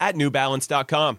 at 0.00 0.14
newbalance.com. 0.14 1.18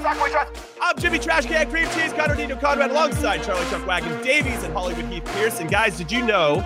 the 0.00 0.02
Soccer 0.02 0.24
We 0.24 0.30
Trust. 0.30 0.52
I'm 0.80 0.98
Jimmy 0.98 1.18
Trash 1.18 1.46
Can 1.46 1.70
Cream 1.70 1.88
Cheese, 1.90 2.12
Conor 2.12 2.34
Dino 2.34 2.56
Conrad, 2.56 2.90
alongside 2.90 3.42
Charlie 3.42 3.68
Chuck 3.70 3.86
Wagon 3.86 4.22
Davies 4.22 4.62
and 4.62 4.72
Hollywood 4.72 5.04
Heath 5.06 5.24
Pearson. 5.34 5.66
Guys, 5.66 5.96
did 5.98 6.10
you 6.10 6.24
know 6.24 6.56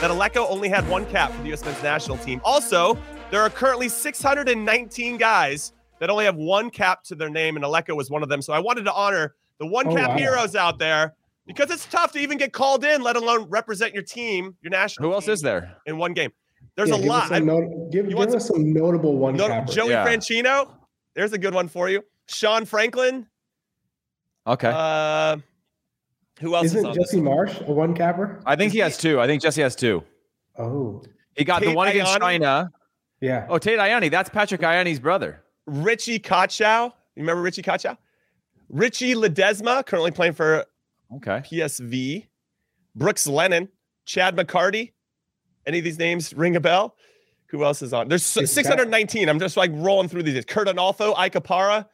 that 0.00 0.10
Aleko 0.10 0.48
only 0.48 0.68
had 0.68 0.88
one 0.88 1.06
cap 1.06 1.32
for 1.32 1.42
the 1.42 1.48
U.S. 1.48 1.64
men's 1.64 1.82
national 1.82 2.18
team? 2.18 2.40
Also, 2.44 2.96
there 3.30 3.42
are 3.42 3.50
currently 3.50 3.88
619 3.88 5.16
guys 5.16 5.72
that 5.98 6.10
only 6.10 6.24
have 6.24 6.36
one 6.36 6.70
cap 6.70 7.02
to 7.04 7.14
their 7.14 7.30
name, 7.30 7.56
and 7.56 7.64
Aleko 7.64 7.96
was 7.96 8.10
one 8.10 8.22
of 8.22 8.28
them. 8.28 8.42
So 8.42 8.52
I 8.52 8.58
wanted 8.58 8.84
to 8.84 8.92
honor 8.92 9.34
the 9.58 9.66
one 9.66 9.88
oh, 9.88 9.94
cap 9.94 10.10
wow. 10.10 10.16
heroes 10.16 10.54
out 10.54 10.78
there 10.78 11.14
because 11.46 11.70
it's 11.70 11.86
tough 11.86 12.12
to 12.12 12.18
even 12.18 12.38
get 12.38 12.52
called 12.52 12.84
in, 12.84 13.02
let 13.02 13.16
alone 13.16 13.44
represent 13.48 13.92
your 13.92 14.02
team, 14.02 14.56
your 14.62 14.70
national. 14.70 15.08
Who 15.08 15.14
else 15.14 15.26
team 15.26 15.34
is 15.34 15.42
there? 15.42 15.76
in 15.86 15.98
one 15.98 16.12
game? 16.12 16.30
There's 16.76 16.88
Yeah, 16.88 16.96
a 16.96 16.98
give 16.98 17.10
us 17.10 17.10
lot. 17.10 17.28
some 17.28 17.36
I- 17.36 17.38
not- 17.40 17.90
give 17.92 18.06
you 18.10 18.16
give 18.16 18.34
us 18.34 18.48
some 18.48 18.72
notable 18.72 19.16
one 19.16 19.36
no. 19.36 19.64
Joey 19.66 19.90
Yeah. 19.90 20.06
Franchino, 20.06 20.68
there's 21.14 21.32
a 21.32 21.38
good 21.38 21.54
one 21.54 21.68
for 21.68 21.88
you. 21.88 22.02
Sean 22.28 22.64
Franklin. 22.64 23.26
Okay. 24.46 24.70
Uh, 24.72 25.36
who 26.40 26.54
else 26.54 26.66
is 26.66 26.74
Isn't 26.76 26.86
on 26.86 26.94
Jesse 26.94 27.20
one? 27.20 27.46
Marsch 27.46 27.66
a 27.68 27.72
one 27.72 27.94
capper? 27.94 28.40
I 28.44 28.56
think 28.56 28.72
he 28.72 28.78
has 28.80 28.98
two. 28.98 29.20
I 29.20 29.26
think 29.26 29.42
Jesse 29.42 29.62
has 29.62 29.74
two. 29.76 30.02
Oh, 30.58 31.02
He 31.36 31.44
got 31.44 31.62
the 31.62 31.74
one 31.74 31.88
against 31.88 32.12
Ayani? 32.12 32.20
China. 32.20 32.72
yeah. 33.20 33.46
Oh, 33.48 33.58
Tate 33.58 33.78
Ianni. 33.78 34.10
That's 34.10 34.30
Patrick 34.30 34.60
Ianni's 34.60 35.00
brother. 35.00 35.42
Ritchie 35.66 36.18
Kotschau. 36.20 36.86
You 37.16 37.22
remember 37.22 37.42
Ritchie 37.42 37.62
Kotschau? 37.62 37.96
Richie 38.68 39.14
Ledezma, 39.14 39.84
currently 39.86 40.10
playing 40.10 40.34
for 40.34 40.64
Okay. 41.16 41.40
PSV. 41.44 42.26
Brooks 42.96 43.26
Lennon, 43.26 43.68
Chad 44.04 44.36
McCarty. 44.36 44.92
Any 45.66 45.78
of 45.78 45.84
these 45.84 45.98
names 45.98 46.34
ring 46.34 46.56
a 46.56 46.60
bell? 46.60 46.96
Who 47.48 47.64
else 47.64 47.82
is 47.82 47.92
on? 47.92 48.08
There's 48.08 48.22
Is 48.22 48.34
that- 48.34 48.46
619. 48.48 49.28
I'm 49.28 49.38
just 49.38 49.56
like 49.56 49.70
rolling 49.74 50.08
through 50.08 50.24
these. 50.24 50.44
Kurt 50.44 50.68
Onalfo, 50.68 51.14
Ike 51.16 51.34
Opara, 51.34 51.86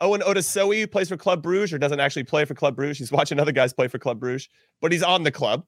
Owen 0.00 0.20
Otasowie, 0.20 0.80
who 0.80 0.86
plays 0.86 1.08
for 1.08 1.16
Club 1.16 1.42
Bruges 1.42 1.72
or 1.72 1.78
doesn't 1.78 2.00
actually 2.00 2.24
play 2.24 2.44
for 2.44 2.54
Club 2.54 2.76
Bruges. 2.76 2.98
He's 2.98 3.12
watching 3.12 3.38
other 3.40 3.52
guys 3.52 3.72
play 3.72 3.88
for 3.88 3.98
Club 3.98 4.20
Bruges, 4.20 4.48
but 4.80 4.92
he's 4.92 5.02
on 5.02 5.22
the 5.22 5.30
club. 5.30 5.64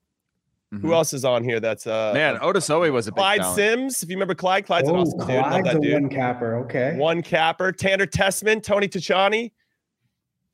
Who 0.71 0.89
Mhm. 0.89 0.93
else 0.93 1.15
is 1.15 1.25
on 1.25 1.45
here? 1.45 1.61
That's 1.61 1.87
uh 1.87 2.11
Man, 2.13 2.37
Otasowie 2.37 2.93
was 2.93 3.07
a 3.07 3.11
big 3.13 3.17
Clyde 3.17 3.41
talent. 3.41 3.57
Simms. 3.57 4.03
If 4.03 4.11
you 4.11 4.17
remember 4.17 4.35
Clyde, 4.35 4.67
Clyde's 4.67 4.89
an 4.91 4.97
oh, 4.97 5.01
awesome 5.01 5.19
dude. 5.21 5.29
Love 5.37 5.47
Clyde's 5.49 5.65
that 5.67 5.77
a 5.77 5.81
dude. 5.81 5.93
one 5.95 6.09
capper. 6.11 6.57
Okay. 6.65 6.95
One 6.97 7.23
capper, 7.23 7.73
Tanner 7.73 8.05
Tessman, 8.07 8.63
Tony 8.63 8.87
Tchani, 8.87 9.53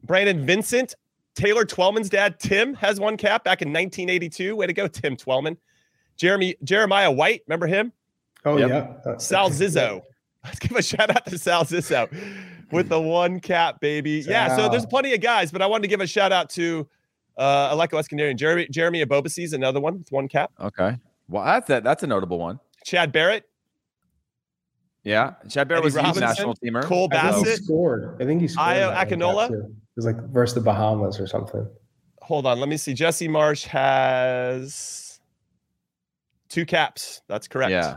Brandon 0.04 0.46
Vincent, 0.46 0.94
Taylor 1.34 1.64
Twellman's 1.64 2.08
dad, 2.08 2.38
Tim, 2.38 2.74
has 2.74 3.00
one 3.00 3.16
cap 3.16 3.42
back 3.42 3.60
in 3.60 3.68
1982. 3.72 4.54
Way 4.54 4.66
to 4.68 4.72
go, 4.72 4.86
Tim 4.86 5.16
Twelman. 5.16 5.56
Jeremy 6.16 6.54
Jeremiah 6.62 7.10
White, 7.10 7.42
remember 7.48 7.66
him? 7.66 7.92
Oh 8.44 8.56
Yep. 8.56 8.68
yeah. 8.68 9.10
Uh, 9.12 9.18
Sal 9.18 9.50
Zizzo. 9.50 10.02
Let's 10.44 10.58
give 10.58 10.76
a 10.76 10.82
shout 10.82 11.10
out 11.14 11.26
to 11.26 11.38
Sal 11.38 11.64
Zizzo 11.64 12.08
with 12.70 12.88
the 12.88 13.00
one 13.00 13.40
cap, 13.40 13.80
baby. 13.80 14.24
Yeah, 14.26 14.56
so 14.56 14.68
there's 14.68 14.86
plenty 14.86 15.14
of 15.14 15.20
guys, 15.20 15.50
but 15.50 15.62
I 15.62 15.66
wanted 15.66 15.82
to 15.82 15.88
give 15.88 16.00
a 16.00 16.06
shout 16.06 16.32
out 16.32 16.50
to 16.50 16.86
uh 17.36 17.74
Aleko 17.74 17.98
Eskandarian. 17.98 18.36
Jeremy 18.36 18.66
Jeremy 18.70 19.04
Ebobisse 19.04 19.42
is 19.44 19.52
another 19.52 19.80
one 19.80 19.98
with 19.98 20.12
one 20.12 20.28
cap. 20.28 20.52
Okay. 20.60 20.98
Well, 21.28 21.44
that's 21.44 21.70
a, 21.70 21.80
that's 21.80 22.02
a 22.02 22.06
notable 22.06 22.38
one. 22.38 22.60
Chad 22.84 23.10
Barrett, 23.12 23.48
Yeah. 25.04 25.34
Chad 25.48 25.66
Barrett 25.68 25.84
Eddie 25.86 25.96
was 26.02 26.16
a 26.16 26.20
national 26.20 26.54
teamer. 26.56 26.82
Cole 26.84 27.08
I 27.12 27.32
think 27.32 27.36
he 27.36 27.44
Bassett. 27.52 27.64
scored. 27.64 28.16
I 28.20 28.26
think 28.26 28.40
he 28.42 28.48
scored. 28.48 28.68
Io 28.68 28.90
that 28.90 29.08
one 29.10 29.18
Akinola? 29.20 29.50
It 29.52 29.70
was 29.96 30.04
like 30.04 30.16
versus 30.30 30.54
the 30.54 30.60
Bahamas 30.60 31.18
or 31.18 31.26
something. 31.26 31.66
hold 32.20 32.46
on. 32.46 32.60
Let 32.60 32.68
me 32.68 32.76
see. 32.76 32.92
Jesse 32.94 33.28
Marsch 33.28 33.64
has 33.66 35.20
two 36.48 36.66
caps. 36.66 37.22
That's 37.28 37.48
correct. 37.48 37.70
Yeah. 37.70 37.96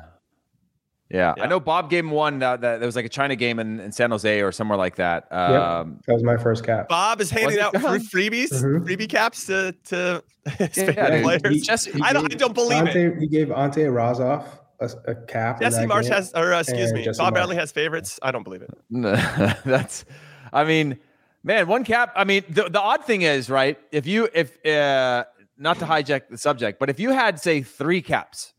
Yeah. 1.09 1.33
Yeah. 1.37 1.43
I 1.43 1.47
know 1.47 1.59
Bob 1.59 1.89
gave 1.89 2.03
him 2.03 2.11
one 2.11 2.39
that, 2.39 2.61
that 2.61 2.79
there 2.79 2.85
was 2.87 2.95
like 2.95 3.05
a 3.05 3.09
China 3.09 3.35
game 3.35 3.59
in, 3.59 3.79
in 3.79 3.91
San 3.91 4.11
Jose 4.11 4.41
or 4.41 4.51
somewhere 4.51 4.77
like 4.77 4.95
that. 4.97 5.31
Um, 5.31 5.99
That 6.07 6.13
was 6.13 6.23
my 6.23 6.35
first 6.37 6.65
cap. 6.65 6.89
Bob 6.89 7.21
is 7.21 7.29
handing 7.31 7.59
out 7.59 7.71
free 7.73 8.29
freebies, 8.29 8.51
Mhm. 8.51 8.85
freebie 8.85 9.07
caps 9.09 9.45
to 9.47 9.73
to 9.85 10.23
his 10.57 10.77
Yeah, 10.77 11.21
players. 11.21 11.41
He- 11.49 11.61
Jesse- 11.61 11.91
he 11.93 12.01
I 12.01 12.11
don't. 12.13 12.25
I 12.33 12.35
don't 12.37 12.53
believe 12.53 12.87
it. 12.87 12.95
Ante, 12.95 13.19
He 13.21 13.27
gave 13.27 13.51
Ante 13.51 13.83
Razov 13.85 14.45
a, 14.79 14.89
a 15.05 15.15
cap. 15.15 15.61
in 15.61 15.69
Jesse 15.69 15.79
that 15.81 15.89
Marsch 15.89 16.03
game. 16.03 16.11
has, 16.13 16.33
or 16.33 16.53
uh, 16.53 16.59
excuse 16.59 16.89
and 16.89 16.97
me, 16.99 17.03
Jesse 17.05 17.17
Bob 17.19 17.33
Marsch. 17.33 17.35
Bradley 17.35 17.55
has 17.55 17.71
favorites. 17.71 18.19
I 18.21 18.31
don't 18.31 18.43
believe 18.43 18.61
it. 18.61 18.71
that's 19.65 20.05
i 20.53 20.63
mean 20.63 20.97
man 21.43 21.67
one 21.67 21.83
cap 21.83 22.11
i 22.15 22.23
mean 22.23 22.41
the, 22.49 22.69
the 22.69 22.79
odd 22.79 23.03
thing 23.03 23.21
is 23.23 23.49
right 23.49 23.77
if 23.91 24.05
you 24.07 24.29
if 24.33 24.65
uh 24.65 25.25
not 25.57 25.77
to 25.79 25.85
hijack 25.85 26.21
the 26.29 26.37
subject 26.37 26.79
but 26.79 26.89
if 26.89 26.99
you 27.01 27.11
had 27.11 27.37
say 27.39 27.61
three 27.61 28.01
caps 28.01 28.53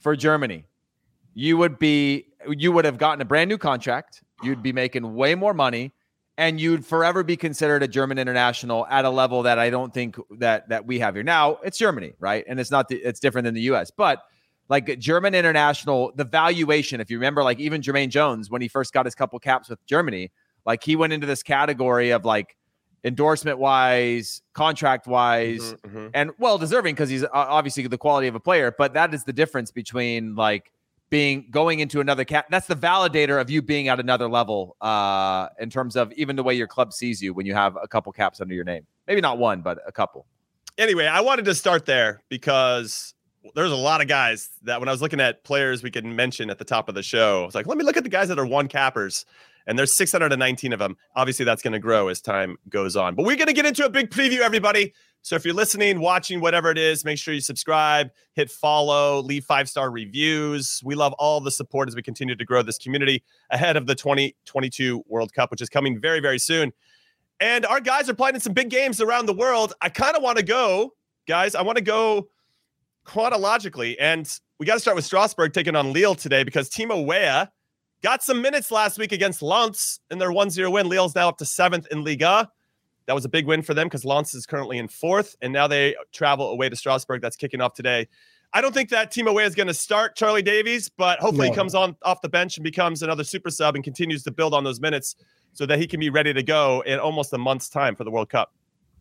for 0.00 0.14
germany 0.14 0.64
you 1.38 1.56
would 1.58 1.78
be 1.78 2.26
you 2.48 2.72
would 2.72 2.84
have 2.86 2.96
gotten 2.96 3.20
a 3.20 3.24
brand 3.24 3.48
new 3.48 3.58
contract 3.58 4.22
you'd 4.42 4.62
be 4.62 4.72
making 4.72 5.14
way 5.14 5.34
more 5.34 5.52
money 5.52 5.92
and 6.38 6.58
you'd 6.60 6.84
forever 6.84 7.22
be 7.22 7.36
considered 7.36 7.82
a 7.82 7.88
german 7.88 8.18
international 8.18 8.86
at 8.86 9.04
a 9.04 9.10
level 9.10 9.42
that 9.42 9.58
i 9.58 9.68
don't 9.68 9.92
think 9.92 10.16
that 10.38 10.66
that 10.70 10.86
we 10.86 10.98
have 10.98 11.14
here 11.14 11.22
now 11.22 11.58
it's 11.62 11.76
germany 11.76 12.14
right 12.18 12.44
and 12.48 12.58
it's 12.58 12.70
not 12.70 12.88
the, 12.88 12.96
it's 12.96 13.20
different 13.20 13.44
than 13.44 13.54
the 13.54 13.60
us 13.60 13.90
but 13.90 14.22
like 14.68 14.98
German 14.98 15.32
international, 15.36 16.10
the 16.16 16.24
valuation, 16.24 17.00
if 17.00 17.08
you 17.08 17.18
remember, 17.18 17.44
like 17.44 17.60
even 17.60 17.80
Jermaine 17.82 18.08
Jones, 18.08 18.50
when 18.50 18.60
he 18.60 18.66
first 18.66 18.92
got 18.92 19.04
his 19.04 19.14
couple 19.14 19.38
caps 19.38 19.68
with 19.68 19.78
Germany, 19.86 20.32
like 20.64 20.82
he 20.82 20.96
went 20.96 21.12
into 21.12 21.24
this 21.24 21.40
category 21.44 22.10
of 22.10 22.24
like 22.24 22.56
endorsement 23.04 23.60
wise, 23.60 24.42
contract 24.54 25.06
wise, 25.06 25.74
Mhm, 25.74 25.92
mhm. 25.92 26.10
and 26.14 26.30
well 26.40 26.58
deserving 26.58 26.96
because 26.96 27.08
he's 27.08 27.24
obviously 27.32 27.86
the 27.86 27.96
quality 27.96 28.26
of 28.26 28.34
a 28.34 28.40
player. 28.40 28.74
But 28.76 28.94
that 28.94 29.14
is 29.14 29.22
the 29.22 29.32
difference 29.32 29.70
between 29.70 30.34
like 30.34 30.72
being 31.08 31.46
going 31.50 31.80
into 31.80 32.00
another 32.00 32.24
cap. 32.24 32.46
That's 32.50 32.66
the 32.66 32.76
validator 32.76 33.40
of 33.40 33.48
you 33.48 33.62
being 33.62 33.88
at 33.88 34.00
another 34.00 34.28
level 34.28 34.76
uh, 34.80 35.48
in 35.60 35.70
terms 35.70 35.96
of 35.96 36.12
even 36.14 36.36
the 36.36 36.42
way 36.42 36.54
your 36.54 36.66
club 36.66 36.92
sees 36.92 37.22
you 37.22 37.32
when 37.32 37.46
you 37.46 37.54
have 37.54 37.76
a 37.80 37.86
couple 37.86 38.12
caps 38.12 38.40
under 38.40 38.54
your 38.54 38.64
name. 38.64 38.86
Maybe 39.06 39.20
not 39.20 39.38
one, 39.38 39.62
but 39.62 39.78
a 39.86 39.92
couple. 39.92 40.26
anyway, 40.78 41.06
I 41.06 41.20
wanted 41.20 41.44
to 41.46 41.54
start 41.54 41.86
there 41.86 42.22
because 42.28 43.14
there's 43.54 43.70
a 43.70 43.76
lot 43.76 44.00
of 44.00 44.08
guys 44.08 44.50
that 44.62 44.80
when 44.80 44.88
I 44.88 44.92
was 44.92 45.00
looking 45.00 45.20
at 45.20 45.44
players 45.44 45.82
we 45.82 45.90
could 45.90 46.04
mention 46.04 46.50
at 46.50 46.58
the 46.58 46.64
top 46.64 46.88
of 46.88 46.94
the 46.94 47.02
show, 47.02 47.42
I 47.42 47.46
was 47.46 47.54
like, 47.54 47.66
let 47.66 47.78
me 47.78 47.84
look 47.84 47.96
at 47.96 48.02
the 48.02 48.10
guys 48.10 48.28
that 48.28 48.38
are 48.38 48.46
one 48.46 48.68
cappers. 48.68 49.24
And 49.66 49.78
there's 49.78 49.94
619 49.94 50.72
of 50.72 50.78
them. 50.78 50.96
Obviously, 51.14 51.44
that's 51.44 51.62
going 51.62 51.72
to 51.72 51.78
grow 51.78 52.08
as 52.08 52.20
time 52.20 52.56
goes 52.68 52.96
on. 52.96 53.14
But 53.14 53.26
we're 53.26 53.36
going 53.36 53.48
to 53.48 53.52
get 53.52 53.66
into 53.66 53.84
a 53.84 53.90
big 53.90 54.10
preview, 54.10 54.40
everybody. 54.40 54.92
So 55.22 55.34
if 55.34 55.44
you're 55.44 55.54
listening, 55.54 55.98
watching, 55.98 56.40
whatever 56.40 56.70
it 56.70 56.78
is, 56.78 57.04
make 57.04 57.18
sure 57.18 57.34
you 57.34 57.40
subscribe, 57.40 58.10
hit 58.34 58.48
follow, 58.48 59.20
leave 59.20 59.44
five 59.44 59.68
star 59.68 59.90
reviews. 59.90 60.80
We 60.84 60.94
love 60.94 61.14
all 61.14 61.40
the 61.40 61.50
support 61.50 61.88
as 61.88 61.96
we 61.96 62.02
continue 62.02 62.36
to 62.36 62.44
grow 62.44 62.62
this 62.62 62.78
community 62.78 63.24
ahead 63.50 63.76
of 63.76 63.86
the 63.86 63.96
2022 63.96 65.02
World 65.08 65.32
Cup, 65.32 65.50
which 65.50 65.60
is 65.60 65.68
coming 65.68 66.00
very, 66.00 66.20
very 66.20 66.38
soon. 66.38 66.72
And 67.40 67.66
our 67.66 67.80
guys 67.80 68.08
are 68.08 68.14
playing 68.14 68.36
in 68.36 68.40
some 68.40 68.52
big 68.52 68.70
games 68.70 69.00
around 69.00 69.26
the 69.26 69.34
world. 69.34 69.72
I 69.82 69.88
kind 69.88 70.16
of 70.16 70.22
want 70.22 70.38
to 70.38 70.44
go, 70.44 70.92
guys. 71.26 71.56
I 71.56 71.62
want 71.62 71.76
to 71.76 71.84
go 71.84 72.28
chronologically. 73.02 73.98
And 73.98 74.30
we 74.58 74.66
got 74.66 74.74
to 74.74 74.80
start 74.80 74.94
with 74.94 75.04
Strasbourg 75.04 75.52
taking 75.52 75.74
on 75.74 75.92
Lille 75.92 76.14
today 76.14 76.44
because 76.44 76.70
Timo 76.70 77.04
Weah 77.04 77.50
got 78.06 78.22
some 78.22 78.40
minutes 78.40 78.70
last 78.70 78.98
week 78.98 79.10
against 79.10 79.42
Lens 79.42 79.98
in 80.12 80.18
their 80.18 80.30
1 80.30 80.50
0 80.50 80.70
win. 80.70 80.88
Lille's 80.88 81.16
now 81.16 81.28
up 81.28 81.38
to 81.38 81.44
seventh 81.44 81.88
in 81.90 82.04
Liga. 82.04 82.48
That 83.06 83.14
was 83.14 83.24
a 83.24 83.28
big 83.28 83.46
win 83.46 83.62
for 83.62 83.74
them 83.74 83.88
because 83.88 84.04
Lens 84.04 84.32
is 84.32 84.46
currently 84.46 84.78
in 84.78 84.86
fourth. 84.86 85.34
And 85.42 85.52
now 85.52 85.66
they 85.66 85.96
travel 86.12 86.50
away 86.50 86.68
to 86.68 86.76
Strasbourg. 86.76 87.20
That's 87.20 87.34
kicking 87.34 87.60
off 87.60 87.74
today. 87.74 88.06
I 88.52 88.60
don't 88.60 88.72
think 88.72 88.90
that 88.90 89.10
team 89.10 89.26
away 89.26 89.42
is 89.42 89.56
going 89.56 89.66
to 89.66 89.74
start 89.74 90.14
Charlie 90.14 90.40
Davies, 90.40 90.88
but 90.88 91.18
hopefully 91.18 91.48
he 91.48 91.54
comes 91.54 91.74
on 91.74 91.96
off 92.04 92.20
the 92.20 92.28
bench 92.28 92.56
and 92.56 92.62
becomes 92.62 93.02
another 93.02 93.24
super 93.24 93.50
sub 93.50 93.74
and 93.74 93.82
continues 93.82 94.22
to 94.22 94.30
build 94.30 94.54
on 94.54 94.62
those 94.62 94.80
minutes 94.80 95.16
so 95.52 95.66
that 95.66 95.80
he 95.80 95.88
can 95.88 95.98
be 95.98 96.08
ready 96.08 96.32
to 96.32 96.44
go 96.44 96.84
in 96.86 97.00
almost 97.00 97.32
a 97.32 97.38
month's 97.38 97.68
time 97.68 97.96
for 97.96 98.04
the 98.04 98.10
World 98.12 98.30
Cup. 98.30 98.54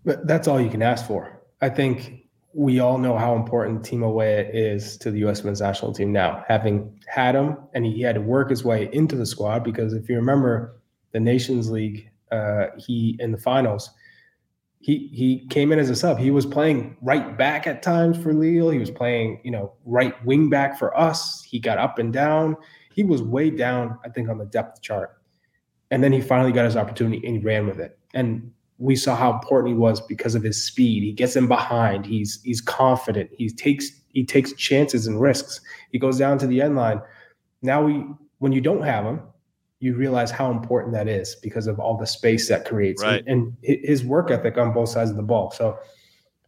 But 0.03 0.25
that's 0.25 0.47
all 0.47 0.59
you 0.59 0.71
can 0.71 0.81
ask 0.81 1.05
for. 1.05 1.43
I 1.61 1.69
think 1.69 2.24
we 2.57 2.79
all 2.79 2.97
know 2.97 3.17
how 3.17 3.35
important 3.35 3.83
Timo 3.83 4.13
Weah 4.13 4.49
is 4.49 4.95
to 4.99 5.11
the 5.11 5.19
U.S. 5.19 5.43
men's 5.43 5.59
national 5.59 5.93
team 5.93 6.13
now, 6.13 6.45
having 6.47 6.97
had 7.05 7.35
him 7.35 7.57
and 7.73 7.85
he 7.85 8.01
had 8.01 8.15
to 8.15 8.21
work 8.21 8.49
his 8.49 8.63
way 8.63 8.89
into 8.93 9.17
the 9.17 9.25
squad 9.25 9.61
because 9.61 9.93
if 9.93 10.07
you 10.07 10.15
remember 10.15 10.79
the 11.11 11.19
Nations 11.19 11.69
League, 11.69 12.09
uh, 12.31 12.67
he 12.77 13.17
in 13.19 13.33
the 13.33 13.37
finals, 13.37 13.89
he 14.79 15.09
he 15.13 15.45
came 15.49 15.73
in 15.73 15.79
as 15.79 15.89
a 15.89 15.95
sub. 15.97 16.17
He 16.17 16.31
was 16.31 16.45
playing 16.45 16.95
right 17.01 17.37
back 17.37 17.67
at 17.67 17.83
times 17.83 18.17
for 18.17 18.33
Lille. 18.33 18.69
He 18.69 18.79
was 18.79 18.91
playing, 18.91 19.41
you 19.43 19.51
know, 19.51 19.73
right 19.83 20.13
wing 20.25 20.49
back 20.49 20.79
for 20.79 20.97
us. 20.97 21.43
He 21.43 21.59
got 21.59 21.77
up 21.77 21.99
and 21.99 22.13
down. 22.13 22.55
He 22.93 23.03
was 23.03 23.21
way 23.21 23.49
down, 23.49 23.99
I 24.05 24.09
think, 24.09 24.29
on 24.29 24.37
the 24.37 24.45
depth 24.45 24.81
chart. 24.81 25.17
And 25.91 26.01
then 26.01 26.13
he 26.13 26.21
finally 26.21 26.53
got 26.53 26.63
his 26.63 26.77
opportunity 26.77 27.25
and 27.27 27.37
he 27.37 27.43
ran 27.43 27.67
with 27.67 27.81
it. 27.81 27.99
And 28.13 28.51
we 28.77 28.95
saw 28.95 29.15
how 29.15 29.33
important 29.33 29.73
he 29.73 29.77
was 29.79 30.01
because 30.01 30.35
of 30.35 30.43
his 30.43 30.63
speed. 30.65 31.03
He 31.03 31.13
gets 31.13 31.35
in 31.35 31.47
behind. 31.47 32.05
He's 32.05 32.41
he's 32.43 32.61
confident. 32.61 33.29
He 33.37 33.49
takes 33.49 33.89
he 34.09 34.25
takes 34.25 34.53
chances 34.53 35.07
and 35.07 35.19
risks. 35.19 35.61
He 35.91 35.99
goes 35.99 36.17
down 36.17 36.37
to 36.39 36.47
the 36.47 36.61
end 36.61 36.75
line. 36.75 37.01
Now 37.61 37.83
we 37.83 38.05
when 38.39 38.51
you 38.51 38.61
don't 38.61 38.83
have 38.83 39.05
him, 39.05 39.21
you 39.79 39.95
realize 39.95 40.29
how 40.31 40.51
important 40.51 40.93
that 40.93 41.07
is 41.07 41.35
because 41.35 41.67
of 41.67 41.79
all 41.79 41.97
the 41.97 42.07
space 42.07 42.49
that 42.49 42.65
creates 42.65 43.01
Right. 43.01 43.23
and, 43.27 43.55
and 43.63 43.79
his 43.83 44.03
work 44.03 44.29
ethic 44.31 44.57
on 44.57 44.73
both 44.73 44.89
sides 44.89 45.09
of 45.09 45.15
the 45.15 45.23
ball. 45.23 45.51
So 45.51 45.77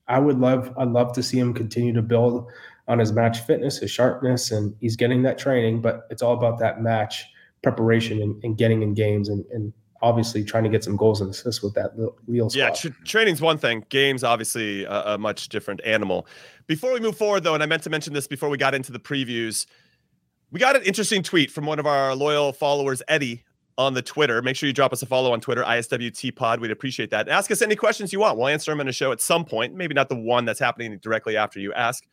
I 0.08 0.20
would 0.20 0.40
love 0.40 0.74
I'd 0.78 0.90
love 0.90 1.14
to 1.14 1.24
see 1.24 1.40
him 1.40 1.54
continue 1.54 1.94
to 1.94 2.02
build 2.02 2.52
on 2.90 3.00
his 3.00 3.12
match 3.12 3.40
fitness, 3.42 3.80
his 3.80 3.92
sharpness, 3.92 4.52
and 4.52 4.74
he's 4.80 4.96
getting 4.96 5.22
that 5.24 5.38
training, 5.38 5.82
but 5.82 6.08
it's 6.10 6.22
all 6.22 6.34
about 6.34 6.60
that 6.60 6.82
match 6.82 7.26
preparation 7.64 8.22
and, 8.22 8.42
and 8.44 8.58
getting 8.58 8.82
in 8.82 8.94
games 8.94 9.28
and, 9.30 9.46
and 9.52 9.74
obviously 10.02 10.44
trying 10.44 10.64
to 10.64 10.70
get 10.70 10.84
some 10.84 10.96
goals 10.96 11.22
and 11.22 11.30
assists 11.30 11.62
with 11.64 11.74
that 11.74 11.92
Yeah, 12.28 12.72
squad. 12.72 12.76
tr- 12.76 13.04
training's 13.04 13.42
one 13.42 13.58
thing. 13.58 13.86
Games, 13.90 14.24
obviously, 14.24 14.84
a, 14.84 15.14
a 15.14 15.18
much 15.18 15.50
different 15.50 15.82
animal. 15.86 16.28
Before 16.68 16.94
we 16.94 17.00
move 17.00 17.18
forward, 17.18 17.44
though, 17.44 17.54
and 17.54 17.64
I 17.64 17.66
meant 17.66 17.84
to 17.84 17.90
mention 17.90 18.14
this 18.14 18.28
before 18.28 18.50
we 18.50 18.58
got 18.58 18.74
into 18.76 18.92
the 18.92 19.00
previews, 19.00 19.66
we 20.52 20.60
got 20.60 20.76
an 20.76 20.84
interesting 20.84 21.24
tweet 21.24 21.52
from 21.52 21.66
one 21.66 21.80
of 21.80 21.86
our 21.86 22.16
loyal 22.16 22.54
followers, 22.54 23.02
Eddie, 23.08 23.44
on 23.78 23.94
the 23.94 24.02
Twitter. 24.02 24.42
Make 24.42 24.56
sure 24.56 24.68
you 24.68 24.74
drop 24.74 24.94
us 24.94 25.02
a 25.02 25.06
follow 25.06 25.34
on 25.34 25.42
Twitter, 25.42 25.64
ISWT 25.64 26.36
Pod. 26.36 26.60
We'd 26.60 26.72
appreciate 26.72 27.10
that. 27.12 27.28
Ask 27.30 27.52
us 27.52 27.62
any 27.62 27.76
questions 27.76 28.12
you 28.14 28.20
want. 28.20 28.38
We'll 28.38 28.48
answer 28.48 28.72
them 28.72 28.80
in 28.82 28.88
a 28.88 28.92
show 28.94 29.12
at 29.12 29.22
some 29.22 29.46
point. 29.46 29.76
Maybe 29.76 29.94
not 29.94 30.10
the 30.10 30.16
one 30.16 30.46
that's 30.46 30.60
happening 30.60 30.98
directly 31.00 31.38
after 31.38 31.60
you 31.60 31.74
ask. 31.74 32.04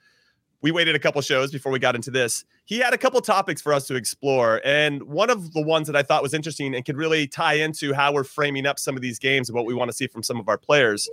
We 0.65 0.73
waited 0.73 0.97
a 0.97 0.99
couple 0.99 1.21
shows 1.21 1.53
before 1.53 1.71
we 1.71 1.79
got 1.79 1.95
into 1.95 2.11
this. 2.11 2.43
He 2.65 2.79
had 2.79 2.95
a 2.95 2.97
couple 2.97 3.21
topics 3.21 3.61
for 3.61 3.75
us 3.75 3.87
to 3.89 3.97
explore. 3.97 4.63
And 4.65 5.03
one 5.03 5.29
of 5.29 5.53
the 5.53 5.61
ones 5.61 5.87
that 5.89 5.95
I 5.95 6.03
thought 6.03 6.23
was 6.23 6.33
interesting 6.33 6.75
and 6.75 6.83
could 6.87 6.97
really 6.97 7.27
tie 7.27 7.53
into 7.53 7.93
how 7.93 8.15
we're 8.15 8.25
framing 8.25 8.65
up 8.65 8.79
some 8.79 8.97
of 8.97 9.03
these 9.03 9.19
games 9.19 9.51
and 9.51 9.55
what 9.55 9.67
we 9.67 9.75
want 9.75 9.91
to 9.91 9.93
see 9.95 10.07
from 10.07 10.23
some 10.23 10.41
of 10.41 10.49
our 10.49 10.57
players 10.57 11.07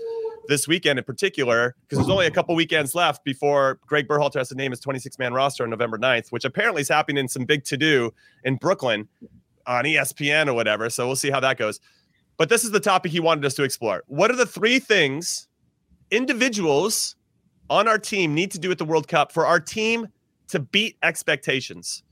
this 0.47 0.69
weekend 0.69 0.99
in 0.99 1.03
particular, 1.03 1.75
because 1.81 1.97
there's 1.97 2.09
only 2.09 2.27
a 2.27 2.31
couple 2.31 2.55
weekends 2.55 2.95
left 2.95 3.25
before 3.25 3.77
Greg 3.85 4.07
Berhalter 4.07 4.35
has 4.35 4.47
to 4.47 4.55
name 4.55 4.71
his 4.71 4.79
26 4.79 5.19
man 5.19 5.33
roster 5.33 5.65
on 5.65 5.69
November 5.69 5.97
9th, 5.97 6.31
which 6.31 6.45
apparently 6.45 6.81
is 6.81 6.87
happening 6.87 7.17
in 7.17 7.27
some 7.27 7.43
big 7.43 7.65
to 7.65 7.75
do 7.75 8.13
in 8.45 8.55
Brooklyn 8.55 9.09
on 9.67 9.83
ESPN 9.83 10.47
or 10.47 10.53
whatever. 10.53 10.89
So 10.89 11.07
we'll 11.07 11.17
see 11.17 11.29
how 11.29 11.41
that 11.41 11.57
goes. 11.57 11.81
But 12.37 12.47
this 12.47 12.63
is 12.63 12.71
the 12.71 12.79
topic 12.79 13.11
he 13.11 13.19
wanted 13.19 13.43
us 13.43 13.55
to 13.55 13.63
explore. 13.63 14.03
What 14.07 14.31
are 14.31 14.37
the 14.37 14.45
three 14.45 14.79
things 14.79 15.49
individuals 16.09 17.17
on 17.71 17.87
our 17.87 17.97
team 17.97 18.35
need 18.35 18.51
to 18.51 18.59
do 18.59 18.69
at 18.69 18.77
the 18.77 18.85
World 18.85 19.07
Cup 19.07 19.31
for 19.31 19.47
our 19.47 19.59
team 19.59 20.09
to 20.49 20.59
beat 20.59 20.97
expectations? 21.01 22.03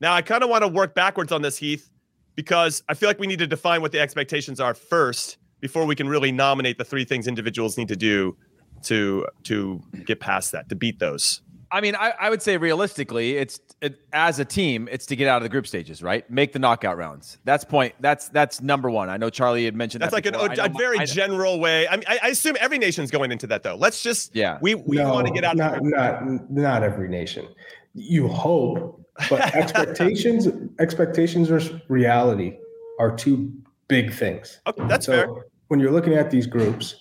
Now, 0.00 0.14
I 0.14 0.22
kind 0.22 0.42
of 0.42 0.48
want 0.48 0.62
to 0.62 0.68
work 0.68 0.94
backwards 0.94 1.30
on 1.30 1.42
this, 1.42 1.58
Heath, 1.58 1.90
because 2.34 2.82
I 2.88 2.94
feel 2.94 3.08
like 3.08 3.18
we 3.18 3.26
need 3.26 3.40
to 3.40 3.46
define 3.46 3.82
what 3.82 3.92
the 3.92 4.00
expectations 4.00 4.60
are 4.60 4.72
first 4.72 5.36
before 5.60 5.84
we 5.84 5.94
can 5.94 6.08
really 6.08 6.32
nominate 6.32 6.78
the 6.78 6.84
three 6.84 7.04
things 7.04 7.26
individuals 7.26 7.76
need 7.76 7.88
to 7.88 7.96
do 7.96 8.36
to 8.84 9.26
to 9.42 9.82
get 10.06 10.20
past 10.20 10.52
that, 10.52 10.68
to 10.70 10.74
beat 10.74 10.98
those. 11.00 11.42
I 11.70 11.80
mean, 11.80 11.94
I, 11.96 12.12
I 12.18 12.30
would 12.30 12.40
say 12.40 12.56
realistically, 12.56 13.36
it's 13.36 13.60
it, 13.82 14.00
as 14.12 14.38
a 14.38 14.44
team, 14.44 14.88
it's 14.90 15.04
to 15.06 15.16
get 15.16 15.28
out 15.28 15.36
of 15.36 15.42
the 15.42 15.48
group 15.48 15.66
stages, 15.66 16.02
right? 16.02 16.28
Make 16.30 16.52
the 16.52 16.58
knockout 16.58 16.96
rounds. 16.96 17.38
That's 17.44 17.64
point. 17.64 17.94
That's 18.00 18.28
that's 18.30 18.60
number 18.62 18.90
one. 18.90 19.10
I 19.10 19.16
know 19.18 19.28
Charlie 19.30 19.64
had 19.66 19.74
mentioned 19.76 20.02
That's 20.02 20.10
that 20.12 20.16
like 20.16 20.26
an, 20.26 20.32
before. 20.32 20.48
I 20.50 20.52
a, 20.54 20.56
know 20.56 20.64
a 20.64 20.68
my- 20.70 20.78
very 20.78 20.98
I- 21.00 21.04
general 21.04 21.60
way. 21.60 21.86
I 21.86 21.96
mean, 21.96 22.04
I, 22.08 22.18
I 22.22 22.28
assume 22.28 22.56
every 22.58 22.78
nation's 22.78 23.10
going 23.10 23.30
into 23.32 23.46
that 23.48 23.62
though. 23.62 23.76
Let's 23.76 24.02
just 24.02 24.34
Yeah. 24.34 24.58
we 24.62 24.74
we 24.76 24.96
No, 24.96 25.12
want 25.12 25.26
to 25.26 25.32
get 25.32 25.44
out. 25.44 25.56
Not, 25.56 25.78
not, 25.82 26.50
not 26.50 26.82
every 26.82 27.08
nation. 27.08 27.46
You 27.94 28.28
hope, 28.28 29.02
but 29.28 29.40
expectations, 29.54 30.48
expectations 30.78 31.48
versus 31.48 31.80
reality 31.88 32.56
are 32.98 33.14
two 33.14 33.52
big 33.88 34.12
things. 34.12 34.60
Okay, 34.66 34.86
that's 34.88 35.06
so 35.06 35.12
fair. 35.12 35.28
when 35.68 35.80
you're 35.80 35.90
looking 35.92 36.14
at 36.14 36.30
these 36.30 36.46
groups 36.46 36.96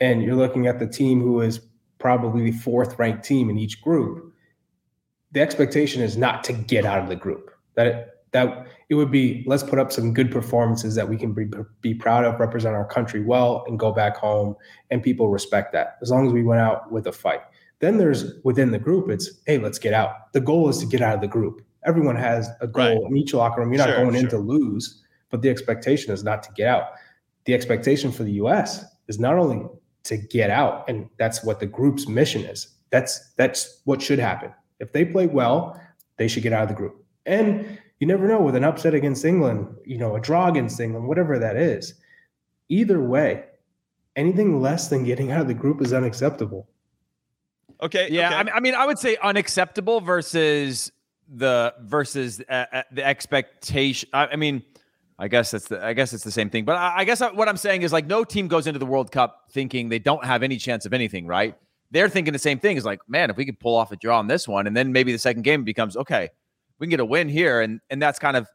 and 0.00 0.22
you're 0.22 0.34
looking 0.34 0.66
at 0.66 0.78
the 0.78 0.86
team 0.86 1.20
who 1.20 1.40
is 1.40 1.60
probably 2.04 2.50
the 2.50 2.58
fourth 2.58 2.98
ranked 2.98 3.24
team 3.24 3.48
in 3.48 3.56
each 3.56 3.80
group, 3.80 4.30
the 5.32 5.40
expectation 5.40 6.02
is 6.02 6.18
not 6.18 6.44
to 6.44 6.52
get 6.52 6.84
out 6.84 6.98
of 6.98 7.08
the 7.08 7.16
group. 7.16 7.50
That 7.76 7.86
it, 7.86 8.08
that 8.32 8.66
it 8.90 8.96
would 8.96 9.10
be 9.10 9.42
let's 9.46 9.62
put 9.62 9.78
up 9.78 9.90
some 9.90 10.12
good 10.12 10.30
performances 10.30 10.94
that 10.96 11.08
we 11.08 11.16
can 11.16 11.32
be, 11.32 11.46
be 11.80 11.94
proud 11.94 12.26
of, 12.26 12.38
represent 12.38 12.74
our 12.74 12.84
country 12.84 13.22
well, 13.22 13.64
and 13.66 13.78
go 13.78 13.90
back 13.90 14.18
home, 14.18 14.54
and 14.90 15.02
people 15.02 15.30
respect 15.30 15.72
that 15.72 15.96
as 16.02 16.10
long 16.10 16.26
as 16.26 16.34
we 16.34 16.42
went 16.42 16.60
out 16.60 16.92
with 16.92 17.06
a 17.06 17.12
fight. 17.12 17.40
Then 17.78 17.96
there's 17.96 18.34
within 18.44 18.70
the 18.70 18.78
group, 18.78 19.08
it's 19.08 19.30
hey, 19.46 19.56
let's 19.56 19.78
get 19.78 19.94
out. 19.94 20.30
The 20.34 20.42
goal 20.42 20.68
is 20.68 20.76
to 20.80 20.86
get 20.86 21.00
out 21.00 21.14
of 21.14 21.22
the 21.22 21.26
group. 21.26 21.62
Everyone 21.86 22.16
has 22.16 22.50
a 22.60 22.66
goal 22.66 22.84
Right. 22.84 23.10
in 23.10 23.16
each 23.16 23.32
locker 23.32 23.62
room. 23.62 23.72
You're 23.72 23.78
not 23.78 23.88
Sure, 23.88 24.04
going 24.04 24.14
in 24.14 24.28
to 24.28 24.36
lose, 24.38 25.02
but 25.30 25.40
the 25.40 25.48
expectation 25.48 26.12
is 26.12 26.22
not 26.22 26.42
to 26.42 26.50
get 26.52 26.66
out. 26.68 26.84
The 27.46 27.54
expectation 27.54 28.12
for 28.12 28.24
the 28.24 28.32
U.S. 28.32 28.84
is 29.08 29.18
not 29.18 29.38
only 29.38 29.66
to 30.04 30.16
get 30.16 30.50
out, 30.50 30.88
and 30.88 31.08
that's 31.18 31.42
what 31.42 31.60
the 31.60 31.66
group's 31.66 32.06
mission 32.06 32.44
is. 32.44 32.68
That's 32.90 33.32
that's 33.36 33.80
what 33.84 34.00
should 34.00 34.18
happen. 34.18 34.52
If 34.80 34.92
they 34.92 35.04
play 35.04 35.26
well, 35.26 35.80
they 36.16 36.28
should 36.28 36.42
get 36.42 36.52
out 36.52 36.62
of 36.62 36.68
the 36.68 36.74
group. 36.74 37.04
And 37.26 37.78
you 38.00 38.06
never 38.06 38.28
know 38.28 38.40
with 38.40 38.54
an 38.54 38.64
upset 38.64 38.94
against 38.94 39.24
England, 39.24 39.66
you 39.84 39.98
know, 39.98 40.14
a 40.14 40.20
draw 40.20 40.48
against 40.48 40.78
England, 40.80 41.08
whatever 41.08 41.38
that 41.38 41.56
is. 41.56 41.94
Either 42.68 43.00
way, 43.00 43.44
anything 44.16 44.60
less 44.60 44.88
than 44.88 45.04
getting 45.04 45.32
out 45.32 45.40
of 45.40 45.48
the 45.48 45.54
group 45.54 45.80
is 45.80 45.92
unacceptable. 45.92 46.68
Okay. 47.82 48.08
Yeah, 48.10 48.28
okay. 48.28 48.36
I, 48.36 48.42
mean, 48.42 48.54
I 48.54 48.60
mean, 48.60 48.74
I 48.74 48.86
would 48.86 48.98
say 48.98 49.16
unacceptable 49.22 50.00
versus 50.00 50.92
the 51.28 51.74
versus 51.80 52.40
uh, 52.48 52.66
uh, 52.72 52.82
the 52.92 53.04
expectation. 53.04 54.08
I, 54.12 54.26
I 54.28 54.36
mean, 54.36 54.62
I 55.18 55.28
guess 55.28 55.52
that's 55.52 55.68
the 55.68 55.84
I 55.84 55.92
guess 55.92 56.12
it's 56.12 56.24
the 56.24 56.30
same 56.30 56.50
thing. 56.50 56.64
But 56.64 56.76
I, 56.76 56.98
I 56.98 57.04
guess 57.04 57.20
what 57.20 57.48
I'm 57.48 57.56
saying 57.56 57.82
is 57.82 57.92
like 57.92 58.06
no 58.06 58.24
team 58.24 58.48
goes 58.48 58.66
into 58.66 58.78
the 58.78 58.86
World 58.86 59.12
Cup 59.12 59.44
thinking 59.50 59.88
they 59.88 59.98
don't 59.98 60.24
have 60.24 60.42
any 60.42 60.56
chance 60.56 60.86
of 60.86 60.92
anything, 60.92 61.26
right? 61.26 61.54
They're 61.90 62.08
thinking 62.08 62.32
the 62.32 62.38
same 62.38 62.58
thing. 62.58 62.76
Is 62.76 62.84
like, 62.84 63.00
man, 63.08 63.30
if 63.30 63.36
we 63.36 63.44
could 63.44 63.60
pull 63.60 63.76
off 63.76 63.92
a 63.92 63.96
draw 63.96 64.18
on 64.18 64.26
this 64.26 64.48
one, 64.48 64.66
and 64.66 64.76
then 64.76 64.92
maybe 64.92 65.12
the 65.12 65.18
second 65.18 65.42
game 65.42 65.62
becomes 65.62 65.96
okay, 65.96 66.30
we 66.78 66.86
can 66.86 66.90
get 66.90 67.00
a 67.00 67.04
win 67.04 67.28
here, 67.28 67.60
and 67.60 67.80
and 67.90 68.02
that's 68.02 68.18
kind 68.18 68.36
of 68.36 68.48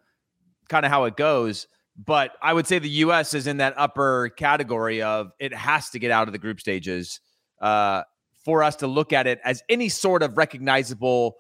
kind 0.68 0.86
of 0.86 0.92
how 0.92 1.06
it 1.06 1.16
goes. 1.16 1.68
But 1.98 2.32
I 2.42 2.54
would 2.54 2.68
say 2.68 2.80
the 2.80 2.90
U.S. 2.90 3.34
is 3.34 3.48
in 3.48 3.58
that 3.58 3.74
upper 3.78 4.30
category 4.30 5.02
of 5.02 5.32
it 5.40 5.54
has 5.54 5.90
to 5.92 6.00
get 6.00 6.12
out 6.12 6.28
of 6.28 6.34
the 6.34 6.40
group 6.40 6.60
stages 6.60 7.20
uh, 7.62 8.04
for 8.44 8.64
us 8.64 8.78
to 8.78 8.88
look 8.88 9.12
at 9.14 9.28
it 9.28 9.40
as 9.44 9.64
any 9.70 9.90
sort 9.90 10.24
of 10.24 10.38
recognizable, 10.38 11.36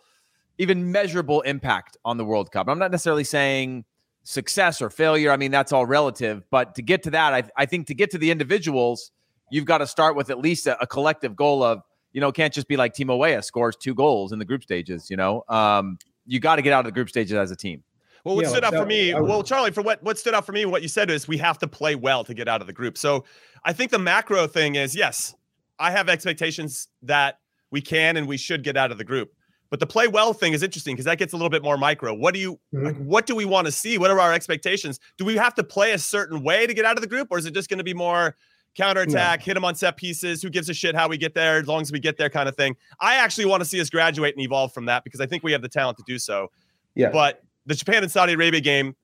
even 0.58 0.92
measurable 0.92 1.42
impact 1.42 1.98
on 2.04 2.18
the 2.18 2.26
World 2.26 2.52
Cup. 2.52 2.68
I'm 2.68 2.80
not 2.80 2.92
necessarily 2.92 3.24
saying 3.24 3.86
success 4.24 4.82
or 4.82 4.90
failure. 4.90 5.32
I 5.32 5.38
mean, 5.38 5.52
that's 5.52 5.72
all 5.72 5.86
relative. 5.86 6.44
But 6.52 6.76
to 6.76 6.82
get 6.82 7.04
to 7.04 7.12
that, 7.12 7.34
I, 7.34 7.44
I 7.58 7.66
think 7.66 7.88
to 7.88 7.94
get 7.96 8.12
to 8.12 8.18
the 8.18 8.32
individuals, 8.32 9.12
you've 9.52 9.66
got 9.66 9.80
to 9.80 9.88
start 9.88 10.16
with 10.16 10.30
at 10.30 10.40
least 10.40 10.68
a, 10.68 10.80
a 10.82 10.88
collective 10.88 11.36
goal 11.36 11.64
of, 11.64 11.82
you 12.14 12.22
know, 12.22 12.32
can't 12.32 12.54
just 12.54 12.68
be 12.68 12.78
like 12.78 12.94
Timo 12.94 13.18
Weah 13.18 13.42
scores 13.42 13.76
two 13.76 13.94
goals 13.96 14.32
in 14.32 14.40
the 14.40 14.46
group 14.46 14.64
stages, 14.64 15.10
you 15.10 15.18
know? 15.18 15.44
Um, 15.48 15.98
you 16.26 16.40
got 16.40 16.58
to 16.58 16.62
get 16.62 16.74
out 16.74 16.80
of 16.82 16.86
the 16.86 16.92
group 16.92 17.10
stages 17.10 17.34
as 17.34 17.50
a 17.52 17.56
team. 17.56 17.84
Well, 18.24 18.36
what 18.36 18.44
Yeah, 18.44 18.50
stood 18.52 18.64
out 18.64 18.74
that- 18.74 18.82
for 18.82 18.86
me, 18.86 19.14
would- 19.14 19.24
well, 19.24 19.44
Charlie, 19.44 19.72
for 19.72 19.82
what 19.82 20.04
what 20.04 20.18
stood 20.20 20.34
out 20.34 20.46
for 20.46 20.52
me, 20.52 20.66
what 20.66 20.82
you 20.82 20.88
said 20.90 21.10
is 21.10 21.28
we 21.28 21.38
have 21.38 21.58
to 21.60 21.68
play 21.68 21.96
well 21.96 22.24
to 22.26 22.34
get 22.34 22.48
out 22.48 22.62
of 22.62 22.68
the 22.68 22.74
group. 22.74 22.98
So 22.98 23.24
I 23.64 23.74
think 23.74 23.92
the 23.92 24.00
macro 24.00 24.46
thing 24.46 24.76
is 24.76 24.96
yes, 24.96 25.34
I 25.80 25.92
have 25.92 26.10
expectations 26.10 26.90
that 27.04 27.40
we 27.72 27.80
can 27.82 28.18
and 28.18 28.28
we 28.28 28.36
should 28.38 28.64
get 28.64 28.76
out 28.76 28.92
of 28.92 28.98
the 28.98 29.04
group. 29.06 29.32
But 29.70 29.80
the 29.80 29.88
play 29.88 30.08
well 30.08 30.34
thing 30.34 30.54
is 30.54 30.64
interesting 30.64 30.96
because 30.96 31.06
that 31.06 31.18
gets 31.20 31.34
a 31.34 31.36
little 31.36 31.50
bit 31.50 31.62
more 31.64 31.78
micro. 31.78 32.14
What 32.14 32.34
do 32.34 32.40
you 32.40 32.60
Mhm. 32.74 32.86
like, 32.86 32.98
what 32.98 33.26
do 33.28 33.36
we 33.36 33.46
want 33.46 33.66
to 33.68 33.72
see? 33.72 33.98
What 33.98 34.10
are 34.12 34.20
our 34.20 34.34
expectations? 34.34 35.00
Do 35.18 35.26
we 35.26 35.36
have 35.36 35.54
to 35.56 35.64
play 35.64 35.92
a 35.92 36.00
certain 36.00 36.44
way 36.44 36.66
to 36.66 36.74
get 36.74 36.86
out 36.86 36.96
of 36.98 37.02
the 37.02 37.08
group, 37.08 37.28
or 37.30 37.38
is 37.38 37.46
it 37.46 37.54
just 37.54 37.70
going 37.70 37.78
to 37.78 37.84
be 37.84 37.94
more 37.94 38.36
counterattack, 38.76 39.42
hit 39.44 39.54
them 39.56 39.66
on 39.66 39.76
set 39.76 39.98
pieces? 39.98 40.42
Who 40.42 40.50
gives 40.50 40.70
a 40.70 40.74
shit 40.74 40.96
how 40.96 41.08
we 41.08 41.18
get 41.18 41.34
there 41.34 41.58
as 41.58 41.68
long 41.68 41.82
as 41.82 41.92
we 41.92 42.00
get 42.00 42.18
there 42.18 42.30
kind 42.30 42.48
of 42.48 42.56
thing? 42.56 42.76
I 43.00 43.16
actually 43.16 43.46
want 43.46 43.62
to 43.62 43.66
see 43.66 43.80
us 43.82 43.90
graduate 43.90 44.36
and 44.36 44.44
evolve 44.44 44.74
from 44.74 44.86
that 44.86 45.04
because 45.04 45.20
I 45.22 45.26
think 45.26 45.44
we 45.44 45.52
have 45.52 45.62
the 45.62 45.70
talent 45.70 45.98
to 45.98 46.04
do 46.08 46.18
so. 46.20 46.50
Yeah. 46.96 47.10
But 47.10 47.42
the 47.66 47.76
Japan 47.76 48.04
and 48.04 48.12
Saudi 48.12 48.34
Arabia 48.34 48.62
game, 48.62 48.96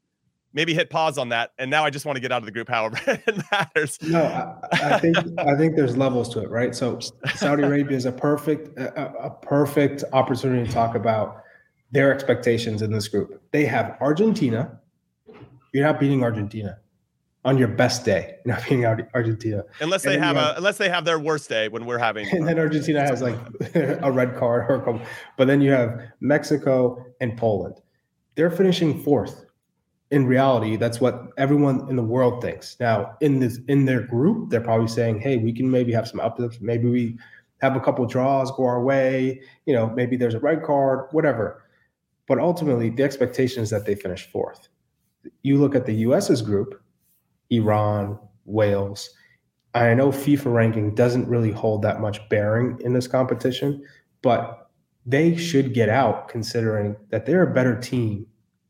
maybe 0.56 0.74
hit 0.74 0.90
pause 0.90 1.20
on 1.20 1.30
that. 1.30 1.52
And 1.60 1.70
now 1.70 1.84
I 1.86 1.92
just 1.92 2.06
want 2.06 2.16
to 2.16 2.20
get 2.20 2.32
out 2.32 2.42
of 2.42 2.46
the 2.46 2.52
group, 2.52 2.68
however 2.68 2.98
it 3.08 3.44
matters. 3.52 4.00
No, 4.02 4.24
I, 4.24 4.94
I 4.94 5.00
think 5.00 5.18
I 5.38 5.56
think 5.56 5.76
there's 5.76 5.96
levels 5.96 6.30
to 6.30 6.40
it, 6.42 6.50
right? 6.50 6.74
So 6.74 7.00
Saudi 7.36 7.62
Arabia 7.70 7.96
is 7.96 8.06
a 8.06 8.12
perfect 8.12 8.76
a, 8.80 9.26
a- 9.26 9.30
perfect 9.30 10.04
opportunity 10.14 10.66
to 10.66 10.74
talk 10.74 10.96
about 10.96 11.44
their 11.92 12.12
expectations 12.12 12.82
in 12.82 12.92
this 12.92 13.08
group. 13.08 13.44
They 13.52 13.66
have 13.66 13.98
Argentina. 14.02 14.80
You're 15.74 15.86
not 15.86 16.00
beating 16.00 16.24
Argentina 16.24 16.80
on 17.44 17.58
your 17.58 17.68
best 17.68 18.06
day. 18.06 18.38
You're 18.46 18.56
not 18.56 18.64
beating 18.64 18.86
Argentina, 18.86 19.64
Unless 19.82 20.06
And 20.06 20.14
they 20.14 20.16
then 20.18 20.36
have 20.36 20.38
a 20.38 20.54
unless 20.58 20.78
they 20.78 20.90
have 20.90 21.06
their 21.06 21.20
worst 21.20 21.50
day 21.50 21.68
when 21.68 21.86
we're 21.86 22.00
having 22.00 22.28
and 22.32 22.48
then 22.48 22.58
Argentina 22.58 23.02
has 23.02 23.22
like 23.22 23.38
a 23.76 24.12
red 24.12 24.36
card 24.38 24.70
or 24.70 24.76
a 24.76 24.80
couple. 24.80 25.02
But 25.38 25.48
then 25.48 25.62
you 25.62 25.72
have 25.72 26.02
Mexico 26.22 27.06
and 27.20 27.38
Poland. 27.38 27.82
They're 28.36 28.52
finishing 28.52 29.04
fourth. 29.04 29.45
In 30.16 30.26
reality, 30.26 30.78
that's 30.78 31.02
what 31.02 31.34
everyone 31.38 31.90
in 31.90 31.98
the 31.98 32.02
world 32.02 32.42
thinks. 32.42 32.78
Now, 32.80 33.18
in 33.20 33.42
this 33.42 33.60
in 33.68 33.84
their 33.84 34.00
group, 34.00 34.50
they're 34.50 34.62
probably 34.62 34.88
saying, 34.88 35.20
"Hey, 35.20 35.36
we 35.36 35.52
can 35.52 35.70
maybe 35.70 35.92
have 35.92 36.08
some 36.08 36.22
uplifts. 36.22 36.62
Maybe 36.62 36.90
we 36.90 37.18
have 37.58 37.76
a 37.76 37.82
couple 37.82 38.06
draws 38.06 38.50
go 38.52 38.64
our 38.64 38.82
way. 38.82 39.42
You 39.66 39.74
know, 39.74 39.90
maybe 39.90 40.16
there's 40.16 40.34
a 40.34 40.40
red 40.40 40.64
card, 40.64 41.08
whatever." 41.12 41.64
But 42.30 42.40
ultimately, 42.40 42.92
the 42.92 43.04
expectation 43.04 43.62
is 43.62 43.70
that 43.72 43.86
they 43.86 43.94
finish 43.94 44.26
fourth. 44.32 44.70
You 45.44 45.58
look 45.58 45.76
at 45.76 45.86
the 45.86 45.96
U.S.'s 46.08 46.42
group, 46.42 46.82
Iran, 47.50 48.18
Wales. 48.46 49.10
I 49.74 49.94
know 49.96 50.12
FIFA 50.12 50.54
ranking 50.54 50.96
doesn't 50.96 51.28
really 51.28 51.52
hold 51.52 51.82
that 51.82 52.00
much 52.00 52.22
bearing 52.30 52.80
in 52.80 52.94
this 52.94 53.08
competition, 53.08 53.84
but 54.22 54.70
they 55.06 55.36
should 55.36 55.74
get 55.74 55.90
out 55.90 56.30
considering 56.30 56.96
that 57.10 57.26
they're 57.26 57.44
a 57.44 57.54
better 57.54 57.78
team 57.78 58.28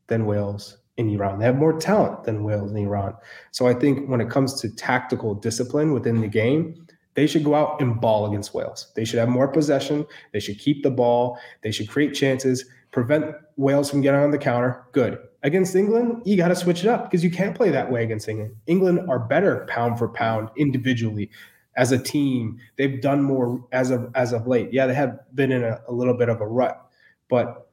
than 0.08 0.26
Wales 0.26 0.78
and 0.98 1.10
Iran. 1.10 1.38
They 1.38 1.44
have 1.44 1.56
more 1.56 1.78
talent 1.78 2.24
than 2.24 2.44
Wales 2.44 2.70
and 2.70 2.78
Iran. 2.78 3.14
So 3.50 3.66
I 3.66 3.74
think 3.74 4.08
when 4.08 4.20
it 4.20 4.30
comes 4.30 4.60
to 4.60 4.74
tactical 4.74 5.34
discipline 5.34 5.92
within 5.92 6.20
the 6.20 6.28
game, 6.28 6.86
they 7.14 7.26
should 7.26 7.44
go 7.44 7.54
out 7.54 7.80
and 7.80 8.00
ball 8.00 8.26
against 8.26 8.54
Wales. 8.54 8.92
They 8.94 9.04
should 9.04 9.18
have 9.18 9.28
more 9.28 9.48
possession. 9.48 10.06
They 10.32 10.40
should 10.40 10.58
keep 10.58 10.82
the 10.82 10.90
ball. 10.90 11.38
They 11.62 11.70
should 11.70 11.88
create 11.88 12.14
chances, 12.14 12.64
prevent 12.92 13.34
Wales 13.56 13.90
from 13.90 14.02
getting 14.02 14.20
on 14.20 14.30
the 14.30 14.38
counter. 14.38 14.84
Good. 14.92 15.18
Against 15.42 15.74
England, 15.74 16.22
you 16.24 16.36
got 16.36 16.48
to 16.48 16.56
switch 16.56 16.84
it 16.84 16.88
up 16.88 17.04
because 17.04 17.24
you 17.24 17.30
can't 17.30 17.56
play 17.56 17.70
that 17.70 17.90
way 17.90 18.02
against 18.02 18.28
England. 18.28 18.54
England 18.66 19.00
are 19.08 19.18
better 19.18 19.66
pound 19.68 19.98
for 19.98 20.08
pound 20.08 20.50
individually 20.56 21.30
as 21.76 21.92
a 21.92 21.98
team. 21.98 22.58
They've 22.76 23.00
done 23.00 23.22
more 23.22 23.64
as 23.72 23.90
of 23.90 24.10
as 24.14 24.32
of 24.32 24.46
late. 24.46 24.72
Yeah, 24.72 24.86
they 24.86 24.94
have 24.94 25.20
been 25.34 25.52
in 25.52 25.62
a, 25.62 25.80
a 25.88 25.92
little 25.92 26.14
bit 26.14 26.28
of 26.28 26.40
a 26.40 26.46
rut, 26.46 26.90
but 27.28 27.70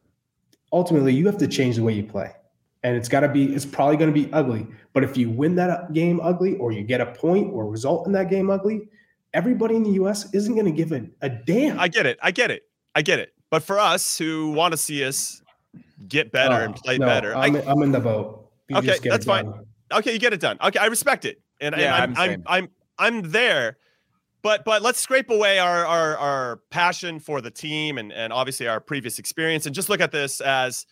ultimately 0.71 1.13
you 1.13 1.25
have 1.25 1.37
to 1.39 1.47
change 1.47 1.77
the 1.77 1.83
way 1.83 1.93
you 1.93 2.03
play. 2.03 2.31
And 2.83 2.95
it's 2.97 3.07
got 3.07 3.21
to 3.21 3.29
be, 3.29 3.53
it's 3.53 3.65
probably 3.65 3.95
going 3.97 4.13
to 4.13 4.19
be 4.19 4.31
ugly. 4.33 4.67
But 4.91 5.03
if 5.03 5.15
you 5.15 5.29
win 5.29 5.55
that 5.55 5.69
uh, 5.69 5.87
game 5.93 6.19
ugly 6.21 6.57
or 6.57 6.71
you 6.71 6.83
get 6.83 6.99
a 7.01 7.07
point 7.07 7.51
or 7.53 7.65
result 7.65 8.05
in 8.07 8.13
that 8.13 8.29
game 8.29 8.49
ugly, 8.49 8.89
everybody 9.33 9.75
in 9.75 9.83
the 9.83 9.91
US 10.03 10.33
isn't 10.33 10.53
going 10.53 10.65
to 10.65 10.71
give 10.71 10.91
a, 10.91 11.05
a 11.21 11.29
damn. 11.29 11.79
I 11.79 11.87
get 11.87 12.05
it. 12.05 12.19
I 12.21 12.31
get 12.31 12.51
it. 12.51 12.63
I 12.93 13.01
get 13.01 13.19
it. 13.19 13.33
But 13.49 13.63
for 13.63 13.79
us 13.79 14.17
who 14.17 14.51
want 14.51 14.73
to 14.73 14.77
see 14.77 15.03
us 15.05 15.41
get 16.07 16.31
better 16.31 16.55
and 16.55 16.75
Oh, 16.75 16.81
play 16.83 16.97
no, 16.97 17.05
better, 17.05 17.35
I, 17.35 17.45
I'm, 17.45 17.55
I'm 17.67 17.81
in 17.83 17.91
the 17.91 17.99
boat. 17.99 18.51
You 18.67 18.77
Okay, 18.77 18.87
just 18.87 19.03
that's 19.03 19.25
fine. 19.25 19.53
okay, 19.91 20.13
you 20.13 20.19
get 20.19 20.33
it 20.33 20.39
done. 20.39 20.57
Okay, 20.61 20.79
I 20.79 20.87
respect 20.87 21.25
it, 21.25 21.41
and, 21.61 21.75
Yeah, 21.77 22.03
and 22.03 22.17
I'm 22.17 22.17
I'm. 22.17 22.29
I'm 22.31 22.43
I'm 22.47 22.69
I'm 22.99 23.31
there. 23.31 23.77
But 24.41 24.65
but 24.65 24.81
let's 24.81 24.99
scrape 24.99 25.29
away 25.29 25.59
our 25.59 25.85
our 25.85 26.17
our 26.17 26.59
passion 26.69 27.19
for 27.19 27.41
the 27.41 27.51
team 27.51 27.97
and 27.97 28.11
and 28.11 28.33
obviously 28.33 28.67
our 28.67 28.79
previous 28.79 29.19
experience, 29.19 29.65
and 29.65 29.73
just 29.73 29.87
look 29.89 30.01
at 30.01 30.11
this 30.11 30.41
as 30.41 30.85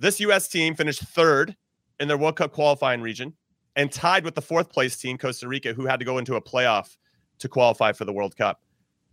this 0.00 0.18
U.S. 0.20 0.48
team 0.48 0.74
finished 0.74 1.02
third 1.02 1.54
in 2.00 2.08
their 2.08 2.16
World 2.18 2.36
Cup 2.36 2.52
qualifying 2.52 3.00
region 3.02 3.34
and 3.76 3.92
tied 3.92 4.24
with 4.24 4.34
the 4.34 4.42
fourth 4.42 4.70
place 4.70 4.96
team, 4.96 5.16
Costa 5.18 5.46
Rica, 5.46 5.72
who 5.72 5.86
had 5.86 5.98
to 6.00 6.04
go 6.04 6.18
into 6.18 6.34
a 6.34 6.40
playoff 6.42 6.96
to 7.38 7.48
qualify 7.48 7.92
for 7.92 8.04
the 8.04 8.12
World 8.12 8.36
Cup. 8.36 8.60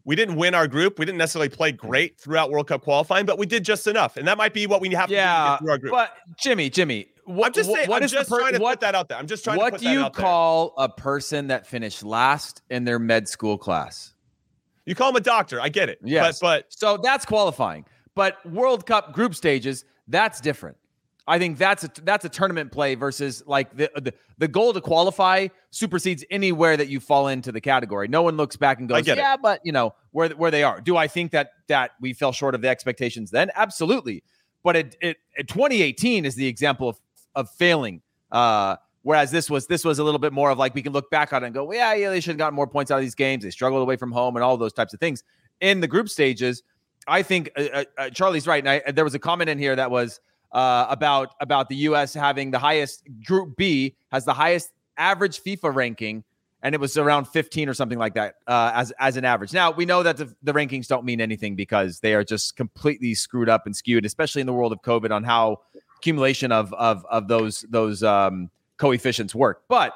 We 0.05 0.15
didn't 0.15 0.37
win 0.37 0.55
our 0.55 0.67
group. 0.67 0.97
We 0.99 1.05
didn't 1.05 1.17
necessarily 1.17 1.49
play 1.49 1.73
great 1.73 2.17
throughout 2.19 2.49
World 2.49 2.67
Cup 2.67 2.81
qualifying, 2.81 3.25
but 3.25 3.37
we 3.37 3.45
did 3.45 3.63
just 3.65 3.87
enough, 3.87 4.15
and 4.17 4.25
that 4.27 4.37
might 4.37 4.53
be 4.53 4.65
what 4.65 4.79
we 4.81 4.89
have 4.91 5.09
to 5.09 5.13
do 5.13 5.15
to 5.15 5.21
Yeah, 5.21 5.49
get 5.51 5.59
through 5.59 5.69
our 5.71 5.77
group. 5.77 5.91
but 5.91 6.13
Jimmy, 6.37 6.69
Jimmy, 6.69 7.07
what, 7.25 7.47
I'm 7.47 7.53
just 7.53 7.69
saying. 7.71 7.89
what 7.89 7.97
I'm 7.97 8.03
is 8.03 8.11
just 8.11 8.29
per- 8.29 8.39
trying 8.39 8.53
to 8.53 8.59
what, 8.59 8.73
put 8.75 8.79
that 8.81 8.95
out 8.95 9.09
there. 9.09 9.17
I'm 9.17 9.27
just 9.27 9.43
trying 9.43 9.57
to 9.57 9.63
what 9.63 9.73
put 9.73 9.81
do 9.81 9.87
that 9.87 9.93
you 9.93 9.99
out 9.99 10.13
there. 10.13 10.21
call 10.23 10.73
a 10.77 10.87
person 10.87 11.47
that 11.47 11.67
finished 11.67 12.03
last 12.03 12.61
in 12.69 12.85
their 12.85 12.99
med 12.99 13.27
school 13.27 13.57
class? 13.57 14.13
You 14.85 14.95
call 14.95 15.09
him 15.09 15.17
a 15.17 15.21
doctor. 15.21 15.59
I 15.59 15.67
get 15.67 15.89
it. 15.89 15.99
Yes. 16.01 16.39
But 16.39 16.67
So 16.69 16.95
that's 16.95 17.25
qualifying. 17.25 17.83
But 18.15 18.37
World 18.49 18.85
Cup 18.85 19.11
group 19.11 19.35
stages, 19.35 19.83
that's 20.07 20.41
different. 20.41 20.77
I 21.29 21.39
think 21.39 21.57
that's 21.57 21.83
a 21.83 21.89
that's 22.03 22.23
a 22.23 22.29
tournament 22.29 22.71
play 22.71 22.95
versus 22.95 23.43
like 23.45 23.75
the, 23.75 23.91
the 23.95 24.13
the 24.37 24.47
goal 24.47 24.71
to 24.71 24.79
qualify 24.79 25.49
supersedes 25.71 26.23
anywhere 26.31 26.77
that 26.77 26.87
you 26.87 27.01
fall 27.01 27.27
into 27.27 27.51
the 27.51 27.59
category. 27.59 28.07
No 28.07 28.21
one 28.21 28.37
looks 28.37 28.55
back 28.55 28.79
and 28.79 28.87
goes, 28.87 29.03
get 29.03 29.17
it. 29.17 29.21
"Yeah, 29.21 29.35
but 29.35 29.59
you 29.63 29.73
know 29.73 29.93
where 30.11 30.29
where 30.29 30.51
they 30.51 30.63
are." 30.63 30.79
Do 30.79 30.95
I 30.95 31.07
think 31.07 31.31
that 31.31 31.51
that 31.67 31.91
we 31.99 32.13
fell 32.13 32.31
short 32.31 32.55
of 32.55 32.61
the 32.61 32.69
expectations 32.69 33.29
then? 33.29 33.51
Absolutely. 33.55 34.23
But 34.63 34.77
it, 34.77 34.95
it, 35.01 35.17
it 35.37 35.47
2018 35.49 36.25
is 36.25 36.35
the 36.35 36.47
example 36.47 36.87
of 36.87 36.99
of 37.35 37.49
failing. 37.51 38.01
Uh, 38.31 38.77
whereas 39.01 39.29
this 39.29 39.49
was 39.49 39.67
this 39.67 39.83
was 39.83 39.99
a 39.99 40.03
little 40.05 40.19
bit 40.19 40.31
more 40.31 40.49
of 40.49 40.57
like 40.57 40.73
we 40.73 40.81
can 40.81 40.93
look 40.93 41.11
back 41.11 41.33
on 41.33 41.43
it 41.43 41.47
and 41.47 41.53
go, 41.53 41.65
well, 41.65 41.77
yeah, 41.77 41.93
yeah, 41.93 42.09
they 42.09 42.21
should 42.21 42.31
have 42.31 42.37
gotten 42.37 42.55
more 42.55 42.67
points 42.67 42.89
out 42.89 42.95
of 42.95 43.01
these 43.01 43.15
games. 43.15 43.43
They 43.43 43.51
struggled 43.51 43.81
away 43.81 43.97
from 43.97 44.13
home 44.13 44.37
and 44.37 44.43
all 44.43 44.55
those 44.55 44.73
types 44.73 44.93
of 44.93 44.99
things. 45.01 45.23
In 45.59 45.81
the 45.81 45.87
group 45.87 46.07
stages, 46.07 46.63
I 47.07 47.23
think 47.23 47.51
uh, 47.55 47.61
uh, 47.61 47.83
uh, 47.97 48.09
Charlie's 48.09 48.47
right. 48.47 48.63
And 48.63 48.81
I, 48.85 48.91
there 48.91 49.03
was 49.03 49.15
a 49.15 49.19
comment 49.19 49.49
in 49.49 49.57
here 49.57 49.75
that 49.75 49.89
was 49.89 50.19
uh, 50.51 50.87
about 50.89 51.33
about 51.39 51.69
the 51.69 51.75
U.S. 51.77 52.13
having 52.13 52.51
the 52.51 52.59
highest 52.59 53.03
Group 53.25 53.55
B 53.57 53.95
has 54.11 54.25
the 54.25 54.33
highest 54.33 54.71
average 54.97 55.41
FIFA 55.41 55.73
ranking, 55.75 56.23
and 56.61 56.75
it 56.75 56.81
was 56.81 56.97
around 56.97 57.25
15 57.25 57.69
or 57.69 57.73
something 57.73 57.99
like 57.99 58.13
that 58.15 58.35
uh, 58.47 58.71
as 58.73 58.91
as 58.99 59.17
an 59.17 59.25
average. 59.25 59.53
Now 59.53 59.71
we 59.71 59.85
know 59.85 60.03
that 60.03 60.17
the, 60.17 60.33
the 60.43 60.53
rankings 60.53 60.87
don't 60.87 61.05
mean 61.05 61.21
anything 61.21 61.55
because 61.55 61.99
they 61.99 62.13
are 62.13 62.23
just 62.23 62.55
completely 62.55 63.13
screwed 63.13 63.49
up 63.49 63.65
and 63.65 63.75
skewed, 63.75 64.05
especially 64.05 64.41
in 64.41 64.47
the 64.47 64.53
world 64.53 64.71
of 64.71 64.81
COVID, 64.81 65.11
on 65.11 65.23
how 65.23 65.61
accumulation 65.97 66.51
of 66.51 66.73
of 66.73 67.05
of 67.09 67.27
those 67.27 67.65
those 67.69 68.03
um, 68.03 68.49
coefficients 68.77 69.33
work. 69.33 69.63
But 69.67 69.93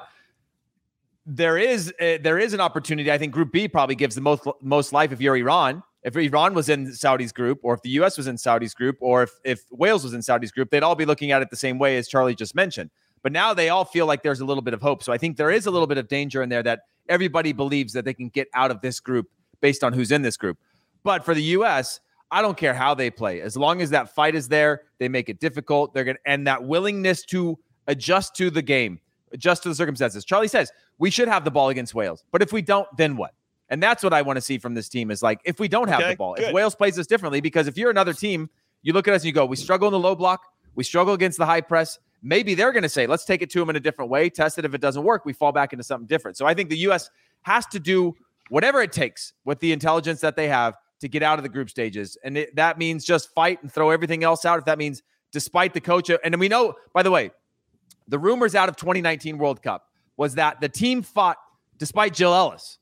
there 1.26 1.56
is 1.56 1.92
uh, 2.00 2.18
there 2.22 2.38
is 2.38 2.52
an 2.52 2.60
opportunity. 2.60 3.10
I 3.10 3.18
think 3.18 3.32
Group 3.32 3.52
B 3.52 3.68
probably 3.68 3.94
gives 3.94 4.14
the 4.14 4.20
most 4.20 4.46
most 4.60 4.92
life 4.92 5.12
if 5.12 5.20
you're 5.20 5.36
Iran. 5.36 5.82
If 6.02 6.16
Iran 6.16 6.54
was 6.54 6.68
in 6.68 6.92
Saudi's 6.94 7.32
group, 7.32 7.60
or 7.62 7.74
if 7.74 7.82
the 7.82 7.90
U.S. 7.90 8.16
was 8.16 8.26
in 8.26 8.36
Saudi's 8.36 8.74
group, 8.74 8.96
or 9.00 9.22
if 9.22 9.30
if 9.44 9.62
Wales 9.70 10.02
was 10.02 10.14
in 10.14 10.22
Saudi's 10.22 10.50
group, 10.50 10.70
they'd 10.70 10.82
all 10.82 10.96
be 10.96 11.04
looking 11.04 11.30
at 11.30 11.42
it 11.42 11.50
the 11.50 11.56
same 11.56 11.78
way 11.78 11.96
as 11.96 12.08
Charlie 12.08 12.34
just 12.34 12.54
mentioned. 12.54 12.90
But 13.22 13.32
now 13.32 13.54
they 13.54 13.68
all 13.68 13.84
feel 13.84 14.06
like 14.06 14.22
there's 14.22 14.40
a 14.40 14.44
little 14.44 14.62
bit 14.62 14.74
of 14.74 14.82
hope. 14.82 15.02
So 15.02 15.12
I 15.12 15.18
think 15.18 15.36
there 15.36 15.50
is 15.50 15.66
a 15.66 15.70
little 15.70 15.86
bit 15.86 15.98
of 15.98 16.08
danger 16.08 16.42
in 16.42 16.48
there 16.48 16.62
that 16.64 16.80
everybody 17.08 17.52
believes 17.52 17.92
that 17.92 18.04
they 18.04 18.14
can 18.14 18.28
get 18.28 18.48
out 18.52 18.70
of 18.70 18.80
this 18.80 18.98
group 18.98 19.30
based 19.60 19.84
on 19.84 19.92
who's 19.92 20.10
in 20.10 20.22
this 20.22 20.36
group. 20.36 20.58
But 21.04 21.24
for 21.24 21.34
the 21.34 21.42
U.S., 21.42 22.00
I 22.32 22.42
don't 22.42 22.56
care 22.56 22.74
how 22.74 22.94
they 22.94 23.10
play. 23.10 23.40
As 23.40 23.56
long 23.56 23.80
as 23.80 23.90
that 23.90 24.14
fight 24.14 24.34
is 24.34 24.48
there, 24.48 24.82
they 24.98 25.08
make 25.08 25.28
it 25.28 25.38
difficult. 25.38 25.94
They're 25.94 26.04
going 26.04 26.16
to, 26.16 26.30
and 26.30 26.46
that 26.46 26.64
willingness 26.64 27.24
to 27.26 27.58
adjust 27.86 28.34
to 28.36 28.50
the 28.50 28.62
game, 28.62 29.00
adjust 29.32 29.62
to 29.64 29.68
the 29.68 29.74
circumstances. 29.74 30.24
Charlie 30.24 30.48
says 30.48 30.72
we 30.98 31.10
should 31.10 31.28
have 31.28 31.44
the 31.44 31.50
ball 31.50 31.68
against 31.68 31.94
Wales, 31.94 32.24
but 32.32 32.42
if 32.42 32.52
we 32.52 32.62
don't, 32.62 32.88
then 32.96 33.16
what? 33.16 33.34
And 33.72 33.82
that's 33.82 34.04
what 34.04 34.12
I 34.12 34.20
want 34.20 34.36
to 34.36 34.42
see 34.42 34.58
from 34.58 34.74
this 34.74 34.90
team 34.90 35.10
is 35.10 35.22
like 35.22 35.40
if 35.44 35.58
we 35.58 35.66
don't 35.66 35.88
have 35.88 36.00
Okay, 36.00 36.10
the 36.10 36.16
ball, 36.16 36.34
if. 36.34 36.52
Wales 36.52 36.74
plays 36.74 36.98
us 36.98 37.06
differently, 37.06 37.40
because 37.40 37.66
if 37.66 37.78
you're 37.78 37.90
another 37.90 38.12
team, 38.12 38.50
you 38.82 38.92
look 38.92 39.08
at 39.08 39.14
us 39.14 39.22
and 39.22 39.26
you 39.28 39.32
go, 39.32 39.46
we 39.46 39.56
struggle 39.56 39.88
in 39.88 39.92
the 39.92 39.98
low 39.98 40.14
block, 40.14 40.42
we 40.74 40.84
struggle 40.84 41.14
against 41.14 41.38
the 41.38 41.46
high 41.46 41.62
press, 41.62 41.98
maybe 42.22 42.54
they're 42.54 42.72
going 42.72 42.82
to 42.82 42.88
say, 42.90 43.06
let's 43.06 43.24
take 43.24 43.40
it 43.40 43.48
to 43.48 43.60
them 43.60 43.70
in 43.70 43.76
a 43.76 43.80
different 43.80 44.10
way, 44.10 44.28
test 44.28 44.58
it. 44.58 44.66
If 44.66 44.74
it 44.74 44.82
doesn't 44.82 45.02
work, 45.02 45.24
we 45.24 45.32
fall 45.32 45.52
back 45.52 45.72
into 45.72 45.82
something 45.84 46.06
different. 46.06 46.36
So 46.36 46.44
I 46.44 46.52
think 46.52 46.68
the 46.68 46.76
U.S. 46.78 47.08
has 47.42 47.64
to 47.68 47.80
do 47.80 48.14
whatever 48.50 48.82
it 48.82 48.92
takes 48.92 49.32
with 49.46 49.58
the 49.60 49.72
intelligence 49.72 50.20
that 50.20 50.36
they 50.36 50.48
have 50.48 50.74
to 51.00 51.08
get 51.08 51.22
out 51.22 51.38
of 51.38 51.42
the 51.42 51.48
group 51.48 51.70
stages. 51.70 52.18
And 52.22 52.36
it, 52.36 52.54
that 52.56 52.76
means 52.76 53.06
just 53.06 53.32
fight 53.34 53.62
and 53.62 53.72
throw 53.72 53.88
everything 53.88 54.22
else 54.22 54.44
out. 54.44 54.58
If 54.58 54.66
that 54.66 54.76
means 54.76 55.02
despite 55.32 55.72
the 55.72 55.80
coach, 55.80 56.10
and 56.22 56.38
we 56.38 56.48
know, 56.48 56.74
by 56.92 57.02
the 57.02 57.10
way, 57.10 57.30
the 58.06 58.18
rumors 58.18 58.54
out 58.54 58.68
of 58.68 58.76
2019 58.76 59.38
World 59.38 59.62
Cup 59.62 59.88
was 60.18 60.34
that 60.34 60.60
the 60.60 60.68
team 60.68 61.00
fought 61.00 61.38
despite 61.78 62.12
Jill 62.12 62.34
Ellis. 62.34 62.78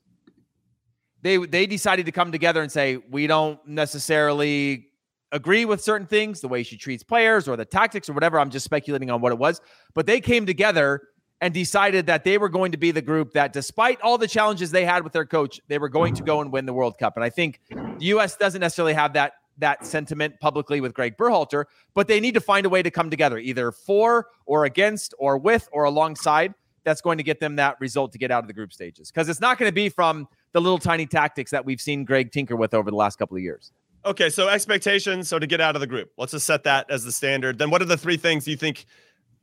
They 1.21 1.37
they 1.37 1.65
decided 1.65 2.05
to 2.07 2.11
come 2.11 2.31
together 2.31 2.61
and 2.61 2.71
say 2.71 2.97
we 2.97 3.27
don't 3.27 3.59
necessarily 3.67 4.87
agree 5.31 5.65
with 5.65 5.81
certain 5.81 6.07
things, 6.07 6.41
the 6.41 6.47
way 6.47 6.63
she 6.63 6.77
treats 6.77 7.03
players 7.03 7.47
or 7.47 7.55
the 7.55 7.65
tactics 7.65 8.09
or 8.09 8.13
whatever. 8.13 8.39
I'm 8.39 8.49
just 8.49 8.65
speculating 8.65 9.09
on 9.09 9.21
what 9.21 9.31
it 9.31 9.37
was, 9.37 9.61
but 9.93 10.05
they 10.05 10.19
came 10.19 10.45
together 10.45 11.01
and 11.41 11.53
decided 11.53 12.05
that 12.05 12.23
they 12.23 12.37
were 12.37 12.49
going 12.49 12.71
to 12.71 12.77
be 12.77 12.91
the 12.91 13.01
group 13.01 13.33
that, 13.33 13.51
despite 13.51 13.99
all 14.01 14.17
the 14.17 14.27
challenges 14.27 14.69
they 14.69 14.85
had 14.85 15.03
with 15.03 15.11
their 15.11 15.25
coach, 15.25 15.59
they 15.67 15.79
were 15.79 15.89
going 15.89 16.13
to 16.13 16.23
go 16.23 16.39
and 16.41 16.51
win 16.51 16.67
the 16.67 16.73
World 16.73 16.97
Cup. 16.99 17.13
And 17.15 17.23
I 17.23 17.31
think 17.31 17.59
the 17.69 18.05
U.S. 18.05 18.37
doesn't 18.37 18.61
necessarily 18.61 18.93
have 18.93 19.13
that 19.13 19.33
that 19.57 19.85
sentiment 19.85 20.39
publicly 20.39 20.81
with 20.81 20.93
Greg 20.93 21.17
Berhalter, 21.17 21.65
but 21.93 22.07
they 22.07 22.19
need 22.19 22.33
to 22.33 22.41
find 22.41 22.65
a 22.65 22.69
way 22.69 22.81
to 22.81 22.89
come 22.89 23.09
together, 23.09 23.37
either 23.37 23.71
for 23.71 24.27
or 24.45 24.65
against 24.65 25.13
or 25.19 25.37
with 25.37 25.67
or 25.71 25.83
alongside. 25.83 26.53
That's 26.83 27.01
going 27.01 27.17
to 27.17 27.23
get 27.23 27.39
them 27.39 27.57
that 27.57 27.79
result 27.79 28.11
to 28.13 28.17
get 28.17 28.31
out 28.31 28.43
of 28.43 28.47
the 28.47 28.53
group 28.53 28.73
stages 28.73 29.11
because 29.11 29.29
it's 29.29 29.41
not 29.41 29.59
going 29.59 29.69
to 29.69 29.73
be 29.73 29.89
from 29.89 30.27
the 30.53 30.61
little 30.61 30.77
tiny 30.77 31.05
tactics 31.05 31.51
that 31.51 31.65
we've 31.65 31.81
seen 31.81 32.03
Greg 32.05 32.31
tinker 32.31 32.55
with 32.55 32.73
over 32.73 32.89
the 32.89 32.97
last 32.97 33.17
couple 33.17 33.37
of 33.37 33.43
years. 33.43 33.71
Okay, 34.05 34.29
so 34.29 34.49
expectations. 34.49 35.27
So 35.27 35.37
to 35.37 35.45
get 35.45 35.61
out 35.61 35.75
of 35.75 35.79
the 35.79 35.87
group, 35.87 36.11
let's 36.17 36.31
just 36.31 36.45
set 36.45 36.63
that 36.63 36.89
as 36.89 37.03
the 37.03 37.11
standard. 37.11 37.57
Then, 37.59 37.69
what 37.69 37.81
are 37.81 37.85
the 37.85 37.97
three 37.97 38.17
things 38.17 38.47
you 38.47 38.57
think 38.57 38.85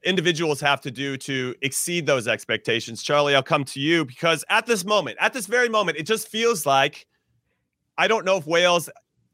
individuals 0.04 0.60
have 0.60 0.80
to 0.80 0.90
do 0.90 1.16
to 1.18 1.54
exceed 1.62 2.06
those 2.06 2.26
expectations? 2.26 3.02
Charlie, 3.02 3.34
I'll 3.34 3.42
come 3.42 3.64
to 3.66 3.80
you 3.80 4.04
because 4.04 4.44
at 4.50 4.66
this 4.66 4.84
moment, 4.84 5.16
at 5.20 5.32
this 5.32 5.46
very 5.46 5.68
moment, 5.68 5.96
it 5.98 6.06
just 6.06 6.28
feels 6.28 6.66
like 6.66 7.06
I 7.96 8.08
don't 8.08 8.24
know 8.24 8.36
if 8.36 8.46
Wales 8.46 8.90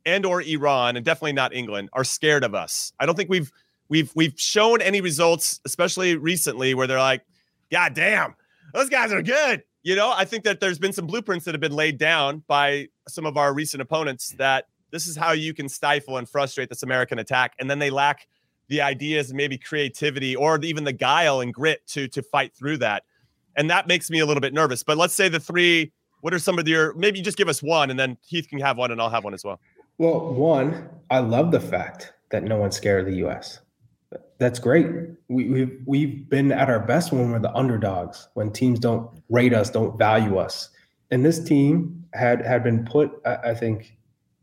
and 0.06 0.26
or 0.26 0.42
Iran, 0.42 0.96
and 0.96 1.04
definitely 1.04 1.32
not 1.32 1.54
England, 1.54 1.88
are 1.94 2.04
scared 2.04 2.44
of 2.44 2.54
us. 2.54 2.92
I 3.00 3.06
don't 3.06 3.14
think 3.14 3.30
we've 3.30 3.50
we've 3.88 4.12
we've 4.14 4.34
shown 4.36 4.82
any 4.82 5.00
results, 5.00 5.60
especially 5.64 6.16
recently, 6.16 6.74
where 6.74 6.86
they're 6.86 6.98
like, 6.98 7.22
God 7.70 7.94
damn, 7.94 8.34
those 8.74 8.90
guys 8.90 9.12
are 9.12 9.22
good. 9.22 9.62
You 9.84 9.94
know, 9.94 10.12
I 10.16 10.24
think 10.24 10.44
that 10.44 10.60
there's 10.60 10.78
been 10.78 10.94
some 10.94 11.06
blueprints 11.06 11.44
that 11.44 11.52
have 11.52 11.60
been 11.60 11.76
laid 11.76 11.98
down 11.98 12.42
by 12.46 12.88
some 13.06 13.26
of 13.26 13.36
our 13.36 13.52
recent 13.52 13.82
opponents 13.82 14.30
that 14.38 14.66
this 14.90 15.06
is 15.06 15.14
how 15.14 15.32
you 15.32 15.52
can 15.52 15.68
stifle 15.68 16.16
and 16.16 16.26
frustrate 16.26 16.70
this 16.70 16.82
American 16.82 17.18
attack. 17.18 17.52
And 17.60 17.70
then 17.70 17.78
they 17.78 17.90
lack 17.90 18.26
the 18.68 18.80
ideas, 18.80 19.34
maybe 19.34 19.58
creativity, 19.58 20.34
or 20.34 20.58
even 20.62 20.84
the 20.84 20.92
guile 20.94 21.42
and 21.42 21.52
grit 21.52 21.86
to 21.88 22.08
to 22.08 22.22
fight 22.22 22.54
through 22.54 22.78
that. 22.78 23.02
And 23.56 23.68
that 23.68 23.86
makes 23.86 24.08
me 24.08 24.20
a 24.20 24.26
little 24.26 24.40
bit 24.40 24.54
nervous. 24.54 24.82
But 24.82 24.96
let's 24.96 25.14
say 25.14 25.28
the 25.28 25.38
three. 25.38 25.92
What 26.22 26.32
are 26.32 26.38
some 26.38 26.58
of 26.58 26.66
your? 26.66 26.94
Maybe 26.94 27.20
just 27.20 27.36
give 27.36 27.48
us 27.48 27.62
one, 27.62 27.90
and 27.90 28.00
then 28.00 28.16
Heath 28.22 28.48
can 28.48 28.58
have 28.60 28.78
one, 28.78 28.90
and 28.90 28.98
I'll 29.02 29.10
have 29.10 29.24
one 29.24 29.34
as 29.34 29.44
well. 29.44 29.60
Well, 29.98 30.32
one, 30.32 30.88
I 31.10 31.18
love 31.18 31.50
the 31.50 31.60
fact 31.60 32.14
that 32.30 32.42
no 32.42 32.56
one's 32.56 32.74
scared 32.76 33.00
of 33.00 33.06
the 33.06 33.18
U.S. 33.18 33.60
That's 34.38 34.58
great. 34.58 34.86
We, 35.28 35.48
we've 35.48 35.80
we've 35.86 36.28
been 36.28 36.52
at 36.52 36.68
our 36.68 36.80
best 36.80 37.12
when 37.12 37.30
we're 37.30 37.38
the 37.38 37.54
underdogs, 37.54 38.28
when 38.34 38.52
teams 38.52 38.78
don't 38.78 39.08
rate 39.30 39.54
us, 39.54 39.70
don't 39.70 39.96
value 39.96 40.38
us, 40.38 40.70
and 41.10 41.24
this 41.24 41.42
team 41.42 42.04
had 42.14 42.44
had 42.44 42.64
been 42.64 42.84
put, 42.84 43.12
I 43.24 43.54
think, 43.54 43.96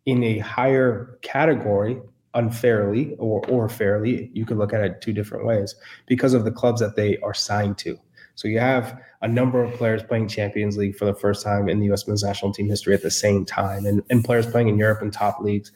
in 0.06 0.24
a 0.24 0.40
higher 0.40 1.20
category 1.22 2.00
unfairly 2.34 3.16
or 3.18 3.46
or 3.48 3.68
fairly. 3.68 4.32
You 4.34 4.46
could 4.46 4.58
look 4.58 4.74
at 4.74 4.82
it 4.82 5.02
two 5.02 5.14
different 5.14 5.46
ways 5.46 5.76
because 6.08 6.34
of 6.34 6.46
the 6.46 6.52
clubs 6.52 6.80
that 6.80 6.96
they 6.96 7.18
are 7.18 7.34
signed 7.34 7.78
to. 7.80 7.98
So 8.36 8.48
you 8.48 8.60
have 8.60 9.00
a 9.22 9.28
number 9.28 9.62
of 9.62 9.74
players 9.74 10.02
playing 10.04 10.30
Champions 10.30 10.78
League 10.78 10.96
for 10.96 11.06
the 11.06 11.14
first 11.14 11.44
time 11.44 11.70
in 11.70 11.80
the 11.80 11.88
U.S. 11.88 12.08
men's 12.08 12.24
national 12.24 12.54
team 12.54 12.68
history 12.68 12.94
at 12.94 13.04
the 13.04 13.12
same 13.12 13.46
time, 13.46 13.86
and, 13.86 14.02
and 14.10 14.24
players 14.24 14.48
playing 14.48 14.70
in 14.70 14.78
Europe 14.78 15.02
and 15.02 15.12
top 15.12 15.42
leagues. 15.42 15.72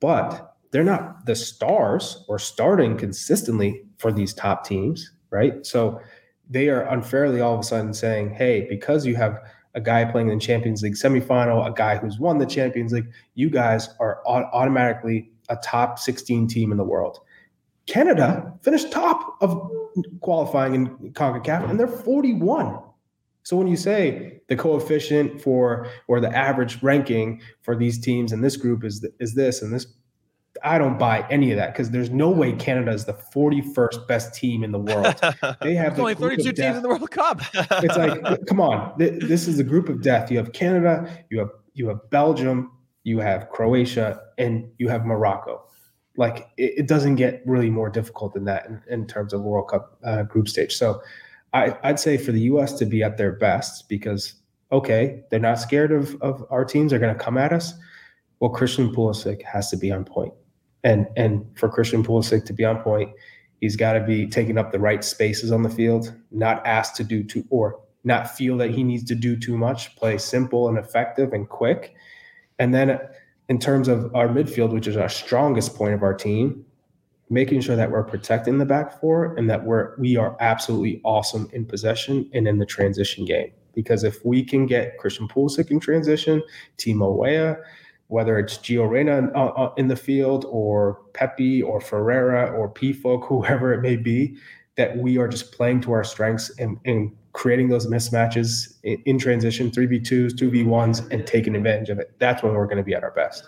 But 0.00 0.53
they're 0.74 0.82
not 0.82 1.24
the 1.24 1.36
stars 1.36 2.24
or 2.26 2.36
starting 2.36 2.96
consistently 2.96 3.80
for 3.98 4.10
these 4.10 4.34
top 4.34 4.66
teams, 4.66 5.08
right? 5.30 5.64
So 5.64 6.00
they 6.50 6.68
are 6.68 6.82
unfairly 6.88 7.40
all 7.40 7.54
of 7.54 7.60
a 7.60 7.62
sudden 7.62 7.94
saying, 7.94 8.30
hey, 8.30 8.66
because 8.68 9.06
you 9.06 9.14
have 9.14 9.38
a 9.74 9.80
guy 9.80 10.04
playing 10.04 10.30
in 10.30 10.38
the 10.38 10.44
Champions 10.44 10.82
League 10.82 10.96
semifinal, 10.96 11.64
a 11.64 11.72
guy 11.72 11.96
who's 11.96 12.18
won 12.18 12.38
the 12.38 12.44
Champions 12.46 12.92
League, 12.92 13.06
you 13.36 13.50
guys 13.50 13.88
are 14.00 14.20
automatically 14.26 15.30
a 15.48 15.54
top 15.58 15.96
16 15.96 16.48
team 16.48 16.72
in 16.72 16.76
the 16.76 16.82
world. 16.82 17.20
Canada 17.86 18.52
finished 18.62 18.90
top 18.90 19.36
of 19.42 19.70
qualifying 20.22 20.74
in 20.74 20.88
CONCACAF, 21.12 21.70
and 21.70 21.78
they're 21.78 21.86
41. 21.86 22.80
So 23.44 23.56
when 23.56 23.68
you 23.68 23.76
say 23.76 24.40
the 24.48 24.56
coefficient 24.56 25.40
for 25.40 25.86
or 26.08 26.18
the 26.18 26.36
average 26.36 26.82
ranking 26.82 27.42
for 27.62 27.76
these 27.76 28.00
teams 28.00 28.32
in 28.32 28.40
this 28.40 28.56
group 28.56 28.82
is 28.82 29.06
is 29.20 29.34
this 29.34 29.62
and 29.62 29.72
this, 29.72 29.86
I 30.64 30.78
don't 30.78 30.98
buy 30.98 31.26
any 31.30 31.50
of 31.52 31.58
that 31.58 31.72
because 31.72 31.90
there's 31.90 32.10
no 32.10 32.30
way 32.30 32.52
Canada 32.52 32.90
is 32.92 33.04
the 33.04 33.12
41st 33.12 34.08
best 34.08 34.34
team 34.34 34.64
in 34.64 34.72
the 34.72 34.78
world. 34.78 35.14
They 35.60 35.74
have 35.74 35.96
the 35.96 36.02
only 36.02 36.14
32 36.14 36.52
teams 36.52 36.76
in 36.76 36.82
the 36.82 36.88
World 36.88 37.10
Cup. 37.10 37.40
it's 37.54 37.96
like, 37.96 38.46
come 38.46 38.60
on, 38.60 38.94
this 38.98 39.46
is 39.46 39.58
a 39.58 39.64
group 39.64 39.88
of 39.88 40.02
death. 40.02 40.30
You 40.30 40.38
have 40.38 40.52
Canada, 40.52 41.24
you 41.30 41.38
have 41.38 41.50
you 41.74 41.88
have 41.88 42.10
Belgium, 42.10 42.72
you 43.04 43.18
have 43.18 43.50
Croatia, 43.50 44.20
and 44.38 44.68
you 44.78 44.88
have 44.88 45.04
Morocco 45.04 45.64
like 46.16 46.48
it, 46.56 46.74
it, 46.78 46.88
doesn't 46.88 47.16
get 47.16 47.42
really 47.44 47.70
more 47.70 47.90
difficult 47.90 48.34
than 48.34 48.44
that 48.44 48.66
in, 48.66 48.82
in 48.88 49.06
terms 49.06 49.32
of 49.32 49.42
World 49.42 49.68
Cup 49.68 49.98
uh, 50.04 50.22
group 50.22 50.48
stage. 50.48 50.74
So 50.74 51.02
I, 51.52 51.76
I'd 51.82 52.00
say 52.00 52.16
for 52.16 52.32
the 52.32 52.40
U.S. 52.42 52.72
to 52.74 52.86
be 52.86 53.02
at 53.02 53.16
their 53.16 53.32
best 53.32 53.88
because 53.88 54.34
okay, 54.72 55.22
they're 55.30 55.40
not 55.40 55.58
scared 55.58 55.92
of 55.92 56.20
of 56.22 56.44
our 56.50 56.64
teams. 56.64 56.90
They're 56.90 57.00
going 57.00 57.16
to 57.16 57.22
come 57.22 57.38
at 57.38 57.52
us. 57.52 57.74
Well, 58.40 58.50
Christian 58.50 58.92
Pulisic 58.92 59.42
has 59.42 59.70
to 59.70 59.76
be 59.76 59.90
on 59.90 60.04
point, 60.04 60.34
and 60.84 61.08
and 61.16 61.44
for 61.56 61.68
Christian 61.68 62.04
Pulisic 62.04 62.44
to 62.44 62.52
be 62.52 62.64
on 62.64 62.78
point, 62.82 63.10
he's 63.60 63.74
got 63.74 63.94
to 63.94 64.00
be 64.00 64.26
taking 64.26 64.58
up 64.58 64.70
the 64.70 64.78
right 64.78 65.02
spaces 65.02 65.50
on 65.50 65.62
the 65.62 65.70
field, 65.70 66.14
not 66.30 66.64
asked 66.66 66.94
to 66.96 67.04
do 67.04 67.24
too 67.24 67.44
or 67.50 67.80
not 68.04 68.30
feel 68.30 68.58
that 68.58 68.70
he 68.70 68.84
needs 68.84 69.04
to 69.04 69.14
do 69.14 69.36
too 69.36 69.56
much. 69.56 69.96
Play 69.96 70.18
simple 70.18 70.68
and 70.68 70.78
effective 70.78 71.32
and 71.32 71.48
quick, 71.48 71.94
and 72.58 72.74
then 72.74 72.90
uh, 72.90 72.98
in 73.48 73.58
terms 73.58 73.88
of 73.88 74.14
our 74.14 74.28
midfield, 74.28 74.72
which 74.72 74.86
is 74.86 74.96
our 74.96 75.08
strongest 75.08 75.74
point 75.74 75.94
of 75.94 76.02
our 76.02 76.14
team, 76.14 76.64
making 77.30 77.60
sure 77.60 77.76
that 77.76 77.90
we're 77.90 78.04
protecting 78.04 78.58
the 78.58 78.64
back 78.64 79.00
four 79.00 79.34
and 79.36 79.48
that 79.50 79.64
we're 79.64 79.96
we 79.98 80.16
are 80.16 80.36
absolutely 80.40 81.00
awesome 81.04 81.48
in 81.52 81.64
possession 81.64 82.30
and 82.34 82.46
in 82.46 82.58
the 82.58 82.66
transition 82.66 83.24
game. 83.24 83.50
Because 83.74 84.04
if 84.04 84.24
we 84.24 84.44
can 84.44 84.66
get 84.66 84.98
Christian 84.98 85.26
Pulisic 85.26 85.70
in 85.70 85.80
transition, 85.80 86.42
Timo 86.78 87.16
Weah, 87.16 87.56
whether 88.08 88.38
it's 88.38 88.58
Gio 88.58 88.88
Reyna 88.88 89.30
uh, 89.34 89.46
uh, 89.46 89.74
in 89.76 89.88
the 89.88 89.96
field 89.96 90.46
or 90.48 91.00
Pepi 91.14 91.62
or 91.62 91.80
Ferreira 91.80 92.50
or 92.52 92.68
Pefok, 92.68 93.26
whoever 93.26 93.72
it 93.72 93.80
may 93.80 93.96
be, 93.96 94.36
that 94.76 94.96
we 94.96 95.18
are 95.18 95.28
just 95.28 95.52
playing 95.52 95.80
to 95.82 95.92
our 95.92 96.04
strengths 96.04 96.50
and, 96.58 96.78
and 96.84 97.12
creating 97.32 97.68
those 97.68 97.86
mismatches 97.86 98.74
in, 98.82 99.00
in 99.04 99.18
transition, 99.18 99.70
3v2s, 99.70 100.32
2v1s, 100.32 101.10
and 101.10 101.26
taking 101.26 101.54
advantage 101.56 101.90
of 101.90 101.98
it. 101.98 102.12
That's 102.18 102.42
when 102.42 102.54
we're 102.54 102.66
going 102.66 102.78
to 102.78 102.82
be 102.82 102.94
at 102.94 103.02
our 103.02 103.10
best. 103.10 103.44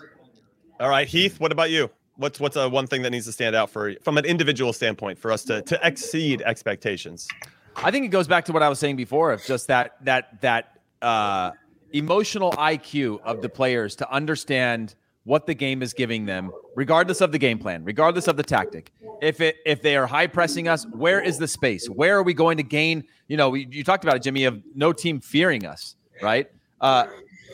All 0.79 0.89
right, 0.89 1.07
Heath, 1.07 1.39
what 1.39 1.51
about 1.51 1.69
you? 1.69 1.89
What's 2.17 2.39
what's 2.39 2.55
a 2.55 2.67
one 2.67 2.87
thing 2.87 3.03
that 3.03 3.11
needs 3.11 3.27
to 3.27 3.31
stand 3.31 3.55
out 3.55 3.69
for 3.69 3.93
from 4.01 4.17
an 4.17 4.25
individual 4.25 4.73
standpoint 4.73 5.19
for 5.19 5.31
us 5.31 5.43
to 5.45 5.61
to 5.61 5.79
exceed 5.83 6.41
expectations? 6.41 7.27
I 7.75 7.91
think 7.91 8.05
it 8.05 8.09
goes 8.09 8.27
back 8.27 8.45
to 8.45 8.51
what 8.51 8.63
I 8.63 8.69
was 8.69 8.79
saying 8.79 8.95
before 8.95 9.31
of 9.31 9.45
just 9.45 9.67
that 9.67 10.03
that 10.05 10.41
that 10.41 10.79
uh, 11.01 11.51
emotional 11.93 12.51
IQ 12.53 13.21
of 13.21 13.41
the 13.41 13.49
players 13.49 13.95
to 13.97 14.11
understand– 14.11 14.95
what 15.27 15.45
the 15.45 15.53
game 15.53 15.83
is 15.83 15.93
giving 15.93 16.25
them, 16.25 16.49
regardless 16.73 17.19
of 17.19 17.33
the 17.33 17.37
game 17.37 17.59
plan, 17.59 17.83
regardless 17.83 18.29
of 18.29 18.37
the 18.37 18.43
tactic. 18.43 18.93
If 19.21 19.41
it 19.41 19.57
if 19.65 19.81
they 19.81 19.97
are 19.97 20.07
high 20.07 20.27
pressing 20.27 20.69
us, 20.69 20.85
where 20.93 21.19
is 21.19 21.37
the 21.37 21.49
space? 21.49 21.89
Where 21.89 22.17
are 22.17 22.23
we 22.23 22.33
going 22.33 22.55
to 22.57 22.63
gain? 22.63 23.03
You 23.27 23.35
know, 23.35 23.53
you 23.53 23.83
talked 23.83 24.05
about 24.05 24.15
it, 24.15 24.23
Jimmy, 24.23 24.45
of 24.45 24.63
no 24.73 24.93
team 24.93 25.19
fearing 25.19 25.65
us, 25.65 25.97
right? 26.21 26.49
Uh, 26.79 27.07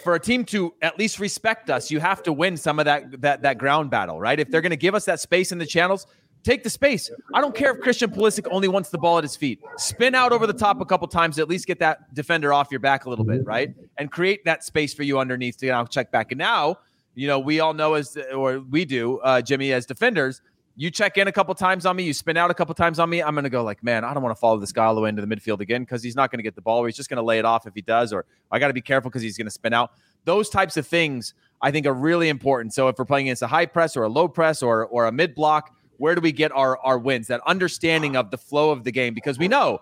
for 0.04 0.13
a 0.13 0.19
team 0.19 0.46
to 0.46 0.76
at 0.84 1.00
least 1.00 1.19
respect 1.19 1.72
us, 1.72 1.89
you 1.89 2.00
have 2.00 2.22
to 2.24 2.32
win 2.32 2.58
some 2.58 2.78
of 2.78 2.86
that 2.86 3.22
that 3.22 3.41
that 3.41 3.58
ground 3.58 3.89
battle, 3.89 4.19
right? 4.19 4.39
If 4.39 4.52
they're 4.52 4.62
going 4.62 4.69
to 4.69 4.78
give 4.78 4.93
us 4.93 5.06
that 5.06 5.19
space 5.19 5.52
in 5.52 5.58
the 5.58 5.65
channels, 5.65 6.06
take 6.43 6.63
the 6.63 6.69
space. 6.69 7.10
I 7.34 7.41
don't 7.41 7.56
care 7.56 7.73
if 7.73 7.82
Christian 7.82 8.12
Pulisic 8.12 8.47
only 8.51 8.67
wants 8.67 8.89
the 8.89 8.97
ball 8.97 9.17
at 9.17 9.23
his 9.23 9.36
feet. 9.36 9.62
Spin 9.77 10.13
out 10.15 10.32
over 10.32 10.45
the 10.45 10.53
top 10.53 10.82
a 10.82 10.86
couple 10.86 11.08
times, 11.08 11.39
at 11.39 11.47
least 11.47 11.65
get 11.65 11.79
that 11.79 12.13
defender 12.13 12.53
off 12.53 12.69
your 12.69 12.79
back 12.79 13.06
a 13.06 13.10
little 13.10 13.25
bit, 13.25 13.45
right? 13.45 13.73
And 13.97 14.12
create 14.12 14.45
that 14.45 14.63
space 14.63 14.93
for 14.93 15.03
you 15.03 15.19
underneath 15.19 15.58
to 15.58 15.67
now 15.67 15.86
check 15.86 16.12
back. 16.12 16.32
And 16.32 16.39
now 16.39 16.79
you 17.15 17.27
know, 17.27 17.39
we 17.39 17.60
all 17.60 17.73
know 17.73 17.93
as, 17.93 18.17
or 18.34 18.60
we 18.60 18.86
do, 18.86 19.19
uh, 19.19 19.41
Jimmy, 19.41 19.71
as 19.73 19.86
defenders, 19.86 20.41
you 20.75 20.89
check 20.89 21.17
in 21.17 21.27
a 21.27 21.32
couple 21.32 21.53
times 21.53 21.86
on 21.86 21.95
me, 21.95 22.03
you 22.03 22.13
spin 22.13 22.36
out 22.36 22.49
a 22.49 22.53
couple 22.53 22.73
times 22.73 22.97
on 22.97 23.08
me, 23.08 23.21
I'm 23.21 23.36
going 23.36 23.43
to 23.43 23.49
go 23.49 23.63
like, 23.63 23.84
man, 23.84 24.03
I 24.03 24.13
don't 24.13 24.23
want 24.23 24.36
to 24.36 24.39
follow 24.39 24.58
this 24.58 24.71
guy 24.71 24.86
all 24.86 24.95
the 24.95 25.01
way 25.01 25.10
into 25.10 25.23
the 25.23 25.36
midfield 25.36 25.60
again 25.60 25.84
because 25.84 26.01
he's 26.01 26.15
not 26.15 26.32
going 26.32 26.39
to 26.39 26.43
get 26.43 26.56
the 26.56 26.62
ball 26.62 26.79
or 26.79 26.88
he's 26.88 26.95
just 26.95 27.10
going 27.10 27.17
to 27.17 27.23
lay 27.23 27.38
it 27.38 27.45
off 27.45 27.67
if 27.67 27.75
he 27.75 27.82
does, 27.82 28.12
or 28.12 28.25
I 28.51 28.58
got 28.58 28.67
to 28.67 28.73
be 28.73 28.82
careful 28.82 29.12
because 29.12 29.21
he's 29.21 29.38
going 29.38 29.45
to 29.45 29.51
spin 29.51 29.73
out. 29.73 29.91
Those 30.25 30.49
types 30.49 30.75
of 30.77 30.88
things 30.88 31.36
I 31.62 31.69
think 31.69 31.86
are 31.86 31.93
really 31.93 32.29
important. 32.29 32.73
So 32.73 32.88
if 32.88 32.97
we're 32.97 33.06
playing 33.06 33.27
against 33.27 33.43
a 33.43 33.47
high 33.47 33.67
press 33.67 33.95
or 33.95 34.03
a 34.03 34.10
low 34.10 34.27
press 34.27 34.63
or 34.63 34.88
or 34.88 35.06
a 35.06 35.12
mid 35.12 35.36
block, 35.36 35.75
where 36.03 36.15
do 36.15 36.19
we 36.19 36.33
get 36.33 36.51
our 36.51 36.77
our 36.79 36.99
wins? 36.99 37.27
That 37.27 37.39
understanding 37.47 38.17
of 38.17 38.29
the 38.29 38.37
flow 38.37 38.71
of 38.71 38.83
the 38.83 38.91
game 38.91 39.13
because 39.13 39.39
we 39.39 39.47
know 39.47 39.79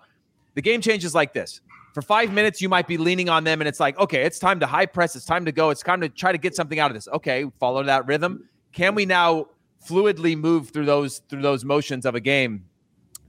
the 0.53 0.62
game 0.62 0.79
changes 0.79 1.15
like 1.15 1.34
this. 1.34 1.62
For 1.95 2.03
five 2.03 2.31
minutes, 2.31 2.62
you 2.62 2.69
might 2.69 2.88
be 2.88 2.99
leaning 2.99 3.27
on 3.27 3.43
them, 3.43 3.60
and 3.60 3.67
it's 3.67 3.79
like, 3.79 3.97
okay, 3.97 4.21
it's 4.21 4.38
time 4.38 4.60
to 4.60 4.67
high 4.67 4.86
press. 4.86 5.15
It's 5.15 5.25
time 5.25 5.45
to 5.45 5.51
go. 5.51 5.71
It's 5.71 5.81
time 5.81 5.99
to 5.99 6.10
try 6.10 6.31
to 6.31 6.38
get 6.38 6.55
something 6.55 6.77
out 6.77 6.91
of 6.91 6.95
this. 6.95 7.07
Okay, 7.07 7.49
follow 7.60 7.81
that 7.81 8.05
rhythm. 8.05 8.47
Can 8.71 8.93
we 8.93 9.03
now 9.03 9.47
fluidly 9.84 10.38
move 10.38 10.69
through 10.69 10.86
those 10.86 11.23
through 11.27 11.41
those 11.41 11.65
motions 11.65 12.05
of 12.05 12.13
a 12.13 12.19
game 12.19 12.65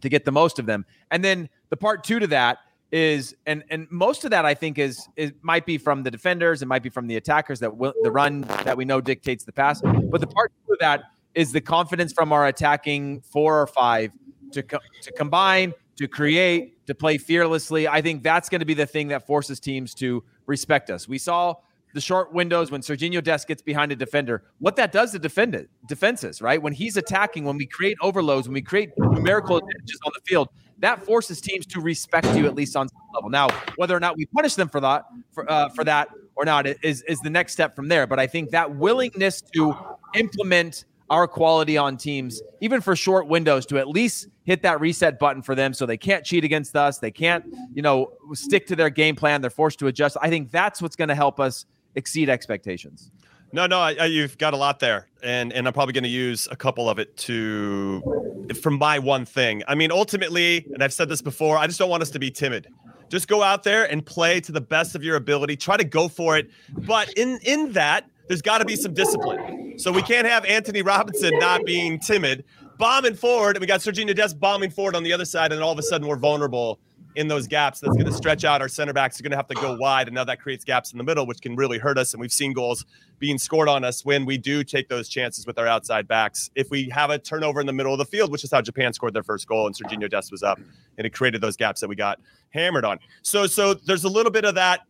to 0.03 0.11
get 0.11 0.27
the 0.27 0.33
most 0.33 0.59
of 0.59 0.67
them? 0.67 0.85
And 1.11 1.25
then 1.25 1.49
the 1.71 1.79
part 1.79 2.05
two 2.05 2.19
to 2.19 2.27
that 2.27 2.59
is 2.93 3.35
and 3.47 3.65
and 3.71 3.91
most 3.91 4.23
of 4.27 4.31
that 4.33 4.45
I 4.45 4.53
think 4.53 4.77
is 4.77 5.09
is 5.17 5.33
might 5.41 5.65
be 5.65 5.79
from 5.79 6.03
the 6.03 6.11
defenders, 6.11 6.61
it 6.61 6.67
might 6.67 6.83
be 6.83 6.91
from 6.91 7.07
the 7.07 7.17
attackers 7.17 7.59
that 7.61 7.75
will, 7.75 7.95
the 8.03 8.13
run 8.13 8.43
that 8.67 8.77
we 8.77 8.85
know 8.85 9.01
dictates 9.01 9.45
the 9.45 9.53
pass. 9.53 9.81
But 9.81 10.21
the 10.21 10.27
part 10.27 10.53
two 10.67 10.75
of 10.75 10.79
that 10.81 11.05
is 11.35 11.53
the 11.53 11.61
confidence 11.61 12.13
from 12.13 12.33
our 12.33 12.47
attacking 12.47 13.21
four 13.23 13.61
or 13.61 13.67
five 13.67 14.13
to 14.53 14.63
co- 14.63 14.79
to 15.03 15.13
combine, 15.13 15.73
to 15.97 16.09
create, 16.09 16.87
to 16.87 16.95
play 16.95 17.19
fearlessly. 17.19 17.89
I 17.89 18.03
think 18.03 18.23
that's 18.23 18.49
going 18.49 18.61
to 18.61 18.67
be 18.67 18.75
the 18.75 18.87
thing 18.87 19.09
that 19.09 19.27
forces 19.27 19.61
teams 19.61 19.95
to 19.95 20.23
respect 20.47 20.91
us. 20.91 21.09
We 21.09 21.19
saw 21.19 21.55
the 21.95 22.01
short 22.01 22.33
windows 22.33 22.71
when 22.71 22.81
Serginho 22.81 23.23
Dest 23.23 23.47
gets 23.47 23.63
behind 23.63 23.93
a 23.93 23.97
defender, 23.97 24.45
what 24.59 24.77
that 24.77 24.93
does 24.93 25.13
to 25.13 25.19
defend 25.19 25.55
it, 25.55 25.69
defenses, 25.87 26.41
right? 26.41 26.61
When 26.61 26.73
he's 26.73 26.97
attacking, 26.97 27.45
when 27.45 27.57
we 27.57 27.67
create 27.67 27.97
overloads, 28.01 28.49
when 28.49 28.55
we 28.55 28.63
create 28.63 28.91
numerical 28.99 29.59
advantages 29.59 30.01
on 30.07 30.13
the 30.15 30.21
field, 30.25 30.49
that 30.79 31.05
forces 31.05 31.41
teams 31.41 31.67
to 31.67 31.81
respect 31.81 32.27
you 32.35 32.47
at 32.47 32.55
least 32.55 32.77
on 32.77 32.89
some 32.89 32.99
level. 33.15 33.31
Now, 33.31 33.49
whether 33.77 33.97
or 33.97 34.01
not 34.01 34.17
we 34.17 34.27
punish 34.27 34.55
them 34.55 34.69
for 34.69 34.81
that, 34.81 35.05
for, 35.31 35.51
uh, 35.51 35.69
for 35.69 35.85
that 35.85 36.09
or 36.35 36.45
not, 36.45 36.67
is 36.67 37.03
is 37.03 37.21
the 37.21 37.31
next 37.31 37.53
step 37.53 37.77
from 37.77 37.89
there. 37.89 38.07
But 38.07 38.19
I 38.19 38.27
think 38.27 38.51
that 38.51 38.75
willingness 38.75 39.43
to 39.55 39.75
implement 40.15 40.87
our 41.13 41.29
quality 41.29 41.77
on 41.77 41.99
teams, 41.99 42.41
even 42.63 42.81
for 42.81 42.97
short 42.97 43.29
windows, 43.29 43.67
to 43.67 43.79
at 43.79 43.87
least 43.87 44.29
hit 44.45 44.63
that 44.63 44.81
reset 44.81 45.19
button 45.19 45.43
for 45.43 45.55
them 45.55 45.75
so 45.75 45.85
they 45.85 45.99
can't 45.99 46.25
cheat 46.25 46.43
against 46.43 46.75
us. 46.75 46.99
They 46.99 47.11
can't, 47.11 47.45
you 47.75 47.83
know, 47.83 48.15
stick 48.33 48.67
to 48.69 48.77
their 48.77 48.89
game 48.89 49.15
plan. 49.15 49.43
They're 49.43 49.51
forced 49.51 49.79
to 49.81 49.89
adjust. 49.89 50.17
I 50.23 50.31
think 50.31 50.51
that's 50.51 50.81
what's 50.81 50.97
going 50.97 51.09
to 51.09 51.15
help 51.15 51.39
us 51.39 51.67
exceed 51.97 52.31
expectations. 52.31 53.11
No, 53.53 53.67
no, 53.67 53.79
I, 53.79 53.95
I, 54.01 54.05
you've 54.07 54.39
got 54.39 54.55
a 54.55 54.57
lot 54.57 54.81
there, 54.81 55.09
and 55.23 55.53
and 55.53 55.67
I'm 55.67 55.75
probably 55.75 55.93
going 55.93 56.05
to 56.05 56.09
use 56.09 56.49
a 56.51 56.57
couple 56.57 56.89
of 56.89 56.99
it 56.99 57.15
to 57.19 58.47
from 58.63 58.79
my 58.79 58.99
one 58.99 59.27
thing. 59.27 59.63
I 59.69 59.75
mean, 59.75 59.93
ultimately, 59.93 60.67
and 60.73 60.83
I've 60.83 60.95
said 60.95 61.11
this 61.11 61.21
before, 61.21 61.59
I 61.59 61.67
just 61.67 61.79
don't 61.79 61.91
want 61.91 62.03
us 62.03 62.11
to 62.13 62.19
be 62.19 62.31
timid. 62.31 62.69
Just 63.11 63.29
go 63.29 63.43
out 63.43 63.63
there 63.63 63.85
and 63.93 64.07
play 64.07 64.41
to 64.41 64.53
the 64.53 64.63
best 64.63 64.95
of 64.95 65.05
your 65.05 65.17
ability. 65.17 65.59
Try 65.59 65.77
to 65.77 65.85
go 65.85 66.09
for 66.09 66.39
it, 66.39 66.51
but 66.71 67.13
in 67.13 67.39
in 67.43 67.73
that, 67.73 68.09
there's 68.33 68.41
got 68.41 68.59
to 68.59 68.65
be 68.65 68.77
some 68.77 68.95
discipline. 68.95 69.75
So 69.79 69.93
we 69.93 70.01
can't 70.01 70.27
have 70.27 70.47
Antonee 70.47 70.81
Robinson 70.81 71.39
not 71.39 71.67
being 71.67 71.99
timid, 71.99 72.47
bombing 72.79 73.15
forward, 73.15 73.57
and 73.57 73.61
we 73.61 73.67
got 73.67 73.81
Serginho 73.81 74.17
Des 74.17 74.35
bombing 74.35 74.71
forward 74.71 74.97
on 74.97 75.03
the 75.03 75.13
other 75.13 75.27
side, 75.27 75.53
and 75.53 75.63
all 75.63 75.71
of 75.71 75.79
a 75.79 75.83
sudden 75.83 76.09
we're 76.09 76.17
vulnerable 76.17 76.81
in 77.15 77.29
those 77.29 77.47
gaps 77.47 77.81
that's 77.81 77.93
going 77.93 78.07
to 78.07 78.13
stretch 78.15 78.43
out. 78.47 78.63
Our 78.63 78.69
center 78.69 78.95
backs 78.95 79.21
are 79.21 79.23
going 79.23 79.33
to 79.33 79.37
have 79.37 79.49
to 79.49 79.55
go 79.55 79.77
wide 79.77 80.09
and 80.09 80.15
now 80.15 80.25
that 80.25 80.41
creates 80.41 80.65
gaps 80.65 80.93
in 80.93 80.99
the 80.99 81.05
middle 81.05 81.27
which 81.27 81.43
can 81.43 81.57
really 81.57 81.77
hurt 81.77 81.99
us 81.99 82.15
and 82.15 82.21
we've 82.23 82.33
seen 82.33 82.55
goals 82.55 82.87
being 83.19 83.37
scored 83.37 83.69
on 83.69 83.85
us 83.85 84.03
when 84.03 84.25
we 84.25 84.39
do 84.39 84.65
take 84.65 84.89
those 84.89 85.11
chances 85.11 85.47
with 85.47 85.59
our 85.59 85.67
outside 85.67 86.09
backs. 86.09 86.51
If 86.55 86.71
we 86.71 86.89
have 86.89 87.11
a 87.11 87.19
turnover 87.19 87.61
in 87.61 87.67
the 87.67 87.73
middle 87.75 87.93
of 87.93 87.99
the 87.99 88.07
field 88.07 88.33
which 88.33 88.45
is 88.45 88.51
how 88.51 88.63
Japan 88.63 88.95
scored 88.95 89.13
their 89.13 89.23
first 89.23 89.47
goal 89.47 89.67
and 89.67 89.77
Serginho 89.77 90.09
Des 90.09 90.23
was 90.31 90.43
up 90.43 90.59
and 90.97 91.07
it 91.07 91.11
created 91.11 91.43
those 91.43 91.55
gaps 91.55 91.83
that 91.83 91.89
we 91.89 91.97
got 91.97 92.19
hammered 92.49 92.87
on. 92.87 92.99
So 93.21 93.47
so 93.47 93.75
there's 93.75 94.05
a 94.05 94.09
little 94.09 94.33
bit 94.33 94.47
of 94.47 94.55
that 94.55 94.81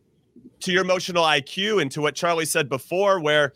to 0.61 0.71
your 0.71 0.83
emotional 0.83 1.23
IQ 1.23 1.81
and 1.81 1.91
to 1.91 2.01
what 2.01 2.15
Charlie 2.15 2.45
said 2.45 2.69
before 2.69 3.19
where 3.19 3.53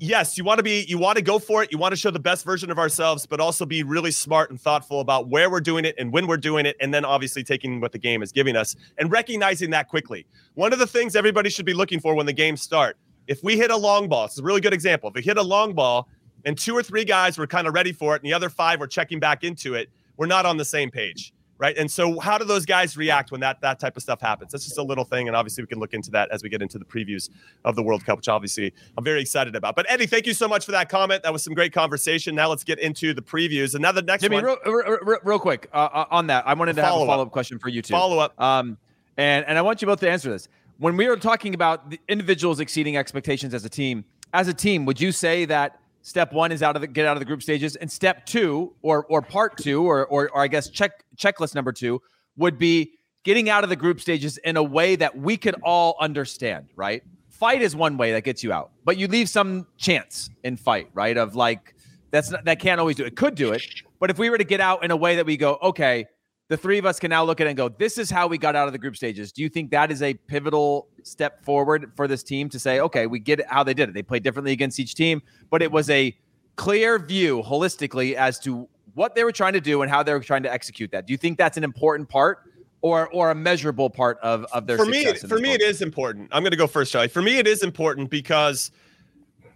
yes, 0.00 0.36
you 0.36 0.44
want 0.44 0.58
to 0.58 0.62
be, 0.62 0.84
you 0.88 0.98
want 0.98 1.16
to 1.16 1.22
go 1.22 1.38
for 1.38 1.62
it. 1.62 1.70
You 1.72 1.78
want 1.78 1.92
to 1.92 1.96
show 1.96 2.10
the 2.10 2.18
best 2.18 2.44
version 2.44 2.70
of 2.70 2.78
ourselves, 2.78 3.26
but 3.26 3.40
also 3.40 3.64
be 3.64 3.82
really 3.82 4.10
smart 4.10 4.50
and 4.50 4.60
thoughtful 4.60 5.00
about 5.00 5.28
where 5.28 5.50
we're 5.50 5.60
doing 5.60 5.84
it 5.84 5.94
and 5.98 6.12
when 6.12 6.26
we're 6.26 6.36
doing 6.36 6.66
it. 6.66 6.76
And 6.80 6.92
then 6.92 7.04
obviously 7.04 7.42
taking 7.42 7.80
what 7.80 7.92
the 7.92 7.98
game 7.98 8.22
is 8.22 8.32
giving 8.32 8.56
us 8.56 8.76
and 8.98 9.10
recognizing 9.10 9.70
that 9.70 9.88
quickly. 9.88 10.26
One 10.54 10.72
of 10.72 10.78
the 10.78 10.86
things 10.86 11.16
everybody 11.16 11.50
should 11.50 11.66
be 11.66 11.74
looking 11.74 12.00
for 12.00 12.14
when 12.14 12.26
the 12.26 12.32
games 12.32 12.62
start, 12.62 12.96
if 13.26 13.42
we 13.42 13.56
hit 13.56 13.70
a 13.70 13.76
long 13.76 14.08
ball, 14.08 14.26
it's 14.26 14.38
a 14.38 14.42
really 14.42 14.60
good 14.60 14.74
example. 14.74 15.08
If 15.08 15.14
we 15.14 15.22
hit 15.22 15.38
a 15.38 15.42
long 15.42 15.74
ball 15.74 16.08
and 16.44 16.58
two 16.58 16.76
or 16.76 16.82
three 16.82 17.04
guys 17.04 17.38
were 17.38 17.46
kind 17.46 17.66
of 17.66 17.74
ready 17.74 17.92
for 17.92 18.14
it 18.14 18.22
and 18.22 18.28
the 18.28 18.34
other 18.34 18.50
five 18.50 18.80
were 18.80 18.86
checking 18.86 19.18
back 19.20 19.44
into 19.44 19.74
it, 19.74 19.88
we're 20.16 20.26
not 20.26 20.44
on 20.46 20.56
the 20.56 20.64
same 20.64 20.90
page 20.90 21.32
right? 21.58 21.76
And 21.76 21.90
so, 21.90 22.18
how 22.18 22.38
do 22.38 22.44
those 22.44 22.64
guys 22.66 22.96
react 22.96 23.30
when 23.30 23.40
that 23.40 23.60
that 23.60 23.78
type 23.78 23.96
of 23.96 24.02
stuff 24.02 24.20
happens? 24.20 24.52
That's 24.52 24.64
just 24.64 24.78
a 24.78 24.82
little 24.82 25.04
thing, 25.04 25.28
and 25.28 25.36
obviously, 25.36 25.62
we 25.62 25.68
can 25.68 25.78
look 25.78 25.94
into 25.94 26.10
that 26.12 26.30
as 26.30 26.42
we 26.42 26.48
get 26.48 26.62
into 26.62 26.78
the 26.78 26.84
previews 26.84 27.30
of 27.64 27.76
the 27.76 27.82
World 27.82 28.04
Cup, 28.04 28.18
which 28.18 28.28
obviously 28.28 28.72
I'm 28.96 29.04
very 29.04 29.20
excited 29.20 29.54
about. 29.56 29.76
But 29.76 29.86
Eddie, 29.88 30.06
thank 30.06 30.26
you 30.26 30.34
so 30.34 30.48
much 30.48 30.64
for 30.64 30.72
that 30.72 30.88
comment. 30.88 31.22
That 31.22 31.32
was 31.32 31.42
some 31.42 31.54
great 31.54 31.72
conversation. 31.72 32.34
Now 32.34 32.48
let's 32.48 32.64
get 32.64 32.78
into 32.78 33.14
the 33.14 33.22
previews. 33.22 33.74
And 33.74 33.82
now 33.82 33.92
the 33.92 34.02
next 34.02 34.22
Jimmy, 34.22 34.36
one, 34.36 34.44
real, 34.44 34.58
real, 34.66 35.18
real 35.22 35.38
quick 35.38 35.68
uh, 35.72 35.88
uh, 35.92 36.06
on 36.10 36.26
that, 36.28 36.46
I 36.46 36.54
wanted 36.54 36.76
to 36.76 36.82
follow 36.82 37.00
have 37.00 37.08
a 37.08 37.12
follow 37.12 37.22
up 37.24 37.30
question 37.30 37.58
for 37.58 37.68
you 37.68 37.82
too. 37.82 37.92
Follow 37.92 38.18
up, 38.18 38.40
um, 38.40 38.78
and 39.16 39.44
and 39.46 39.58
I 39.58 39.62
want 39.62 39.82
you 39.82 39.86
both 39.86 40.00
to 40.00 40.10
answer 40.10 40.30
this. 40.30 40.48
When 40.78 40.96
we 40.96 41.06
were 41.06 41.16
talking 41.16 41.54
about 41.54 41.90
the 41.90 42.00
individuals 42.08 42.58
exceeding 42.58 42.96
expectations 42.96 43.54
as 43.54 43.64
a 43.64 43.68
team, 43.68 44.04
as 44.32 44.48
a 44.48 44.54
team, 44.54 44.84
would 44.86 45.00
you 45.00 45.12
say 45.12 45.44
that? 45.46 45.80
Step 46.06 46.34
one 46.34 46.52
is 46.52 46.62
out 46.62 46.76
of 46.76 46.82
the 46.82 46.86
get 46.86 47.06
out 47.06 47.16
of 47.16 47.20
the 47.20 47.24
group 47.24 47.42
stages, 47.42 47.76
and 47.76 47.90
step 47.90 48.26
two, 48.26 48.74
or 48.82 49.06
or 49.06 49.22
part 49.22 49.56
two, 49.56 49.82
or 49.82 50.04
or, 50.04 50.28
or 50.28 50.42
I 50.42 50.48
guess 50.48 50.68
check 50.68 51.02
checklist 51.16 51.54
number 51.54 51.72
two 51.72 52.02
would 52.36 52.58
be 52.58 52.92
getting 53.22 53.48
out 53.48 53.64
of 53.64 53.70
the 53.70 53.76
group 53.76 54.02
stages 54.02 54.36
in 54.36 54.58
a 54.58 54.62
way 54.62 54.96
that 54.96 55.16
we 55.16 55.38
could 55.38 55.54
all 55.62 55.96
understand, 55.98 56.68
right? 56.76 57.02
Fight 57.30 57.62
is 57.62 57.74
one 57.74 57.96
way 57.96 58.12
that 58.12 58.20
gets 58.20 58.44
you 58.44 58.52
out, 58.52 58.72
but 58.84 58.98
you 58.98 59.08
leave 59.08 59.30
some 59.30 59.66
chance 59.78 60.28
in 60.42 60.58
fight, 60.58 60.90
right? 60.92 61.16
Of 61.16 61.36
like 61.36 61.74
that's 62.10 62.30
not, 62.30 62.44
that 62.44 62.60
can't 62.60 62.78
always 62.78 62.96
do 62.96 63.04
it. 63.04 63.06
it. 63.06 63.16
Could 63.16 63.34
do 63.34 63.52
it, 63.52 63.62
but 63.98 64.10
if 64.10 64.18
we 64.18 64.28
were 64.28 64.36
to 64.36 64.44
get 64.44 64.60
out 64.60 64.84
in 64.84 64.90
a 64.90 64.96
way 64.96 65.16
that 65.16 65.24
we 65.24 65.38
go, 65.38 65.58
okay, 65.62 66.04
the 66.48 66.56
three 66.56 66.78
of 66.78 66.84
us 66.84 67.00
can 67.00 67.10
now 67.10 67.24
look 67.24 67.40
at 67.40 67.46
it 67.46 67.50
and 67.50 67.56
go, 67.56 67.68
this 67.68 67.96
is 67.96 68.10
how 68.10 68.26
we 68.26 68.36
got 68.36 68.54
out 68.54 68.66
of 68.66 68.72
the 68.72 68.78
group 68.78 68.96
stages. 68.96 69.32
Do 69.32 69.42
you 69.42 69.48
think 69.48 69.70
that 69.70 69.90
is 69.90 70.02
a 70.02 70.14
pivotal 70.14 70.88
step 71.02 71.42
forward 71.44 71.92
for 71.96 72.06
this 72.06 72.22
team 72.22 72.48
to 72.50 72.58
say, 72.58 72.80
okay, 72.80 73.06
we 73.06 73.18
get 73.18 73.46
how 73.46 73.64
they 73.64 73.74
did 73.74 73.88
it. 73.88 73.94
They 73.94 74.02
played 74.02 74.22
differently 74.22 74.52
against 74.52 74.78
each 74.78 74.94
team, 74.94 75.22
but 75.50 75.62
it 75.62 75.72
was 75.72 75.88
a 75.88 76.14
clear 76.56 76.98
view 76.98 77.42
holistically 77.42 78.14
as 78.14 78.38
to 78.40 78.68
what 78.94 79.14
they 79.14 79.24
were 79.24 79.32
trying 79.32 79.54
to 79.54 79.60
do 79.60 79.82
and 79.82 79.90
how 79.90 80.02
they 80.02 80.12
were 80.12 80.20
trying 80.20 80.42
to 80.42 80.52
execute 80.52 80.90
that. 80.92 81.06
Do 81.06 81.12
you 81.12 81.16
think 81.16 81.38
that's 81.38 81.56
an 81.56 81.64
important 81.64 82.08
part 82.08 82.40
or 82.84 83.08
or 83.08 83.30
a 83.30 83.34
measurable 83.34 83.88
part 83.88 84.18
of 84.18 84.44
of 84.52 84.66
their 84.66 84.76
for 84.76 84.84
me 84.84 85.12
for 85.14 85.38
me 85.38 85.52
it 85.54 85.62
is 85.62 85.80
important 85.80 86.28
i'm 86.32 86.42
going 86.42 86.50
to 86.50 86.56
go 86.56 86.66
first 86.66 86.92
charlie 86.92 87.08
for 87.08 87.22
me 87.22 87.38
it 87.38 87.46
is 87.46 87.62
important 87.62 88.10
because 88.10 88.70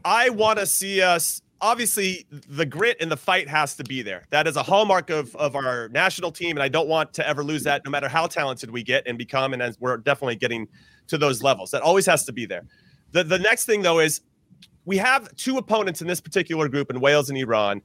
i 0.02 0.30
want 0.30 0.58
to 0.58 0.64
see 0.64 1.02
us 1.02 1.42
obviously 1.60 2.26
the 2.30 2.64
grit 2.64 2.96
and 3.00 3.10
the 3.10 3.16
fight 3.16 3.48
has 3.48 3.74
to 3.74 3.84
be 3.84 4.02
there 4.02 4.24
that 4.30 4.46
is 4.46 4.56
a 4.56 4.62
hallmark 4.62 5.10
of 5.10 5.34
of 5.36 5.56
our 5.56 5.88
national 5.88 6.30
team 6.30 6.56
and 6.56 6.62
i 6.62 6.68
don't 6.68 6.88
want 6.88 7.12
to 7.12 7.26
ever 7.26 7.42
lose 7.42 7.64
that 7.64 7.84
no 7.84 7.90
matter 7.90 8.08
how 8.08 8.26
talented 8.26 8.70
we 8.70 8.82
get 8.82 9.06
and 9.06 9.18
become 9.18 9.52
and 9.52 9.62
as 9.62 9.78
we're 9.80 9.96
definitely 9.96 10.36
getting 10.36 10.68
to 11.06 11.18
those 11.18 11.42
levels 11.42 11.70
that 11.70 11.82
always 11.82 12.06
has 12.06 12.24
to 12.24 12.32
be 12.32 12.46
there 12.46 12.62
the 13.12 13.24
the 13.24 13.38
next 13.38 13.64
thing 13.64 13.82
though 13.82 13.98
is 13.98 14.20
we 14.84 14.96
have 14.96 15.34
two 15.36 15.58
opponents 15.58 16.00
in 16.00 16.06
this 16.06 16.20
particular 16.20 16.68
group 16.68 16.90
in 16.90 17.00
wales 17.00 17.28
and 17.28 17.38
iran 17.38 17.82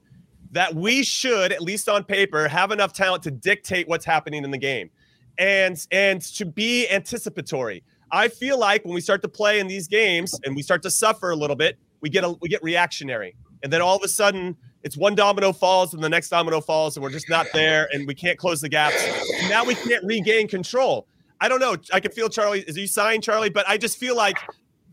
that 0.54 0.72
we 0.72 1.02
should, 1.02 1.52
at 1.52 1.60
least 1.60 1.88
on 1.88 2.04
paper, 2.04 2.46
have 2.46 2.70
enough 2.70 2.92
talent 2.92 3.24
to 3.24 3.30
dictate 3.32 3.88
what's 3.88 4.04
happening 4.04 4.44
in 4.44 4.52
the 4.52 4.58
game 4.58 4.88
and 5.36 5.86
and 5.90 6.22
to 6.22 6.44
be 6.46 6.88
anticipatory. 6.88 7.82
I 8.12 8.28
feel 8.28 8.58
like 8.58 8.84
when 8.84 8.94
we 8.94 9.00
start 9.00 9.22
to 9.22 9.28
play 9.28 9.58
in 9.58 9.66
these 9.66 9.88
games 9.88 10.38
and 10.44 10.54
we 10.54 10.62
start 10.62 10.82
to 10.82 10.90
suffer 10.90 11.30
a 11.30 11.36
little 11.36 11.56
bit, 11.56 11.76
we 12.00 12.08
get 12.08 12.22
a, 12.22 12.30
we 12.40 12.48
get 12.48 12.62
reactionary. 12.62 13.34
And 13.64 13.72
then 13.72 13.82
all 13.82 13.96
of 13.96 14.02
a 14.04 14.08
sudden 14.08 14.56
it's 14.84 14.96
one 14.96 15.14
domino 15.14 15.52
falls 15.52 15.94
and 15.94 16.04
the 16.04 16.08
next 16.08 16.28
domino 16.28 16.60
falls 16.60 16.96
and 16.96 17.02
we're 17.02 17.10
just 17.10 17.30
not 17.30 17.46
there 17.54 17.88
and 17.92 18.06
we 18.06 18.14
can't 18.14 18.38
close 18.38 18.60
the 18.60 18.68
gaps. 18.68 19.02
And 19.40 19.48
now 19.48 19.64
we 19.64 19.74
can't 19.74 20.04
regain 20.04 20.46
control. 20.46 21.08
I 21.40 21.48
don't 21.48 21.58
know. 21.58 21.76
I 21.92 21.98
can 21.98 22.12
feel 22.12 22.28
Charlie. 22.28 22.60
Is 22.60 22.76
you 22.76 22.86
signed 22.86 23.22
Charlie? 23.22 23.48
But 23.48 23.66
I 23.66 23.78
just 23.78 23.98
feel 23.98 24.14
like 24.14 24.38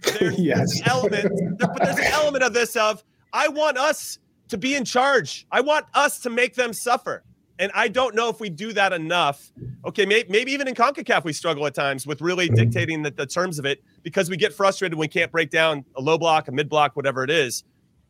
there's 0.02 0.40
yes. 0.40 0.80
an 0.80 0.88
element. 0.88 1.60
But 1.60 1.78
there's 1.84 1.98
an 1.98 2.06
element 2.06 2.44
of 2.44 2.54
this 2.54 2.76
of 2.78 3.04
I 3.34 3.50
want 3.50 3.78
us 3.78 4.18
to 4.48 4.58
be 4.58 4.76
in 4.76 4.86
charge. 4.86 5.46
I 5.52 5.60
want 5.60 5.86
us 5.94 6.20
to 6.22 6.30
make 6.30 6.56
them 6.56 6.72
suffer. 6.72 7.24
And 7.60 7.72
I 7.76 7.90
don't 7.90 8.16
know 8.16 8.30
if 8.30 8.40
we 8.40 8.50
do 8.50 8.74
that 8.74 8.92
enough. 8.92 9.52
Okay, 9.86 10.06
maybe, 10.06 10.28
maybe 10.32 10.52
even 10.52 10.68
in 10.68 10.74
CONCACAF, 10.74 11.24
we 11.24 11.34
struggle 11.34 11.68
at 11.68 11.76
times 11.76 12.08
with 12.08 12.20
really 12.20 12.48
mm-hmm. 12.48 12.56
dictating 12.56 13.04
the, 13.04 13.12
the 13.12 13.28
terms 13.28 13.60
of 13.60 13.66
it 13.66 13.84
because 14.02 14.30
we 14.30 14.38
get 14.38 14.52
frustrated 14.52 14.96
when 14.96 15.02
we 15.02 15.08
can't 15.10 15.32
break 15.32 15.52
down 15.52 15.86
a 15.96 16.02
low 16.02 16.18
block, 16.18 16.48
a 16.48 16.52
mid 16.52 16.70
block, 16.70 16.96
whatever 16.96 17.24
it 17.24 17.30
is. 17.30 17.64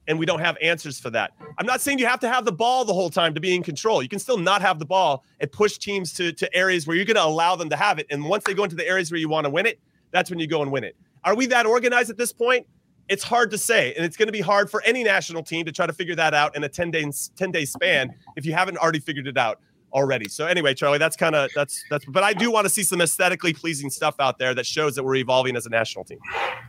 And 0.08 0.18
we 0.18 0.26
don't 0.26 0.40
have 0.40 0.58
answers 0.62 1.00
for 1.00 1.10
that. 1.12 1.32
I'm 1.58 1.66
not 1.66 1.80
saying 1.80 2.00
you 2.00 2.08
have 2.08 2.20
to 2.22 2.28
have 2.28 2.44
the 2.44 2.52
ball 2.52 2.86
the 2.86 2.94
whole 2.94 3.10
time 3.10 3.34
to 3.36 3.40
be 3.40 3.56
in 3.56 3.62
control. 3.62 4.02
You 4.02 4.10
can 4.10 4.20
still 4.20 4.38
not 4.38 4.62
have 4.62 4.80
the 4.80 4.86
ball 4.86 5.24
and 5.40 5.52
push 5.52 5.78
teams 5.78 6.12
to, 6.14 6.34
to 6.34 6.54
areas 6.56 6.88
where 6.88 6.96
you're 6.96 7.06
going 7.06 7.16
to 7.16 7.24
allow 7.24 7.56
them 7.56 7.70
to 7.70 7.76
have 7.76 8.00
it. 8.00 8.08
And 8.10 8.26
once 8.26 8.44
they 8.44 8.54
go 8.54 8.64
into 8.64 8.76
the 8.76 8.88
areas 8.88 9.12
where 9.12 9.20
you 9.20 9.30
want 9.30 9.46
to 9.46 9.50
win 9.50 9.66
it, 9.66 9.80
that's 10.10 10.30
when 10.30 10.40
you 10.40 10.48
go 10.48 10.62
and 10.62 10.72
win 10.72 10.84
it. 10.84 10.96
Are 11.24 11.36
we 11.36 11.46
that 11.48 11.66
organized 11.66 12.10
at 12.10 12.18
this 12.18 12.34
point? 12.34 12.66
it's 13.12 13.24
hard 13.24 13.52
to 13.52 13.58
say 13.58 13.94
and 13.96 14.06
it's 14.06 14.16
going 14.16 14.30
to 14.30 14.32
be 14.32 14.40
hard 14.40 14.72
for 14.72 14.82
any 14.84 15.04
national 15.04 15.44
team 15.44 15.66
to 15.66 15.72
try 15.72 15.86
to 15.86 15.92
figure 15.92 16.16
that 16.16 16.34
out 16.34 16.56
in 16.56 16.64
a 16.64 16.70
10 16.70 16.92
day 16.92 17.06
10 17.36 17.52
day 17.52 17.66
span 17.66 18.14
if 18.38 18.46
you 18.46 18.54
haven't 18.54 18.78
already 18.78 19.00
figured 19.00 19.28
it 19.28 19.38
out 19.38 19.60
already 19.94 20.28
so 20.30 20.46
anyway 20.46 20.74
charlie 20.74 20.98
that's 20.98 21.16
kind 21.16 21.36
of 21.36 21.50
that's 21.56 21.84
that's 21.90 22.06
but 22.06 22.24
i 22.24 22.34
do 22.34 22.50
want 22.52 22.66
to 22.66 22.70
see 22.70 22.84
some 22.84 23.02
aesthetically 23.02 23.54
pleasing 23.54 23.90
stuff 23.90 24.16
out 24.20 24.38
there 24.38 24.54
that 24.54 24.66
shows 24.66 24.96
that 24.96 25.04
we're 25.04 25.16
evolving 25.16 25.56
as 25.56 25.66
a 25.66 25.70
national 25.70 26.06
team 26.06 26.20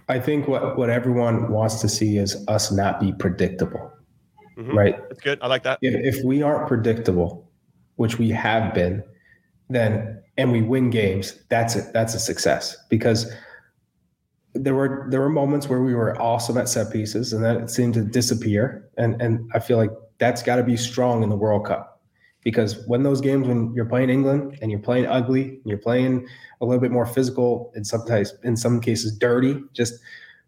i 0.09 0.19
think 0.19 0.49
what 0.49 0.77
what 0.77 0.91
everyone 0.91 1.51
wants 1.51 1.81
to 1.81 1.89
see 1.89 2.19
is 2.19 2.45
us 2.49 2.71
not 2.73 3.01
be 3.01 3.13
predictable 3.13 3.93
Mhm. 4.59 4.75
right? 4.75 5.09
That's 5.09 5.21
good. 5.23 5.39
I 5.41 5.47
like 5.47 5.63
that. 5.63 5.79
If, 5.81 6.17
if 6.17 6.25
we 6.25 6.43
aren't 6.43 6.69
predictable, 6.69 7.51
which 7.97 8.19
we 8.19 8.29
have 8.31 8.75
been, 8.75 9.03
then 9.71 10.23
and 10.37 10.53
we 10.53 10.61
win 10.61 10.91
games, 10.91 11.43
that's 11.49 11.75
it. 11.75 11.93
That's 11.95 12.15
a 12.15 12.19
success 12.19 12.77
because 12.91 13.33
there 14.55 14.75
were 14.75 15.07
there 15.09 15.21
were 15.21 15.31
moments 15.31 15.69
where 15.69 15.81
we 15.81 15.95
were 15.95 16.21
awesome 16.21 16.59
at 16.59 16.69
set 16.69 16.93
pieces 16.93 17.33
and 17.33 17.43
then 17.43 17.63
it 17.63 17.71
seemed 17.71 17.95
to 17.95 18.03
disappear. 18.03 18.87
And 18.99 19.21
and 19.23 19.51
I 19.55 19.59
feel 19.59 19.79
like 19.79 19.91
that's 20.19 20.43
got 20.43 20.57
to 20.57 20.63
be 20.63 20.77
strong 20.77 21.23
in 21.23 21.31
the 21.31 21.37
World 21.37 21.65
Cup 21.65 21.92
because 22.43 22.85
when 22.87 23.03
those 23.03 23.21
games 23.21 23.47
when 23.47 23.73
you're 23.75 23.85
playing 23.85 24.11
England 24.11 24.59
and 24.63 24.71
you're 24.71 24.81
playing 24.81 25.07
ugly, 25.07 25.43
and 25.49 25.63
you're 25.67 25.79
playing 25.79 26.27
a 26.61 26.65
little 26.65 26.81
bit 26.81 26.91
more 26.91 27.07
physical 27.07 27.73
and 27.75 27.87
sometimes 27.87 28.35
in 28.43 28.57
some 28.57 28.81
cases 28.81 29.17
dirty, 29.17 29.61
just 29.73 29.95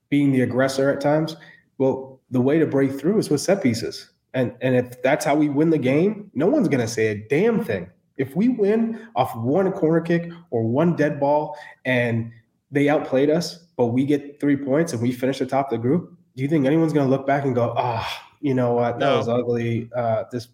being 0.09 0.33
the 0.33 0.42
aggressor 0.42 0.90
at 0.90 1.00
times. 1.00 1.37
Well, 1.78 2.20
the 2.30 2.40
way 2.40 2.59
to 2.59 2.66
break 2.66 2.98
through 2.98 3.18
is 3.18 3.30
with 3.30 3.40
set 3.40 3.62
pieces. 3.62 4.11
And 4.33 4.52
and 4.61 4.74
if 4.74 5.00
that's 5.02 5.24
how 5.24 5.37
we 5.37 5.48
win 5.48 5.70
the 5.70 5.78
game, 5.78 6.30
no 6.35 6.46
one's 6.48 6.68
gonna 6.68 6.88
say 6.88 7.09
a 7.09 7.14
damn 7.28 7.64
thing. 7.64 7.88
If 8.16 8.35
we 8.37 8.48
win 8.48 9.09
off 9.16 9.35
one 9.37 9.70
corner 9.72 10.00
kick 10.00 10.30
or 10.50 10.62
one 10.64 10.94
dead 10.96 11.18
ball 11.20 11.57
and 11.85 12.30
they 12.70 12.88
outplayed 12.88 13.30
us, 13.30 13.66
but 13.76 13.87
we 13.87 14.04
get 14.04 14.40
three 14.40 14.57
points 14.57 14.92
and 14.92 15.00
we 15.02 15.12
finish 15.12 15.38
the 15.38 15.46
top 15.46 15.66
of 15.72 15.78
the 15.78 15.83
group, 15.83 16.12
do 16.37 16.42
you 16.42 16.48
think 16.48 16.66
anyone's 16.66 16.92
gonna 16.92 17.09
look 17.11 17.26
back 17.26 17.44
and 17.44 17.54
go, 17.54 17.72
ah, 17.76 18.09
you 18.40 18.54
know 18.54 18.72
what, 18.74 18.98
that 18.98 19.07
No. 19.07 19.18
was 19.18 19.28
ugly. 19.28 19.88
Uh, 19.96 20.24
this 20.33 20.48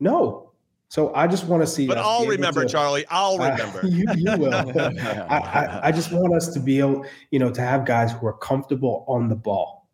no. 0.00 0.45
So 0.88 1.12
I 1.14 1.26
just 1.26 1.46
want 1.46 1.62
to 1.62 1.66
see. 1.66 1.86
But 1.86 1.98
I'll 1.98 2.26
remember, 2.26 2.62
to- 2.62 2.68
Charlie. 2.68 3.04
I'll 3.10 3.40
uh, 3.40 3.50
remember. 3.56 3.86
you, 3.86 4.04
you 4.16 4.36
will. 4.36 4.54
I, 4.80 5.38
I, 5.38 5.80
I 5.88 5.92
just 5.92 6.12
want 6.12 6.34
us 6.34 6.52
to 6.54 6.60
be 6.60 6.78
able, 6.78 7.04
you 7.30 7.38
know, 7.38 7.50
to 7.50 7.60
have 7.60 7.84
guys 7.84 8.12
who 8.12 8.26
are 8.26 8.36
comfortable 8.38 9.04
on 9.08 9.28
the 9.28 9.34
ball. 9.34 9.88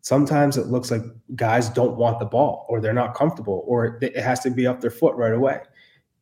Sometimes 0.00 0.56
it 0.56 0.68
looks 0.68 0.90
like 0.90 1.02
guys 1.34 1.68
don't 1.68 1.96
want 1.96 2.18
the 2.18 2.24
ball 2.24 2.66
or 2.68 2.80
they're 2.80 2.92
not 2.92 3.14
comfortable 3.14 3.64
or 3.66 3.98
it 4.00 4.16
has 4.16 4.40
to 4.40 4.50
be 4.50 4.66
up 4.66 4.80
their 4.80 4.90
foot 4.90 5.14
right 5.16 5.34
away. 5.34 5.60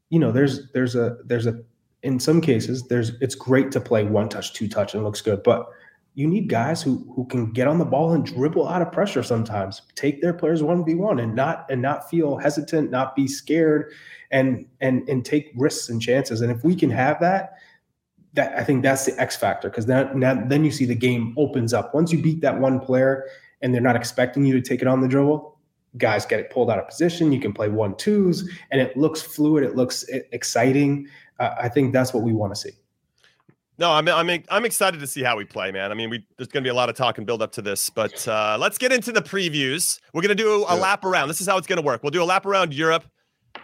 You 0.09 0.19
know, 0.19 0.33
there's 0.33 0.73
there's 0.73 0.97
a 0.97 1.19
there's 1.25 1.47
a 1.47 1.61
in 2.03 2.19
some 2.19 2.41
cases 2.41 2.85
there's 2.89 3.11
it's 3.21 3.35
great 3.35 3.71
to 3.73 3.81
play 3.81 4.05
one 4.05 4.29
touch, 4.29 4.55
two 4.55 4.67
touch 4.67 4.95
and 4.95 5.03
it 5.03 5.05
looks 5.05 5.21
good, 5.21 5.43
but 5.43 5.69
you 6.17 6.27
need 6.27 6.49
guys 6.49 6.83
who 6.83 7.07
who 7.15 7.27
can 7.27 7.53
get 7.53 7.69
on 7.69 7.79
the 7.79 7.85
ball 7.85 8.15
and 8.15 8.25
dribble 8.25 8.67
out 8.67 8.81
of 8.81 8.91
pressure 8.91 9.23
sometimes, 9.23 9.83
take 9.95 10.23
their 10.23 10.33
players 10.33 10.63
one 10.63 10.83
v 10.83 10.95
one 10.95 11.21
and 11.21 11.35
not 11.35 11.67
and 11.71 11.83
not 11.83 12.09
feel 12.09 12.39
hesitant, 12.39 12.91
not 12.91 13.15
be 13.15 13.29
scared, 13.29 13.93
and 14.31 14.67
and 14.81 15.07
and 15.11 15.27
take 15.27 15.53
risks 15.55 15.91
and 15.91 16.01
chances. 16.01 16.41
And 16.41 16.51
if 16.51 16.65
we 16.65 16.75
can 16.75 16.89
have 16.89 17.21
that, 17.21 17.59
that 18.33 18.59
I 18.59 18.65
think 18.65 18.83
that's 18.83 19.05
the 19.05 19.21
X 19.21 19.37
factor 19.37 19.69
because 19.69 19.85
then 19.85 20.19
then 20.21 20.65
you 20.65 20.71
see 20.71 20.87
the 20.87 20.95
game 20.95 21.35
opens 21.37 21.75
up. 21.75 21.95
Once 21.95 22.11
you 22.11 22.23
beat 22.23 22.41
that 22.41 22.59
one 22.59 22.81
player 22.81 23.27
and 23.61 23.75
they're 23.75 23.83
not 23.83 23.95
expecting 23.95 24.47
you 24.47 24.55
to 24.55 24.63
take 24.63 24.81
it 24.81 24.89
on 24.89 25.03
the 25.03 25.09
dribble, 25.09 25.59
guys 25.99 26.25
get 26.25 26.41
it 26.41 26.49
pulled 26.49 26.71
out 26.71 26.79
of 26.79 26.89
position. 26.89 27.31
You 27.31 27.41
can 27.41 27.53
play 27.53 27.69
one 27.69 27.95
twos, 27.95 28.49
and 28.71 28.81
it 28.81 28.97
looks 28.97 29.21
fluid. 29.21 29.65
It 29.65 29.77
looks 29.77 30.07
exciting. 30.33 31.09
Uh, 31.39 31.55
I 31.61 31.69
think 31.69 31.93
that's 31.93 32.15
what 32.15 32.23
we 32.23 32.33
want 32.33 32.55
to 32.55 32.59
see. 32.59 32.73
No, 33.79 33.91
I'm 33.93 34.09
I'm 34.09 34.43
I'm 34.51 34.65
excited 34.65 35.01
to 35.01 35.07
see 35.07 35.23
how 35.23 35.37
we 35.37 35.45
play, 35.45 35.71
man. 35.71 35.91
I 35.91 35.95
mean, 35.95 36.09
we 36.09 36.25
there's 36.39 36.49
going 36.49 36.63
to 36.63 36.67
be 36.67 36.71
a 36.71 36.75
lot 36.75 36.89
of 36.89 36.95
talk 36.97 37.19
and 37.19 37.27
build 37.27 37.43
up 37.43 37.53
to 37.53 37.63
this, 37.63 37.91
but 37.91 38.27
uh, 38.27 38.57
let's 38.59 38.79
get 38.79 38.91
into 38.93 39.13
the 39.13 39.21
previews. 39.21 40.01
We're 40.15 40.23
going 40.23 40.35
to 40.37 40.43
do 40.43 40.65
a 40.65 40.75
Yeah. 40.75 40.81
lap 40.81 41.05
around. 41.05 41.29
This 41.29 41.41
is 41.41 41.47
how 41.47 41.59
it's 41.59 41.67
going 41.67 41.77
to 41.81 41.85
work. 41.85 42.03
We'll 42.03 42.11
do 42.11 42.23
a 42.23 42.25
lap 42.25 42.47
around 42.47 42.73
Europe 42.73 43.05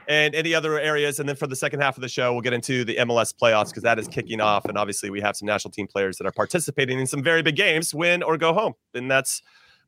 and 0.09 0.35
any 0.35 0.55
other 0.55 0.79
areas, 0.79 1.19
and 1.19 1.29
then 1.29 1.37
for 1.37 1.47
the 1.47 1.57
second 1.57 1.81
half 1.81 1.97
of 1.97 2.03
the 2.03 2.09
show, 2.09 2.33
we'll 2.33 2.43
get 2.43 2.53
into 2.53 2.85
the 2.85 2.97
MLS 2.97 3.33
playoffs 3.35 3.69
because 3.69 3.85
that 3.85 3.99
is 3.99 4.07
kicking 4.09 4.41
off, 4.41 4.65
and 4.67 4.77
obviously 4.77 5.09
we 5.11 5.21
have 5.21 5.35
some 5.37 5.47
national 5.47 5.71
team 5.73 5.87
players 5.87 6.17
that 6.19 6.27
are 6.27 6.33
participating 6.33 6.99
in 7.01 7.07
some 7.07 7.23
very 7.23 7.41
big 7.43 7.57
games, 7.57 7.95
win 7.95 8.23
or 8.23 8.37
go 8.37 8.53
home, 8.53 8.75
and 8.95 9.11
that's 9.11 9.41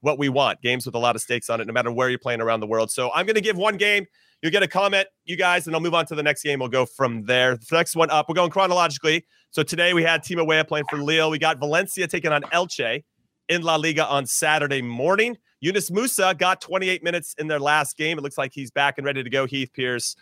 what 0.04 0.18
we 0.18 0.28
want. 0.28 0.60
Games 0.60 0.86
with 0.86 0.94
a 0.94 0.98
lot 0.98 1.16
of 1.16 1.22
stakes 1.22 1.50
on 1.50 1.60
it, 1.60 1.66
no 1.66 1.72
matter 1.72 1.90
where 1.90 2.08
you're 2.10 2.18
playing 2.18 2.40
around 2.40 2.60
the 2.60 2.66
world. 2.66 2.90
So 2.90 3.10
I'm 3.12 3.26
going 3.26 3.34
to 3.34 3.40
give 3.40 3.56
one 3.56 3.76
game. 3.76 4.06
You'll 4.42 4.52
get 4.52 4.62
a 4.62 4.68
comment, 4.68 5.08
you 5.24 5.36
guys, 5.36 5.66
and 5.66 5.74
I'll 5.74 5.80
move 5.80 5.94
on 5.94 6.04
to 6.06 6.14
the 6.14 6.22
next 6.22 6.42
game. 6.42 6.58
We'll 6.58 6.68
go 6.68 6.84
from 6.84 7.24
there. 7.24 7.56
The 7.56 7.66
next 7.76 7.96
one 7.96 8.10
up, 8.10 8.28
we're 8.28 8.34
going 8.34 8.50
chronologically. 8.50 9.24
So 9.50 9.62
today 9.62 9.94
we 9.94 10.02
had 10.02 10.22
Timo 10.22 10.46
Weah 10.46 10.64
playing 10.64 10.84
for 10.90 10.98
Lille. 10.98 11.30
We 11.30 11.38
got 11.38 11.58
Valencia 11.58 12.06
taking 12.06 12.30
on 12.30 12.42
Elche 12.42 13.02
in 13.48 13.62
La 13.62 13.76
Liga 13.76 14.06
on 14.06 14.26
Saturday 14.26 14.82
morning. 14.82 15.38
Yunus 15.60 15.88
Musah 15.88 16.36
got 16.36 16.60
28 16.60 17.02
minutes 17.02 17.34
in 17.38 17.46
their 17.46 17.58
last 17.58 17.96
game. 17.96 18.18
It 18.18 18.20
looks 18.20 18.36
like 18.36 18.52
he's 18.52 18.70
back 18.70 18.98
and 18.98 19.06
ready 19.06 19.22
to 19.22 19.30
go. 19.30 19.46
Heath 19.46 19.70
Pearce. 19.72 20.14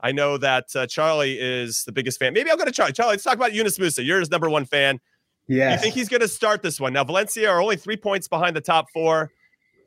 I 0.00 0.12
know 0.12 0.38
that 0.38 0.66
uh, 0.76 0.86
Charlie 0.86 1.38
is 1.40 1.82
the 1.84 1.92
biggest 1.92 2.18
fan. 2.18 2.32
Maybe 2.32 2.50
I'll 2.50 2.56
go 2.56 2.64
to 2.64 2.70
Charlie. 2.70 2.92
Charlie, 2.92 3.14
let's 3.14 3.24
talk 3.24 3.34
about 3.34 3.54
Yunus 3.54 3.78
Musah. 3.78 4.04
You're 4.04 4.20
his 4.20 4.30
number 4.30 4.48
one 4.48 4.66
fan. 4.66 5.00
Yeah. 5.46 5.72
You 5.72 5.78
think 5.78 5.94
he's 5.94 6.08
going 6.08 6.20
to 6.22 6.28
start 6.28 6.62
this 6.62 6.80
one? 6.80 6.92
Now, 6.92 7.04
Valencia 7.04 7.48
are 7.48 7.60
only 7.60 7.76
three 7.76 7.96
points 7.96 8.28
behind 8.28 8.56
the 8.56 8.60
top 8.60 8.90
four 8.90 9.30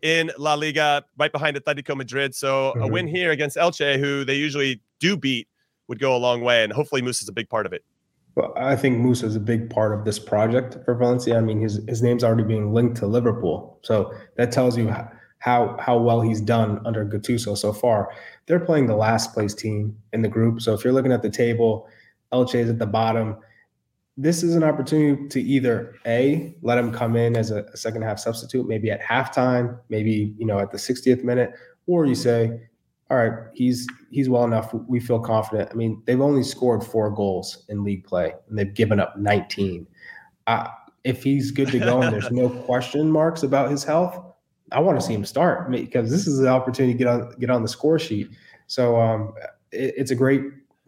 in 0.02 0.32
La 0.38 0.54
Liga, 0.54 1.04
right 1.18 1.32
behind 1.32 1.58
Atletico 1.58 1.96
Madrid. 1.96 2.36
So 2.36 2.70
a 2.72 2.78
Mhm. 2.78 2.92
win 2.92 3.08
here 3.08 3.32
against 3.32 3.58
Elche, 3.58 3.98
who 4.00 4.24
they 4.24 4.36
usually 4.36 4.82
do 5.00 5.18
beat, 5.18 5.48
would 5.88 6.00
go 6.00 6.16
a 6.16 6.18
long 6.20 6.42
way. 6.42 6.64
And 6.64 6.72
hopefully 6.72 7.02
Moose 7.02 7.22
is 7.22 7.30
a 7.30 7.34
big 7.34 7.50
part 7.50 7.66
of 7.66 7.74
it. 7.74 7.84
Well, 8.36 8.54
I 8.56 8.76
think 8.76 9.00
Moose 9.00 9.24
is 9.24 9.36
a 9.36 9.40
big 9.40 9.68
part 9.68 9.98
of 9.98 10.06
this 10.06 10.20
project 10.20 10.78
for 10.86 10.94
Valencia. 10.94 11.36
I 11.38 11.42
mean, 11.42 11.60
his 11.60 11.82
his 11.88 12.04
name's 12.04 12.24
already 12.24 12.44
being 12.44 12.72
linked 12.72 12.98
to 12.98 13.08
Liverpool, 13.08 13.80
so 13.82 14.14
that 14.36 14.52
tells 14.52 14.78
you 14.78 14.94
how 15.40 15.76
how 15.80 15.98
well 15.98 16.22
he's 16.22 16.40
done 16.42 16.80
under 16.86 17.04
Gattuso 17.04 17.58
so 17.58 17.74
far. 17.74 18.12
They're 18.46 18.60
playing 18.60 18.86
the 18.86 18.96
last 18.96 19.34
place 19.34 19.56
team 19.56 19.98
in 20.14 20.22
the 20.22 20.28
group, 20.28 20.62
so 20.62 20.76
if 20.76 20.84
you're 20.84 20.94
looking 20.94 21.12
at 21.12 21.24
the 21.24 21.32
table, 21.32 21.88
Elche 22.32 22.56
is 22.56 22.70
at 22.70 22.78
the 22.78 22.86
bottom. 22.86 23.38
This 24.18 24.42
is 24.42 24.56
an 24.56 24.64
opportunity 24.64 25.28
to 25.28 25.42
either 25.42 25.96
a 26.06 26.56
let 26.62 26.78
him 26.78 26.92
come 26.92 27.16
in 27.16 27.38
as 27.38 27.52
a, 27.52 27.64
a 27.66 27.78
second 27.78 28.02
half 28.02 28.20
substitute, 28.20 28.68
maybe 28.68 28.90
at 28.90 29.02
halftime, 29.02 29.80
maybe 29.90 30.34
you 30.38 30.46
know 30.46 30.60
at 30.60 30.72
the 30.72 30.78
60th 30.78 31.24
minute, 31.24 31.54
or 31.86 32.06
you 32.06 32.16
say, 32.16 32.68
all 33.10 33.18
right, 33.18 33.48
he's 33.54 33.88
he's 34.12 34.28
well 34.28 34.44
enough. 34.44 34.74
We 34.74 35.00
feel 35.00 35.20
confident. 35.20 35.70
I 35.72 35.76
mean, 35.76 36.02
they've 36.06 36.20
only 36.20 36.44
scored 36.44 36.84
four 36.84 37.10
goals 37.12 37.66
in 37.70 37.84
league 37.84 38.06
play, 38.06 38.34
and 38.50 38.58
they've 38.58 38.74
given 38.74 39.00
up 39.00 39.18
19. 39.18 39.88
Uh, 40.48 40.68
if 41.04 41.24
he's 41.24 41.52
good 41.52 41.70
to 41.70 41.80
go 41.80 42.02
and 42.02 42.14
there's 42.14 42.32
no 42.32 42.50
question 42.66 43.10
marks 43.10 43.44
about 43.44 43.72
his 43.72 43.84
health, 43.84 44.20
I 44.72 44.80
want 44.80 45.00
to 45.00 45.06
see 45.06 45.14
him 45.14 45.24
start 45.24 45.72
because 45.72 46.10
this 46.10 46.28
is 46.28 46.40
an 46.40 46.48
opportunity 46.48 46.94
to 46.94 46.98
get 46.98 47.08
on 47.08 47.32
get 47.40 47.50
on 47.50 47.62
the 47.62 47.70
score 47.70 47.98
sheet. 47.98 48.30
So 48.68 49.00
um, 49.00 49.34
it, 49.72 49.94
it's 49.96 50.12
a 50.12 50.16
great 50.16 50.44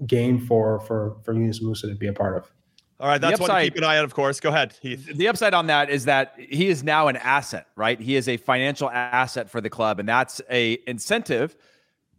game 0.06 0.40
for 0.40 0.82
for 0.82 1.18
for 1.24 1.34
Yunus 1.34 1.64
Musah 1.64 1.90
to 1.90 1.96
be 1.96 2.08
a 2.08 2.14
part 2.14 2.36
of. 2.36 2.52
All 3.00 3.08
right, 3.08 3.22
that's 3.22 3.40
one 3.40 3.50
to 3.50 3.62
keep 3.62 3.78
an 3.78 3.86
eye 3.86 3.98
on, 3.98 4.04
of 4.04 4.14
course. 4.14 4.42
Go 4.42 4.50
ahead, 4.50 4.76
Heath. 4.82 5.06
the 5.16 5.30
upside 5.30 5.54
on 5.54 5.68
that 5.68 5.90
is 5.90 6.06
that 6.06 6.34
he 6.38 6.68
is 6.68 6.84
now 6.84 7.08
an 7.08 7.16
asset, 7.16 7.68
right? 7.78 8.00
He 8.00 8.18
is 8.18 8.28
a 8.28 8.36
financial 8.36 8.90
asset 8.90 9.50
for 9.50 9.62
the 9.62 9.70
club, 9.70 10.00
and 10.00 10.10
that's 10.10 10.42
a 10.50 10.80
incentive 10.86 11.56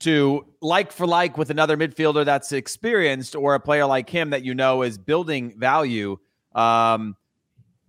to 0.01 0.47
like 0.63 0.91
for 0.91 1.07
like 1.07 1.37
with 1.37 1.51
another 1.51 1.77
midfielder 1.77 2.25
that's 2.25 2.53
experienced 2.53 3.37
or 3.37 3.55
a 3.55 3.61
player 3.61 3.85
like 3.85 4.09
him 4.09 4.31
that 4.31 4.43
you 4.43 4.55
know 4.55 4.83
is 4.83 4.97
building 4.97 5.53
value. 5.59 6.17
Um, 6.55 7.17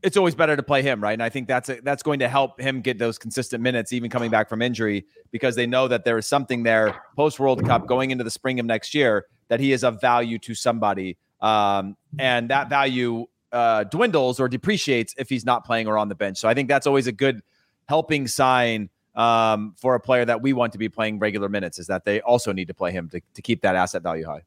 it's 0.04 0.18
always 0.18 0.36
better 0.36 0.56
to 0.56 0.64
play 0.64 0.82
him, 0.82 1.02
right? 1.02 1.14
And 1.14 1.24
I 1.24 1.30
think 1.30 1.48
that's 1.48 1.70
a, 1.70 1.80
that's 1.82 2.04
going 2.04 2.20
to 2.20 2.28
help 2.28 2.60
him 2.60 2.82
get 2.82 2.98
those 2.98 3.18
consistent 3.18 3.64
minutes, 3.64 3.94
even 3.94 4.10
coming 4.10 4.32
back 4.32 4.50
from 4.50 4.62
injury, 4.62 5.06
because 5.32 5.56
they 5.56 5.68
know 5.68 5.88
that 5.88 6.04
there 6.04 6.18
is 6.18 6.28
something 6.28 6.64
there 6.64 7.02
post 7.16 7.40
World 7.40 7.66
Cup 7.66 7.88
going 7.88 8.12
into 8.12 8.24
the 8.24 8.32
spring 8.32 8.60
of 8.60 8.66
next 8.66 8.94
year 8.94 9.28
that 9.48 9.60
he 9.60 9.72
is 9.72 9.84
of 9.84 10.02
value 10.02 10.40
to 10.40 10.56
somebody, 10.56 11.18
um, 11.42 11.96
and 12.20 12.50
that 12.50 12.70
value 12.70 13.26
uh, 13.52 13.84
dwindles 13.86 14.40
or 14.40 14.48
depreciates 14.48 15.14
if 15.18 15.30
he's 15.30 15.46
not 15.46 15.66
playing 15.66 15.88
or 15.88 15.98
on 15.98 16.10
the 16.10 16.16
bench. 16.16 16.38
So 16.38 16.48
I 16.48 16.54
think 16.54 16.70
that's 16.70 16.88
always 16.88 17.08
a 17.08 17.12
good 17.12 17.42
helping 17.88 18.28
sign 18.28 18.90
um, 19.16 19.76
for 19.78 19.96
a 19.96 20.00
player 20.00 20.24
that 20.24 20.42
we 20.42 20.54
want 20.54 20.72
to 20.74 20.78
be 20.78 20.88
playing 20.90 21.20
regular 21.20 21.50
minutes 21.50 21.80
is 21.80 21.88
that 21.88 22.06
they 22.06 22.22
also 22.22 22.54
need 22.54 22.68
to 22.68 22.74
play 22.74 22.92
him 22.92 23.10
to, 23.10 23.22
to 23.34 23.42
keep 23.42 23.62
that 23.62 23.76
asset 23.76 24.04
value 24.04 24.26
high. 24.26 24.44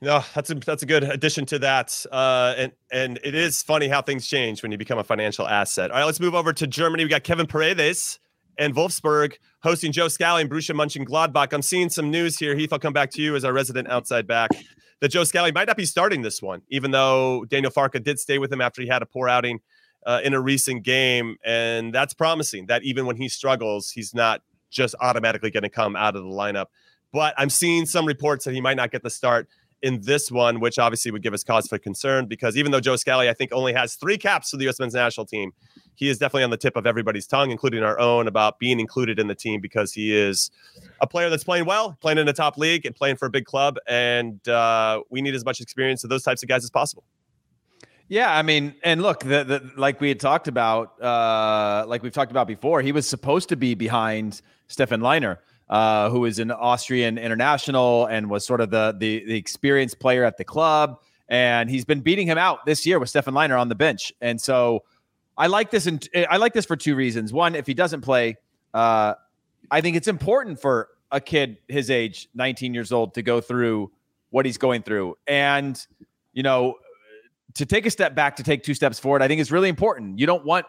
No, 0.00 0.24
that's 0.34 0.50
a 0.50 0.56
that's 0.56 0.82
a 0.82 0.86
good 0.86 1.04
addition 1.04 1.46
to 1.46 1.60
that. 1.60 2.04
Uh, 2.10 2.54
and 2.56 2.72
and 2.90 3.20
it 3.22 3.36
is 3.36 3.62
funny 3.62 3.86
how 3.86 4.02
things 4.02 4.26
change 4.26 4.60
when 4.62 4.72
you 4.72 4.78
become 4.78 4.98
a 4.98 5.04
financial 5.04 5.46
asset. 5.46 5.92
All 5.92 5.98
right, 5.98 6.04
let's 6.04 6.18
move 6.18 6.34
over 6.34 6.52
to 6.52 6.66
Germany. 6.66 7.04
We 7.04 7.10
got 7.10 7.22
Kevin 7.22 7.46
Paredes 7.46 8.18
and 8.58 8.74
Wolfsburg 8.74 9.34
hosting 9.62 9.92
Joe 9.92 10.08
Scally 10.08 10.42
and 10.42 10.50
Borussia 10.50 10.74
Mönchengladbach. 10.74 11.52
I'm 11.52 11.62
seeing 11.62 11.88
some 11.88 12.10
news 12.10 12.36
here. 12.36 12.56
Heath, 12.56 12.72
I'll 12.72 12.80
come 12.80 12.92
back 12.92 13.12
to 13.12 13.22
you 13.22 13.36
as 13.36 13.44
our 13.44 13.52
resident 13.52 13.88
outside 13.88 14.26
back. 14.26 14.50
That 15.02 15.08
Joe 15.08 15.24
Scally 15.24 15.50
might 15.50 15.66
not 15.66 15.76
be 15.76 15.84
starting 15.84 16.22
this 16.22 16.40
one, 16.40 16.62
even 16.68 16.92
though 16.92 17.44
Daniel 17.46 17.72
Farke 17.72 18.00
did 18.04 18.20
stay 18.20 18.38
with 18.38 18.52
him 18.52 18.60
after 18.60 18.80
he 18.80 18.86
had 18.86 19.02
a 19.02 19.06
poor 19.06 19.28
outing 19.28 19.58
uh, 20.06 20.20
in 20.22 20.32
a 20.32 20.40
recent 20.40 20.84
game, 20.84 21.38
and 21.44 21.92
that's 21.92 22.14
promising. 22.14 22.66
That 22.66 22.84
even 22.84 23.04
when 23.04 23.16
he 23.16 23.28
struggles, 23.28 23.90
he's 23.90 24.14
not 24.14 24.42
just 24.70 24.94
automatically 25.00 25.50
going 25.50 25.64
to 25.64 25.68
come 25.68 25.96
out 25.96 26.14
of 26.14 26.22
the 26.22 26.28
lineup. 26.28 26.66
But 27.12 27.34
I'm 27.36 27.50
seeing 27.50 27.84
some 27.84 28.06
reports 28.06 28.44
that 28.44 28.54
he 28.54 28.60
might 28.60 28.76
not 28.76 28.92
get 28.92 29.02
the 29.02 29.10
start 29.10 29.48
in 29.82 30.00
this 30.02 30.30
one, 30.30 30.60
which 30.60 30.78
obviously 30.78 31.10
would 31.10 31.22
give 31.22 31.34
us 31.34 31.42
cause 31.42 31.66
for 31.66 31.76
concern 31.76 32.26
because 32.26 32.56
even 32.56 32.70
though 32.70 32.80
Joe 32.80 32.96
Scally, 32.96 33.28
I 33.28 33.34
think, 33.34 33.52
only 33.52 33.72
has 33.72 33.96
three 33.96 34.16
caps 34.16 34.50
for 34.50 34.56
the 34.56 34.64
U.S. 34.64 34.78
men's 34.78 34.94
national 34.94 35.26
team, 35.26 35.52
he 35.94 36.08
is 36.08 36.18
definitely 36.18 36.44
on 36.44 36.50
the 36.50 36.56
tip 36.56 36.76
of 36.76 36.86
everybody's 36.86 37.26
tongue, 37.26 37.50
including 37.50 37.82
our 37.82 37.98
own, 37.98 38.28
about 38.28 38.58
being 38.58 38.80
included 38.80 39.18
in 39.18 39.26
the 39.26 39.34
team 39.34 39.60
because 39.60 39.92
he 39.92 40.16
is 40.16 40.50
a 41.00 41.06
player 41.06 41.28
that's 41.28 41.44
playing 41.44 41.66
well, 41.66 41.96
playing 42.00 42.18
in 42.18 42.28
a 42.28 42.32
top 42.32 42.56
league, 42.56 42.86
and 42.86 42.94
playing 42.94 43.16
for 43.16 43.26
a 43.26 43.30
big 43.30 43.44
club. 43.44 43.76
And 43.86 44.46
uh, 44.48 45.02
we 45.10 45.20
need 45.20 45.34
as 45.34 45.44
much 45.44 45.60
experience 45.60 46.04
of 46.04 46.10
those 46.10 46.22
types 46.22 46.42
of 46.42 46.48
guys 46.48 46.64
as 46.64 46.70
possible. 46.70 47.04
Yeah, 48.08 48.36
I 48.36 48.42
mean, 48.42 48.74
and 48.84 49.02
look, 49.02 49.20
the, 49.20 49.44
the 49.44 49.70
like 49.76 50.00
we 50.00 50.08
had 50.08 50.20
talked 50.20 50.46
about, 50.46 51.00
uh, 51.02 51.84
like 51.88 52.02
we've 52.02 52.12
talked 52.12 52.30
about 52.30 52.46
before, 52.46 52.82
he 52.82 52.92
was 52.92 53.06
supposed 53.06 53.48
to 53.48 53.56
be 53.56 53.74
behind 53.74 54.42
Stefan 54.68 55.00
Lainer 55.00 55.38
uh, 55.72 56.10
who 56.10 56.26
is 56.26 56.38
an 56.38 56.50
Austrian 56.50 57.16
international 57.16 58.04
and 58.04 58.28
was 58.28 58.46
sort 58.46 58.60
of 58.60 58.68
the, 58.68 58.94
the 58.98 59.24
the 59.24 59.34
experienced 59.34 59.98
player 59.98 60.22
at 60.22 60.36
the 60.36 60.44
club. 60.44 61.00
And 61.30 61.70
he's 61.70 61.86
been 61.86 62.02
beating 62.02 62.26
him 62.26 62.36
out 62.36 62.66
this 62.66 62.84
year 62.84 62.98
with 62.98 63.08
Stefan 63.08 63.32
Lainer 63.32 63.58
on 63.58 63.70
the 63.70 63.74
bench. 63.74 64.12
And 64.20 64.38
so 64.38 64.84
I 65.38 65.46
like 65.46 65.70
this, 65.70 65.86
and 65.86 66.06
I 66.28 66.36
like 66.36 66.52
this 66.52 66.66
for 66.66 66.76
two 66.76 66.94
reasons. 66.94 67.32
One, 67.32 67.54
if 67.54 67.66
he 67.66 67.72
doesn't 67.72 68.02
play, 68.02 68.36
uh, 68.74 69.14
I 69.70 69.80
think 69.80 69.96
it's 69.96 70.08
important 70.08 70.60
for 70.60 70.88
a 71.10 71.22
kid 71.22 71.56
his 71.68 71.88
age, 71.88 72.28
19 72.34 72.74
years 72.74 72.92
old, 72.92 73.14
to 73.14 73.22
go 73.22 73.40
through 73.40 73.90
what 74.28 74.44
he's 74.44 74.58
going 74.58 74.82
through. 74.82 75.16
And, 75.26 75.82
you 76.34 76.42
know, 76.42 76.74
to 77.54 77.64
take 77.64 77.86
a 77.86 77.90
step 77.90 78.14
back, 78.14 78.36
to 78.36 78.42
take 78.42 78.62
two 78.62 78.74
steps 78.74 78.98
forward, 78.98 79.22
I 79.22 79.28
think 79.28 79.40
is 79.40 79.50
really 79.50 79.70
important. 79.70 80.18
You 80.18 80.26
don't 80.26 80.44
want 80.44 80.66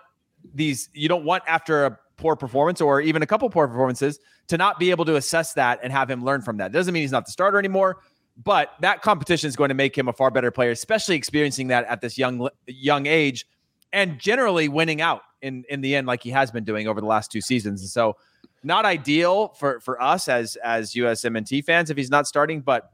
these, 0.56 0.88
you 0.94 1.10
don't 1.10 1.26
want 1.26 1.44
after 1.46 1.88
a 1.88 2.00
poor 2.17 2.36
performance 2.36 2.82
or 2.82 3.02
even 3.02 3.21
a 3.21 3.26
couple 3.26 3.49
poor 3.49 3.67
performances 3.67 4.19
to 4.47 4.58
not 4.58 4.80
be 4.80 4.91
able 4.91 5.06
to 5.06 5.15
assess 5.15 5.54
that 5.54 5.80
and 5.84 5.91
have 5.91 6.10
him 6.10 6.23
learn 6.23 6.41
from 6.41 6.58
that. 6.58 6.71
Doesn't 6.71 6.93
mean 6.93 7.02
he's 7.02 7.12
not 7.12 7.26
the 7.26 7.32
starter 7.32 7.58
anymore, 7.58 7.97
but 8.43 8.71
that 8.82 9.02
competition 9.02 9.47
is 9.47 9.56
going 9.56 9.69
to 9.69 9.76
make 9.76 9.97
him 9.97 10.08
a 10.08 10.13
far 10.13 10.32
better 10.32 10.52
player, 10.52 10.71
especially 10.71 11.15
experiencing 11.15 11.67
that 11.67 11.86
at 11.86 12.02
this 12.02 12.17
young 12.17 12.49
young 12.67 13.06
age 13.06 13.45
and 13.91 14.19
generally 14.19 14.67
winning 14.67 15.02
out 15.02 15.21
in 15.41 15.63
in 15.69 15.82
the 15.82 15.95
end 15.95 16.08
like 16.08 16.23
he 16.23 16.32
has 16.32 16.52
been 16.52 16.63
doing 16.63 16.88
over 16.88 16.99
the 16.99 17.08
last 17.08 17.32
two 17.32 17.41
seasons. 17.41 17.82
And 17.82 17.89
so 17.89 18.17
not 18.63 18.86
ideal 18.86 19.49
for 19.49 19.80
for 19.80 20.02
us 20.02 20.28
as 20.28 20.56
as 20.58 20.93
USMNT 20.93 21.63
fans 21.63 21.89
if 21.89 21.97
he's 21.97 22.10
not 22.10 22.28
starting, 22.28 22.62
but 22.62 22.91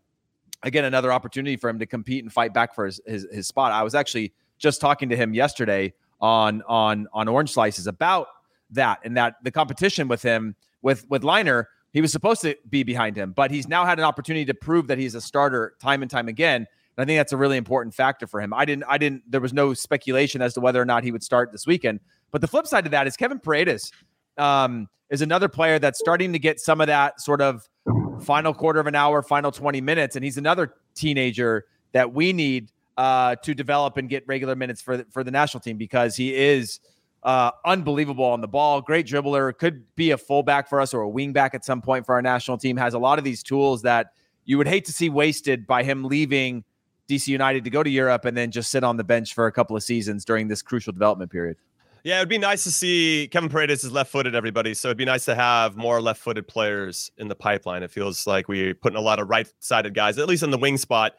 again 0.64 0.86
another 0.86 1.12
opportunity 1.12 1.56
for 1.56 1.70
him 1.70 1.80
to 1.80 1.86
compete 1.86 2.24
and 2.24 2.32
fight 2.32 2.54
back 2.54 2.76
for 2.76 2.86
his 2.86 3.00
his, 3.06 3.28
his 3.32 3.48
spot. 3.48 3.72
I 3.72 3.84
was 3.84 3.96
actually 3.96 4.34
just 4.58 4.82
talking 4.82 5.10
to 5.10 5.16
him 5.16 5.34
yesterday 5.34 5.94
on 6.20 6.62
on 6.68 7.08
on 7.14 7.28
Orange 7.28 7.52
Slices 7.52 7.88
about 7.88 8.28
that 8.72 9.00
and 9.04 9.18
that 9.18 9.36
the 9.44 9.52
competition 9.52 10.08
with 10.08 10.22
him 10.22 10.56
with 10.82 11.06
with 11.10 11.24
Lainer, 11.24 11.66
he 11.92 12.02
was 12.02 12.12
supposed 12.12 12.42
to 12.42 12.56
be 12.70 12.84
behind 12.84 13.16
him, 13.16 13.32
but 13.32 13.52
he's 13.52 13.68
now 13.68 13.86
had 13.86 14.00
an 14.00 14.06
opportunity 14.06 14.46
to 14.46 14.54
prove 14.54 14.88
that 14.88 14.98
he's 14.98 15.16
a 15.16 15.22
starter 15.22 15.76
time 15.82 16.02
and 16.02 16.12
time 16.12 16.28
again. 16.28 16.68
And 16.98 17.04
I 17.04 17.06
think 17.06 17.18
that's 17.18 17.34
a 17.34 17.38
really 17.38 17.58
important 17.58 17.96
factor 17.96 18.28
for 18.28 18.42
him. 18.42 18.54
I 18.54 18.66
didn't, 18.66 18.84
I 18.88 18.98
didn't, 18.98 19.24
there 19.30 19.40
was 19.40 19.54
no 19.54 19.74
speculation 19.74 20.42
as 20.42 20.54
to 20.56 20.60
whether 20.60 20.82
or 20.82 20.86
not 20.86 21.04
he 21.04 21.12
would 21.12 21.24
start 21.24 21.52
this 21.52 21.66
weekend. 21.66 22.02
But 22.32 22.42
the 22.42 22.48
flip 22.48 22.68
side 22.68 22.86
of 22.86 22.92
that 22.92 23.08
is 23.08 23.16
Kevin 23.16 23.40
Paredes 23.40 23.92
um, 24.38 24.90
is 25.10 25.22
another 25.22 25.48
player 25.48 25.80
that's 25.80 25.98
starting 25.98 26.34
to 26.34 26.40
get 26.40 26.60
some 26.60 26.82
of 26.82 26.88
that 26.88 27.22
sort 27.22 27.42
of 27.42 27.68
final 28.22 28.54
quarter 28.54 28.80
of 28.80 28.88
an 28.88 28.96
hour, 28.96 29.24
final 29.24 29.52
20 29.52 29.82
minutes. 29.82 30.16
And 30.16 30.26
he's 30.26 30.38
another 30.38 30.74
teenager 30.94 31.66
that 31.94 32.14
we 32.14 32.34
need 32.34 32.72
uh, 32.98 33.36
to 33.38 33.56
develop 33.56 33.96
and 33.96 34.10
get 34.10 34.28
regular 34.28 34.56
minutes 34.56 34.82
for 34.82 34.98
the, 34.98 35.06
for 35.06 35.24
the 35.24 35.32
national 35.32 35.62
team 35.62 35.78
because 35.78 36.18
he 36.18 36.36
is 36.36 36.82
uh, 37.24 37.52
unbelievable 37.66 38.26
on 38.26 38.42
the 38.42 38.48
ball, 38.48 38.82
great 38.82 39.06
dribbler, 39.06 39.58
could 39.58 39.84
be 39.96 40.12
a 40.12 40.18
fullback 40.18 40.70
for 40.70 40.80
us 40.80 40.94
or 40.94 41.04
a 41.04 41.10
wingback 41.10 41.54
at 41.54 41.66
some 41.66 41.82
point 41.82 42.06
for 42.06 42.16
our 42.16 42.22
national 42.22 42.58
team. 42.58 42.78
Has 42.78 42.94
a 42.94 43.00
lot 43.00 43.18
of 43.18 43.26
these 43.26 43.44
tools 43.44 43.82
that 43.82 44.14
you 44.46 44.58
would 44.58 44.68
hate 44.68 44.86
to 44.86 44.94
see 44.94 45.10
wasted 45.10 45.68
by 45.68 45.84
him 45.84 46.04
leaving 46.04 46.64
DC 47.10 47.28
United 47.28 47.64
to 47.64 47.70
go 47.70 47.84
to 47.84 47.90
Europe 47.90 48.26
and 48.26 48.38
then 48.38 48.52
just 48.52 48.72
sit 48.72 48.84
on 48.84 48.98
the 48.98 49.04
bench 49.04 49.34
for 49.34 49.48
a 49.48 49.52
couple 49.52 49.76
of 49.76 49.84
seasons 49.84 50.24
during 50.24 50.48
this 50.48 50.62
crucial 50.62 50.94
development 50.94 51.32
period. 51.32 51.58
Yeah, 52.04 52.18
it'd 52.18 52.30
be 52.30 52.38
nice 52.38 52.64
to 52.64 52.72
see 52.72 53.28
Kevin 53.30 53.50
Paredes 53.50 53.84
is 53.84 53.92
left-footed, 53.92 54.34
everybody. 54.34 54.74
So 54.74 54.88
it'd 54.88 54.98
be 54.98 55.06
nice 55.06 55.26
to 55.26 55.36
have 55.36 55.76
more 55.76 56.02
left-footed 56.02 56.48
players 56.48 57.12
in 57.18 57.28
the 57.28 57.36
pipeline. 57.36 57.84
It 57.84 57.92
feels 57.92 58.26
like 58.26 58.48
we're 58.48 58.74
putting 58.74 58.98
a 58.98 59.02
lot 59.02 59.20
of 59.20 59.30
right-sided 59.30 59.94
guys, 59.94 60.18
at 60.18 60.28
least 60.28 60.44
in 60.44 60.50
the 60.50 60.58
wing 60.58 60.78
spot, 60.78 61.16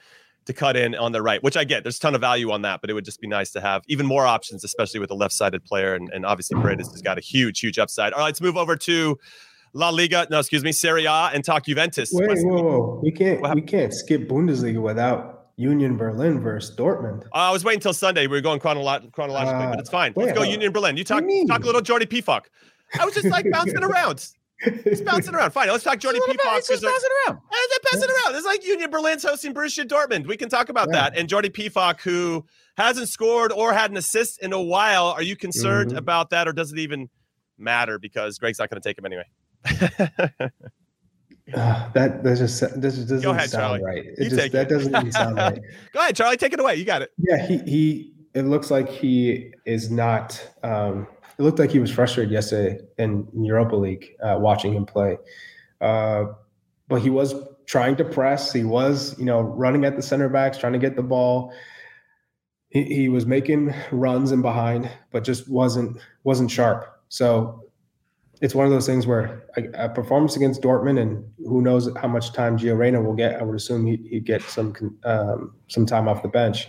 to 0.52 0.58
cut 0.58 0.76
in 0.76 0.94
on 0.94 1.12
the 1.12 1.22
right, 1.22 1.42
which 1.42 1.56
I 1.56 1.64
get. 1.64 1.82
There's 1.82 1.96
a 1.96 2.00
ton 2.00 2.14
of 2.14 2.20
value 2.20 2.50
on 2.50 2.62
that, 2.62 2.80
but 2.80 2.90
it 2.90 2.94
would 2.94 3.04
just 3.04 3.20
be 3.20 3.28
nice 3.28 3.50
to 3.52 3.60
have 3.60 3.82
even 3.88 4.06
more 4.06 4.26
options, 4.26 4.64
especially 4.64 5.00
with 5.00 5.10
a 5.10 5.14
left-sided 5.14 5.64
player. 5.64 5.94
And, 5.94 6.10
and 6.12 6.26
obviously, 6.26 6.60
Paredes 6.60 6.90
has 6.90 7.02
got 7.02 7.18
a 7.18 7.20
huge, 7.20 7.60
huge 7.60 7.78
upside. 7.78 8.12
All 8.12 8.20
right, 8.20 8.26
let's 8.26 8.40
move 8.40 8.56
over 8.56 8.76
to 8.76 9.18
La 9.72 9.90
Liga. 9.90 10.26
No, 10.30 10.38
excuse 10.38 10.64
me, 10.64 10.72
Serie 10.72 11.06
A, 11.06 11.30
and 11.32 11.44
talk 11.44 11.64
Juventus. 11.66 12.10
Wait, 12.12 12.28
whoa, 12.42 12.62
whoa, 12.62 13.00
we 13.02 13.10
can't 13.12 13.40
we 13.54 13.62
can't 13.62 13.94
skip 13.94 14.28
Bundesliga 14.28 14.82
without 14.82 15.48
Union 15.56 15.96
Berlin 15.96 16.40
versus 16.40 16.74
Dortmund. 16.76 17.24
Uh, 17.26 17.28
I 17.34 17.50
was 17.50 17.64
waiting 17.64 17.78
until 17.78 17.92
Sunday. 17.92 18.26
We 18.26 18.36
were 18.36 18.40
going 18.40 18.60
chronolo- 18.60 19.12
chronologically, 19.12 19.64
uh, 19.64 19.70
but 19.70 19.78
it's 19.80 19.90
fine. 19.90 20.12
Let's 20.16 20.32
go 20.36 20.42
Union 20.42 20.72
Berlin. 20.72 20.96
You 20.96 21.04
talk 21.04 21.22
you 21.26 21.46
talk 21.46 21.62
a 21.62 21.66
little 21.66 21.82
Jordy 21.82 22.06
Pefok. 22.06 22.46
I 22.98 23.04
was 23.04 23.14
just 23.14 23.28
like 23.28 23.46
bouncing 23.50 23.82
around. 23.82 24.26
He's 24.84 25.00
bouncing 25.00 25.34
around. 25.34 25.52
Fine. 25.52 25.68
Let's 25.68 25.84
talk 25.84 25.98
Jordy 25.98 26.20
Pefok. 26.20 26.56
He's 26.56 26.68
just 26.68 26.82
bouncing 26.82 27.10
around. 27.26 27.40
They're 27.50 27.90
passing 27.90 28.10
around. 28.10 28.36
It's 28.36 28.46
like 28.46 28.64
Union 28.64 28.90
Berlin's 28.90 29.22
hosting 29.22 29.54
Borussia 29.54 29.86
Dortmund. 29.86 30.26
We 30.26 30.36
can 30.36 30.48
talk 30.48 30.68
about 30.68 30.88
yeah. 30.92 31.00
that. 31.10 31.18
And 31.18 31.28
Jordy 31.28 31.48
Pefok, 31.48 32.00
who 32.02 32.44
hasn't 32.76 33.08
scored 33.08 33.52
or 33.52 33.72
had 33.72 33.90
an 33.90 33.96
assist 33.96 34.42
in 34.42 34.52
a 34.52 34.60
while. 34.60 35.06
Are 35.06 35.22
you 35.22 35.36
concerned 35.36 35.90
mm-hmm. 35.90 35.98
about 35.98 36.30
that, 36.30 36.46
or 36.46 36.52
does 36.52 36.72
it 36.72 36.78
even 36.78 37.08
matter 37.58 37.98
because 37.98 38.38
Greg's 38.38 38.58
not 38.58 38.68
going 38.70 38.80
to 38.80 38.88
take 38.88 38.98
him 38.98 39.06
anyway? 39.06 40.50
Uh, 41.52 41.90
that 41.94 42.22
that 42.22 42.38
just 42.38 42.60
this 42.80 42.96
doesn't 42.96 43.28
ahead, 43.28 43.50
sound 43.50 43.80
Charlie. 43.80 43.82
right. 43.82 44.04
It 44.18 44.30
just, 44.30 44.52
that 44.52 44.68
doesn't 44.68 44.94
even 44.94 45.10
sound 45.10 45.36
right. 45.36 45.58
Go 45.92 45.98
ahead, 45.98 46.14
Charlie. 46.14 46.36
Take 46.36 46.52
it 46.52 46.60
away. 46.60 46.76
You 46.76 46.84
got 46.84 47.02
it. 47.02 47.10
Yeah, 47.18 47.44
he 47.44 47.58
he. 47.58 48.12
It 48.34 48.42
looks 48.42 48.70
like 48.70 48.88
he 48.88 49.52
is 49.66 49.90
not. 49.90 50.48
Um, 50.62 51.08
it 51.40 51.42
looked 51.42 51.58
like 51.58 51.70
he 51.70 51.78
was 51.78 51.90
frustrated 51.90 52.30
yesterday 52.30 52.78
in 52.98 53.26
Europa 53.32 53.74
League 53.74 54.14
uh, 54.22 54.36
watching 54.38 54.74
him 54.74 54.84
play, 54.84 55.16
uh, 55.80 56.26
but 56.86 57.00
he 57.00 57.08
was 57.08 57.34
trying 57.64 57.96
to 57.96 58.04
press. 58.04 58.52
He 58.52 58.62
was, 58.62 59.18
you 59.18 59.24
know, 59.24 59.40
running 59.40 59.86
at 59.86 59.96
the 59.96 60.02
center 60.02 60.28
backs, 60.28 60.58
trying 60.58 60.74
to 60.74 60.78
get 60.78 60.96
the 60.96 61.02
ball. 61.02 61.54
He, 62.68 62.84
he 62.84 63.08
was 63.08 63.24
making 63.24 63.72
runs 63.90 64.32
and 64.32 64.42
behind, 64.42 64.90
but 65.12 65.24
just 65.24 65.48
wasn't 65.48 65.96
wasn't 66.24 66.50
sharp. 66.50 66.84
So 67.08 67.64
it's 68.42 68.54
one 68.54 68.66
of 68.66 68.72
those 68.72 68.86
things 68.86 69.06
where 69.06 69.44
a, 69.56 69.86
a, 69.86 69.88
performance 69.88 70.36
against 70.36 70.60
Dortmund, 70.60 71.00
and 71.00 71.24
who 71.38 71.62
knows 71.62 71.88
how 71.96 72.08
much 72.08 72.34
time 72.34 72.58
Gio 72.58 72.76
Reyna 72.76 73.00
will 73.00 73.14
get. 73.14 73.40
I 73.40 73.44
would 73.44 73.56
assume 73.56 73.86
he, 73.86 74.10
would 74.12 74.26
get 74.26 74.42
some 74.42 74.74
um, 75.04 75.54
some 75.68 75.86
time 75.86 76.06
off 76.06 76.20
the 76.22 76.28
bench. 76.28 76.68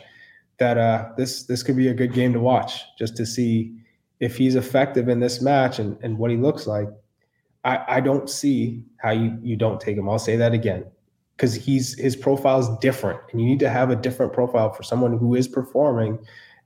That 0.59 0.77
uh, 0.77 1.09
this 1.17 1.43
this 1.43 1.61
could 1.61 1.75
be 1.75 1.89
a 1.89 1.93
good 1.93 2.13
game 2.13 2.31
to 2.31 2.39
watch, 2.39 2.85
just 2.97 3.17
to 3.17 3.25
see 3.25 3.75
if 4.21 4.37
he's 4.37 4.55
effective 4.55 5.09
in 5.09 5.19
this 5.19 5.41
match 5.41 5.79
and, 5.79 5.97
and 6.01 6.17
what 6.17 6.31
he 6.31 6.37
looks 6.37 6.67
like. 6.67 6.87
I, 7.65 7.79
I 7.87 7.99
don't 7.99 8.29
see 8.29 8.85
how 8.97 9.11
you 9.11 9.37
you 9.43 9.55
don't 9.55 9.81
take 9.81 9.97
him. 9.97 10.07
I'll 10.07 10.17
say 10.17 10.35
that 10.37 10.53
again 10.53 10.85
because 11.35 11.53
he's 11.53 11.97
his 11.99 12.15
profile 12.15 12.59
is 12.59 12.69
different, 12.79 13.19
and 13.31 13.41
you 13.41 13.47
need 13.47 13.59
to 13.59 13.69
have 13.69 13.89
a 13.89 13.95
different 13.95 14.31
profile 14.31 14.71
for 14.71 14.83
someone 14.83 15.17
who 15.17 15.35
is 15.35 15.47
performing 15.47 16.17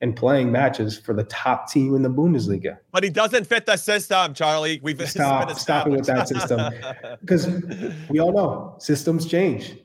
and 0.02 0.15
playing 0.15 0.52
matches 0.52 0.98
for 0.98 1.13
the 1.13 1.24
top 1.24 1.70
team 1.70 1.96
in 1.96 2.02
the 2.02 2.10
Bundesliga. 2.10 2.78
But 2.91 3.04
he 3.04 3.10
doesn't 3.10 3.46
fit 3.46 3.65
the 3.65 3.78
system, 3.78 4.34
Charlie. 4.34 4.80
We've 4.84 5.10
stop 5.10 5.50
stopping 5.58 5.94
with 5.94 6.06
that 6.06 6.28
system 6.28 6.74
because 7.22 7.48
we 8.10 8.20
all 8.20 8.34
know 8.34 8.76
systems 8.80 9.26
change. 9.26 9.76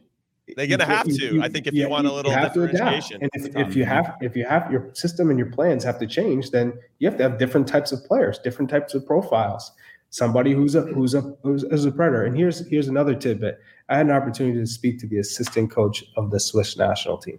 They're 0.57 0.67
gonna 0.67 0.85
have 0.85 1.07
to. 1.07 1.13
You, 1.13 1.43
I 1.43 1.49
think 1.49 1.67
if 1.67 1.75
you, 1.75 1.83
you 1.83 1.89
want 1.89 2.07
a 2.07 2.13
little 2.13 2.33
differentiation, 2.33 3.23
and 3.23 3.31
if, 3.35 3.47
if 3.57 3.77
you 3.77 3.85
mm-hmm. 3.85 3.93
have 3.93 4.17
if 4.21 4.37
you 4.37 4.45
have 4.45 4.71
your 4.71 4.91
system 4.95 5.31
and 5.31 5.39
your 5.39 5.51
plans 5.51 5.85
have 5.85 5.99
to 5.99 6.07
change, 6.07 6.51
then 6.51 6.73
you 6.99 7.09
have 7.09 7.17
to 7.19 7.23
have 7.23 7.39
different 7.39 7.67
types 7.67 7.93
of 7.93 8.05
players, 8.05 8.39
different 8.39 8.71
types 8.71 8.95
of 8.95 9.07
profiles. 9.07 9.73
Somebody 10.11 10.53
who's 10.53 10.75
a 10.75 10.83
who's 10.83 11.15
a 11.15 11.21
who's, 11.43 11.63
who's 11.71 11.85
a 11.85 11.93
predator. 11.93 12.25
And 12.25 12.37
here's 12.37 12.67
here's 12.69 12.89
another 12.89 13.15
tidbit. 13.15 13.61
I 13.89 13.97
had 13.97 14.07
an 14.07 14.13
opportunity 14.13 14.59
to 14.59 14.67
speak 14.67 14.99
to 15.01 15.07
the 15.07 15.19
assistant 15.19 15.71
coach 15.71 16.05
of 16.17 16.31
the 16.31 16.41
Swiss 16.41 16.77
national 16.77 17.19
team, 17.19 17.39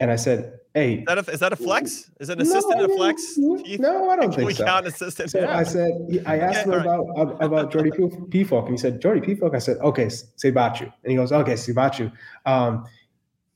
and 0.00 0.10
I 0.10 0.16
said, 0.16 0.58
Hey, 0.74 0.94
is 0.94 1.04
that 1.06 1.18
a, 1.18 1.30
is 1.30 1.40
that 1.40 1.52
a 1.52 1.56
flex? 1.56 2.10
Is 2.18 2.28
an 2.30 2.40
assistant 2.40 2.78
no, 2.78 2.86
a 2.86 2.96
flex? 2.96 3.38
No, 3.38 4.10
I 4.10 4.16
don't 4.16 4.34
think 4.34 4.48
we 4.48 4.54
so. 4.54 4.64
count 4.64 4.88
assistant? 4.88 5.30
So 5.30 5.38
yeah. 5.38 5.56
I 5.56 5.62
said, 5.62 5.92
I 6.26 6.40
asked 6.40 6.66
yeah, 6.66 6.74
him 6.74 6.80
about 6.80 7.06
right. 7.16 7.44
about 7.44 7.70
Jordy 7.70 7.90
Pefok, 7.90 8.62
and 8.64 8.70
he 8.72 8.76
said 8.76 9.00
Jordy 9.00 9.20
Pefok. 9.20 9.54
I 9.54 9.60
said, 9.60 9.76
okay, 9.78 10.06
Siebatcheu, 10.06 10.92
and 11.04 11.10
he 11.12 11.14
goes, 11.14 11.30
okay, 11.30 11.52
Siebatcheu. 11.52 12.10
Um, 12.44 12.84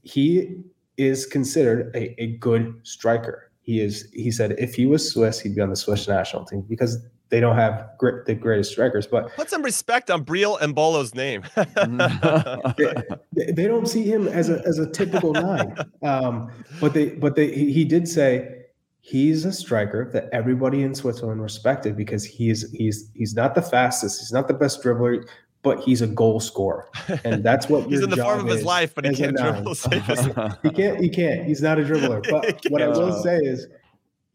he 0.02 0.60
is 0.96 1.26
considered 1.26 1.90
a, 1.96 2.22
a 2.22 2.36
good 2.36 2.72
striker. 2.84 3.50
He 3.62 3.80
is. 3.80 4.08
He 4.12 4.30
said 4.30 4.52
if 4.52 4.74
he 4.74 4.86
was 4.86 5.10
Swiss, 5.10 5.40
he'd 5.40 5.56
be 5.56 5.60
on 5.60 5.70
the 5.70 5.76
Swiss 5.76 6.06
national 6.06 6.44
team 6.44 6.64
because 6.68 7.04
they 7.30 7.40
don't 7.40 7.56
have 7.56 7.90
great, 7.98 8.24
the 8.24 8.34
greatest 8.34 8.72
strikers. 8.72 9.06
But 9.06 9.34
put 9.34 9.50
some 9.50 9.62
respect 9.62 10.10
on 10.10 10.24
Breel 10.24 10.60
Embolo's 10.60 11.14
name. 11.14 11.44
they, 11.56 13.52
they, 13.52 13.66
don't 13.66 13.86
see 13.86 14.04
him 14.04 14.28
as 14.28 14.48
a 14.48 14.62
as 14.66 14.78
a 14.78 14.90
typical 14.90 15.32
nine. 15.32 15.76
Um, 16.02 16.50
but 16.80 16.94
they 16.94 17.10
but 17.10 17.36
they 17.36 17.54
he, 17.54 17.72
he 17.72 17.84
did 17.84 18.08
say 18.08 18.66
he's 19.00 19.44
a 19.44 19.52
striker 19.52 20.10
that 20.12 20.28
everybody 20.32 20.82
in 20.82 20.94
Switzerland 20.94 21.42
respected 21.42 21.96
because 21.96 22.24
he's 22.24 22.70
he's 22.72 23.10
he's 23.14 23.34
not 23.34 23.54
the 23.54 23.62
fastest, 23.62 24.20
he's 24.20 24.32
not 24.32 24.48
the 24.48 24.54
best 24.54 24.82
dribbler, 24.82 25.26
but 25.62 25.80
he's 25.80 26.00
a 26.00 26.06
goal 26.06 26.40
scorer, 26.40 26.88
and 27.24 27.44
that's 27.44 27.68
what 27.68 27.86
he's 27.88 28.00
in 28.00 28.10
the 28.10 28.16
form 28.16 28.40
of 28.40 28.46
his 28.46 28.64
life. 28.64 28.94
But 28.94 29.04
he 29.04 29.14
can't 29.14 29.36
dribble. 29.36 29.74
he 29.74 30.70
can't. 30.70 31.00
He 31.00 31.08
can't. 31.08 31.44
He's 31.44 31.60
not 31.60 31.78
a 31.78 31.82
dribbler. 31.82 32.28
But 32.30 32.62
what 32.70 32.80
I 32.80 32.88
will 32.88 33.22
say 33.22 33.38
is, 33.38 33.66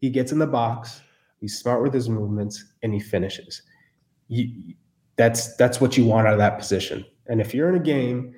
he 0.00 0.10
gets 0.10 0.32
in 0.32 0.38
the 0.38 0.46
box 0.46 1.00
He's 1.44 1.58
smart 1.58 1.82
with 1.82 1.92
his 1.92 2.08
movements 2.08 2.64
and 2.82 2.94
he 2.94 2.98
finishes. 2.98 3.60
You, 4.28 4.72
that's 5.16 5.54
that's 5.56 5.78
what 5.78 5.94
you 5.94 6.06
want 6.06 6.26
out 6.26 6.32
of 6.32 6.38
that 6.38 6.58
position. 6.58 7.04
And 7.26 7.38
if 7.38 7.52
you're 7.52 7.68
in 7.68 7.74
a 7.74 7.84
game 7.84 8.34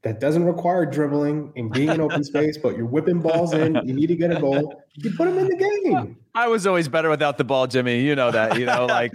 that 0.00 0.20
doesn't 0.20 0.42
require 0.42 0.86
dribbling 0.86 1.52
and 1.54 1.70
being 1.70 1.90
in 1.90 2.00
open 2.00 2.24
space, 2.32 2.56
but 2.56 2.74
you're 2.74 2.86
whipping 2.86 3.20
balls 3.20 3.52
in, 3.52 3.74
you 3.84 3.92
need 3.92 4.06
to 4.06 4.16
get 4.16 4.34
a 4.34 4.40
goal, 4.40 4.82
you 4.94 5.10
put 5.10 5.26
them 5.26 5.36
in 5.36 5.48
the 5.48 5.56
game. 5.56 6.16
I 6.34 6.48
was 6.48 6.66
always 6.66 6.88
better 6.88 7.10
without 7.10 7.36
the 7.36 7.44
ball, 7.44 7.66
Jimmy. 7.66 8.00
You 8.00 8.16
know 8.16 8.30
that. 8.30 8.58
You 8.58 8.64
know, 8.64 8.86
like 8.86 9.12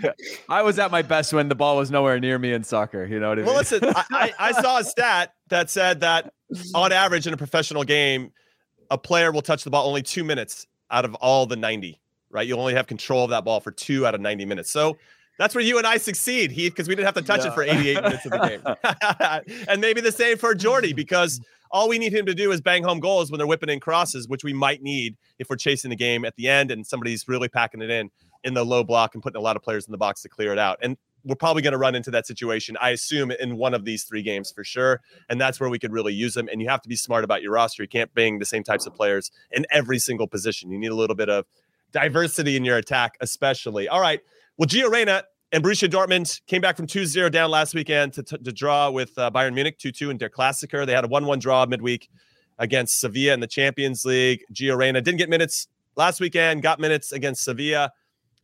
I 0.48 0.62
was 0.62 0.78
at 0.78 0.92
my 0.92 1.02
best 1.02 1.34
when 1.34 1.50
the 1.50 1.56
ball 1.56 1.78
was 1.78 1.90
nowhere 1.90 2.20
near 2.20 2.38
me 2.38 2.54
in 2.54 2.64
soccer. 2.64 3.06
You 3.06 3.20
know 3.20 3.30
what 3.30 3.40
I 3.40 3.42
mean? 3.42 3.46
Well, 3.48 3.56
listen, 3.56 3.80
I, 3.84 4.06
I, 4.12 4.34
I 4.38 4.62
saw 4.62 4.78
a 4.78 4.84
stat 4.84 5.34
that 5.50 5.72
said 5.72 6.02
that 6.02 6.32
on 6.76 6.92
average 6.92 7.26
in 7.26 7.34
a 7.34 7.38
professional 7.38 7.86
game, 7.86 8.34
a 8.92 9.00
player 9.00 9.32
will 9.32 9.42
touch 9.42 9.64
the 9.64 9.72
ball 9.72 9.88
only 9.88 10.04
two 10.04 10.24
minutes 10.24 10.68
out 10.92 11.06
of 11.06 11.16
all 11.16 11.48
the 11.48 11.56
90, 11.56 12.00
right? 12.32 12.48
You'll 12.48 12.60
only 12.60 12.74
have 12.74 12.88
control 12.88 13.24
of 13.24 13.30
that 13.32 13.46
ball 13.46 13.60
for 13.60 13.72
two 13.72 14.06
out 14.06 14.16
of 14.16 14.22
90 14.22 14.46
minutes. 14.46 14.72
So 14.72 14.98
that's 15.38 15.56
where 15.56 15.64
you 15.64 15.78
and 15.78 15.88
I 15.88 15.98
succeed, 15.98 16.52
Heath, 16.52 16.74
because 16.74 16.88
we 16.88 16.96
didn't 16.96 17.06
have 17.06 17.16
to 17.16 17.22
touch 17.22 17.46
it 17.46 17.54
for 17.54 17.64
88 17.64 18.04
minutes 18.04 18.26
of 18.26 18.32
the 18.32 19.44
game. 19.48 19.66
and 19.68 19.82
maybe 19.82 20.02
the 20.02 20.12
same 20.12 20.38
for 20.38 20.54
Jordy, 20.54 20.94
because 21.02 21.42
all 21.72 21.90
we 21.90 21.98
need 21.98 22.14
him 22.14 22.26
to 22.26 22.36
do 22.36 22.52
is 22.52 22.62
bang 22.62 22.84
home 22.84 23.00
goals 23.00 23.32
when 23.32 23.38
they're 23.38 23.48
whipping 23.48 23.70
in 23.70 23.80
crosses, 23.80 24.28
which 24.28 24.44
we 24.44 24.54
might 24.54 24.82
need 24.82 25.18
if 25.40 25.50
we're 25.50 25.56
chasing 25.56 25.90
the 25.90 25.96
game 25.96 26.26
at 26.26 26.36
the 26.36 26.48
end 26.48 26.70
and 26.70 26.86
somebody's 26.86 27.28
really 27.28 27.48
packing 27.48 27.82
it 27.82 27.90
in 27.90 28.12
in 28.44 28.54
the 28.54 28.66
low 28.66 28.84
block 28.84 29.14
and 29.14 29.24
putting 29.24 29.40
a 29.40 29.44
lot 29.44 29.56
of 29.56 29.62
players 29.62 29.86
in 29.86 29.92
the 29.92 29.98
box 29.98 30.22
to 30.22 30.30
clear 30.30 30.52
it 30.52 30.60
out. 30.60 30.78
And 30.82 30.98
we're 31.24 31.36
probably 31.36 31.62
going 31.62 31.74
to 31.74 31.78
run 31.78 31.96
into 31.96 32.12
that 32.12 32.26
situation, 32.26 32.76
I 32.82 32.90
assume, 32.90 33.32
in 33.32 33.58
one 33.58 33.74
of 33.74 33.86
these 33.86 34.04
three 34.04 34.24
games 34.24 34.52
for 34.52 34.64
sure. 34.64 35.02
And 35.30 35.40
that's 35.40 35.60
where 35.60 35.70
we 35.70 35.78
could 35.78 35.92
really 35.92 36.14
use 36.14 36.34
them. 36.34 36.50
And 36.52 36.62
you 36.62 36.70
have 36.70 36.82
to 36.82 36.90
be 36.90 36.96
smart 36.96 37.24
about 37.24 37.44
your 37.44 37.54
roster. 37.54 37.84
You 37.84 37.90
can't 37.90 38.14
bang 38.14 38.40
the 38.40 38.46
same 38.46 38.64
types 38.64 38.88
of 38.88 38.96
players 38.96 39.32
in 39.52 39.66
every 39.72 40.00
single 40.00 40.28
position. 40.28 40.72
You 40.72 40.80
need 40.80 40.92
a 40.92 40.96
little 40.96 41.16
bit 41.16 41.30
of 41.30 41.46
diversity 41.92 42.56
in 42.56 42.66
your 42.66 42.78
attack, 42.78 43.18
especially. 43.22 43.88
All 43.88 44.02
right. 44.02 44.22
Well, 44.58 44.68
Gio 44.68 44.90
Reyna 44.90 45.24
and 45.52 45.64
Borussia 45.64 45.90
Dortmund 45.90 46.42
came 46.48 46.62
back 46.62 46.78
from 46.78 46.88
2-0 46.88 47.32
down 47.32 47.52
last 47.52 47.74
weekend 47.74 48.14
to, 48.14 48.24
to, 48.24 48.38
to 48.38 48.52
draw 48.52 48.90
with 48.90 49.18
uh, 49.18 49.30
Bayern 49.32 49.54
Munich 49.54 49.78
2-2 49.78 50.12
in 50.12 50.18
their 50.18 50.30
Klassiker. 50.30 50.86
They 50.86 50.94
had 50.94 51.06
a 51.06 51.08
1-1 51.08 51.40
draw 51.40 51.66
midweek 51.66 52.10
against 52.60 53.00
Sevilla 53.00 53.34
in 53.34 53.40
the 53.40 53.48
Champions 53.48 54.06
League. 54.06 54.44
Gio 54.54 54.78
Reyna 54.78 55.02
didn't 55.02 55.18
get 55.18 55.30
minutes 55.30 55.68
last 55.96 56.20
weekend, 56.20 56.62
got 56.62 56.80
minutes 56.80 57.12
against 57.12 57.44
Sevilla. 57.44 57.92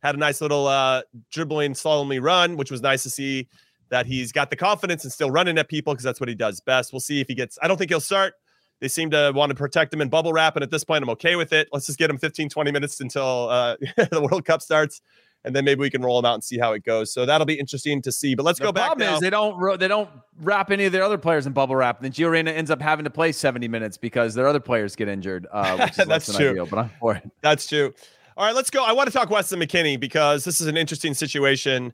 Had 0.02 0.14
a 0.14 0.18
nice 0.18 0.40
little 0.40 0.66
uh, 0.66 1.02
dribbling 1.30 1.72
slalomly 1.72 2.22
run, 2.22 2.56
which 2.56 2.70
was 2.70 2.82
nice 2.82 3.02
to 3.02 3.10
see 3.10 3.48
that 3.90 4.06
he's 4.06 4.32
got 4.32 4.50
the 4.50 4.56
confidence 4.56 5.04
and 5.04 5.12
still 5.12 5.30
running 5.30 5.58
at 5.58 5.68
people 5.68 5.92
because 5.92 6.04
that's 6.04 6.20
what 6.20 6.28
he 6.28 6.34
does 6.34 6.60
best. 6.60 6.92
We'll 6.92 7.00
see 7.00 7.20
if 7.20 7.28
he 7.28 7.34
gets. 7.34 7.58
I 7.62 7.68
don't 7.68 7.76
think 7.76 7.90
he'll 7.90 8.00
start. 8.00 8.34
They 8.80 8.88
seem 8.88 9.10
to 9.10 9.32
want 9.34 9.50
to 9.50 9.56
protect 9.56 9.92
him 9.92 10.00
in 10.00 10.08
bubble 10.08 10.32
wrap, 10.32 10.56
and 10.56 10.62
at 10.62 10.70
this 10.70 10.84
point, 10.84 11.02
I'm 11.02 11.10
okay 11.10 11.36
with 11.36 11.52
it. 11.52 11.68
Let's 11.72 11.86
just 11.86 11.98
get 11.98 12.10
him 12.10 12.18
15, 12.18 12.48
20 12.48 12.70
minutes 12.70 13.00
until 13.00 13.48
uh, 13.48 13.76
the 13.96 14.20
World 14.30 14.44
Cup 14.44 14.62
starts 14.62 15.00
and 15.44 15.54
then 15.54 15.64
maybe 15.64 15.80
we 15.80 15.90
can 15.90 16.02
roll 16.02 16.20
them 16.20 16.28
out 16.28 16.34
and 16.34 16.44
see 16.44 16.58
how 16.58 16.72
it 16.72 16.84
goes. 16.84 17.12
So 17.12 17.24
that'll 17.24 17.46
be 17.46 17.58
interesting 17.58 18.02
to 18.02 18.12
see. 18.12 18.34
But 18.34 18.44
let's 18.44 18.58
the 18.58 18.66
go 18.66 18.72
back. 18.72 18.90
The 18.90 18.96
Problem 18.96 19.14
is 19.14 19.20
they 19.20 19.30
don't 19.30 19.80
they 19.80 19.88
don't 19.88 20.10
wrap 20.40 20.70
any 20.70 20.84
of 20.84 20.92
their 20.92 21.02
other 21.02 21.18
players 21.18 21.46
in 21.46 21.52
bubble 21.52 21.76
wrap. 21.76 21.98
And 21.98 22.04
then 22.04 22.12
Gio 22.12 22.30
Reyna 22.30 22.50
ends 22.50 22.70
up 22.70 22.80
having 22.80 23.04
to 23.04 23.10
play 23.10 23.32
70 23.32 23.68
minutes 23.68 23.96
because 23.96 24.34
their 24.34 24.48
other 24.48 24.60
players 24.60 24.96
get 24.96 25.08
injured. 25.08 25.46
Uh, 25.50 25.76
which 25.86 25.98
is 25.98 26.06
That's 26.06 26.36
true. 26.36 26.50
Ideal, 26.50 26.66
but 26.66 26.78
I'm 26.78 26.90
for 27.00 27.14
it. 27.14 27.30
That's 27.40 27.66
true. 27.66 27.94
All 28.36 28.46
right, 28.46 28.54
let's 28.54 28.70
go. 28.70 28.84
I 28.84 28.92
want 28.92 29.08
to 29.08 29.12
talk 29.12 29.30
Weston 29.30 29.58
McKennie 29.58 29.98
because 29.98 30.44
this 30.44 30.60
is 30.60 30.66
an 30.66 30.76
interesting 30.76 31.14
situation. 31.14 31.92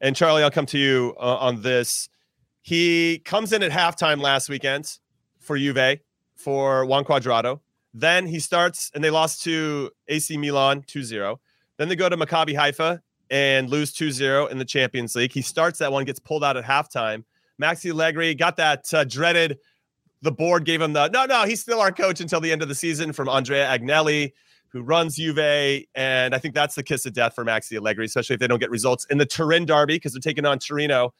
And 0.00 0.14
Charlie, 0.14 0.42
I'll 0.42 0.50
come 0.50 0.66
to 0.66 0.78
you 0.78 1.14
uh, 1.18 1.36
on 1.36 1.62
this. 1.62 2.08
He 2.60 3.22
comes 3.24 3.52
in 3.52 3.62
at 3.62 3.70
halftime 3.70 4.20
last 4.20 4.48
weekend 4.48 4.98
for 5.38 5.56
Juve 5.56 6.00
for 6.36 6.84
Juan 6.86 7.04
Cuadrado. 7.04 7.60
Then 7.92 8.26
he 8.26 8.38
starts, 8.38 8.90
and 8.94 9.02
they 9.02 9.10
lost 9.10 9.42
to 9.44 9.90
AC 10.08 10.36
Milan 10.36 10.84
2 10.86 11.02
0. 11.02 11.40
Then 11.78 11.88
they 11.88 11.96
go 11.96 12.08
to 12.08 12.16
Maccabi 12.16 12.54
Haifa 12.54 13.02
and 13.30 13.68
lose 13.68 13.92
2-0 13.92 14.50
in 14.50 14.58
the 14.58 14.64
Champions 14.64 15.14
League. 15.14 15.32
He 15.32 15.42
starts 15.42 15.78
that 15.78 15.92
one, 15.92 16.04
gets 16.04 16.18
pulled 16.18 16.44
out 16.44 16.56
at 16.56 16.64
halftime. 16.64 17.24
Maxi 17.60 17.90
Allegri 17.90 18.34
got 18.34 18.56
that 18.56 18.92
uh, 18.92 19.04
dreaded. 19.04 19.58
The 20.22 20.32
board 20.32 20.64
gave 20.64 20.80
him 20.80 20.92
the 20.92 21.08
no, 21.08 21.26
no. 21.26 21.44
He's 21.44 21.60
still 21.60 21.80
our 21.80 21.92
coach 21.92 22.20
until 22.20 22.40
the 22.40 22.52
end 22.52 22.62
of 22.62 22.68
the 22.68 22.74
season 22.74 23.12
from 23.12 23.28
Andrea 23.28 23.66
Agnelli, 23.66 24.32
who 24.68 24.82
runs 24.82 25.16
Juve, 25.16 25.84
and 25.94 26.34
I 26.34 26.38
think 26.38 26.54
that's 26.54 26.74
the 26.74 26.82
kiss 26.82 27.06
of 27.06 27.12
death 27.12 27.34
for 27.34 27.44
Maxi 27.44 27.76
Allegri, 27.76 28.06
especially 28.06 28.34
if 28.34 28.40
they 28.40 28.46
don't 28.46 28.58
get 28.58 28.70
results 28.70 29.06
in 29.10 29.18
the 29.18 29.26
Turin 29.26 29.66
derby 29.66 29.96
because 29.96 30.12
they're 30.12 30.20
taking 30.20 30.46
on 30.46 30.58
Torino 30.58 31.12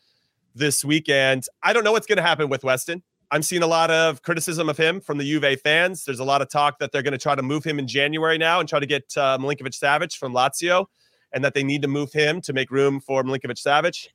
this 0.55 0.85
weekend. 0.85 1.45
I 1.62 1.73
don't 1.73 1.85
know 1.85 1.93
what's 1.93 2.07
going 2.07 2.17
to 2.17 2.23
happen 2.23 2.49
with 2.49 2.64
Weston. 2.64 3.03
I'm 3.31 3.43
seeing 3.43 3.62
a 3.62 3.66
lot 3.66 3.91
of 3.91 4.22
criticism 4.22 4.68
of 4.68 4.77
him 4.77 5.01
from 5.01 5.18
the 5.18 5.24
Juve 5.24 5.61
fans. 5.61 6.05
There's 6.05 6.20
a 6.20 6.24
lot 6.24 6.43
of 6.43 6.49
talk 6.49 6.79
that 6.79 6.93
they're 6.93 7.03
going 7.03 7.12
to 7.12 7.18
try 7.18 7.35
to 7.35 7.43
move 7.43 7.64
him 7.64 7.79
in 7.79 7.89
January 7.89 8.39
now 8.39 8.61
and 8.61 8.68
try 8.68 8.79
to 8.79 8.87
get 8.87 9.12
uh, 9.16 9.39
Milinkovic 9.39 9.77
Savic 9.77 10.16
from 10.16 10.33
Lazio, 10.33 10.87
and 11.33 11.45
that 11.45 11.55
they 11.55 11.64
need 11.64 11.83
to 11.83 11.89
move 11.89 12.12
him 12.12 12.41
to 12.43 12.53
make 12.53 12.70
room 12.70 13.01
for 13.01 13.24
Milinkovic 13.24 13.61
Savic. 13.61 14.09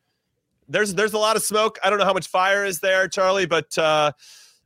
There's 0.70 0.94
there's 0.94 1.14
a 1.14 1.18
lot 1.18 1.36
of 1.36 1.44
smoke. 1.44 1.78
I 1.84 1.90
don't 1.90 2.00
know 2.00 2.06
how 2.06 2.14
much 2.14 2.28
fire 2.28 2.64
is 2.64 2.80
there, 2.80 3.08
Charlie, 3.10 3.46
but 3.46 3.78
uh, 3.78 4.14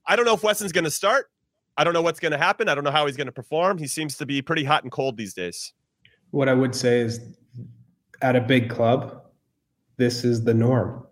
I 0.05 0.15
don't 0.15 0.25
know 0.25 0.35
if 0.35 0.43
Weston's 0.43 0.71
going 0.71 0.83
to 0.83 0.91
start. 0.91 1.31
I 1.77 1.83
don't 1.83 1.93
know 1.93 2.03
what's 2.03 2.19
going 2.19 2.31
to 2.31 2.37
happen. 2.37 2.69
I 2.69 2.75
don't 2.75 2.83
know 2.83 2.91
how 2.91 3.07
he's 3.07 3.17
going 3.17 3.27
to 3.27 3.33
perform. 3.33 3.79
He 3.79 3.87
seems 3.87 4.15
to 4.17 4.25
be 4.25 4.41
pretty 4.41 4.63
hot 4.63 4.83
and 4.83 4.91
cold 4.91 5.17
these 5.17 5.33
days. 5.33 5.73
What 6.29 6.47
I 6.47 6.53
would 6.53 6.75
say 6.75 6.99
is, 6.99 7.19
at 8.21 8.35
a 8.35 8.41
big 8.41 8.69
club, 8.69 9.23
this 9.97 10.23
is 10.23 10.43
the 10.43 10.53
norm. 10.53 11.05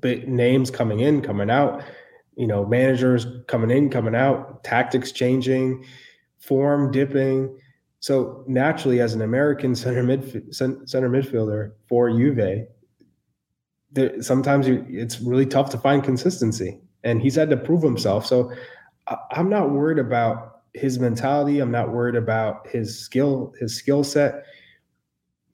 Big 0.00 0.28
names 0.28 0.70
coming 0.70 1.00
in, 1.00 1.22
coming 1.22 1.50
out 1.50 1.82
you 2.36 2.46
know, 2.46 2.64
managers 2.64 3.26
coming 3.46 3.70
in, 3.70 3.90
coming 3.90 4.14
out, 4.14 4.64
tactics 4.64 5.12
changing, 5.12 5.84
form 6.38 6.90
dipping. 6.90 7.58
So 8.00 8.44
naturally, 8.46 9.00
as 9.00 9.14
an 9.14 9.22
American 9.22 9.74
center 9.76 10.02
midf- 10.02 10.54
center 10.54 11.08
midfielder 11.08 11.72
for 11.88 12.10
Juve, 12.10 12.66
there, 13.92 14.22
sometimes 14.22 14.66
you, 14.66 14.84
it's 14.88 15.20
really 15.20 15.46
tough 15.46 15.70
to 15.70 15.78
find 15.78 16.02
consistency, 16.02 16.80
and 17.04 17.20
he's 17.20 17.34
had 17.34 17.50
to 17.50 17.56
prove 17.56 17.82
himself. 17.82 18.26
So 18.26 18.52
I, 19.06 19.16
I'm 19.32 19.50
not 19.50 19.70
worried 19.70 19.98
about 19.98 20.62
his 20.74 20.98
mentality. 20.98 21.60
I'm 21.60 21.70
not 21.70 21.92
worried 21.92 22.16
about 22.16 22.66
his 22.66 22.98
skill, 22.98 23.52
his 23.60 23.76
skill 23.76 24.02
set 24.02 24.44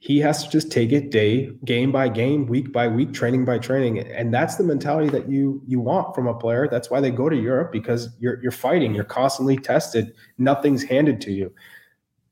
he 0.00 0.20
has 0.20 0.44
to 0.44 0.50
just 0.50 0.70
take 0.70 0.92
it 0.92 1.10
day 1.10 1.50
game 1.64 1.90
by 1.90 2.08
game 2.08 2.46
week 2.46 2.72
by 2.72 2.86
week 2.86 3.12
training 3.12 3.44
by 3.44 3.58
training. 3.58 3.98
And 3.98 4.32
that's 4.32 4.54
the 4.54 4.64
mentality 4.64 5.08
that 5.10 5.28
you 5.28 5.60
you 5.66 5.80
want 5.80 6.14
from 6.14 6.28
a 6.28 6.34
player. 6.34 6.68
That's 6.68 6.88
why 6.88 7.00
they 7.00 7.10
go 7.10 7.28
to 7.28 7.36
europe 7.36 7.72
because 7.72 8.08
you're 8.20 8.40
you're 8.40 8.52
fighting 8.52 8.94
you're 8.94 9.04
constantly 9.04 9.56
tested. 9.56 10.14
Nothing's 10.38 10.84
handed 10.84 11.20
to 11.22 11.32
you. 11.32 11.52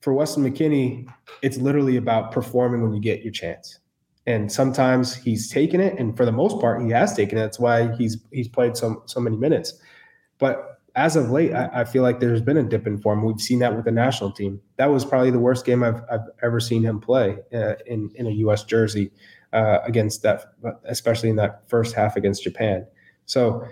For 0.01 0.13
weston 0.13 0.45
McKennie 0.45 1.09
it's 1.43 1.57
literally 1.57 1.97
about 1.97 2.31
performing 2.31 2.83
when 2.83 2.95
you 2.95 3.01
get 3.01 3.23
your 3.23 3.33
chance. 3.33 3.81
And 4.29 4.51
sometimes 4.51 5.15
he's 5.15 5.51
taken 5.51 5.81
it 5.81 5.99
and 5.99 6.17
for 6.17 6.25
the 6.25 6.33
most 6.33 6.61
part 6.61 6.83
he 6.83 6.91
has 6.91 7.17
taken 7.17 7.37
it. 7.37 7.41
That's 7.41 7.59
why 7.59 7.95
he's 7.97 8.19
he's 8.31 8.49
played 8.49 8.77
so 8.77 9.03
so 9.07 9.19
many 9.19 9.37
minutes. 9.37 9.75
But 10.39 10.76
as 10.97 11.15
of 11.15 11.31
late, 11.31 11.53
I, 11.53 11.69
I, 11.73 11.85
feel 11.85 12.03
like 12.03 12.21
there's 12.21 12.41
been 12.41 12.57
a 12.57 12.63
dip 12.63 12.87
in 12.87 12.99
form. 12.99 13.23
We've 13.23 13.41
seen 13.41 13.59
that 13.59 13.77
with 13.77 13.85
the 13.85 13.93
national 13.93 14.33
team. 14.33 14.61
That 14.77 14.87
was 14.87 15.05
probably 15.05 15.31
the 15.31 15.39
worst 15.39 15.67
game 15.67 15.85
I've, 15.85 16.01
I've 16.11 16.27
ever 16.43 16.59
seen 16.59 16.83
him 16.83 17.01
play 17.01 17.37
uh, 17.53 17.75
in 17.87 18.11
in 18.15 18.27
a 18.27 18.31
U.S. 18.31 18.65
jersey 18.65 19.13
uh, 19.53 19.79
against 19.85 20.23
that, 20.23 20.55
especially 20.85 21.29
in 21.29 21.37
that 21.37 21.69
first 21.69 21.95
half 21.95 22.17
against 22.17 22.43
Japan. 22.43 22.87
So 23.27 23.69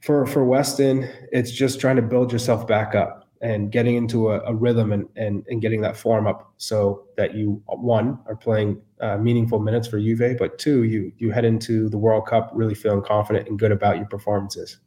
for 0.00 0.26
for 0.26 0.44
Weston, 0.44 1.08
it's 1.30 1.52
just 1.52 1.80
trying 1.80 1.96
to 1.96 2.02
build 2.02 2.32
yourself 2.32 2.66
back 2.66 2.96
up 2.96 3.28
and 3.40 3.70
getting 3.70 3.94
into 3.94 4.30
a, 4.30 4.40
a 4.40 4.52
rhythm 4.52 4.92
and, 4.92 5.08
and 5.14 5.46
and 5.48 5.62
getting 5.62 5.80
that 5.82 5.96
form 5.96 6.26
up 6.26 6.52
so 6.58 7.04
that 7.16 7.32
you 7.32 7.62
one 7.66 8.18
are 8.26 8.36
playing 8.36 8.82
uh, 9.00 9.16
meaningful 9.18 9.60
minutes 9.60 9.86
for 9.86 10.00
Juve, 10.00 10.36
but 10.36 10.58
two 10.58 10.82
you 10.82 11.12
you 11.18 11.30
head 11.30 11.44
into 11.44 11.88
the 11.88 11.98
World 11.98 12.26
Cup 12.26 12.50
really 12.54 12.74
feeling 12.74 13.02
confident 13.02 13.48
and 13.48 13.56
good 13.56 13.70
about 13.70 13.98
your 13.98 14.06
performances. 14.06 14.78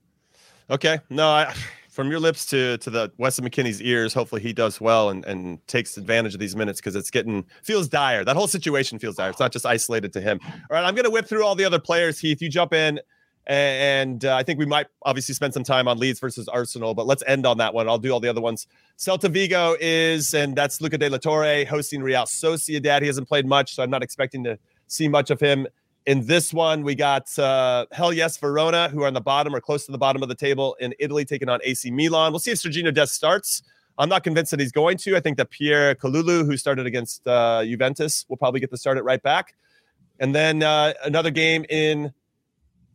Okay. 0.74 1.00
No, 1.12 1.30
I, 1.30 1.54
from 1.92 2.10
your 2.10 2.20
lips 2.20 2.48
to 2.48 2.80
to 2.80 2.90
the 2.90 3.12
Weston 3.20 3.48
McKennie's 3.48 3.80
ears, 3.80 4.12
hopefully 4.12 4.42
he 4.42 4.54
does 4.54 4.82
well 4.82 5.12
and, 5.12 5.24
and 5.26 5.66
takes 5.68 5.98
advantage 5.98 6.34
of 6.34 6.40
these 6.40 6.56
minutes 6.56 6.82
because 6.82 6.96
it's 6.96 7.12
getting 7.12 7.46
feels 7.62 7.88
dire. 7.88 8.26
That 8.26 8.36
whole 8.36 8.48
situation 8.48 8.98
feels 8.98 9.16
dire. 9.16 9.30
It's 9.30 9.40
not 9.40 9.52
just 9.52 9.68
isolated 9.68 10.12
to 10.14 10.22
him. 10.22 10.40
All 10.44 10.52
right, 10.72 10.84
I'm 10.84 10.96
going 10.96 11.06
to 11.06 11.12
whip 11.12 11.28
through 11.28 11.46
all 11.46 11.54
the 11.54 11.64
other 11.64 11.78
players. 11.78 12.18
Heath, 12.18 12.42
you 12.42 12.50
jump 12.50 12.74
in, 12.74 13.00
and 13.46 14.26
uh, 14.26 14.36
I 14.36 14.42
think 14.42 14.58
we 14.58 14.66
might 14.66 14.88
obviously 15.04 15.36
spend 15.36 15.54
some 15.54 15.64
time 15.64 15.88
on 15.88 16.00
Leeds 16.00 16.20
versus 16.20 16.48
Arsenal, 16.48 16.96
but 16.96 17.06
let's 17.06 17.22
end 17.28 17.46
on 17.46 17.60
that 17.60 17.76
one. 17.76 17.88
I'll 17.88 18.00
do 18.00 18.12
all 18.12 18.20
the 18.20 18.30
other 18.30 18.42
ones. 18.42 18.66
Celta 18.98 19.30
Vigo 19.30 19.76
is, 19.80 20.34
and 20.34 20.56
that's 20.56 20.82
Luca 20.82 20.98
de 20.98 21.08
la 21.08 21.20
Torre 21.20 21.66
hosting 21.66 22.02
Real 22.02 22.24
Sociedad. 22.24 23.02
He 23.02 23.08
hasn't 23.08 23.28
played 23.28 23.46
much, 23.46 23.76
so 23.76 23.84
I'm 23.84 23.92
not 23.92 24.02
expecting 24.02 24.44
to 24.46 24.58
see 24.88 25.08
much 25.08 25.30
of 25.30 25.40
him 25.40 25.68
in 26.06 26.26
this 26.26 26.54
one, 26.54 26.84
we 26.84 26.96
got 26.96 27.38
uh, 27.40 27.86
yes, 28.12 28.38
Verona, 28.38 28.90
who 28.90 29.04
are 29.04 29.08
on 29.08 29.14
the 29.14 29.22
bottom 29.22 29.56
or 29.56 29.62
close 29.62 29.86
to 29.86 29.92
the 29.92 29.98
bottom 29.98 30.22
of 30.22 30.30
the 30.30 30.36
table 30.36 30.76
in 30.80 30.94
Italy, 31.00 31.26
taking 31.26 31.50
on 31.50 31.60
AC 31.64 31.92
Milan. 31.92 32.32
We'll 32.32 32.40
see 32.40 32.52
if 32.52 32.60
Sergiño 32.60 32.94
Dest 32.94 33.14
starts. 33.14 33.64
I'm 33.98 34.10
not 34.10 34.24
convinced 34.24 34.52
that 34.52 34.60
he's 34.60 34.72
going 34.72 34.98
to. 34.98 35.16
I 35.16 35.20
think 35.20 35.38
that 35.38 35.50
Pierre 35.52 35.96
Kalulu, 35.96 36.46
who 36.46 36.58
started 36.58 36.86
against 36.86 37.26
uh, 37.28 37.64
Juventus, 37.64 38.26
will 38.28 38.38
probably 38.38 38.60
get 38.60 38.72
the 38.72 38.78
start 38.78 38.98
at 38.98 39.04
right 39.04 39.22
back. 39.22 39.56
And 40.20 40.34
then 40.34 40.64
uh, 40.64 40.94
another 41.04 41.32
game 41.32 41.66
in 41.70 42.12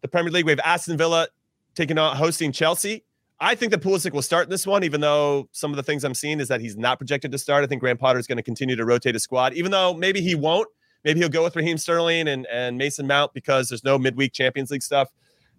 the 0.02 0.08
Premier 0.08 0.32
League, 0.32 0.44
we 0.44 0.52
have 0.52 0.60
Aston 0.60 0.96
Villa 0.96 1.28
taking 1.74 1.98
on 1.98 2.16
hosting 2.16 2.52
Chelsea. 2.52 3.04
I 3.40 3.54
think 3.54 3.70
that 3.70 3.80
Pulisic 3.80 4.12
will 4.12 4.22
start 4.22 4.44
in 4.44 4.50
this 4.50 4.66
one, 4.66 4.82
even 4.82 5.00
though 5.00 5.48
some 5.52 5.70
of 5.70 5.76
the 5.76 5.82
things 5.84 6.02
I'm 6.02 6.14
seeing 6.14 6.40
is 6.40 6.48
that 6.48 6.60
he's 6.60 6.76
not 6.76 6.98
projected 6.98 7.30
to 7.30 7.38
start. 7.38 7.62
I 7.62 7.68
think 7.68 7.80
Graham 7.80 7.96
Potter 7.96 8.18
is 8.18 8.26
going 8.26 8.36
to 8.36 8.42
continue 8.42 8.74
to 8.74 8.84
rotate 8.84 9.14
his 9.14 9.22
squad, 9.22 9.54
even 9.54 9.70
though 9.70 9.94
maybe 9.94 10.20
he 10.20 10.34
won't 10.34 10.68
Maybe 11.04 11.20
he'll 11.20 11.28
go 11.28 11.44
with 11.44 11.56
Raheem 11.56 11.78
Sterling 11.78 12.28
and, 12.28 12.46
and 12.46 12.76
Mason 12.76 13.06
Mount 13.06 13.32
because 13.34 13.68
there's 13.68 13.84
no 13.84 13.98
midweek 13.98 14.32
Champions 14.32 14.70
League 14.70 14.82
stuff. 14.82 15.08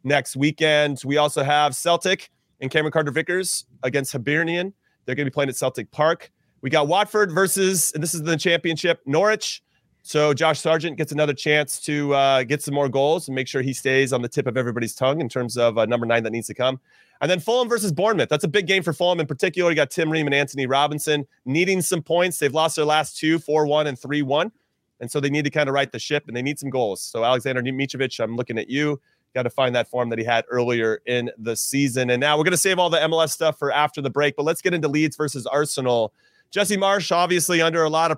next 0.04 0.36
weekend. 0.36 1.02
We 1.04 1.18
also 1.18 1.44
have 1.44 1.76
Celtic 1.76 2.30
and 2.62 2.70
Cameron 2.72 2.92
Carter 2.92 3.12
Vickers 3.12 3.66
against 3.84 4.12
Hibernian. 4.12 4.74
They're 5.06 5.16
going 5.16 5.26
to 5.26 5.32
be 5.32 5.34
playing 5.34 5.50
at 5.50 5.56
Celtic 5.56 5.90
Park. 5.92 6.32
We 6.62 6.70
got 6.70 6.88
Watford 6.88 7.32
versus, 7.32 7.92
and 7.94 8.04
this 8.04 8.14
is 8.14 8.24
the 8.24 8.38
championship, 8.38 9.02
Norwich. 9.06 9.64
So 10.04 10.34
Josh 10.34 10.60
Sargent 10.60 10.98
gets 10.98 11.12
another 11.12 11.34
chance 11.34 11.80
to 11.82 12.14
uh, 12.14 12.44
get 12.44 12.64
some 12.64 12.74
more 12.74 12.90
goals 12.90 13.28
and 13.28 13.36
make 13.36 13.48
sure 13.48 13.62
he 13.62 13.74
stays 13.74 14.14
on 14.14 14.22
the 14.22 14.30
tip 14.30 14.48
of 14.48 14.58
everybody's 14.58 14.96
tongue 14.96 15.22
in 15.22 15.30
terms 15.30 15.58
of 15.58 15.78
uh, 15.78 15.86
number 15.86 16.06
nine 16.06 16.24
that 16.24 16.32
needs 16.32 16.48
to 16.48 16.54
come. 16.54 16.80
And 17.22 17.30
then 17.30 17.40
Fulham 17.40 17.68
versus 17.68 17.92
Bournemouth. 17.92 18.30
That's 18.30 18.46
a 18.46 18.48
big 18.48 18.66
game 18.66 18.82
for 18.82 18.94
Fulham 18.94 19.20
in 19.20 19.28
particular. 19.28 19.70
You 19.70 19.76
got 19.76 19.92
Tim 19.92 20.10
Ream 20.10 20.26
and 20.26 20.34
Antonee 20.34 20.68
Robinson 20.68 21.28
needing 21.46 21.82
some 21.82 22.02
points. 22.02 22.40
They've 22.40 22.54
lost 22.54 22.78
their 22.78 22.86
last 22.86 23.18
two, 23.18 23.40
4 23.40 23.66
1 23.66 23.88
and 23.88 24.00
3 24.00 24.22
1. 24.22 24.52
And 25.00 25.10
so 25.10 25.20
they 25.20 25.30
need 25.30 25.46
to 25.46 25.52
kind 25.52 25.70
of 25.70 25.76
right 25.76 25.92
the 25.92 26.00
ship 26.00 26.26
and 26.28 26.36
they 26.36 26.42
need 26.42 26.60
some 26.60 26.70
goals. 26.70 27.02
So 27.02 27.24
Alexander 27.24 27.62
Mitrovic, 27.62 28.20
I'm 28.20 28.36
looking 28.36 28.58
at 28.58 28.70
you. 28.70 29.00
Got 29.36 29.44
to 29.44 29.50
find 29.50 29.76
that 29.76 29.88
form 29.88 30.10
that 30.10 30.18
he 30.20 30.26
had 30.26 30.44
earlier 30.50 31.02
in 31.06 31.30
the 31.38 31.56
season. 31.56 32.10
And 32.10 32.20
now 32.20 32.38
we're 32.38 32.44
going 32.44 32.52
to 32.52 32.58
save 32.58 32.80
all 32.80 32.90
the 32.90 32.98
MLS 32.98 33.30
stuff 33.30 33.60
for 33.60 33.72
after 33.72 34.02
the 34.02 34.10
break, 34.10 34.36
but 34.36 34.44
let's 34.44 34.62
get 34.62 34.74
into 34.74 34.88
Leeds 34.88 35.16
versus 35.16 35.46
Arsenal. 35.46 36.14
Jesse 36.52 36.78
Marsch, 36.78 37.12
obviously 37.12 37.62
under 37.62 37.84
a 37.84 37.90
lot 37.90 38.12
of 38.12 38.18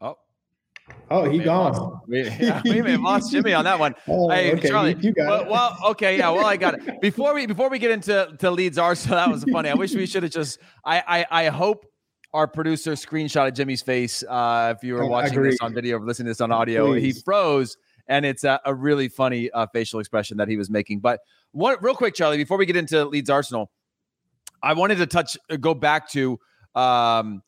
Oh, 0.00 0.16
oh, 1.10 1.28
he 1.30 1.38
gone. 1.38 2.00
we, 2.06 2.22
yeah, 2.40 2.62
we 2.64 2.80
may 2.80 2.92
have 2.92 3.00
lost 3.00 3.30
Jimmy 3.30 3.52
on 3.52 3.64
that 3.64 3.78
one. 3.78 3.94
Oh, 4.08 4.30
hey, 4.30 4.52
okay. 4.54 4.68
Charlie. 4.68 4.92
You, 4.94 5.08
you 5.08 5.12
got 5.12 5.28
well, 5.28 5.42
it. 5.42 5.48
well, 5.50 5.78
okay, 5.90 6.16
yeah. 6.16 6.30
Well, 6.30 6.46
I 6.46 6.56
got 6.56 6.74
it. 6.74 7.00
Before 7.02 7.34
we 7.34 7.46
before 7.46 7.68
we 7.68 7.78
get 7.78 7.90
into 7.90 8.34
to 8.38 8.50
Leeds 8.50 8.78
Arsenal, 8.78 9.16
that 9.16 9.30
was 9.30 9.44
funny. 9.44 9.68
I 9.68 9.74
wish 9.74 9.94
we 9.94 10.06
should 10.06 10.22
have 10.22 10.32
just. 10.32 10.58
I 10.84 11.26
I, 11.30 11.44
I 11.44 11.48
hope 11.48 11.86
our 12.32 12.46
producer 12.46 12.92
screenshotted 12.92 13.54
Jimmy's 13.54 13.82
face. 13.82 14.22
Uh, 14.28 14.74
if 14.76 14.84
you 14.84 14.94
were 14.94 15.04
Oh, 15.04 15.08
watching 15.08 15.42
this 15.42 15.58
on 15.60 15.74
video 15.74 15.98
or 15.98 16.04
listening 16.06 16.26
to 16.26 16.30
this 16.30 16.40
on 16.40 16.52
audio, 16.52 16.88
Please. 16.88 17.16
he 17.16 17.22
froze, 17.22 17.76
and 18.06 18.24
it's 18.24 18.44
a, 18.44 18.60
a 18.64 18.74
really 18.74 19.08
funny 19.08 19.50
uh, 19.50 19.66
facial 19.72 20.00
expression 20.00 20.36
that 20.36 20.48
he 20.48 20.56
was 20.56 20.70
making. 20.70 21.00
But 21.00 21.20
what, 21.52 21.82
real 21.82 21.94
quick, 21.94 22.14
Charlie, 22.14 22.36
before 22.36 22.56
we 22.58 22.66
get 22.66 22.76
into 22.76 23.04
Leeds 23.04 23.30
Arsenal, 23.30 23.70
I 24.62 24.74
wanted 24.74 24.98
to 24.98 25.06
touch, 25.06 25.36
uh, 25.50 25.56
go 25.56 25.74
back 25.74 26.08
to. 26.10 26.38
Um, 26.74 27.42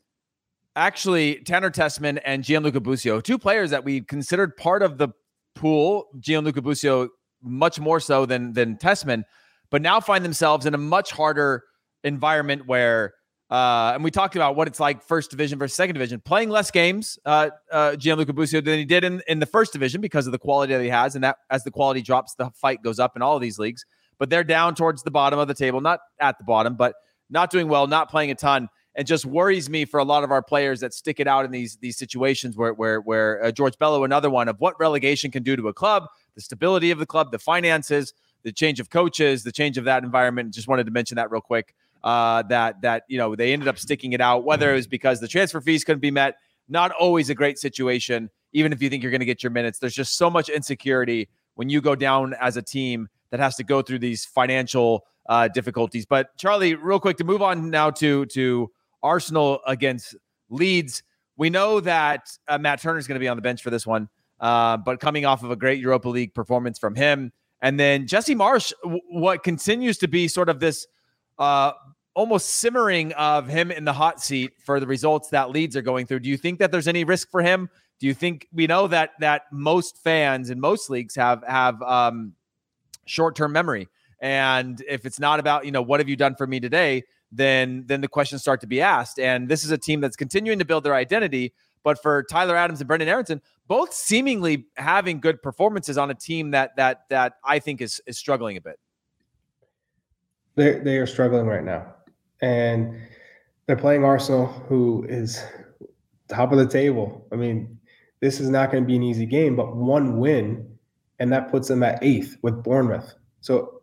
actually 0.75 1.37
Tanner 1.45 1.71
Tessman 1.71 2.19
and 2.25 2.43
Gianluca 2.43 2.81
Busio, 2.81 3.21
two 3.21 3.39
players 3.39 3.71
that 3.71 3.85
we 3.85 4.01
considered 4.01 4.57
part 4.57 4.83
of 4.83 4.99
the 4.99 5.09
pool. 5.55 6.07
Gianluca 6.19 6.63
Busio 6.63 7.11
much 7.43 7.79
more 7.79 8.01
so 8.01 8.25
than 8.27 8.53
than 8.55 8.77
Tessman, 8.79 9.25
but 9.71 9.83
now 9.83 10.01
find 10.01 10.25
themselves 10.25 10.67
in 10.67 10.75
a 10.75 10.79
much 10.79 11.13
harder 11.13 11.63
environment 12.05 12.67
where. 12.67 13.15
Uh, 13.53 13.93
and 13.95 14.03
we 14.03 14.11
talked 14.11 14.35
about 14.35 14.57
what 14.57 14.67
it's 14.67 14.81
like 14.81 15.03
first 15.03 15.31
division 15.31 15.59
versus 15.59 15.77
second 15.77 15.93
division, 15.93 16.19
playing 16.25 16.49
less 16.49 16.71
games, 16.71 17.19
uh, 17.27 17.51
uh, 17.71 17.95
Gianluca 17.97 18.33
Busio 18.33 18.63
than 18.63 18.79
he 18.79 18.87
did 18.87 19.05
in, 19.05 19.21
in 19.29 19.41
the 19.41 19.47
first 19.47 19.75
division 19.75 20.01
because 20.01 20.25
of 20.27 20.33
the 20.33 20.39
quality 20.39 20.73
that 20.73 20.83
he 20.83 20.89
has. 20.89 21.17
And 21.17 21.23
that 21.23 21.37
as 21.51 21.63
the 21.63 21.71
quality 21.71 22.01
drops, 22.01 22.35
the 22.35 22.51
fight 22.55 22.83
goes 22.83 22.99
up 22.99 23.15
in 23.15 23.21
all 23.21 23.37
of 23.37 23.43
these 23.43 23.59
leagues. 23.59 23.85
But 24.19 24.31
they're 24.31 24.43
down 24.43 24.75
towards 24.75 25.03
the 25.03 25.11
bottom 25.11 25.39
of 25.39 25.49
the 25.49 25.55
table, 25.55 25.83
not 25.83 26.01
at 26.19 26.39
the 26.39 26.45
bottom, 26.45 26.77
but 26.77 26.95
not 27.29 27.51
doing 27.51 27.69
well, 27.69 27.87
not 27.87 28.11
playing 28.11 28.31
a 28.31 28.35
ton 28.35 28.71
and 28.95 29.07
just 29.07 29.27
worries 29.27 29.71
me 29.71 29.85
for 29.85 30.01
a 30.01 30.05
lot 30.05 30.25
of 30.25 30.31
our 30.31 30.43
players 30.43 30.81
that 30.81 30.95
stick 30.95 31.21
it 31.21 31.27
out 31.27 31.45
in 31.45 31.51
these 31.51 31.77
these 31.77 31.97
situations 31.97 32.57
where 32.57 32.73
where 32.73 33.01
where 33.01 33.45
uh, 33.45 33.51
George 33.51 33.79
Bello, 33.79 34.05
another 34.05 34.31
one 34.31 34.49
of 34.49 34.61
what 34.61 34.79
relegation 34.81 35.31
can 35.31 35.43
do 35.43 35.57
to 35.57 35.69
a 35.69 35.75
club, 35.75 36.07
the 36.35 36.41
stability 36.41 36.91
of 36.91 36.99
the 36.99 37.07
club, 37.07 37.33
the 37.33 37.39
finances, 37.39 38.15
the 38.43 38.53
change 38.53 38.81
of 38.81 38.91
coaches, 38.91 39.45
the 39.45 39.53
change 39.53 39.79
of 39.79 39.85
that 39.85 40.05
environment. 40.05 40.55
Just 40.55 40.69
wanted 40.69 40.87
to 40.87 40.93
mention 40.93 41.17
that 41.17 41.31
real 41.31 41.41
quick. 41.41 41.75
Uh, 42.05 42.43
that 42.43 42.81
that 42.83 43.05
you 43.09 43.17
know 43.17 43.37
they 43.37 43.53
ended 43.53 43.69
up 43.69 43.79
sticking 43.79 44.13
it 44.13 44.21
out, 44.21 44.45
whether 44.45 44.73
it 44.73 44.75
was 44.75 44.87
because 44.89 45.21
the 45.21 45.29
transfer 45.29 45.61
fees 45.61 45.85
couldn't 45.85 46.01
be 46.01 46.11
met. 46.11 46.35
Not 46.69 46.91
always 46.93 47.31
a 47.31 47.35
great 47.35 47.59
situation, 47.59 48.31
even 48.53 48.73
if 48.73 48.83
you 48.83 48.89
think 48.89 49.03
you're 49.03 49.13
going 49.13 49.21
to 49.21 49.27
get 49.27 49.43
your 49.43 49.51
minutes. 49.51 49.79
There's 49.79 49.95
just 49.95 50.17
so 50.17 50.29
much 50.29 50.49
insecurity 50.49 51.29
when 51.55 51.69
you 51.69 51.81
go 51.81 51.95
down 51.95 52.35
as 52.41 52.57
a 52.57 52.63
team 52.63 53.09
that 53.31 53.41
has 53.41 53.57
to 53.57 53.65
go 53.65 53.83
through 53.83 54.01
these 54.01 54.25
financial 54.25 55.05
uh, 55.29 55.49
difficulties. 55.49 56.07
But 56.07 56.37
Charlie, 56.39 56.75
real 56.75 57.01
quick 57.01 57.17
to 57.19 57.25
move 57.25 57.43
on 57.43 57.71
now 57.71 57.91
to 57.91 58.27
to 58.27 58.71
Arsenal 59.03 59.61
against 59.67 60.17
Leeds. 60.49 61.03
We 61.37 61.51
know 61.51 61.81
that 61.81 62.29
uh, 62.49 62.59
Matt 62.59 62.81
Turner 62.81 62.99
is 62.99 63.07
going 63.07 63.17
to 63.17 63.21
be 63.21 63.29
on 63.29 63.37
the 63.37 63.43
bench 63.43 63.63
for 63.63 63.71
this 63.71 63.87
one, 63.87 64.09
uh, 64.41 64.77
but 64.77 65.01
coming 65.01 65.25
off 65.25 65.43
of 65.43 65.51
a 65.51 65.57
great 65.57 65.81
Europa 65.81 66.09
League 66.09 66.35
performance 66.35 66.79
from 66.79 66.95
him, 66.95 67.33
and 67.61 67.81
then 67.81 68.07
Jesse 68.07 68.35
Marsch, 68.35 68.73
w- 68.83 69.01
what 69.09 69.43
continues 69.43 69.99
to 69.99 70.09
be 70.09 70.29
sort 70.29 70.49
of 70.49 70.61
this 70.61 70.87
uh, 71.39 71.73
almost 72.15 72.49
simmering 72.51 73.13
of 73.13 73.49
him 73.49 73.71
in 73.71 73.85
the 73.85 73.93
hot 73.93 74.21
seat 74.23 74.53
for 74.65 74.81
the 74.81 74.87
results 74.87 75.29
that 75.31 75.51
Leeds 75.51 75.77
are 75.77 75.83
going 75.83 76.07
through. 76.07 76.21
Do 76.21 76.29
you 76.29 76.37
think 76.37 76.59
that 76.59 76.71
there's 76.71 76.89
any 76.89 77.05
risk 77.05 77.31
for 77.31 77.43
him? 77.43 77.69
Do 78.01 78.07
you 78.07 78.15
think 78.15 78.49
we 78.53 78.67
know 78.67 78.89
that 78.89 79.11
that 79.21 79.43
most 79.53 79.97
fans 80.03 80.51
in 80.51 80.59
most 80.59 80.91
leagues 80.91 81.15
have 81.15 81.45
have 81.47 81.81
um, 81.83 82.35
short 83.07 83.37
term 83.37 83.53
memory, 83.53 83.89
and 84.21 84.83
if 84.89 85.07
it's 85.07 85.21
not 85.21 85.39
about 85.39 85.65
you 85.65 85.71
know 85.71 85.83
what 85.83 86.01
have 86.01 86.09
you 86.09 86.17
done 86.17 86.35
for 86.35 86.47
me 86.47 86.59
today, 86.59 87.05
then 87.31 87.85
then 87.87 88.01
the 88.01 88.09
questions 88.09 88.43
start 88.43 88.61
to 88.63 88.67
be 88.67 88.81
asked. 88.81 89.21
And 89.21 89.49
this 89.49 89.65
is 89.65 89.71
a 89.71 89.79
team 89.79 90.01
that's 90.01 90.17
continuing 90.17 90.59
to 90.59 90.65
build 90.65 90.85
their 90.85 90.95
identity. 90.95 91.53
But 91.85 92.01
for 92.01 92.25
Tyler 92.25 92.57
Adams 92.57 92.81
and 92.81 92.89
Brenden 92.89 93.09
Aaronson, 93.09 93.41
both 93.67 93.93
seemingly 93.93 94.67
having 94.77 95.21
good 95.21 95.43
performances 95.43 95.99
on 95.99 96.11
a 96.11 96.15
team 96.15 96.51
that 96.53 96.75
that 96.77 97.05
that 97.11 97.35
I 97.45 97.61
think 97.61 97.81
is 97.81 98.01
is 98.07 98.19
struggling 98.19 98.57
a 98.57 98.61
bit. 98.61 98.79
They 100.55 100.79
they 100.79 100.99
are 100.99 101.07
struggling 101.07 101.47
right 101.47 101.65
now, 101.65 101.95
and 102.41 103.01
they're 103.67 103.77
playing 103.77 104.05
Arsenal, 104.05 104.47
who 104.47 105.05
is 105.09 105.43
top 106.29 106.53
of 106.53 106.59
the 106.59 106.67
table. 106.67 107.27
I 107.33 107.37
mean, 107.37 107.79
this 108.21 108.41
is 108.41 108.49
not 108.49 108.71
going 108.71 108.83
to 108.83 108.87
be 108.87 108.97
an 108.97 109.03
easy 109.03 109.27
game, 109.27 109.57
but 109.57 109.77
one 109.77 110.19
win, 110.19 110.67
and 111.19 111.33
that 111.33 111.51
puts 111.51 111.69
them 111.69 111.83
at 111.83 112.03
eighth 112.03 112.37
with 112.43 112.63
Bournemouth. 112.63 113.15
So 113.41 113.83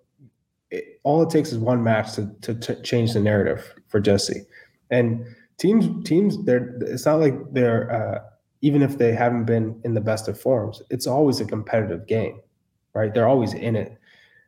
it, 0.72 1.00
all 1.04 1.22
it 1.22 1.30
takes 1.30 1.52
is 1.52 1.58
one 1.58 1.84
match 1.84 2.14
to, 2.14 2.34
to 2.42 2.56
to 2.56 2.82
change 2.82 3.14
the 3.14 3.20
narrative 3.20 3.74
for 3.88 4.00
Jesse. 4.00 4.46
And 4.90 5.26
teams 5.58 6.08
teams 6.08 6.44
they're 6.46 6.76
it's 6.82 7.06
not 7.06 7.20
like 7.20 7.36
they're 7.52 7.92
uh, 7.92 8.20
even 8.62 8.82
if 8.82 8.98
they 8.98 9.14
haven't 9.14 9.46
been 9.46 9.80
in 9.84 9.94
the 9.94 10.02
best 10.02 10.28
of 10.28 10.40
forms, 10.40 10.82
it's 10.90 11.08
always 11.08 11.40
a 11.40 11.46
competitive 11.46 12.08
game, 12.08 12.40
right? 12.94 13.14
They're 13.14 13.28
always 13.28 13.54
in 13.54 13.76
it. 13.76 13.99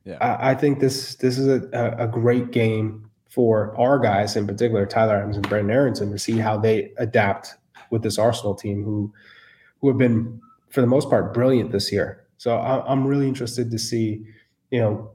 Yeah. 0.06 0.18
I, 0.20 0.52
I 0.52 0.56
think 0.56 0.80
this 0.80 1.16
this 1.16 1.38
is 1.38 1.48
a, 1.48 1.96
a, 2.00 2.08
great 2.08 2.52
game 2.52 3.10
for 3.30 3.76
our 3.80 4.00
guys 4.00 4.36
in 4.36 4.48
particular, 4.48 4.86
Tyler 4.86 5.16
Adams 5.16 5.38
and 5.38 5.48
Brenden 5.48 5.72
Aaronson, 5.72 6.12
to 6.12 6.18
see 6.18 6.38
how 6.38 6.58
they 6.58 6.92
adapt 6.98 7.56
with 7.92 8.02
this 8.02 8.18
Arsenal 8.18 8.56
team 8.56 8.84
who 8.84 9.14
who 9.80 9.88
have 9.88 9.98
been 9.98 10.42
for 10.70 10.82
the 10.82 10.88
most 10.88 11.10
part 11.10 11.34
brilliant 11.34 11.72
this 11.72 11.92
year. 11.92 12.26
So 12.38 12.58
I, 12.58 12.84
I'm 12.92 13.06
really 13.06 13.28
interested 13.28 13.70
to 13.70 13.78
see, 13.78 14.26
you 14.72 14.80
know, 14.80 15.12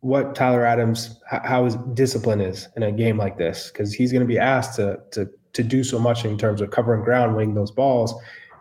what 0.00 0.34
Tyler 0.34 0.66
Adams 0.66 1.18
how 1.26 1.64
his 1.64 1.76
discipline 1.94 2.40
is 2.40 2.68
in 2.76 2.82
a 2.82 2.92
game 2.92 3.16
like 3.16 3.38
this 3.38 3.70
because 3.70 3.92
he's 3.92 4.12
going 4.12 4.22
to 4.22 4.28
be 4.28 4.38
asked 4.38 4.76
to 4.76 5.00
to 5.12 5.30
to 5.54 5.62
do 5.62 5.82
so 5.82 5.98
much 5.98 6.24
in 6.24 6.36
terms 6.36 6.60
of 6.60 6.70
covering 6.70 7.02
ground, 7.02 7.34
winning 7.34 7.54
those 7.54 7.70
balls, 7.70 8.14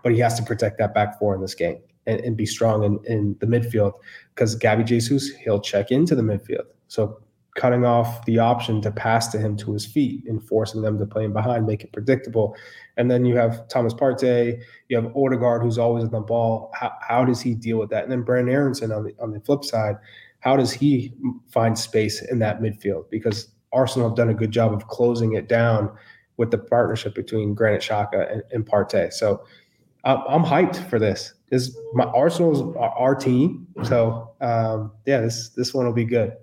but 0.04 0.14
he 0.14 0.20
has 0.20 0.36
to 0.40 0.44
protect 0.44 0.78
that 0.80 0.94
back 0.94 1.20
four 1.20 1.36
in 1.36 1.42
this 1.42 1.54
game 1.54 1.80
and, 2.10 2.20
and 2.22 2.38
be 2.38 2.46
strong 2.46 2.84
in, 2.84 3.00
in 3.06 3.36
the 3.40 3.46
midfield 3.46 3.94
because 4.36 4.56
Gabby 4.56 4.84
Jesus 4.84 5.30
he'll 5.30 5.62
check 5.62 5.92
into 5.92 6.16
the 6.16 6.22
midfield. 6.22 6.66
So 6.88 7.20
cutting 7.56 7.86
off 7.86 8.24
the 8.26 8.40
option 8.40 8.82
to 8.82 8.92
pass 8.92 9.28
to 9.28 9.38
him 9.38 9.58
to 9.58 9.74
his 9.74 9.86
feet 9.86 10.24
and 10.28 10.42
forcing 10.42 10.82
them 10.82 10.98
to 10.98 11.06
play 11.06 11.26
him 11.26 11.34
behind, 11.34 11.66
make 11.66 11.84
it 11.84 11.92
predictable. 11.92 12.56
And 12.96 13.12
then 13.12 13.26
you 13.26 13.36
have 13.36 13.68
Thomas 13.68 13.94
Partey, 13.94 14.62
you 14.88 14.96
have 14.96 15.14
Odegaard 15.16 15.62
who's 15.62 15.78
always 15.78 16.06
on 16.06 16.12
the 16.12 16.22
ball. 16.22 16.72
How, 16.74 16.94
how 17.02 17.26
does 17.26 17.42
he 17.42 17.54
deal 17.54 17.78
with 17.78 17.90
that? 17.90 18.04
And 18.04 18.12
then 18.12 18.24
Brenden 18.24 18.52
Aaronson 18.52 18.92
on 18.92 19.04
the 19.04 19.16
on 19.20 19.32
the 19.32 19.40
flip 19.42 19.64
side, 19.64 19.96
how 20.40 20.56
does 20.56 20.72
he 20.72 21.14
find 21.50 21.78
space 21.78 22.22
in 22.22 22.40
that 22.40 22.62
midfield? 22.62 23.10
Because 23.10 23.50
Arsenal 23.74 24.10
have 24.10 24.18
done 24.18 24.30
a 24.30 24.34
good 24.34 24.52
job 24.52 24.74
of 24.74 24.88
closing 24.88 25.34
it 25.34 25.48
down 25.48 25.92
with 26.38 26.52
the 26.52 26.58
partnership 26.58 27.14
between 27.14 27.54
Granit 27.54 27.82
Xhaka 27.82 28.32
and, 28.32 28.44
and 28.52 28.66
Partey. 28.66 29.12
So 29.12 29.44
I'm, 30.06 30.20
I'm 30.28 30.44
hyped 30.44 30.90
for 30.90 30.98
this. 30.98 31.34
This 31.50 31.76
my 31.94 32.06
Arsenal's 32.06 32.76
our, 32.78 33.16
team. 33.16 33.68
So 33.84 34.32
um, 34.42 34.92
yeah, 35.06 35.22
this 35.22 35.50
this 35.50 35.74
one 35.74 35.86
will 35.86 35.94
be 35.94 36.06
good. 36.06 36.34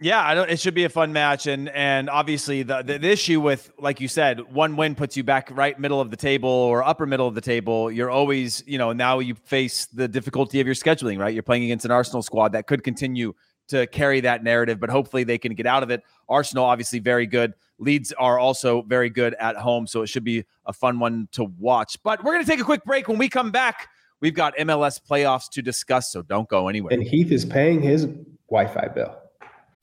Yeah, 0.00 0.22
I 0.22 0.34
don't. 0.34 0.50
It 0.50 0.60
should 0.60 0.74
be 0.74 0.84
a 0.84 0.88
fun 0.88 1.12
match, 1.12 1.46
and 1.46 1.68
and 1.70 2.10
obviously 2.10 2.62
the, 2.62 2.82
the 2.82 2.98
the 2.98 3.10
issue 3.10 3.40
with, 3.40 3.72
like 3.78 4.00
you 4.00 4.08
said, 4.08 4.52
one 4.52 4.76
win 4.76 4.94
puts 4.94 5.16
you 5.16 5.22
back 5.24 5.48
right 5.52 5.78
middle 5.78 6.00
of 6.00 6.10
the 6.10 6.16
table 6.16 6.48
or 6.48 6.82
upper 6.82 7.06
middle 7.06 7.26
of 7.26 7.34
the 7.34 7.40
table. 7.40 7.90
You're 7.90 8.10
always, 8.10 8.62
you 8.66 8.76
know, 8.76 8.92
now 8.92 9.20
you 9.20 9.34
face 9.34 9.86
the 9.86 10.06
difficulty 10.08 10.60
of 10.60 10.66
your 10.66 10.74
scheduling. 10.74 11.18
Right, 11.18 11.32
you're 11.32 11.42
playing 11.42 11.64
against 11.64 11.84
an 11.84 11.90
Arsenal 11.90 12.22
squad 12.22 12.52
that 12.52 12.66
could 12.66 12.82
continue 12.82 13.34
to 13.68 13.86
carry 13.86 14.20
that 14.20 14.44
narrative, 14.44 14.78
but 14.78 14.90
hopefully 14.90 15.24
they 15.24 15.38
can 15.38 15.54
get 15.54 15.66
out 15.66 15.82
of 15.82 15.90
it. 15.90 16.02
Arsenal 16.28 16.64
obviously 16.64 16.98
very 16.98 17.26
good. 17.26 17.54
Leeds 17.78 18.12
are 18.12 18.38
also 18.38 18.82
very 18.82 19.10
good 19.10 19.34
at 19.34 19.56
home, 19.56 19.86
so 19.86 20.02
it 20.02 20.08
should 20.08 20.24
be 20.24 20.44
a 20.66 20.72
fun 20.72 20.98
one 20.98 21.28
to 21.32 21.44
watch. 21.58 21.96
But 22.02 22.22
we're 22.22 22.32
gonna 22.32 22.44
take 22.44 22.60
a 22.60 22.64
quick 22.64 22.84
break. 22.84 23.08
When 23.08 23.16
we 23.16 23.28
come 23.28 23.50
back, 23.50 23.88
we've 24.24 24.34
got 24.34 24.56
MLS 24.56 24.98
playoffs 24.98 25.50
to 25.50 25.60
discuss, 25.60 26.10
so 26.10 26.22
don't 26.22 26.48
go 26.48 26.68
anywhere. 26.68 26.94
And 26.94 27.02
Heath 27.02 27.30
is 27.30 27.44
paying 27.44 27.82
his 27.82 28.06
Wi-Fi 28.48 28.88
bill. 28.94 29.14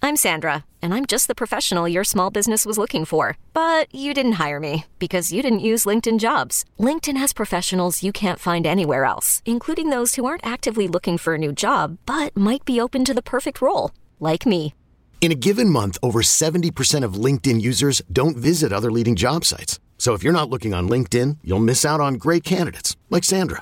I'm 0.02 0.16
Sandra, 0.16 0.66
and 0.82 0.96
I'm 0.96 1.06
just 1.06 1.28
the 1.28 1.36
professional 1.36 1.88
your 1.88 2.04
small 2.04 2.32
business 2.32 2.66
was 2.66 2.80
looking 2.80 3.06
for. 3.06 3.38
But 3.54 3.94
you 3.94 4.16
didn't 4.16 4.44
hire 4.44 4.60
me 4.60 4.86
because 4.98 5.32
you 5.32 5.44
didn't 5.44 5.68
use 5.72 5.86
LinkedIn 5.86 6.18
jobs. 6.18 6.66
LinkedIn 6.80 7.18
has 7.18 7.34
professionals 7.34 8.02
you 8.02 8.12
can't 8.12 8.40
find 8.40 8.66
anywhere 8.66 9.06
else, 9.06 9.44
including 9.46 9.92
those 9.92 10.16
who 10.16 10.26
aren't 10.26 10.46
actively 10.46 10.88
looking 10.88 11.20
for 11.20 11.36
a 11.36 11.44
new 11.46 11.54
job 11.54 12.00
but 12.08 12.36
might 12.36 12.66
be 12.66 12.82
open 12.82 13.06
to 13.06 13.14
the 13.14 13.30
perfect 13.36 13.62
role, 13.62 13.92
like 14.20 14.48
me. 14.48 14.74
In 15.22 15.32
a 15.32 15.42
given 15.48 15.70
month, 15.70 16.00
over 16.02 16.24
70% 16.24 17.06
of 17.06 17.26
LinkedIn 17.26 17.62
users 17.62 18.02
don't 18.12 18.36
visit 18.38 18.74
other 18.74 18.92
leading 18.92 19.16
job 19.16 19.46
sites. 19.46 19.80
So 20.00 20.16
if 20.16 20.24
you're 20.24 20.40
not 20.40 20.50
looking 20.50 20.74
on 20.74 20.90
LinkedIn, 20.90 21.38
you'll 21.44 21.68
miss 21.70 21.86
out 21.86 22.02
on 22.02 22.16
great 22.16 22.44
candidates 22.44 22.98
like 23.12 23.24
Sandra. 23.24 23.62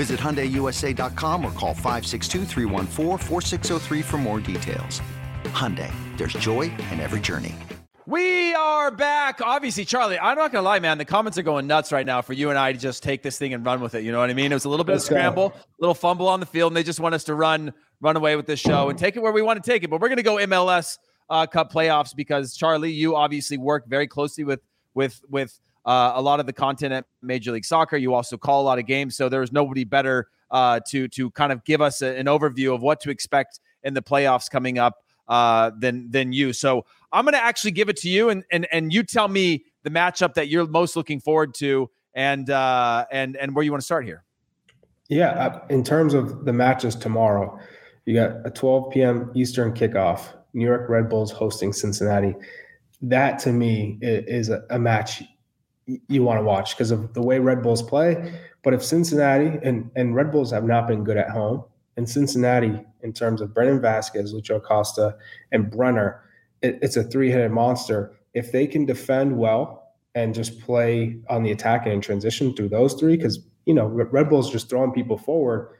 Visit 0.00 0.18
HyundaiUSA.com 0.18 1.44
or 1.44 1.52
call 1.52 1.74
562 1.74 2.46
for 4.02 4.16
more 4.16 4.40
details. 4.40 5.02
Hyundai, 5.52 5.92
there's 6.16 6.32
joy 6.32 6.72
in 6.90 7.00
every 7.00 7.20
journey. 7.20 7.54
We 8.06 8.54
are 8.54 8.90
back. 8.90 9.42
Obviously, 9.42 9.84
Charlie, 9.84 10.18
I'm 10.18 10.38
not 10.38 10.52
going 10.52 10.62
to 10.64 10.66
lie, 10.66 10.78
man. 10.78 10.96
The 10.96 11.04
comments 11.04 11.36
are 11.36 11.42
going 11.42 11.66
nuts 11.66 11.92
right 11.92 12.06
now 12.06 12.22
for 12.22 12.32
you 12.32 12.48
and 12.48 12.58
I 12.58 12.72
to 12.72 12.78
just 12.78 13.02
take 13.02 13.22
this 13.22 13.36
thing 13.36 13.52
and 13.52 13.62
run 13.66 13.82
with 13.82 13.94
it. 13.94 14.02
You 14.02 14.10
know 14.10 14.20
what 14.20 14.30
I 14.30 14.32
mean? 14.32 14.50
It 14.50 14.54
was 14.54 14.64
a 14.64 14.70
little 14.70 14.84
bit 14.84 14.96
of 14.96 15.02
scramble, 15.02 15.52
a 15.54 15.62
little 15.80 15.94
fumble 15.94 16.28
on 16.28 16.40
the 16.40 16.46
field, 16.46 16.72
and 16.72 16.76
they 16.78 16.82
just 16.82 16.98
want 16.98 17.14
us 17.14 17.24
to 17.24 17.34
run 17.34 17.70
run 18.00 18.16
away 18.16 18.36
with 18.36 18.46
this 18.46 18.58
show 18.58 18.88
and 18.88 18.98
take 18.98 19.16
it 19.16 19.20
where 19.20 19.32
we 19.32 19.42
want 19.42 19.62
to 19.62 19.70
take 19.70 19.84
it. 19.84 19.90
But 19.90 20.00
we're 20.00 20.08
going 20.08 20.16
to 20.16 20.22
go 20.22 20.36
MLS 20.36 20.96
uh, 21.28 21.46
Cup 21.46 21.70
playoffs 21.70 22.16
because 22.16 22.56
Charlie, 22.56 22.90
you 22.90 23.16
obviously 23.16 23.58
work 23.58 23.86
very 23.86 24.06
closely 24.06 24.44
with 24.44 24.60
with 24.94 25.20
with 25.28 25.60
uh, 25.84 26.12
a 26.14 26.22
lot 26.22 26.40
of 26.40 26.46
the 26.46 26.52
content 26.52 26.92
at 26.92 27.06
Major 27.22 27.52
League 27.52 27.64
Soccer. 27.64 27.96
You 27.96 28.14
also 28.14 28.36
call 28.36 28.62
a 28.62 28.64
lot 28.64 28.78
of 28.78 28.86
games, 28.86 29.16
so 29.16 29.28
there's 29.28 29.52
nobody 29.52 29.84
better 29.84 30.28
uh, 30.50 30.80
to 30.88 31.08
to 31.08 31.30
kind 31.30 31.52
of 31.52 31.64
give 31.64 31.80
us 31.80 32.02
a, 32.02 32.16
an 32.18 32.26
overview 32.26 32.74
of 32.74 32.82
what 32.82 33.00
to 33.00 33.10
expect 33.10 33.60
in 33.82 33.94
the 33.94 34.02
playoffs 34.02 34.50
coming 34.50 34.78
up 34.78 34.96
uh, 35.28 35.70
than 35.78 36.10
than 36.10 36.32
you. 36.32 36.52
So 36.52 36.84
I'm 37.12 37.24
going 37.24 37.34
to 37.34 37.42
actually 37.42 37.70
give 37.72 37.88
it 37.88 37.96
to 37.98 38.08
you, 38.08 38.28
and 38.28 38.44
and 38.50 38.66
and 38.72 38.92
you 38.92 39.02
tell 39.02 39.28
me 39.28 39.64
the 39.82 39.90
matchup 39.90 40.34
that 40.34 40.48
you're 40.48 40.66
most 40.66 40.96
looking 40.96 41.20
forward 41.20 41.54
to, 41.54 41.90
and 42.14 42.50
uh, 42.50 43.06
and 43.10 43.36
and 43.36 43.54
where 43.54 43.64
you 43.64 43.70
want 43.70 43.80
to 43.80 43.86
start 43.86 44.04
here. 44.04 44.24
Yeah, 45.08 45.30
uh, 45.30 45.66
in 45.70 45.82
terms 45.82 46.14
of 46.14 46.44
the 46.44 46.52
matches 46.52 46.94
tomorrow, 46.94 47.58
you 48.04 48.14
got 48.14 48.46
a 48.46 48.50
12 48.50 48.92
p.m. 48.92 49.30
Eastern 49.34 49.72
kickoff. 49.72 50.34
New 50.52 50.66
York 50.66 50.88
Red 50.88 51.08
Bulls 51.08 51.30
hosting 51.30 51.72
Cincinnati. 51.72 52.34
That 53.02 53.38
to 53.40 53.52
me 53.52 53.98
is 54.02 54.48
a, 54.48 54.64
a 54.70 54.78
match 54.78 55.22
you 56.08 56.22
want 56.22 56.38
to 56.38 56.44
watch 56.44 56.76
because 56.76 56.90
of 56.90 57.14
the 57.14 57.22
way 57.22 57.38
Red 57.38 57.62
Bulls 57.62 57.82
play. 57.82 58.32
But 58.62 58.74
if 58.74 58.84
Cincinnati 58.84 59.58
and, 59.62 59.90
and 59.96 60.14
Red 60.14 60.30
Bulls 60.30 60.50
have 60.50 60.64
not 60.64 60.86
been 60.86 61.04
good 61.04 61.16
at 61.16 61.30
home, 61.30 61.64
and 61.96 62.08
Cincinnati, 62.08 62.78
in 63.02 63.12
terms 63.12 63.40
of 63.40 63.52
Brandon 63.54 63.80
Vazquez, 63.80 64.32
Lucho 64.32 64.56
Acosta, 64.56 65.16
and 65.52 65.70
Brenner, 65.70 66.22
it, 66.62 66.78
it's 66.82 66.96
a 66.96 67.02
three 67.02 67.30
headed 67.30 67.50
monster. 67.50 68.12
If 68.34 68.52
they 68.52 68.66
can 68.66 68.84
defend 68.86 69.36
well 69.36 69.94
and 70.14 70.34
just 70.34 70.60
play 70.60 71.18
on 71.28 71.42
the 71.42 71.50
attack 71.50 71.86
and 71.86 72.02
transition 72.02 72.54
through 72.54 72.68
those 72.68 72.94
three, 72.94 73.16
because, 73.16 73.40
you 73.66 73.74
know, 73.74 73.86
Red 73.86 74.28
Bulls 74.28 74.50
just 74.50 74.68
throwing 74.68 74.92
people 74.92 75.18
forward 75.18 75.74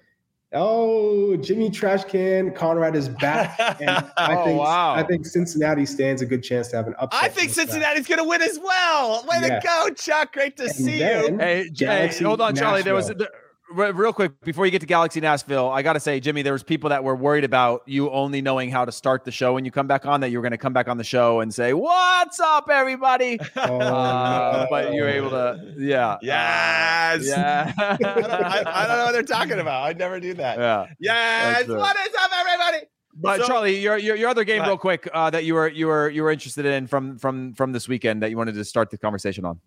Oh, 0.53 1.37
Jimmy 1.37 1.71
Trashcan 1.71 2.55
Conrad 2.57 2.97
is 2.97 3.09
back. 3.09 3.57
And 3.81 3.91
I 4.17 4.35
oh, 4.37 4.45
think 4.45 4.59
wow. 4.61 4.95
I 4.95 5.03
think 5.05 5.25
Cincinnati 5.25 5.87
stands 5.87 6.23
a 6.23 6.27
good 6.27 6.43
chance 6.43 6.69
to 6.69 6.77
have 6.77 6.87
an 6.89 6.95
upset. 6.99 7.23
I 7.23 7.29
think 7.29 7.51
Cincinnati's 7.51 8.07
going 8.07 8.19
to 8.19 8.25
win 8.29 8.43
as 8.43 8.59
well. 8.59 9.25
Way 9.29 9.39
Yeah. 9.43 9.61
to 9.61 9.67
go, 9.67 9.91
Chuck. 9.95 10.33
Great 10.33 10.57
to 10.57 10.65
And 10.65 10.73
see 10.73 10.99
then- 10.99 11.35
you. 11.35 11.39
Hey, 11.39 11.71
J- 11.73 11.87
Galaxy 11.87 12.25
hold 12.25 12.41
on, 12.41 12.57
Charlie. 12.57 12.83
There 12.83 12.95
was 12.95 13.07
Nashville. 13.09 13.19
there, 13.19 13.29
re- 13.33 13.50
real 13.73 14.13
quick 14.13 14.41
before 14.43 14.65
you 14.67 14.71
get 14.73 14.81
to 14.81 14.87
Galaxy 14.87 15.21
Nashville. 15.21 15.69
I 15.71 15.83
got 15.83 15.93
to 15.95 16.01
say, 16.01 16.21
Jimmy, 16.21 16.43
there 16.43 16.53
was 16.53 16.63
people 16.63 16.91
that 16.91 17.05
were 17.05 17.15
worried 17.17 17.45
about 17.45 17.83
you 17.87 18.11
only 18.11 18.43
knowing 18.43 18.71
how 18.71 18.85
to 18.85 18.93
start 18.93 19.25
the 19.25 19.31
show 19.31 19.55
when 19.55 19.65
you 19.65 19.71
come 19.71 19.87
back 19.87 20.07
on. 20.07 20.21
That 20.21 20.31
you 20.31 20.39
were 20.39 20.43
going 20.43 20.51
to 20.53 20.59
come 20.59 20.73
back 20.73 20.89
on 20.89 20.97
the 20.97 21.05
show 21.05 21.41
and 21.41 21.53
say, 21.55 21.73
"What's 21.73 22.41
up, 22.41 22.69
everybody?" 22.71 23.39
Oh, 23.57 23.79
Uh, 23.81 24.63
no. 24.63 24.67
but 24.71 24.93
you 24.95 25.03
were 25.03 25.09
able 25.09 25.31
to, 25.31 25.75
yeah, 25.79 26.19
Yes. 26.23 27.27
yeah, 27.27 27.73
I, 27.79 27.97
don't, 27.97 28.25
I, 28.31 28.63
I 28.67 28.87
don't 28.87 28.97
know 28.99 29.05
what 29.05 29.13
they're 29.13 29.23
talking 29.23 29.59
about. 29.61 29.85
I'd 29.85 29.99
never 29.99 30.19
do 30.21 30.35
that. 30.35 30.59
yeah. 30.59 30.87
Yes. 30.99 31.69
What 31.69 31.97
is 31.97 32.15
up, 32.23 32.31
everybody? 32.39 32.87
But 33.15 33.41
So- 33.41 33.47
Charlie, 33.47 33.79
your, 33.79 33.99
your 33.99 34.17
your 34.17 34.31
other 34.31 34.45
game, 34.45 34.63
Go 34.63 34.69
real 34.69 34.79
quick, 34.79 35.09
uh, 35.13 35.31
that 35.31 35.45
you 35.45 35.55
were 35.55 35.69
you 35.69 35.87
were 35.89 36.09
you 36.09 36.23
were 36.23 36.31
interested 36.31 36.65
in 36.67 36.87
from 36.87 37.19
from 37.19 37.53
from 37.55 37.73
this 37.73 37.89
weekend 37.89 38.23
that 38.23 38.31
you 38.31 38.37
wanted 38.37 38.55
to 38.55 38.65
start 38.65 38.91
the 38.91 38.99
conversation 38.99 39.45
on. 39.45 39.61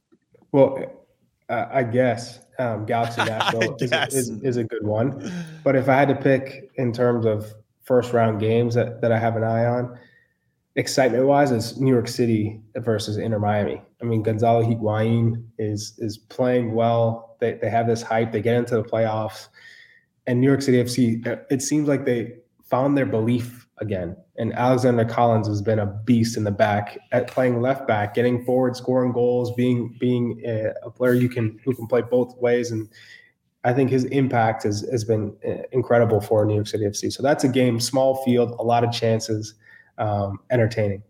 Well, 0.51 0.79
uh, 1.49 1.65
I 1.71 1.83
guess 1.83 2.39
um, 2.59 2.85
Galaxy 2.85 3.23
Nashville 3.25 3.75
is, 3.79 3.91
is, 4.13 4.29
is 4.43 4.57
a 4.57 4.63
good 4.63 4.85
one. 4.85 5.31
But 5.63 5.75
if 5.75 5.89
I 5.89 5.95
had 5.95 6.07
to 6.09 6.15
pick 6.15 6.71
in 6.75 6.91
terms 6.91 7.25
of 7.25 7.53
first 7.83 8.13
round 8.13 8.39
games 8.39 8.75
that, 8.75 9.01
that 9.01 9.11
I 9.11 9.19
have 9.19 9.35
an 9.35 9.43
eye 9.43 9.65
on, 9.65 9.97
excitement 10.75 11.25
wise, 11.25 11.51
is 11.51 11.79
New 11.79 11.91
York 11.91 12.07
City 12.07 12.59
versus 12.75 13.17
Inter 13.17 13.39
Miami. 13.39 13.81
I 14.01 14.05
mean, 14.05 14.23
Gonzalo 14.23 14.63
Higuain 14.63 15.43
is 15.57 15.93
is 15.97 16.17
playing 16.17 16.73
well. 16.73 17.37
They, 17.39 17.53
they 17.53 17.69
have 17.69 17.87
this 17.87 18.01
hype. 18.01 18.31
They 18.31 18.41
get 18.41 18.55
into 18.55 18.75
the 18.75 18.83
playoffs. 18.83 19.47
And 20.25 20.39
New 20.39 20.47
York 20.47 20.61
City 20.61 20.81
FC, 20.81 21.45
it 21.49 21.61
seems 21.61 21.87
like 21.87 22.05
they 22.05 22.35
found 22.63 22.97
their 22.97 23.05
belief 23.05 23.67
again. 23.83 24.17
And 24.37 24.51
Alexander 24.53 25.05
Callens 25.05 25.45
has 25.45 25.61
been 25.61 25.77
a 25.77 25.85
beast 25.85 26.35
in 26.37 26.43
the 26.43 26.51
back 26.51 26.97
at 27.11 27.27
playing 27.27 27.61
left 27.61 27.87
back, 27.87 28.15
getting 28.15 28.43
forward, 28.43 28.75
scoring 28.75 29.11
goals, 29.11 29.53
being 29.53 29.95
being 29.99 30.41
a, 30.45 30.89
player 30.89 31.13
you 31.13 31.29
can 31.29 31.59
who 31.63 31.75
can 31.75 31.85
play 31.85 32.01
both 32.01 32.35
ways. 32.37 32.71
And 32.71 32.89
I 33.63 33.73
think 33.73 33.91
his 33.91 34.05
impact 34.05 34.63
has 34.63 34.81
has 34.91 35.03
been 35.03 35.35
uh, 35.47 35.63
incredible 35.71 36.19
for 36.19 36.43
New 36.45 36.55
York 36.55 36.65
City 36.65 36.85
FC. 36.85 37.13
So 37.13 37.21
that's 37.21 37.43
a 37.43 37.47
game, 37.47 37.79
small 37.79 38.23
field, 38.23 38.55
a 38.57 38.63
lot 38.63 38.83
of 38.83 38.91
chances, 38.91 39.53
um, 39.99 40.39
entertaining. 40.49 41.03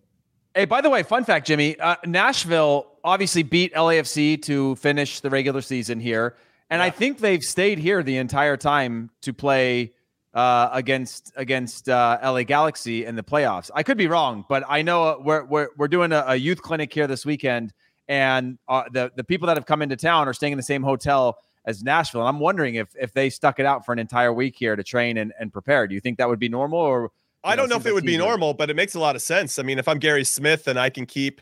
Hey, 0.53 0.65
by 0.65 0.82
the 0.82 0.89
way, 0.89 1.01
fun 1.01 1.24
fact, 1.24 1.47
Jimmy, 1.47 1.80
uh, 1.80 1.95
Nashville 2.05 2.88
obviously 3.03 3.41
beat 3.41 3.74
LAFC 3.74 4.41
to 4.43 4.76
finish 4.76 5.21
the 5.21 5.30
regular 5.30 5.61
season 5.61 5.99
here, 5.99 6.36
and 6.69 6.82
I 6.82 6.89
think 6.89 7.19
they've 7.19 7.43
stayed 7.43 7.80
here 7.80 8.03
the 8.03 8.17
entire 8.17 8.57
time 8.57 9.11
to 9.21 9.34
play 9.34 9.92
uh, 10.34 10.69
against 10.71 11.31
against 11.36 11.89
uh, 11.89 12.17
LA 12.23 12.43
Galaxy 12.43 13.05
in 13.05 13.15
the 13.15 13.23
playoffs. 13.23 13.69
I 13.73 13.84
could 13.84 13.97
be 13.97 14.07
wrong, 14.07 14.45
but 14.49 14.63
I 14.67 14.81
know 14.81 15.03
uh, 15.03 15.15
we're 15.19 15.45
we're, 15.45 15.67
we're 15.77 15.88
doing 15.88 16.11
a, 16.11 16.23
a 16.27 16.36
youth 16.36 16.61
clinic 16.61 16.93
here 16.93 17.07
this 17.07 17.25
weekend, 17.25 17.73
and 18.07 18.57
uh, 18.67 18.84
the 18.91 19.11
the 19.15 19.23
people 19.23 19.47
that 19.47 19.57
have 19.57 19.65
come 19.65 19.81
into 19.81 19.95
town 19.95 20.27
are 20.27 20.34
staying 20.34 20.53
in 20.53 20.57
the 20.57 20.63
same 20.63 20.84
hotel 20.84 21.38
as 21.65 21.84
Nashville. 21.84 22.21
And 22.21 22.29
I'm 22.29 22.39
wondering 22.39 22.75
if 22.75 22.89
if 22.99 23.13
they 23.13 23.29
stuck 23.29 23.59
it 23.59 23.65
out 23.65 23.86
for 23.86 23.93
an 23.93 23.99
entire 23.99 24.34
week 24.34 24.55
here 24.57 24.75
to 24.75 24.84
train 24.84 25.17
and, 25.17 25.34
and 25.39 25.53
prepare. 25.53 25.88
Do 25.88 25.93
you 25.93 26.01
think 26.01 26.17
that 26.17 26.27
would 26.27 26.39
be 26.39 26.49
normal 26.49 26.79
or? 26.79 27.11
I 27.45 27.57
don't 27.57 27.67
know 27.67 27.75
seems 27.75 27.88
if 27.88 27.91
it 27.91 27.93
would 27.93 28.05
be 28.05 28.15
normal, 28.15 28.53
but 28.53 28.69
it 28.69 28.75
makes 28.77 28.95
a 28.95 29.01
lot 29.01 29.17
of 29.17 29.21
sense. 29.21 29.59
I 29.59 29.63
mean, 29.63 29.77
if 29.77 29.89
I'm 29.89 29.99
Gary 29.99 30.23
Smith 30.23 30.69
and 30.69 30.79
I 30.79 30.89
can 30.89 31.05
keep 31.05 31.41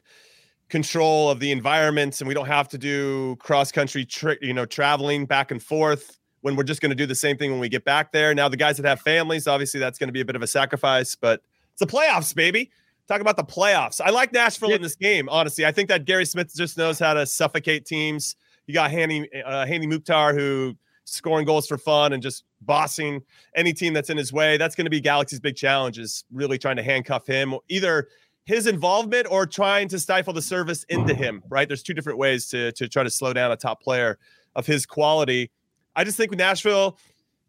control 0.67 1.29
of 1.29 1.39
the 1.39 1.51
environments 1.51 2.21
and 2.21 2.27
we 2.27 2.33
don't 2.33 2.47
have 2.47 2.67
to 2.69 2.79
do 2.79 3.35
cross 3.35 3.71
country, 3.71 4.03
tri- 4.03 4.37
you 4.41 4.51
know, 4.51 4.65
traveling 4.65 5.27
back 5.27 5.51
and 5.51 5.61
forth 5.61 6.17
when 6.41 6.55
we're 6.55 6.63
just 6.63 6.81
going 6.81 6.89
to 6.89 6.95
do 6.95 7.05
the 7.05 7.15
same 7.15 7.37
thing 7.37 7.51
when 7.51 7.59
we 7.59 7.69
get 7.69 7.85
back 7.85 8.11
there. 8.11 8.33
Now, 8.33 8.49
the 8.49 8.57
guys 8.57 8.77
that 8.77 8.85
have 8.85 9.01
families, 9.01 9.47
obviously, 9.47 9.79
that's 9.79 9.97
going 9.97 10.09
to 10.09 10.13
be 10.13 10.21
a 10.21 10.25
bit 10.25 10.35
of 10.35 10.41
a 10.41 10.47
sacrifice, 10.47 11.15
but 11.15 11.41
it's 11.71 11.79
the 11.79 11.87
playoffs, 11.87 12.35
baby. 12.35 12.71
Talk 13.07 13.21
about 13.21 13.37
the 13.37 13.43
playoffs. 13.43 13.99
I 14.03 14.09
like 14.09 14.31
Nashville 14.31 14.71
in 14.71 14.81
this 14.81 14.95
game, 14.95 15.27
honestly. 15.29 15.65
I 15.65 15.71
think 15.71 15.89
that 15.89 16.05
Gary 16.05 16.25
Smith 16.25 16.53
just 16.55 16.77
knows 16.77 16.99
how 16.99 17.13
to 17.13 17.25
suffocate 17.25 17.85
teams. 17.85 18.35
You 18.67 18.73
got 18.73 18.91
Hany, 18.91 19.27
uh, 19.43 19.65
Hany 19.65 19.87
Mukhtar, 19.87 20.33
who 20.33 20.77
scoring 21.05 21.45
goals 21.45 21.67
for 21.67 21.77
fun 21.77 22.13
and 22.13 22.23
just 22.23 22.43
bossing 22.61 23.21
any 23.55 23.73
team 23.73 23.93
that's 23.93 24.09
in 24.09 24.17
his 24.17 24.31
way. 24.31 24.57
That's 24.57 24.75
going 24.75 24.85
to 24.85 24.91
be 24.91 25.01
Galaxy's 25.01 25.39
big 25.39 25.55
challenge 25.55 25.99
is 25.99 26.23
really 26.31 26.57
trying 26.57 26.77
to 26.77 26.83
handcuff 26.83 27.27
him, 27.27 27.55
either 27.69 28.07
his 28.45 28.67
involvement 28.67 29.27
or 29.29 29.45
trying 29.45 29.87
to 29.89 29.99
stifle 29.99 30.33
the 30.33 30.41
service 30.41 30.83
into 30.85 31.13
him, 31.13 31.43
right? 31.49 31.67
There's 31.67 31.83
two 31.83 31.93
different 31.93 32.17
ways 32.17 32.47
to, 32.49 32.71
to 32.73 32.87
try 32.87 33.03
to 33.03 33.09
slow 33.09 33.33
down 33.33 33.51
a 33.51 33.57
top 33.57 33.81
player 33.81 34.17
of 34.55 34.65
his 34.65 34.85
quality. 34.85 35.51
I 35.95 36.03
just 36.03 36.17
think 36.17 36.31
Nashville 36.35 36.97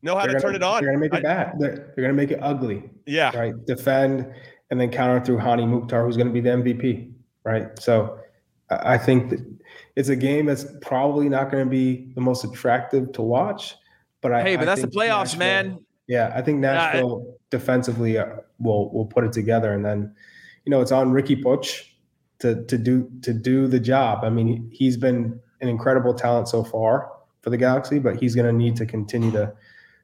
know 0.03 0.15
how 0.17 0.23
They're 0.23 0.35
to 0.35 0.41
gonna, 0.41 0.43
turn 0.43 0.55
it 0.57 0.63
on. 0.63 0.83
They're 0.83 0.93
going 0.97 1.03
to 1.03 1.09
make 1.11 1.15
it 1.23 1.27
I- 1.27 1.35
bad. 1.35 1.53
They're, 1.59 1.75
they're 1.95 2.05
going 2.05 2.09
to 2.09 2.15
make 2.15 2.31
it 2.31 2.39
ugly. 2.43 2.91
yeah. 3.07 3.37
right? 3.37 3.55
Defend 3.67 4.27
and 4.71 4.81
then 4.81 4.91
counter 4.91 5.25
through 5.25 5.39
Hany 5.39 5.67
Mukhtar, 5.67 6.05
who's 6.05 6.17
going 6.17 6.27
to 6.29 6.33
be 6.33 6.41
the 6.41 6.51
MVP, 6.51 7.13
right? 7.45 7.79
So 7.79 8.19
I 8.71 8.95
I 8.95 8.99
think 8.99 9.31
that 9.31 9.41
it's 9.97 10.09
a 10.09 10.17
game 10.17 10.47
that's 10.47 10.65
probably 10.81 11.29
not 11.29 11.51
going 11.51 11.63
to 11.65 11.71
be 11.71 12.11
the 12.15 12.21
most 12.23 12.43
attractive 12.45 13.13
to 13.13 13.23
watch. 13.23 13.77
But 14.23 14.33
I 14.33 14.43
Hey, 14.43 14.57
but 14.57 14.63
I 14.63 14.65
that's 14.67 14.81
the 14.81 14.87
playoffs, 14.89 15.37
Nashville- 15.37 15.39
man. 15.41 15.79
Yeah, 16.09 16.33
I 16.35 16.43
think 16.43 16.63
Yeah, 16.63 16.71
I- 16.73 16.75
Nashville 16.93 17.37
defensively 17.51 18.17
uh, 18.19 18.27
will 18.59 18.91
will 18.93 19.07
put 19.07 19.25
it 19.25 19.33
together, 19.33 19.73
and 19.75 19.85
then 19.85 20.15
you 20.65 20.71
know 20.71 20.81
it's 20.81 20.91
on 20.93 21.13
Riqui 21.13 21.43
Puig 21.43 21.85
to 22.41 22.65
to 22.65 22.79
do 22.79 23.11
to 23.23 23.33
do 23.35 23.67
the 23.69 23.79
job. 23.79 24.25
I 24.25 24.31
mean, 24.31 24.69
he's 24.73 24.97
been 24.97 25.39
an 25.61 25.69
incredible 25.69 26.15
talent 26.15 26.49
so 26.49 26.65
far 26.65 27.11
for 27.43 27.51
the 27.51 27.57
Galaxy, 27.57 27.99
but 27.99 28.17
he's 28.17 28.35
going 28.35 28.47
to 28.47 28.53
need 28.53 28.77
to 28.77 28.87
continue 28.87 29.31
to 29.33 29.53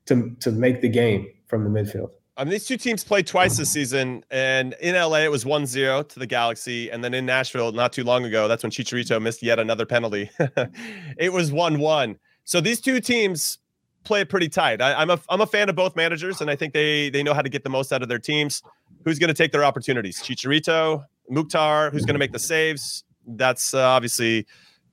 to 0.07 0.37
to 0.41 0.51
make 0.53 0.81
the 0.81 0.89
game 0.89 1.29
from 1.47 1.65
the 1.65 1.71
midfield. 1.71 2.11
I 2.37 2.45
mean, 2.45 2.53
these 2.53 2.67
two 2.67 2.77
teams 2.77 3.03
played 3.03 3.27
twice 3.27 3.57
this 3.57 3.71
season, 3.71 4.25
and 4.31 4.75
in 4.81 4.95
LA 4.95 5.19
it 5.19 5.31
was 5.31 5.45
1-0 5.45 6.09
to 6.09 6.19
the 6.21 6.27
Galaxy, 6.27 6.89
and 6.89 7.03
then 7.03 7.13
in 7.13 7.27
Nashville 7.27 7.73
not 7.73 7.93
too 7.93 8.05
long 8.05 8.25
ago, 8.25 8.47
that's 8.47 8.63
when 8.63 8.71
Chicharito 8.71 9.21
missed 9.21 9.43
yet 9.43 9.59
another 9.59 9.85
penalty. 9.85 10.31
it 11.19 11.33
was 11.33 11.51
1-1. 11.51 12.17
So 12.45 12.61
these 12.61 12.81
two 12.81 13.01
teams 13.01 13.59
play 14.05 14.25
pretty 14.25 14.49
tight. 14.49 14.81
I, 14.81 15.03
am 15.03 15.11
a 15.11 15.21
I'm 15.29 15.41
a 15.41 15.47
fan 15.47 15.69
of 15.69 15.75
both 15.75 15.97
managers, 15.97 16.41
and 16.41 16.49
I 16.49 16.55
think 16.55 16.75
they 16.75 17.11
they 17.11 17.25
know 17.25 17.35
how 17.35 17.43
to 17.43 17.49
get 17.49 17.65
the 17.65 17.71
most 17.71 17.93
out 17.93 18.03
of 18.03 18.09
their 18.09 18.21
teams. 18.21 18.63
Who's 19.05 19.19
going 19.19 19.29
to 19.29 19.35
take 19.35 19.51
their 19.51 19.65
opportunities? 19.65 20.23
Chicharito, 20.23 21.05
Mukhtar, 21.29 21.91
who's 21.91 22.05
going 22.05 22.15
to 22.15 22.19
make 22.19 22.33
the 22.33 22.39
saves? 22.39 23.05
That's 23.27 23.75
uh, 23.75 23.81
obviously 23.81 24.47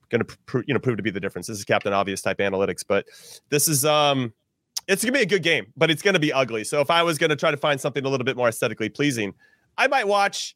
going 0.10 0.24
to 0.24 0.38
pr- 0.46 0.62
you 0.68 0.74
know 0.74 0.80
prove 0.80 0.98
to 0.98 1.04
be 1.04 1.12
the 1.12 1.20
difference. 1.20 1.48
This 1.48 1.58
is 1.58 1.66
Captain 1.66 1.94
Obvious 1.94 2.22
type 2.22 2.38
analytics, 2.38 2.84
but 2.88 3.06
this 3.50 3.68
is 3.68 3.86
um 3.86 4.34
it's 4.88 5.04
going 5.04 5.14
to 5.14 5.20
be 5.20 5.24
a 5.24 5.28
good 5.28 5.44
game, 5.44 5.68
but 5.76 5.90
it's 5.90 6.02
going 6.02 6.14
to 6.14 6.20
be 6.20 6.32
ugly. 6.32 6.64
So 6.64 6.80
if 6.80 6.92
I 6.92 7.02
was 7.02 7.18
going 7.18 7.32
to 7.32 7.36
try 7.36 7.50
to 7.50 7.58
find 7.58 7.82
something 7.82 8.06
a 8.06 8.10
little 8.10 8.26
bit 8.26 8.38
more 8.38 8.50
aesthetically 8.50 8.90
pleasing, 8.90 9.34
I 9.78 9.88
might 9.88 10.08
watch 10.08 10.56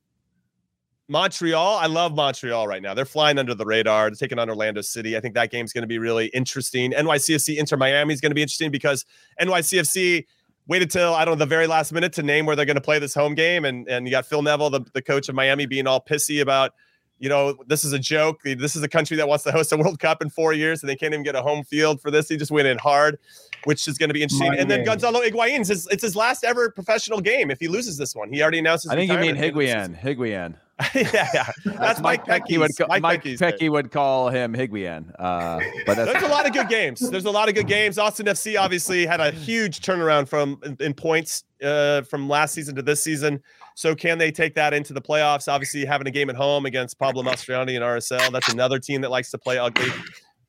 Montreal. 1.07 1.77
I 1.77 1.87
love 1.87 2.15
Montreal 2.15 2.67
right 2.67 2.81
now. 2.81 2.93
They're 2.93 3.05
flying 3.05 3.39
under 3.39 3.55
the 3.55 3.65
radar. 3.65 4.09
They're 4.09 4.15
taking 4.15 4.37
on 4.37 4.47
Orlando 4.49 4.81
City. 4.81 5.17
I 5.17 5.19
think 5.19 5.33
that 5.33 5.49
game's 5.49 5.73
going 5.73 5.81
to 5.81 5.87
be 5.87 5.97
really 5.97 6.27
interesting. 6.27 6.91
NYCFC 6.91 7.57
Inter 7.57 7.77
Miami 7.77 8.13
is 8.13 8.21
going 8.21 8.29
to 8.29 8.35
be 8.35 8.43
interesting 8.43 8.69
because 8.69 9.05
NYCFC 9.41 10.25
waited 10.67 10.91
till 10.91 11.15
I 11.15 11.25
don't 11.25 11.33
know 11.33 11.39
the 11.39 11.47
very 11.47 11.65
last 11.65 11.91
minute 11.91 12.13
to 12.13 12.23
name 12.23 12.45
where 12.45 12.55
they're 12.55 12.65
going 12.65 12.75
to 12.75 12.81
play 12.81 12.99
this 12.99 13.15
home 13.15 13.33
game, 13.33 13.65
and 13.65 13.89
and 13.89 14.07
you 14.07 14.11
got 14.11 14.27
Phil 14.27 14.43
Neville, 14.43 14.69
the, 14.69 14.85
the 14.93 15.01
coach 15.01 15.27
of 15.27 15.35
Miami, 15.35 15.65
being 15.65 15.87
all 15.87 15.99
pissy 15.99 16.41
about 16.41 16.73
you 17.19 17.29
know, 17.29 17.55
this 17.67 17.83
is 17.83 17.93
a 17.93 17.99
joke. 17.99 18.41
This 18.43 18.75
is 18.75 18.83
a 18.83 18.87
country 18.87 19.17
that 19.17 19.27
wants 19.27 19.43
to 19.43 19.51
host 19.51 19.71
a 19.71 19.77
World 19.77 19.99
Cup 19.99 20.21
in 20.21 20.29
four 20.29 20.53
years, 20.53 20.81
and 20.81 20.89
they 20.89 20.95
can't 20.95 21.13
even 21.13 21.23
get 21.23 21.35
a 21.35 21.41
home 21.41 21.63
field 21.63 22.01
for 22.01 22.09
this. 22.09 22.29
He 22.29 22.37
just 22.37 22.51
went 22.51 22.67
in 22.67 22.77
hard, 22.77 23.19
which 23.65 23.87
is 23.87 23.97
going 23.97 24.09
to 24.09 24.13
be 24.13 24.23
interesting. 24.23 24.49
My 24.49 24.55
and 24.55 24.71
then 24.71 24.85
Gonzalo 24.85 25.21
Higuain, 25.21 25.67
his, 25.67 25.87
it's 25.91 26.03
his 26.03 26.15
last 26.15 26.43
ever 26.43 26.71
professional 26.71 27.19
game. 27.19 27.51
If 27.51 27.59
he 27.59 27.67
loses 27.67 27.97
this 27.97 28.15
one, 28.15 28.31
he 28.31 28.41
already 28.41 28.59
announced. 28.59 28.89
I 28.89 28.95
think 28.95 29.11
you 29.11 29.17
mean 29.17 29.35
Higuain. 29.35 29.99
Higuain. 29.99 30.55
yeah, 30.95 31.27
yeah. 31.33 31.51
That's, 31.65 31.99
Mike, 31.99 32.25
Mike 32.27 32.45
Pecky 32.45 32.57
would 32.57 32.75
call, 32.77 32.87
Mike, 32.87 33.01
Mike 33.01 33.23
Pecky 33.23 33.69
would 33.69 33.91
call 33.91 34.29
him 34.29 34.53
Higuain. 34.53 35.11
Uh, 35.19 35.59
but 35.85 35.95
there's 35.95 36.23
a 36.23 36.27
lot 36.27 36.47
of 36.47 36.53
good 36.53 36.69
games. 36.69 37.01
There's 37.09 37.25
a 37.25 37.31
lot 37.31 37.49
of 37.49 37.55
good 37.55 37.67
games. 37.67 37.97
Austin 37.97 38.27
FC 38.27 38.57
obviously 38.57 39.05
had 39.05 39.19
a 39.19 39.31
huge 39.31 39.81
turnaround 39.81 40.29
from 40.29 40.59
in, 40.63 40.77
in 40.79 40.93
points 40.93 41.43
uh, 41.61 42.03
from 42.03 42.29
last 42.29 42.53
season 42.53 42.75
to 42.75 42.81
this 42.81 43.03
season. 43.03 43.43
So 43.79 43.95
can 43.95 44.17
they 44.17 44.29
take 44.29 44.55
that 44.55 44.73
into 44.73 44.91
the 44.91 45.01
playoffs? 45.01 45.47
Obviously, 45.47 45.85
having 45.85 46.05
a 46.05 46.11
game 46.11 46.29
at 46.29 46.35
home 46.35 46.65
against 46.65 46.99
Pablo 46.99 47.23
Mastroeni 47.23 47.75
and 47.75 47.81
RSL, 47.81 48.29
that's 48.29 48.49
another 48.49 48.77
team 48.77 48.99
that 48.99 49.09
likes 49.09 49.31
to 49.31 49.37
play 49.37 49.57
ugly. 49.57 49.87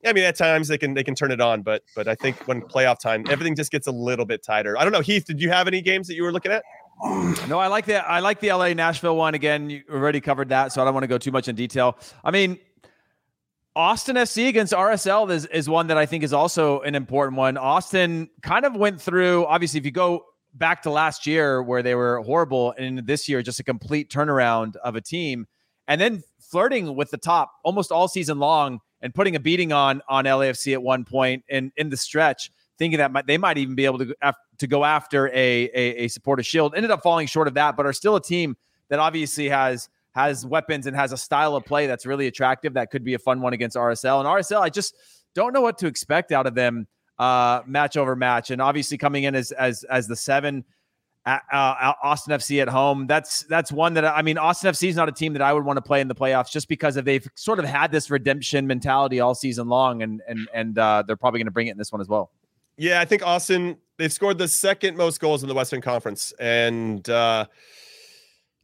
I 0.05 0.13
mean, 0.13 0.25
at 0.25 0.35
times 0.35 0.67
they 0.67 0.77
can 0.77 0.95
they 0.95 1.05
can 1.05 1.15
turn 1.15 1.31
it 1.31 1.41
on, 1.41 1.63
but 1.63 1.85
but 1.95 2.09
I 2.09 2.17
think 2.17 2.49
when 2.49 2.61
playoff 2.61 2.99
time, 2.99 3.25
everything 3.31 3.55
just 3.55 3.71
gets 3.71 3.87
a 3.87 3.93
little 3.93 4.25
bit 4.25 4.43
tighter. 4.43 4.77
I 4.77 4.83
don't 4.83 4.93
know, 4.93 5.01
Heath. 5.01 5.27
Did 5.27 5.41
you 5.41 5.49
have 5.49 5.69
any 5.69 5.81
games 5.81 6.09
that 6.09 6.17
you 6.17 6.25
were 6.25 6.33
looking 6.33 6.51
at? 6.51 6.65
No, 7.49 7.61
I 7.61 7.69
like 7.69 7.87
the 7.87 8.05
I 8.05 8.19
like 8.19 8.41
the 8.41 8.53
LA 8.53 8.73
Nashville 8.73 9.15
one. 9.15 9.35
Again, 9.35 9.71
you 9.71 9.85
already 9.89 10.21
covered 10.21 10.49
that, 10.49 10.73
so 10.73 10.83
I 10.83 10.85
don't 10.85 10.93
want 10.93 11.05
to 11.05 11.09
go 11.09 11.17
too 11.17 11.31
much 11.31 11.47
in 11.47 11.55
detail. 11.55 11.99
I 12.25 12.33
mean, 12.33 12.59
Austin 13.77 14.17
FC 14.17 14.49
against 14.49 14.73
RSL 14.73 15.31
is, 15.31 15.47
is 15.47 15.69
one 15.69 15.87
that 15.87 15.97
I 15.97 16.05
think 16.05 16.25
is 16.25 16.33
also 16.33 16.81
an 16.81 16.97
important 16.97 17.39
one. 17.39 17.57
Austin 17.57 18.29
kind 18.43 18.65
of 18.65 18.75
went 18.75 19.01
through, 19.01 19.47
obviously, 19.47 19.79
if 19.79 19.85
you 19.85 19.93
go 19.93 20.25
back 20.55 20.83
to 20.83 20.91
last 20.91 21.27
year 21.27 21.63
where 21.63 21.83
they 21.83 21.95
were 21.95 22.23
horrible, 22.23 22.75
and 22.79 23.07
this 23.07 23.29
year 23.29 23.43
just 23.43 23.61
a 23.61 23.65
complete 23.65 24.11
turnaround 24.11 24.77
of 24.77 24.97
a 24.97 25.01
team, 25.01 25.47
and 25.89 26.01
then 26.01 26.23
flirting 26.41 26.97
with 26.97 27.11
the 27.11 27.19
top 27.19 27.53
almost 27.65 27.93
all 27.93 28.09
season 28.09 28.39
long 28.39 28.81
and 29.03 29.15
putting 29.15 29.37
a 29.37 29.41
beating 29.41 29.73
on 29.73 30.03
on 30.09 30.25
LAFC 30.25 30.73
at 30.73 30.83
one 30.83 31.05
point 31.05 31.45
and 31.49 31.73
in 31.77 31.89
the 31.91 31.97
stretch, 31.97 32.51
thinking 32.79 32.99
that 32.99 33.13
might, 33.13 33.27
they 33.27 33.39
might 33.39 33.59
even 33.59 33.75
be 33.75 33.85
able 33.85 33.99
to 33.99 34.15
to 34.59 34.67
go 34.67 34.85
after 34.85 35.29
a, 35.29 35.71
a 35.75 36.05
a 36.05 36.09
supporter 36.09 36.43
shield. 36.43 36.75
Ended 36.75 36.91
up 36.91 37.03
falling 37.03 37.27
short 37.27 37.49
of 37.49 37.55
that, 37.55 37.77
but 37.77 37.87
are 37.87 37.93
still 37.93 38.17
a 38.17 38.23
team 38.23 38.57
that 38.89 38.99
obviously 38.99 39.49
has 39.49 39.89
has 40.13 40.45
weapons 40.45 40.87
and 40.87 40.97
has 40.97 41.13
a 41.13 41.17
style 41.17 41.55
of 41.55 41.65
play 41.65 41.87
that's 41.87 42.05
really 42.05 42.27
attractive. 42.27 42.75
That 42.75 42.91
could 42.91 43.05
be 43.05 43.15
a 43.15 43.19
fun 43.19 43.41
one 43.41 43.53
against 43.53 43.77
RSL. 43.77 44.19
And 44.19 44.29
RSL, 44.29 44.61
I 44.61 44.69
just 44.69 44.95
don't 45.35 45.53
know 45.53 45.61
what 45.61 45.79
to 45.79 45.87
expect 45.87 46.33
out 46.33 46.47
of 46.47 46.55
them 46.55 46.89
uh, 47.21 47.63
match 47.67 47.97
over 47.97 48.17
match. 48.17 48.51
And 48.51 48.61
obviously 48.61 48.99
coming 48.99 49.25
in 49.25 49.35
as 49.37 49.53
as 49.53 49.85
as 49.85 50.09
the 50.09 50.17
seven. 50.17 50.65
At, 51.27 51.43
uh, 51.53 51.93
Austin 52.03 52.33
FC 52.33 52.63
at 52.63 52.69
home. 52.69 53.07
That's 53.07 53.43
that's 53.43 53.71
one 53.71 53.93
that 53.93 54.07
I 54.07 54.23
mean. 54.23 54.39
Austin 54.39 54.73
FC 54.73 54.89
is 54.89 54.97
not 54.97 55.07
a 55.07 55.13
team 55.13 55.35
that 55.35 55.43
I 55.43 55.53
would 55.53 55.67
want 55.67 55.77
to 55.77 55.83
play 55.83 56.01
in 56.01 56.09
the 56.09 56.15
playoffs 56.15 56.51
just 56.51 56.67
because 56.67 56.97
of 56.97 57.05
they've 57.05 57.29
sort 57.35 57.59
of 57.59 57.67
had 57.67 57.93
this 57.93 58.11
redemption 58.11 58.67
mentality 58.67 59.21
all 59.21 59.35
season 59.35 59.69
long, 59.69 60.03
and 60.03 60.23
and 60.27 60.49
and 60.55 60.79
uh, 60.79 61.05
they're 61.07 61.19
probably 61.19 61.39
going 61.39 61.47
to 61.47 61.53
bring 61.53 61.67
it 61.67 61.73
in 61.73 61.77
this 61.77 61.93
one 61.93 62.01
as 62.01 62.09
well. 62.09 62.31
Yeah, 62.79 63.03
I 63.03 63.05
think 63.05 63.23
Austin 63.23 63.77
they've 63.99 64.11
scored 64.11 64.39
the 64.39 64.49
second 64.49 64.97
most 64.97 65.21
goals 65.21 65.43
in 65.43 65.49
the 65.51 65.55
Western 65.55 65.83
Conference, 65.83 66.33
and 66.41 67.07
uh, 67.11 67.45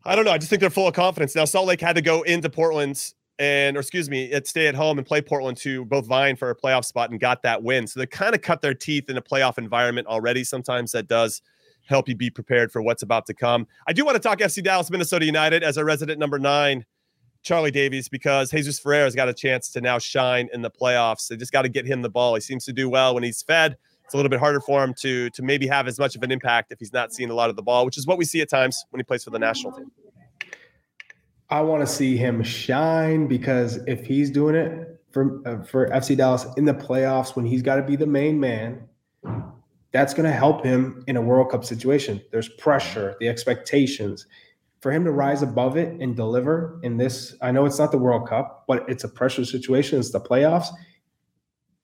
I 0.07 0.17
don't 0.17 0.25
know. 0.25 0.33
I 0.33 0.39
just 0.39 0.49
think 0.49 0.61
they're 0.61 0.71
full 0.71 0.89
of 0.89 0.95
confidence 0.95 1.35
now. 1.35 1.45
Salt 1.45 1.67
Lake 1.67 1.83
had 1.83 1.97
to 1.97 2.03
go 2.03 2.23
into 2.23 2.49
Portland 2.49 3.13
and 3.39 3.76
or 3.76 3.80
excuse 3.80 4.09
me, 4.09 4.24
it 4.24 4.47
stay 4.47 4.66
at 4.66 4.74
home 4.74 4.99
and 4.99 5.07
play 5.07 5.20
Portland 5.20 5.59
to 5.59 5.84
both 5.84 6.07
vying 6.07 6.37
for 6.37 6.51
a 6.51 6.57
playoff 6.57 6.84
spot 6.84 7.11
and 7.11 7.20
got 7.20 7.43
that 7.43 7.62
win. 7.62 7.87
So 7.87 8.01
they 8.01 8.07
kind 8.07 8.34
of 8.34 8.43
cut 8.43 8.62
their 8.62 8.74
teeth 8.74 9.11
in 9.11 9.16
a 9.16 9.22
playoff 9.22 9.59
environment 9.59 10.07
already. 10.07 10.43
Sometimes 10.45 10.93
that 10.93 11.07
does 11.07 11.43
help 11.87 12.09
you 12.09 12.16
be 12.16 12.30
prepared 12.30 12.72
for 12.72 12.82
what's 12.82 13.03
about 13.03 13.26
to 13.26 13.34
come. 13.34 13.66
I 13.87 13.93
do 13.93 14.05
want 14.05 14.16
to 14.16 14.20
talk 14.20 14.39
FC 14.39 14.62
Dallas, 14.62 14.91
Minnesota 14.91 15.24
United 15.24 15.62
as 15.62 15.76
a 15.76 15.84
resident 15.84 16.18
number 16.18 16.39
nine, 16.39 16.84
Charlie 17.43 17.70
Davies, 17.70 18.09
because 18.09 18.51
Jesus 18.51 18.80
Ferreira's 18.80 19.14
got 19.14 19.28
a 19.28 19.34
chance 19.34 19.70
to 19.70 19.80
now 19.80 19.99
shine 19.99 20.49
in 20.53 20.62
the 20.62 20.70
playoffs. 20.70 21.28
They 21.28 21.37
just 21.37 21.53
got 21.53 21.62
to 21.62 21.68
get 21.68 21.87
him 21.87 22.03
the 22.03 22.11
ball. 22.11 22.34
He 22.34 22.41
seems 22.41 22.64
to 22.64 22.72
do 22.72 22.89
well 22.89 23.14
when 23.14 23.22
he's 23.22 23.43
fed. 23.43 23.76
It's 24.05 24.14
a 24.14 24.16
little 24.16 24.30
bit 24.30 24.39
harder 24.39 24.61
for 24.61 24.84
him 24.84 24.95
to 25.01 25.30
to 25.30 25.43
maybe 25.43 25.66
have 25.66 25.89
as 25.89 25.99
much 25.99 26.14
of 26.14 26.22
an 26.22 26.30
impact 26.30 26.70
if 26.70 26.78
he's 26.78 26.93
not 26.93 27.12
seeing 27.12 27.30
a 27.30 27.34
lot 27.34 27.51
of 27.51 27.57
the 27.57 27.62
ball, 27.62 27.84
which 27.84 27.99
is 27.99 28.07
what 28.07 28.18
we 28.18 28.24
see 28.24 28.41
at 28.41 28.49
times 28.49 28.84
when 28.91 29.01
he 29.01 29.05
plays 29.05 29.24
for 29.24 29.30
the 29.30 29.39
national 29.39 29.72
team. 29.72 29.91
I 31.49 31.61
want 31.61 31.87
to 31.87 31.87
see 31.87 32.17
him 32.17 32.43
shine 32.43 33.29
because 33.29 33.77
if 33.87 34.05
he's 34.05 34.31
doing 34.31 34.57
it 34.57 35.01
for 35.13 35.41
uh, 35.47 35.63
for 35.63 35.89
FC 35.91 36.17
Dallas 36.17 36.47
in 36.57 36.65
the 36.65 36.75
playoffs 36.75 37.37
when 37.37 37.47
he's 37.47 37.63
got 37.63 37.77
to 37.77 37.83
be 37.83 37.97
the 37.97 38.07
main 38.07 38.41
man, 38.41 38.83
that's 39.93 40.13
going 40.13 40.29
to 40.29 40.37
help 40.37 40.65
him 40.65 41.05
in 41.07 41.17
a 41.17 41.23
World 41.23 41.51
Cup 41.51 41.65
situation. 41.65 42.21
There's 42.33 42.49
pressure, 42.49 43.17
the 43.21 43.29
expectations. 43.29 44.27
For 44.81 44.93
him 44.93 45.05
to 45.05 45.11
rise 45.11 45.43
above 45.43 45.77
it 45.77 46.01
and 46.01 46.15
deliver 46.15 46.79
in 46.83 46.97
this, 46.97 47.35
I 47.41 47.51
know 47.51 47.65
it's 47.65 47.79
not 47.79 47.93
the 47.93 47.99
World 47.99 48.29
Cup, 48.29 48.65
but 48.69 48.89
it's 48.89 49.05
a 49.05 49.09
pressure 49.09 49.45
situation. 49.45 49.99
It's 49.99 50.11
the 50.11 50.21
playoffs. 50.21 50.69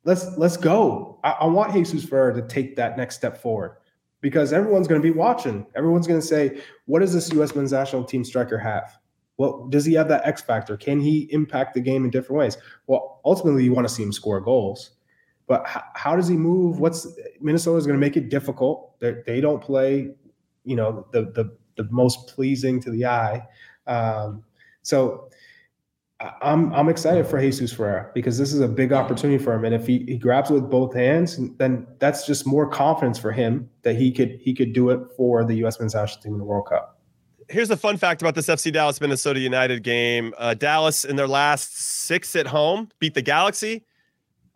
Let's 0.04 0.26
let's 0.36 0.56
go. 0.56 1.20
I, 1.22 1.30
I 1.30 1.46
want 1.46 1.72
Jesus 1.72 2.04
Ferreira 2.04 2.34
to 2.34 2.46
take 2.48 2.74
that 2.76 2.96
next 2.96 3.14
step 3.14 3.40
forward 3.40 3.76
because 4.20 4.52
everyone's 4.52 4.88
going 4.88 5.00
to 5.00 5.02
be 5.02 5.16
watching. 5.16 5.66
Everyone's 5.76 6.08
going 6.08 6.20
to 6.20 6.26
say, 6.26 6.60
"What 6.86 6.98
does 6.98 7.14
this 7.14 7.32
U.S. 7.32 7.54
men's 7.54 7.70
national 7.70 8.04
team 8.04 8.24
striker 8.24 8.58
have?" 8.58 8.98
Well, 9.42 9.66
does 9.70 9.84
he 9.84 9.94
have 9.94 10.06
that 10.06 10.24
X 10.24 10.40
factor? 10.40 10.76
Can 10.76 11.00
he 11.00 11.26
impact 11.32 11.74
the 11.74 11.80
game 11.80 12.04
in 12.04 12.10
different 12.10 12.38
ways? 12.38 12.56
Well, 12.86 13.20
ultimately, 13.24 13.64
you 13.64 13.72
want 13.72 13.88
to 13.88 13.92
see 13.92 14.04
him 14.04 14.12
score 14.12 14.40
goals, 14.40 14.92
but 15.48 15.66
how, 15.66 15.82
how 15.96 16.14
does 16.14 16.28
he 16.28 16.36
move? 16.36 16.78
What's 16.78 17.08
Minnesota 17.40 17.76
is 17.76 17.84
going 17.84 17.98
to 17.98 18.00
make 18.00 18.16
it 18.16 18.28
difficult? 18.28 18.96
They're, 19.00 19.24
they 19.26 19.40
do 19.40 19.48
not 19.48 19.60
play, 19.60 20.14
you 20.64 20.76
know, 20.76 21.08
the 21.10 21.22
the 21.22 21.56
the 21.74 21.90
most 21.90 22.28
pleasing 22.28 22.80
to 22.82 22.90
the 22.92 23.04
eye. 23.06 23.44
Um, 23.88 24.44
so 24.82 25.28
I'm 26.40 26.72
I'm 26.72 26.88
excited 26.88 27.26
for 27.26 27.40
Jesus 27.40 27.72
Ferreira 27.72 28.12
because 28.14 28.38
this 28.38 28.52
is 28.52 28.60
a 28.60 28.68
big 28.68 28.92
opportunity 28.92 29.42
for 29.42 29.54
him, 29.54 29.64
and 29.64 29.74
if 29.74 29.88
he, 29.88 30.04
he 30.06 30.18
grabs 30.18 30.52
it 30.52 30.54
with 30.54 30.70
both 30.70 30.94
hands, 30.94 31.40
then 31.56 31.84
that's 31.98 32.28
just 32.28 32.46
more 32.46 32.68
confidence 32.68 33.18
for 33.18 33.32
him 33.32 33.68
that 33.82 33.96
he 33.96 34.12
could 34.12 34.38
he 34.40 34.54
could 34.54 34.72
do 34.72 34.90
it 34.90 35.00
for 35.16 35.44
the 35.44 35.54
U.S. 35.54 35.80
men's 35.80 35.96
national 35.96 36.22
team 36.22 36.34
in 36.34 36.38
the 36.38 36.44
World 36.44 36.68
Cup 36.68 37.01
here's 37.48 37.68
the 37.68 37.76
fun 37.76 37.96
fact 37.96 38.22
about 38.22 38.34
this 38.34 38.46
FC 38.46 38.72
Dallas 38.72 39.00
Minnesota 39.00 39.40
United 39.40 39.82
game. 39.82 40.34
Uh, 40.38 40.54
Dallas 40.54 41.04
in 41.04 41.16
their 41.16 41.28
last 41.28 41.78
six 41.78 42.34
at 42.36 42.46
home 42.46 42.88
beat 42.98 43.14
the 43.14 43.22
Galaxy, 43.22 43.84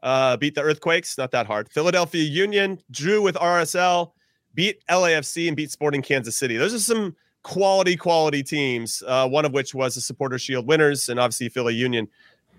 uh, 0.03 0.37
beat 0.37 0.55
the 0.55 0.63
Earthquakes, 0.63 1.19
not 1.19 1.31
that 1.33 1.47
hard. 1.47 1.69
Philadelphia 1.71 2.23
Union 2.23 2.81
drew 2.91 3.23
with 3.23 3.35
RSL, 3.37 4.13
beat 4.55 4.83
LAFC, 4.89 5.49
and 5.49 5.57
beat 5.57 5.71
Sporting 5.71 6.03
Kansas 6.03 6.37
City. 6.37 6.57
Those 6.57 6.75
are 6.75 6.79
some 6.79 7.17
quality, 7.43 7.97
quality 7.97 8.43
teams. 8.43 9.03
Uh, 9.07 9.29
one 9.29 9.45
of 9.45 9.53
which 9.53 9.75
was 9.75 9.95
the 9.95 10.01
Supporter 10.01 10.39
Shield 10.39 10.67
winners, 10.67 11.09
and 11.09 11.21
obviously 11.21 11.49
Philly 11.49 11.75
Union 11.75 12.09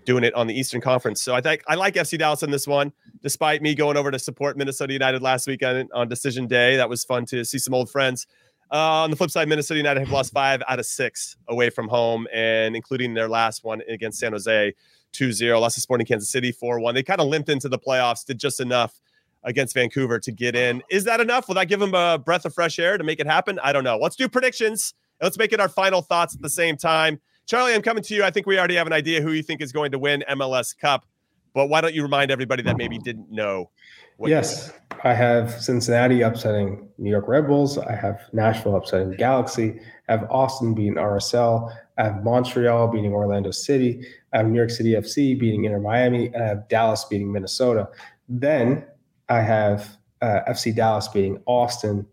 doing 0.08 0.24
it 0.24 0.32
on 0.32 0.46
the 0.46 0.58
Eastern 0.58 0.80
Conference. 0.80 1.20
So 1.20 1.34
I 1.34 1.42
think 1.42 1.62
I 1.68 1.74
like 1.74 1.94
FC 1.94 2.18
Dallas 2.18 2.42
in 2.42 2.50
this 2.50 2.66
one, 2.66 2.92
despite 3.22 3.60
me 3.60 3.74
going 3.74 3.98
over 3.98 4.10
to 4.10 4.18
support 4.18 4.56
Minnesota 4.56 4.94
United 4.94 5.20
last 5.20 5.46
weekend 5.46 5.90
on 5.92 6.08
decision 6.08 6.46
day. 6.46 6.76
That 6.76 6.88
was 6.88 7.04
fun 7.04 7.26
to 7.26 7.44
see 7.44 7.58
some 7.58 7.74
old 7.74 7.90
friends. 7.90 8.26
Uh, 8.70 9.02
on 9.02 9.10
the 9.10 9.16
flip 9.16 9.30
side, 9.30 9.48
Minnesota 9.48 9.78
United 9.78 10.00
have 10.00 10.10
lost 10.10 10.32
five 10.32 10.62
out 10.68 10.78
of 10.78 10.86
six 10.86 11.36
away 11.48 11.70
from 11.70 11.88
home, 11.88 12.26
and 12.32 12.76
including 12.76 13.14
their 13.14 13.28
last 13.28 13.64
one 13.64 13.80
against 13.88 14.18
San 14.18 14.32
Jose 14.32 14.74
2 15.12 15.32
0. 15.32 15.60
Lost 15.60 15.76
to 15.76 15.80
Sporting 15.80 16.06
Kansas 16.06 16.28
City 16.28 16.52
4 16.52 16.80
1. 16.80 16.94
They 16.94 17.02
kind 17.02 17.20
of 17.20 17.28
limped 17.28 17.48
into 17.48 17.68
the 17.68 17.78
playoffs, 17.78 18.24
did 18.24 18.38
just 18.38 18.60
enough 18.60 19.00
against 19.44 19.74
Vancouver 19.74 20.18
to 20.18 20.32
get 20.32 20.54
in. 20.54 20.82
Is 20.90 21.04
that 21.04 21.20
enough? 21.20 21.48
Will 21.48 21.54
that 21.54 21.68
give 21.68 21.80
them 21.80 21.94
a 21.94 22.18
breath 22.18 22.44
of 22.44 22.52
fresh 22.52 22.78
air 22.78 22.98
to 22.98 23.04
make 23.04 23.20
it 23.20 23.26
happen? 23.26 23.58
I 23.62 23.72
don't 23.72 23.84
know. 23.84 23.96
Let's 23.96 24.16
do 24.16 24.28
predictions. 24.28 24.94
Let's 25.22 25.38
make 25.38 25.52
it 25.52 25.60
our 25.60 25.68
final 25.68 26.02
thoughts 26.02 26.34
at 26.34 26.42
the 26.42 26.50
same 26.50 26.76
time. 26.76 27.20
Charlie, 27.46 27.74
I'm 27.74 27.82
coming 27.82 28.02
to 28.04 28.14
you. 28.14 28.24
I 28.24 28.30
think 28.30 28.46
we 28.46 28.58
already 28.58 28.74
have 28.74 28.86
an 28.86 28.92
idea 28.92 29.22
who 29.22 29.32
you 29.32 29.42
think 29.42 29.62
is 29.62 29.72
going 29.72 29.90
to 29.92 29.98
win 29.98 30.22
MLS 30.30 30.76
Cup, 30.76 31.06
but 31.54 31.68
why 31.68 31.80
don't 31.80 31.94
you 31.94 32.02
remind 32.02 32.30
everybody 32.30 32.62
that 32.64 32.76
maybe 32.76 32.98
didn't 32.98 33.30
know? 33.30 33.70
What- 34.18 34.30
Yes, 34.30 34.72
I 35.04 35.14
have 35.14 35.50
Cincinnati 35.60 36.20
upsetting 36.22 36.88
New 36.98 37.10
York 37.10 37.26
Red 37.28 37.46
Bulls. 37.46 37.78
I 37.78 37.94
have 37.94 38.20
Nashville 38.32 38.76
upsetting 38.76 39.12
Galaxy. 39.12 39.80
I 40.08 40.12
have 40.12 40.26
Austin 40.30 40.74
beating 40.74 40.94
RSL. 40.98 41.70
I 41.96 42.04
have 42.04 42.22
Montreal 42.24 42.88
beating 42.88 43.12
Orlando 43.12 43.50
City. 43.52 44.04
I 44.32 44.38
have 44.38 44.46
New 44.48 44.56
York 44.58 44.70
City 44.70 44.94
FC 44.96 45.34
beating 45.38 45.64
Inter 45.64 45.80
Miami, 45.80 46.26
and 46.34 46.42
I 46.42 46.46
have 46.46 46.68
Dallas 46.68 47.04
beating 47.04 47.32
Minnesota. 47.32 47.88
Then 48.28 48.84
I 49.28 49.40
have 49.40 49.96
uh, 50.20 50.40
FC 50.48 50.74
Dallas 50.74 51.06
beating 51.08 51.40
Austin, 51.46 52.04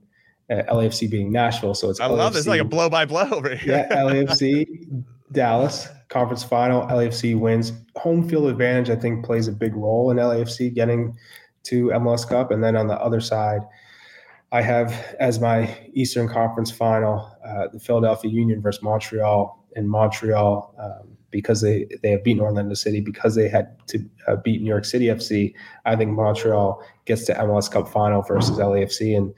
uh, 0.51 0.61
LAFC 0.71 1.09
beating 1.09 1.31
Nashville. 1.31 1.73
So 1.73 1.89
it's 1.89 1.99
I 1.99 2.05
love 2.05 2.33
this, 2.33 2.45
LAFC 2.45 2.49
like 2.49 2.61
a 2.61 2.65
blow 2.65 2.89
by 2.89 3.05
blow 3.05 3.27
over 3.31 3.55
here. 3.55 3.87
yeah, 3.89 3.95
LAFC, 4.03 5.03
Dallas, 5.31 5.87
conference 6.09 6.43
final. 6.43 6.83
LAFC 6.87 7.37
wins. 7.37 7.73
Home 7.97 8.27
field 8.29 8.47
advantage, 8.49 8.89
I 8.91 8.95
think, 8.95 9.25
plays 9.25 9.47
a 9.47 9.51
big 9.51 9.75
role 9.75 10.11
in 10.11 10.17
LAFC 10.17 10.71
getting 10.73 11.17
to 11.65 11.87
MLS 11.87 12.27
Cup. 12.27 12.51
And 12.51 12.63
then 12.63 12.75
on 12.75 12.87
the 12.87 12.99
other 12.99 13.19
side, 13.19 13.61
I 14.51 14.61
have 14.61 15.15
as 15.19 15.39
my 15.39 15.75
Eastern 15.93 16.27
Conference 16.27 16.71
final 16.71 17.29
uh, 17.45 17.67
the 17.73 17.79
Philadelphia 17.79 18.31
Union 18.31 18.61
versus 18.61 18.81
Montreal. 18.81 19.61
In 19.75 19.89
Montreal, 19.89 20.73
um, 20.79 21.17
because 21.31 21.59
they 21.59 21.85
they 22.01 22.11
have 22.11 22.23
beaten 22.23 22.41
Orlando 22.41 22.75
City, 22.75 23.01
because 23.01 23.35
they 23.35 23.49
had 23.49 23.75
to 23.87 23.99
uh, 24.25 24.37
beat 24.37 24.61
New 24.61 24.69
York 24.69 24.85
City 24.85 25.07
FC. 25.07 25.53
I 25.83 25.97
think 25.97 26.11
Montreal 26.11 26.81
gets 27.03 27.25
to 27.25 27.33
MLS 27.33 27.69
Cup 27.69 27.89
final 27.89 28.21
versus 28.21 28.57
LAFC, 28.57 29.17
and 29.17 29.33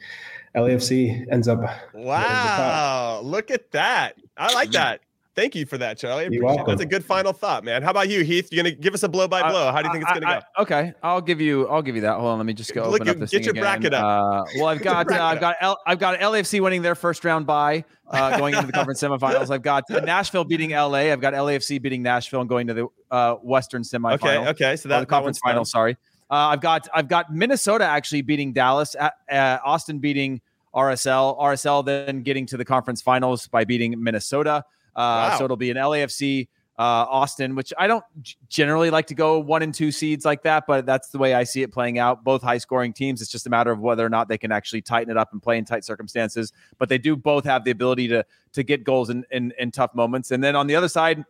LAFC 0.56 1.26
ends 1.32 1.48
up 1.48 1.62
Wow, 1.96 3.22
look 3.24 3.50
at 3.50 3.72
that. 3.72 4.16
I 4.38 4.54
like 4.54 4.72
that. 4.72 5.02
Thank 5.38 5.54
you 5.54 5.68
for 5.68 5.78
that, 5.78 6.00
Charlie. 6.00 6.30
You're 6.32 6.44
welcome. 6.44 6.66
That's 6.66 6.82
a 6.82 6.86
good 6.88 7.06
final 7.06 7.32
thought, 7.32 7.64
man. 7.64 7.84
How 7.84 7.92
about 7.92 8.10
you, 8.10 8.24
Heath? 8.24 8.50
You're 8.52 8.64
gonna 8.64 8.74
give 8.74 8.96
us 8.96 9.04
a 9.04 9.08
blow 9.08 9.28
by 9.28 9.48
blow. 9.48 9.72
How 9.72 9.84
do 9.84 9.88
you 9.88 9.94
think 9.94 10.04
it's 10.04 10.14
gonna 10.20 10.28
I- 10.28 10.40
go? 10.40 10.64
Okay, 10.64 10.94
I'll 11.04 11.22
give 11.22 11.40
you. 11.40 11.68
I'll 11.68 11.84
give 11.84 11.94
you 11.96 12.02
that. 12.02 12.16
Hold 12.16 12.26
on, 12.26 12.38
let 12.40 12.48
me 12.48 12.54
just 12.54 12.74
go 12.74 12.90
Look, 12.90 13.02
open 13.02 13.10
up 13.10 13.16
you- 13.16 13.20
this 13.20 13.30
get 13.30 13.38
thing 13.38 13.44
your 13.46 13.52
again. 13.52 13.62
bracket 13.82 13.94
up. 13.94 14.04
Uh, 14.04 14.44
well, 14.56 14.66
I've 14.66 14.82
got. 14.82 15.12
Uh, 15.12 15.24
I've 15.24 15.40
got. 15.40 15.56
L, 15.62 15.78
I've 15.86 16.00
got 16.00 16.20
LAFC 16.20 16.60
winning 16.60 16.82
their 16.82 16.96
first 16.96 17.24
round 17.24 17.46
bye, 17.46 17.86
uh, 18.10 18.36
going 18.40 18.56
into 18.56 18.66
the 18.66 18.74
conference 18.74 19.00
semifinals. 19.00 19.52
I've 19.52 19.62
got 19.62 19.84
Nashville 19.92 20.44
beating 20.44 20.72
LA. 20.72 21.12
I've 21.12 21.22
got 21.22 21.36
LAFC 21.36 21.80
beating 21.80 22.02
Nashville 22.02 22.42
and 22.42 22.50
going 22.50 22.66
to 22.66 22.74
the 22.74 22.88
uh, 23.12 23.36
Western 23.36 23.84
semifinal. 23.84 24.14
Okay, 24.16 24.38
okay. 24.50 24.76
So 24.76 24.88
Or 24.88 24.90
that 24.90 25.00
the 25.02 25.06
conference 25.06 25.38
that 25.38 25.50
final. 25.50 25.60
done. 25.60 25.66
Sorry. 25.66 25.98
Uh, 26.32 26.34
I've 26.50 26.62
got. 26.62 26.88
I've 26.96 27.08
got 27.08 27.32
Minnesota 27.32 27.84
actually 27.84 28.24
beating 28.24 28.54
Dallas. 28.54 28.96
Uh, 29.00 29.12
uh, 29.32 29.60
Austin 29.64 30.00
beating 30.00 30.42
RSL. 30.74 31.40
RSL 31.40 31.86
then 31.86 32.24
getting 32.24 32.48
to 32.48 32.58
the 32.58 32.66
conference 32.66 33.04
finals 33.04 33.48
by 33.48 33.66
beating 33.66 34.02
Minnesota. 34.04 34.66
Uh, 34.98 35.30
Wow. 35.30 35.38
So 35.38 35.46
it'll 35.46 35.58
be 35.58 35.72
an 35.72 35.78
LAFC 35.78 36.48
uh, 36.80 37.06
Austin, 37.10 37.56
which 37.56 37.74
I 37.78 37.88
don't 37.88 38.04
generally 38.50 38.92
like 38.92 39.08
to 39.08 39.16
go 39.16 39.40
one 39.40 39.64
and 39.64 39.74
two 39.74 39.92
seeds 39.92 40.26
like 40.26 40.44
that, 40.44 40.66
but 40.68 40.86
that's 40.86 41.10
the 41.10 41.18
way 41.18 41.34
I 41.34 41.44
see 41.44 41.64
it 41.64 41.72
playing 41.72 41.98
out. 41.98 42.24
Both 42.24 42.44
high 42.44 42.60
scoring 42.60 42.94
teams. 42.94 43.22
It's 43.22 43.32
just 43.32 43.48
a 43.48 43.50
matter 43.50 43.72
of 43.72 43.80
whether 43.80 44.06
or 44.06 44.10
not 44.10 44.28
they 44.28 44.38
can 44.38 44.52
actually 44.52 44.82
tighten 44.82 45.10
it 45.10 45.18
up 45.18 45.32
and 45.32 45.42
play 45.42 45.58
in 45.58 45.66
tight 45.66 45.84
circumstances. 45.84 46.54
But 46.78 46.90
they 46.90 47.00
do 47.00 47.16
both 47.16 47.46
have 47.46 47.64
the 47.64 47.72
ability 47.72 48.08
to 48.10 48.26
to 48.54 48.64
get 48.64 48.84
goals 48.84 49.10
in 49.10 49.26
in, 49.32 49.54
in 49.58 49.72
tough 49.72 49.96
moments. 49.96 50.30
And 50.32 50.44
then 50.44 50.56
on 50.56 50.68
the 50.68 50.76
other 50.76 50.88
side, 50.88 51.26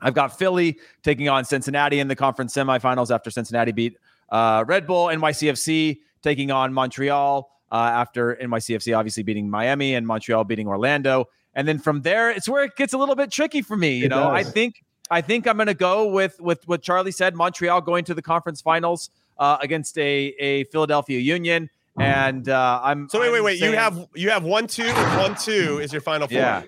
I've 0.00 0.14
got 0.14 0.38
Philly 0.38 0.78
taking 1.02 1.28
on 1.28 1.44
Cincinnati 1.44 1.98
in 1.98 2.06
the 2.06 2.16
conference 2.16 2.54
semifinals 2.54 3.12
after 3.12 3.30
Cincinnati 3.30 3.72
beat 3.72 3.96
uh, 4.30 4.64
Red 4.68 4.86
Bull. 4.86 5.06
NYCFC 5.06 5.98
taking 6.22 6.52
on 6.52 6.72
Montreal 6.72 7.50
uh, 7.72 7.74
after 7.74 8.36
NYCFC 8.40 8.96
obviously 8.96 9.24
beating 9.24 9.50
Miami 9.50 9.94
and 9.94 10.06
Montreal 10.06 10.44
beating 10.44 10.68
Orlando. 10.68 11.26
And 11.56 11.66
then 11.66 11.78
from 11.80 12.02
there, 12.02 12.30
it's 12.30 12.48
where 12.48 12.62
it 12.62 12.76
gets 12.76 12.92
a 12.92 12.98
little 12.98 13.16
bit 13.16 13.32
tricky 13.32 13.62
for 13.62 13.76
me. 13.76 13.96
You 13.96 14.04
It 14.04 14.08
know, 14.10 14.28
I 14.28 14.44
think 14.44 14.84
I 15.10 15.22
think 15.22 15.48
I'm 15.48 15.56
going 15.56 15.66
to 15.66 15.74
go 15.74 16.06
with 16.06 16.38
with 16.40 16.68
what 16.68 16.82
Charlie 16.82 17.10
said. 17.10 17.34
Montreal 17.34 17.80
going 17.80 18.04
to 18.04 18.14
the 18.14 18.22
conference 18.22 18.60
finals 18.60 19.10
uh, 19.38 19.56
against 19.62 19.96
a 19.98 20.34
a 20.38 20.64
Philadelphia 20.64 21.18
Union, 21.18 21.70
and 21.98 22.48
uh, 22.48 22.80
I'm 22.84 23.08
So 23.08 23.18
wait, 23.20 23.30
wait, 23.32 23.38
I'm 23.38 23.44
wait. 23.44 23.52
You 23.54 23.58
saying- 23.60 23.74
have 23.74 24.06
you 24.14 24.30
have 24.30 24.44
one 24.44 24.66
two 24.68 24.92
one 24.92 25.34
two 25.34 25.78
is 25.82 25.92
your 25.92 26.02
final 26.02 26.28
four. 26.28 26.36
yeah. 26.38 26.62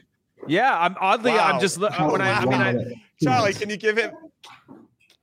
Yeah, 0.47 0.79
I'm 0.79 0.97
oddly. 1.01 1.33
Wow. 1.33 1.49
I'm 1.53 1.61
just 1.61 1.79
when 1.79 1.93
I. 2.23 2.31
I 2.33 2.45
mean, 2.47 2.55
I, 2.55 3.03
Charlie, 3.23 3.53
can 3.53 3.69
you 3.69 3.77
give 3.77 3.99
him? 3.99 4.13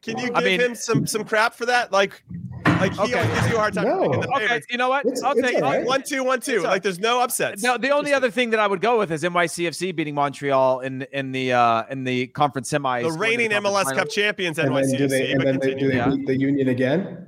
Can 0.05 0.17
you 0.19 0.27
give 0.27 0.35
I 0.35 0.41
mean- 0.43 0.61
him 0.61 0.75
some 0.75 1.05
some 1.07 1.23
crap 1.23 1.53
for 1.55 1.65
that? 1.65 1.91
Like, 1.91 2.21
like 2.65 2.93
he 2.93 2.99
Okay. 2.99 3.13
always 3.19 3.33
gives 3.35 3.49
you 3.49 3.55
a 3.55 3.59
hard 3.59 3.73
time. 3.73 3.85
No. 3.85 4.11
the 4.11 4.27
okay, 4.29 4.39
favorites. 4.47 4.67
you 4.69 4.77
know 4.77 4.89
what? 4.89 5.05
It's- 5.05 5.23
I'll 5.23 5.31
it's 5.37 5.41
take. 5.49 5.61
right. 5.61 5.83
One 5.85 6.03
two 6.05 6.23
one 6.23 6.39
two. 6.41 6.55
It's 6.55 6.63
Like 6.63 6.83
there's 6.83 6.99
no 6.99 7.19
upsets. 7.21 7.63
No, 7.63 7.77
the 7.77 7.89
only 7.91 8.13
other 8.13 8.29
thing 8.29 8.51
that 8.51 8.59
I 8.59 8.67
would 8.67 8.81
go 8.81 8.97
with 8.99 9.11
is 9.11 9.23
NYCFC 9.23 9.95
beating 9.95 10.13
Montreal 10.15 10.81
in 10.81 11.01
in 11.11 11.31
the 11.31 11.53
uh 11.53 11.83
in 11.89 12.03
the 12.03 12.27
conference 12.27 12.71
semis. 12.71 13.03
the 13.03 13.17
reigning 13.17 13.49
conference 13.51 13.75
MLS 13.77 13.83
final. 13.85 13.99
Cup 13.99 14.09
champions 14.09 14.59
And 14.59 14.75
then 14.75 14.91
do 14.97 15.07
they, 15.07 15.21
NYCFC. 15.27 15.31
and 15.31 15.41
then 15.41 15.59
they, 15.59 15.73
do 15.75 15.87
they 15.89 15.95
Yeah. 15.95 16.09
beat 16.09 16.27
the 16.27 16.37
Union 16.37 16.67
again? 16.69 17.27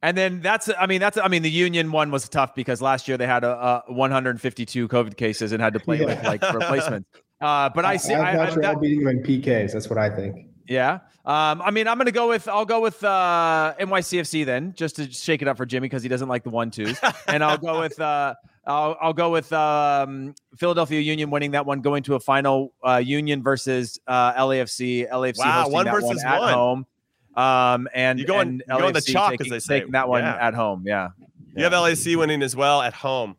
And 0.00 0.16
then 0.16 0.40
that's 0.42 0.70
I 0.78 0.86
mean 0.86 1.00
that's 1.00 1.16
I 1.18 1.26
mean 1.28 1.42
the 1.42 1.50
Union 1.50 1.90
one 1.90 2.10
was 2.12 2.28
tough 2.28 2.54
because 2.54 2.80
last 2.80 3.08
year 3.08 3.16
they 3.16 3.26
had 3.26 3.42
a, 3.42 3.82
a 3.88 3.92
152 3.92 4.86
COVID 4.88 5.16
cases 5.16 5.50
and 5.52 5.60
had 5.62 5.72
to 5.72 5.80
play 5.80 6.04
with 6.04 6.22
like 6.24 6.42
replacements. 6.54 7.08
Uh, 7.40 7.68
but 7.68 7.84
I 7.84 7.96
see 7.96 8.14
I, 8.14 8.20
I, 8.20 8.30
have 8.32 8.40
I, 8.40 8.44
Montreal 8.46 8.72
that- 8.74 8.80
beating 8.80 9.04
them 9.04 9.16
in 9.18 9.22
PKs. 9.22 9.72
That's 9.72 9.88
what 9.88 9.98
I 9.98 10.10
think. 10.14 10.47
Yeah. 10.68 11.00
Um, 11.24 11.60
I 11.62 11.70
mean 11.70 11.86
I'm 11.88 11.98
gonna 11.98 12.10
go 12.12 12.28
with 12.28 12.48
I'll 12.48 12.64
go 12.64 12.80
with 12.80 13.02
uh 13.04 13.74
NYCFC 13.78 14.44
then 14.46 14.72
just 14.74 14.96
to 14.96 15.10
shake 15.10 15.42
it 15.42 15.48
up 15.48 15.56
for 15.56 15.66
Jimmy 15.66 15.86
because 15.86 16.02
he 16.02 16.08
doesn't 16.08 16.28
like 16.28 16.42
the 16.44 16.50
one 16.50 16.70
twos, 16.70 16.98
and 17.26 17.42
I'll 17.44 17.58
go 17.58 17.80
with 17.80 18.00
uh 18.00 18.34
I'll 18.66 18.96
I'll 19.00 19.12
go 19.12 19.30
with 19.30 19.52
um 19.52 20.34
Philadelphia 20.56 21.00
Union 21.00 21.30
winning 21.30 21.50
that 21.52 21.66
one, 21.66 21.80
going 21.80 22.02
to 22.04 22.14
a 22.14 22.20
final 22.20 22.72
uh, 22.84 22.96
Union 22.96 23.42
versus 23.42 23.98
uh, 24.06 24.32
LAFC. 24.34 25.10
LAFC 25.10 25.38
Wow, 25.38 25.52
hosting 25.62 25.72
one 25.72 25.84
that 25.86 25.90
versus 25.92 26.24
at 26.24 26.38
one. 26.40 26.52
home. 26.54 26.86
Um, 27.34 27.88
and 27.94 28.18
You 28.18 28.26
going- 28.26 28.48
and 28.48 28.62
you 28.66 28.78
going 28.78 28.92
the 28.94 29.00
LAFC 29.00 29.12
chalk, 29.12 29.40
as 29.40 29.48
they 29.48 29.58
say. 29.58 29.78
taking 29.80 29.92
that 29.92 30.08
one 30.08 30.22
Yeah. 30.24 30.36
at 30.48 30.54
home. 30.54 30.82
Yeah, 30.86 31.08
You 31.56 31.64
have 31.64 31.72
LAC 31.72 32.16
winning 32.16 32.42
as 32.42 32.56
well 32.56 32.82
at 32.82 32.94
home. 32.94 33.36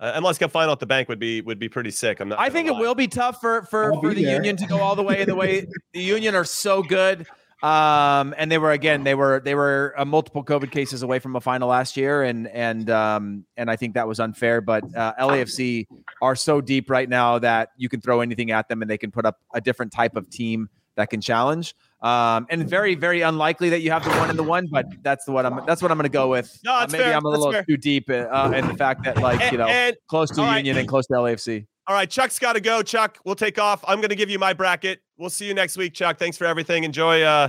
Uh, 0.00 0.20
MLS 0.20 0.38
Cup 0.38 0.52
final 0.52 0.72
at 0.72 0.78
the 0.78 0.86
bank 0.86 1.08
would 1.08 1.18
be 1.18 1.40
would 1.40 1.58
be 1.58 1.68
pretty 1.68 1.90
sick. 1.90 2.20
I'm 2.20 2.28
not. 2.28 2.38
I 2.38 2.42
gonna 2.42 2.52
think 2.52 2.68
it 2.68 2.76
will 2.76 2.94
be 2.94 3.08
tough 3.08 3.40
for 3.40 3.62
for, 3.62 3.94
I'll 3.94 4.00
for 4.00 4.14
the 4.14 4.24
there. 4.24 4.34
Union 4.36 4.56
to 4.58 4.66
go 4.66 4.78
all 4.78 4.94
the 4.94 5.02
way. 5.02 5.20
And 5.20 5.28
the 5.28 5.34
way 5.34 5.66
the 5.92 6.00
Union 6.00 6.36
are 6.36 6.44
so 6.44 6.82
good, 6.82 7.26
um, 7.62 8.32
and 8.38 8.50
they 8.50 8.58
were 8.58 8.70
again 8.70 9.02
they 9.02 9.16
were 9.16 9.40
they 9.44 9.56
were 9.56 9.92
uh, 9.96 10.04
multiple 10.04 10.44
COVID 10.44 10.70
cases 10.70 11.02
away 11.02 11.18
from 11.18 11.34
a 11.34 11.40
final 11.40 11.68
last 11.68 11.96
year, 11.96 12.22
and 12.22 12.46
and 12.48 12.88
um, 12.90 13.44
and 13.56 13.68
I 13.68 13.74
think 13.74 13.94
that 13.94 14.06
was 14.06 14.20
unfair. 14.20 14.60
But 14.60 14.84
uh, 14.96 15.14
LAFC 15.18 15.86
are 16.22 16.36
so 16.36 16.60
deep 16.60 16.90
right 16.90 17.08
now 17.08 17.40
that 17.40 17.70
you 17.76 17.88
can 17.88 18.00
throw 18.00 18.20
anything 18.20 18.52
at 18.52 18.68
them, 18.68 18.82
and 18.82 18.90
they 18.90 18.98
can 18.98 19.10
put 19.10 19.26
up 19.26 19.40
a 19.52 19.60
different 19.60 19.92
type 19.92 20.14
of 20.14 20.30
team 20.30 20.68
that 20.94 21.10
can 21.10 21.20
challenge. 21.20 21.74
Um, 22.00 22.46
and 22.48 22.68
very 22.68 22.94
very 22.94 23.22
unlikely 23.22 23.70
that 23.70 23.80
you 23.80 23.90
have 23.90 24.04
the 24.04 24.10
one 24.10 24.30
and 24.30 24.38
the 24.38 24.44
one, 24.44 24.68
but 24.70 24.86
that's 25.02 25.24
the 25.24 25.32
what 25.32 25.44
I'm 25.44 25.66
that's 25.66 25.82
what 25.82 25.90
I'm 25.90 25.96
going 25.98 26.04
to 26.04 26.08
go 26.08 26.28
with. 26.28 26.56
No, 26.64 26.74
Uh, 26.74 26.86
maybe 26.90 27.02
fair. 27.02 27.14
I'm 27.16 27.24
a 27.24 27.28
little 27.28 27.52
too 27.64 27.76
deep 27.76 28.08
uh, 28.08 28.52
in 28.54 28.68
the 28.68 28.74
fact 28.74 29.02
that 29.04 29.18
like 29.18 29.40
And- 29.40 29.52
you 29.52 29.58
know 29.58 29.66
and- 29.66 29.96
close 30.08 30.30
to 30.30 30.40
all 30.40 30.46
right. 30.46 30.58
Union 30.58 30.76
and 30.78 30.86
close 30.88 31.06
to 31.08 31.14
LAFC. 31.14 31.66
All 31.88 31.94
right, 31.94 32.08
Chuck's 32.08 32.38
got 32.38 32.52
to 32.52 32.60
go. 32.60 32.82
Chuck, 32.82 33.18
we'll 33.24 33.34
take 33.34 33.58
off. 33.58 33.82
I'm 33.88 33.98
going 33.98 34.10
to 34.10 34.14
give 34.14 34.28
you 34.28 34.38
my 34.38 34.52
bracket. 34.52 35.00
We'll 35.16 35.30
see 35.30 35.46
you 35.46 35.54
next 35.54 35.78
week, 35.78 35.94
Chuck. 35.94 36.18
Thanks 36.18 36.36
for 36.36 36.44
everything. 36.44 36.84
Enjoy 36.84 37.22
uh, 37.22 37.48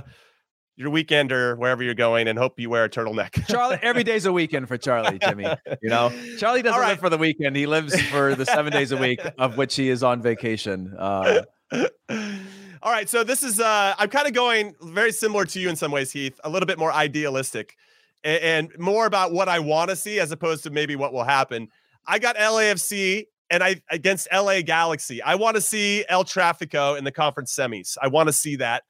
your 0.76 0.88
weekend 0.88 1.30
or 1.30 1.56
wherever 1.56 1.82
you're 1.82 1.92
going, 1.94 2.26
and 2.26 2.38
hope 2.38 2.58
you 2.58 2.70
wear 2.70 2.84
a 2.84 2.88
turtleneck. 2.88 3.46
Charlie, 3.48 3.78
every 3.82 4.02
day's 4.02 4.24
a 4.24 4.32
weekend 4.32 4.66
for 4.66 4.78
Charlie, 4.78 5.18
Jimmy. 5.18 5.44
You 5.82 5.90
know, 5.90 6.10
Charlie 6.38 6.62
doesn't 6.62 6.80
right. 6.80 6.88
live 6.88 7.00
for 7.00 7.10
the 7.10 7.18
weekend. 7.18 7.54
He 7.54 7.66
lives 7.66 8.00
for 8.08 8.34
the 8.34 8.46
seven 8.46 8.72
days 8.72 8.92
a 8.92 8.96
week 8.96 9.20
of 9.38 9.58
which 9.58 9.76
he 9.76 9.90
is 9.90 10.02
on 10.02 10.22
vacation. 10.22 10.94
Uh, 10.98 11.42
All 12.82 12.90
right, 12.90 13.08
so 13.10 13.22
this 13.22 13.42
is 13.42 13.60
uh 13.60 13.94
I'm 13.98 14.08
kind 14.08 14.26
of 14.26 14.32
going 14.32 14.74
very 14.80 15.12
similar 15.12 15.44
to 15.44 15.60
you 15.60 15.68
in 15.68 15.76
some 15.76 15.92
ways, 15.92 16.10
Heath, 16.10 16.40
a 16.44 16.48
little 16.48 16.66
bit 16.66 16.78
more 16.78 16.92
idealistic 16.92 17.76
a- 18.24 18.42
and, 18.44 18.70
more 18.78 19.06
about 19.06 19.32
what 19.32 19.48
I 19.48 19.58
want 19.58 19.90
to 19.90 19.96
see 19.96 20.18
as 20.18 20.32
opposed 20.32 20.62
to 20.64 20.70
maybe 20.70 20.96
what 20.96 21.12
will 21.12 21.24
happen. 21.24 21.68
I 22.06 22.18
got 22.18 22.36
LAFC 22.36 23.26
and 23.50 23.62
I 23.62 23.82
against 23.90 24.28
LA 24.32 24.62
Galaxy. 24.62 25.20
I 25.22 25.34
want 25.34 25.56
to 25.56 25.60
see 25.60 26.04
El 26.08 26.24
Trafico 26.24 26.96
in 26.96 27.04
the 27.04 27.12
conference 27.12 27.54
semis. 27.54 27.98
I 28.00 28.08
want 28.08 28.28
to 28.28 28.32
see 28.32 28.56
that. 28.56 28.84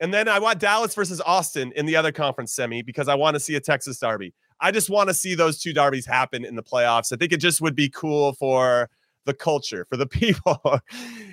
And 0.00 0.14
then 0.14 0.28
I 0.28 0.38
want 0.38 0.58
Dallas 0.58 0.94
versus 0.94 1.20
Austin 1.20 1.72
in 1.76 1.84
the 1.86 1.96
other 1.96 2.12
conference 2.12 2.54
semi 2.54 2.82
because 2.82 3.08
I 3.08 3.14
want 3.14 3.34
to 3.34 3.40
see 3.40 3.54
a 3.56 3.60
Texas 3.60 3.98
derby. 3.98 4.32
I 4.60 4.70
just 4.70 4.88
want 4.88 5.08
to 5.08 5.14
see 5.14 5.34
those 5.34 5.60
two 5.60 5.74
derbies 5.74 6.06
happen 6.06 6.44
in 6.44 6.54
the 6.54 6.62
playoffs. 6.62 7.12
I 7.12 7.16
think 7.16 7.32
it 7.32 7.40
just 7.40 7.60
would 7.60 7.74
be 7.74 7.90
cool 7.90 8.32
for 8.34 8.88
the 9.26 9.34
culture, 9.34 9.84
for 9.84 9.96
the 9.96 10.06
people. 10.06 10.60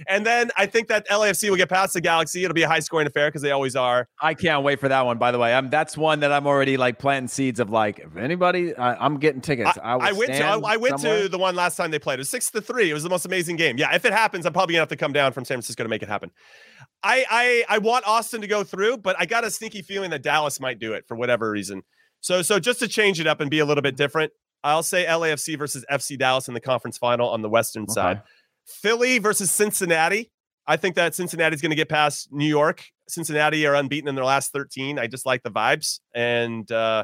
and 0.07 0.25
then 0.25 0.51
I 0.57 0.65
think 0.65 0.89
that 0.89 1.07
LAFC 1.07 1.49
will 1.49 1.57
get 1.57 1.69
past 1.69 1.93
the 1.93 2.01
Galaxy. 2.01 2.43
It'll 2.43 2.53
be 2.53 2.63
a 2.63 2.67
high 2.67 2.79
scoring 2.79 3.07
affair 3.07 3.29
because 3.29 3.41
they 3.41 3.51
always 3.51 3.75
are. 3.75 4.09
I 4.21 4.33
can't 4.33 4.63
wait 4.63 4.79
for 4.79 4.89
that 4.89 5.05
one. 5.05 5.17
By 5.17 5.31
the 5.31 5.39
way, 5.39 5.53
I'm 5.53 5.69
that's 5.69 5.95
one 5.95 6.19
that 6.19 6.31
I'm 6.31 6.45
already 6.45 6.75
like 6.75 6.99
planting 6.99 7.29
seeds 7.29 7.59
of. 7.59 7.69
Like, 7.69 7.99
if 7.99 8.17
anybody, 8.17 8.75
I, 8.75 8.95
I'm 9.03 9.19
getting 9.19 9.41
tickets. 9.41 9.77
I, 9.81 9.95
will 9.95 10.01
I 10.01 10.11
went 10.11 10.33
to 10.33 10.43
I, 10.43 10.57
I 10.57 10.77
went 10.77 10.99
somewhere. 10.99 11.23
to 11.23 11.29
the 11.29 11.37
one 11.37 11.55
last 11.55 11.75
time 11.77 11.91
they 11.91 11.99
played. 11.99 12.15
It 12.15 12.19
was 12.19 12.29
six 12.29 12.49
to 12.51 12.61
three. 12.61 12.89
It 12.89 12.93
was 12.93 13.03
the 13.03 13.09
most 13.09 13.25
amazing 13.25 13.55
game. 13.55 13.77
Yeah, 13.77 13.95
if 13.95 14.03
it 14.03 14.11
happens, 14.11 14.45
I'm 14.45 14.53
probably 14.53 14.73
gonna 14.73 14.81
have 14.81 14.89
to 14.89 14.95
come 14.95 15.13
down 15.13 15.31
from 15.31 15.45
San 15.45 15.55
Francisco 15.55 15.83
to 15.83 15.89
make 15.89 16.03
it 16.03 16.09
happen. 16.09 16.31
I 17.03 17.25
I 17.29 17.75
I 17.75 17.77
want 17.79 18.07
Austin 18.07 18.41
to 18.41 18.47
go 18.47 18.63
through, 18.63 18.97
but 18.97 19.15
I 19.19 19.25
got 19.25 19.43
a 19.43 19.51
sneaky 19.51 19.81
feeling 19.81 20.09
that 20.11 20.23
Dallas 20.23 20.59
might 20.59 20.79
do 20.79 20.93
it 20.93 21.05
for 21.07 21.15
whatever 21.15 21.49
reason. 21.51 21.83
So 22.21 22.41
so 22.41 22.59
just 22.59 22.79
to 22.79 22.87
change 22.87 23.19
it 23.19 23.27
up 23.27 23.41
and 23.41 23.49
be 23.49 23.59
a 23.59 23.65
little 23.65 23.81
bit 23.81 23.97
different, 23.97 24.31
I'll 24.63 24.83
say 24.83 25.05
LAFC 25.05 25.57
versus 25.57 25.85
FC 25.91 26.17
Dallas 26.17 26.47
in 26.47 26.53
the 26.53 26.61
conference 26.61 26.97
final 26.97 27.29
on 27.29 27.41
the 27.41 27.49
western 27.49 27.87
side. 27.87 28.21
Philly 28.65 29.19
versus 29.19 29.51
Cincinnati 29.51 30.31
I 30.65 30.77
think 30.77 30.95
that 30.95 31.13
Cincinnati's 31.15 31.61
going 31.61 31.71
to 31.71 31.75
get 31.75 31.89
past 31.89 32.31
New 32.31 32.47
York. 32.47 32.85
Cincinnati 33.07 33.65
are 33.67 33.75
unbeaten 33.75 34.07
in 34.07 34.15
their 34.15 34.23
last 34.23 34.53
13. 34.53 34.97
I 34.97 35.07
just 35.07 35.25
like 35.25 35.43
the 35.43 35.51
vibes, 35.51 35.99
and 36.15 36.69
uh, 36.71 37.03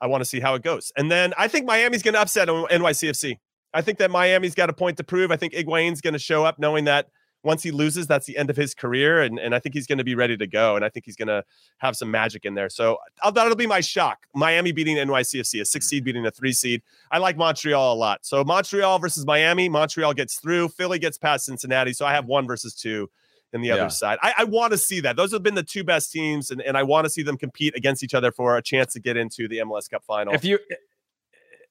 I 0.00 0.06
want 0.08 0.20
to 0.22 0.26
see 0.26 0.40
how 0.40 0.54
it 0.54 0.62
goes. 0.62 0.92
And 0.96 1.10
then 1.10 1.32
I 1.38 1.48
think 1.48 1.66
Miami's 1.66 2.02
going 2.02 2.14
to 2.14 2.20
upset 2.20 2.48
NYCFC. 2.48 3.38
I 3.72 3.82
think 3.82 3.98
that 3.98 4.10
Miami's 4.10 4.54
got 4.54 4.70
a 4.70 4.72
point 4.72 4.98
to 4.98 5.04
prove. 5.04 5.30
I 5.30 5.36
think 5.36 5.54
Higuain's 5.54 6.00
going 6.00 6.12
to 6.12 6.18
show 6.18 6.44
up 6.44 6.58
knowing 6.58 6.84
that 6.84 7.08
once 7.46 7.62
he 7.62 7.70
loses, 7.70 8.06
that's 8.06 8.26
the 8.26 8.36
end 8.36 8.50
of 8.50 8.56
his 8.56 8.74
career. 8.74 9.22
And, 9.22 9.38
and 9.38 9.54
I 9.54 9.60
think 9.60 9.74
he's 9.74 9.86
going 9.86 9.98
to 9.98 10.04
be 10.04 10.14
ready 10.14 10.36
to 10.36 10.46
go. 10.46 10.76
And 10.76 10.84
I 10.84 10.88
think 10.88 11.06
he's 11.06 11.16
going 11.16 11.28
to 11.28 11.44
have 11.78 11.96
some 11.96 12.10
magic 12.10 12.44
in 12.44 12.54
there. 12.54 12.68
So 12.68 12.98
I'll, 13.22 13.32
that'll 13.32 13.56
be 13.56 13.66
my 13.66 13.80
shock. 13.80 14.26
Miami 14.34 14.72
beating 14.72 14.96
NYCFC, 14.96 15.60
a 15.60 15.64
six 15.64 15.86
seed 15.86 16.04
beating 16.04 16.26
a 16.26 16.30
three 16.30 16.52
seed. 16.52 16.82
I 17.10 17.18
like 17.18 17.36
Montreal 17.36 17.94
a 17.94 17.96
lot. 17.96 18.26
So 18.26 18.44
Montreal 18.44 18.98
versus 18.98 19.24
Miami. 19.24 19.68
Montreal 19.68 20.12
gets 20.12 20.40
through. 20.40 20.68
Philly 20.70 20.98
gets 20.98 21.16
past 21.16 21.46
Cincinnati. 21.46 21.92
So 21.92 22.04
I 22.04 22.12
have 22.12 22.26
one 22.26 22.46
versus 22.46 22.74
two 22.74 23.08
in 23.52 23.60
the 23.62 23.68
yeah. 23.68 23.74
other 23.74 23.90
side. 23.90 24.18
I, 24.22 24.34
I 24.38 24.44
want 24.44 24.72
to 24.72 24.78
see 24.78 25.00
that. 25.00 25.14
Those 25.14 25.32
have 25.32 25.44
been 25.44 25.54
the 25.54 25.62
two 25.62 25.84
best 25.84 26.10
teams, 26.10 26.50
and, 26.50 26.60
and 26.60 26.76
I 26.76 26.82
want 26.82 27.04
to 27.04 27.10
see 27.10 27.22
them 27.22 27.36
compete 27.36 27.76
against 27.76 28.02
each 28.02 28.14
other 28.14 28.32
for 28.32 28.56
a 28.56 28.62
chance 28.62 28.92
to 28.94 29.00
get 29.00 29.16
into 29.16 29.46
the 29.46 29.58
MLS 29.58 29.88
Cup 29.88 30.02
final. 30.04 30.34
If 30.34 30.44
you, 30.44 30.56
eh, 30.56 30.74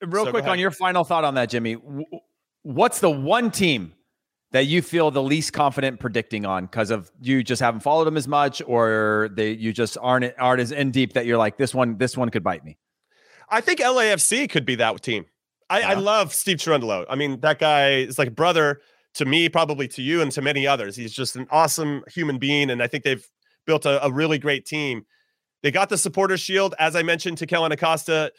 eh, 0.02 0.06
real 0.08 0.24
so 0.24 0.32
quick 0.32 0.46
on 0.46 0.58
your 0.58 0.72
final 0.72 1.04
thought 1.04 1.26
on 1.26 1.36
that, 1.36 1.50
Jimmy, 1.50 1.78
what's 2.64 3.02
the 3.02 3.12
one 3.12 3.52
team 3.52 3.94
that 4.56 4.68
you 4.68 4.82
feel 4.82 5.12
the 5.12 5.22
least 5.22 5.51
confident 5.51 5.99
predicting 5.99 6.45
on 6.45 6.64
because 6.64 6.89
of 6.89 7.12
you 7.20 7.43
just 7.43 7.62
haven't 7.62 7.82
followed 7.82 8.06
them 8.06 8.16
as 8.16 8.26
much 8.26 8.62
or 8.66 9.30
they 9.34 9.51
you 9.51 9.74
just 9.74 9.97
aren't 10.01 10.34
aren't 10.39 10.62
as 10.62 10.72
in 10.72 10.91
deep 10.91 11.12
that 11.12 11.26
you're 11.26 11.38
like 11.38 11.58
this 11.58 11.76
one 11.76 11.97
this 11.97 12.16
one 12.16 12.30
could 12.30 12.41
bite 12.41 12.64
me. 12.64 12.78
I 13.49 13.60
think 13.60 13.82
lafc 13.82 14.49
could 14.49 14.66
be 14.66 14.76
that 14.76 15.01
team. 15.01 15.26
I, 15.70 15.82
yeah. 15.82 15.89
I 15.89 15.93
love 15.95 16.34
steve 16.34 16.56
cherundolo. 16.56 17.06
I 17.10 17.16
mean 17.16 17.41
that 17.41 17.60
guy 17.60 17.95
is 17.95 18.18
like 18.18 18.30
a 18.30 18.32
brother 18.32 18.80
to 19.16 19.26
me 19.26 19.49
probably 19.49 19.89
to 19.89 20.01
you 20.01 20.22
and 20.22 20.32
to 20.32 20.41
many 20.41 20.66
others. 20.66 20.95
He's 20.95 21.12
just 21.12 21.36
an 21.36 21.47
awesome 21.51 22.06
human 22.08 22.38
being 22.38 22.70
and 22.70 22.82
i 22.82 22.88
think 22.88 23.03
they've 23.03 23.28
built 23.68 23.86
a, 23.86 24.06
a 24.06 24.10
really 24.10 24.38
great 24.38 24.66
team. 24.66 25.06
They 25.64 25.72
got 25.72 25.89
the 25.89 25.97
supporter 25.97 26.38
shield 26.38 26.76
as 26.80 26.95
i 26.95 27.03
mentioned 27.03 27.39
to 27.39 27.45
kellyn 27.45 27.74
acosta 27.74 28.32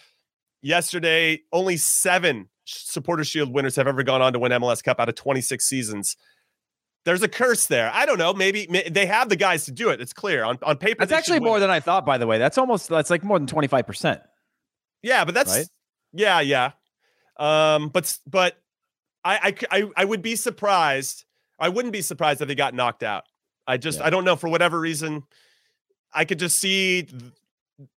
yesterday 0.66 1.40
only 1.52 1.76
seven 1.76 2.48
supporter 2.64 3.24
shield 3.24 3.52
winners 3.52 3.76
have 3.76 3.86
ever 3.86 4.02
gone 4.02 4.20
on 4.20 4.32
to 4.32 4.38
win 4.38 4.52
MLS 4.52 4.82
Cup 4.82 5.00
out 5.00 5.08
of 5.08 5.14
26 5.14 5.64
seasons. 5.64 6.16
There's 7.04 7.22
a 7.22 7.28
curse 7.28 7.66
there. 7.66 7.90
I 7.94 8.04
don't 8.04 8.18
know. 8.18 8.34
Maybe, 8.34 8.66
they 8.90 9.06
have 9.06 9.28
the 9.28 9.36
guys 9.36 9.64
to 9.66 9.70
do 9.70 9.90
it. 9.90 10.00
It's 10.00 10.12
clear 10.12 10.42
on, 10.42 10.58
on 10.64 10.76
paper. 10.76 10.98
That's 10.98 11.12
actually 11.12 11.38
more 11.38 11.60
than 11.60 11.70
I 11.70 11.78
thought, 11.78 12.04
by 12.04 12.18
the 12.18 12.26
way. 12.26 12.38
That's 12.38 12.58
almost, 12.58 12.88
that's 12.88 13.10
like 13.10 13.22
more 13.22 13.38
than 13.38 13.46
25%. 13.46 14.20
Yeah, 15.02 15.24
but 15.24 15.32
that's, 15.32 15.56
right? 15.56 15.66
yeah, 16.12 16.40
yeah. 16.40 16.72
Um, 17.38 17.90
but, 17.90 18.18
but 18.26 18.58
I, 19.24 19.54
I, 19.70 19.78
I, 19.78 19.90
I 19.98 20.04
would 20.04 20.20
be 20.20 20.34
surprised. 20.34 21.24
I 21.60 21.68
wouldn't 21.68 21.92
be 21.92 22.02
surprised 22.02 22.42
if 22.42 22.48
they 22.48 22.56
got 22.56 22.74
knocked 22.74 23.04
out. 23.04 23.22
I 23.68 23.76
just, 23.76 24.00
yeah. 24.00 24.06
I 24.06 24.10
don't 24.10 24.24
know 24.24 24.34
for 24.34 24.48
whatever 24.48 24.80
reason. 24.80 25.22
I 26.12 26.24
could 26.24 26.40
just 26.40 26.58
see 26.58 27.06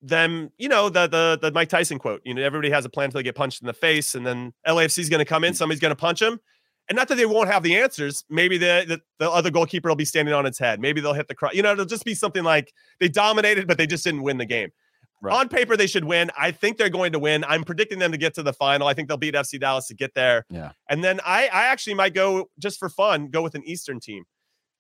them, 0.02 0.52
you 0.58 0.70
know, 0.70 0.90
the 0.90 1.08
the 1.08 1.40
the 1.42 1.52
Mike 1.52 1.70
Tyson 1.70 2.00
quote. 2.00 2.22
You 2.26 2.34
know, 2.34 2.42
everybody 2.42 2.70
has 2.70 2.86
a 2.86 2.90
plan 2.90 3.06
until 3.06 3.20
they 3.20 3.24
get 3.24 3.36
punched 3.36 3.62
in 3.62 3.68
the 3.68 3.74
face, 3.74 4.16
and 4.16 4.26
then 4.26 4.54
LAFC 4.68 5.00
is 5.00 5.10
going 5.10 5.20
to 5.20 5.26
come 5.26 5.44
in, 5.44 5.54
mm. 5.54 5.56
somebody's 5.56 5.80
going 5.80 5.92
to 5.92 5.96
punch 5.96 6.20
them. 6.20 6.40
And 6.90 6.96
not 6.96 7.08
that 7.10 7.16
they 7.16 7.26
won't 7.28 7.50
have 7.50 7.62
the 7.62 7.78
answers. 7.78 8.24
Maybe 8.32 8.58
the, 8.58 8.84
the, 8.88 9.02
the 9.20 9.30
other 9.30 9.52
goalkeeper 9.52 9.90
will 9.90 9.96
be 9.96 10.06
standing 10.06 10.34
on 10.34 10.48
its 10.48 10.58
head. 10.58 10.80
Maybe 10.80 11.02
they'll 11.02 11.14
hit 11.14 11.28
the 11.28 11.36
cross. 11.36 11.54
You 11.54 11.62
know, 11.62 11.72
it'll 11.72 11.86
just 11.86 12.04
be 12.04 12.16
something 12.16 12.44
like 12.44 12.74
they 13.00 13.08
dominated, 13.08 13.68
but 13.68 13.78
they 13.78 13.86
just 13.86 14.04
didn't 14.04 14.24
win 14.24 14.40
the 14.40 14.46
game. 14.46 14.72
Right. 15.22 15.36
On 15.36 15.50
paper, 15.50 15.78
they 15.78 15.86
should 15.86 16.06
win. 16.06 16.32
I 16.40 16.52
think 16.52 16.78
they're 16.78 16.90
going 16.90 17.12
to 17.12 17.20
win. 17.20 17.44
I'm 17.44 17.64
predicting 17.64 18.00
them 18.00 18.12
to 18.12 18.18
get 18.18 18.34
to 18.36 18.44
the 18.44 18.54
final. 18.54 18.88
I 18.88 18.96
think 18.96 19.08
they'll 19.08 19.18
beat 19.18 19.36
FC 19.36 19.60
Dallas 19.60 19.88
to 19.88 19.94
get 19.94 20.16
there. 20.16 20.46
Yeah. 20.50 20.72
And 20.90 21.04
then 21.04 21.20
I, 21.26 21.44
I 21.48 21.66
actually 21.66 21.94
might 21.94 22.16
go 22.16 22.50
just 22.58 22.80
for 22.80 22.90
fun, 22.90 23.28
go 23.28 23.44
with 23.44 23.54
an 23.54 23.64
Eastern 23.66 24.00
team. 24.00 24.24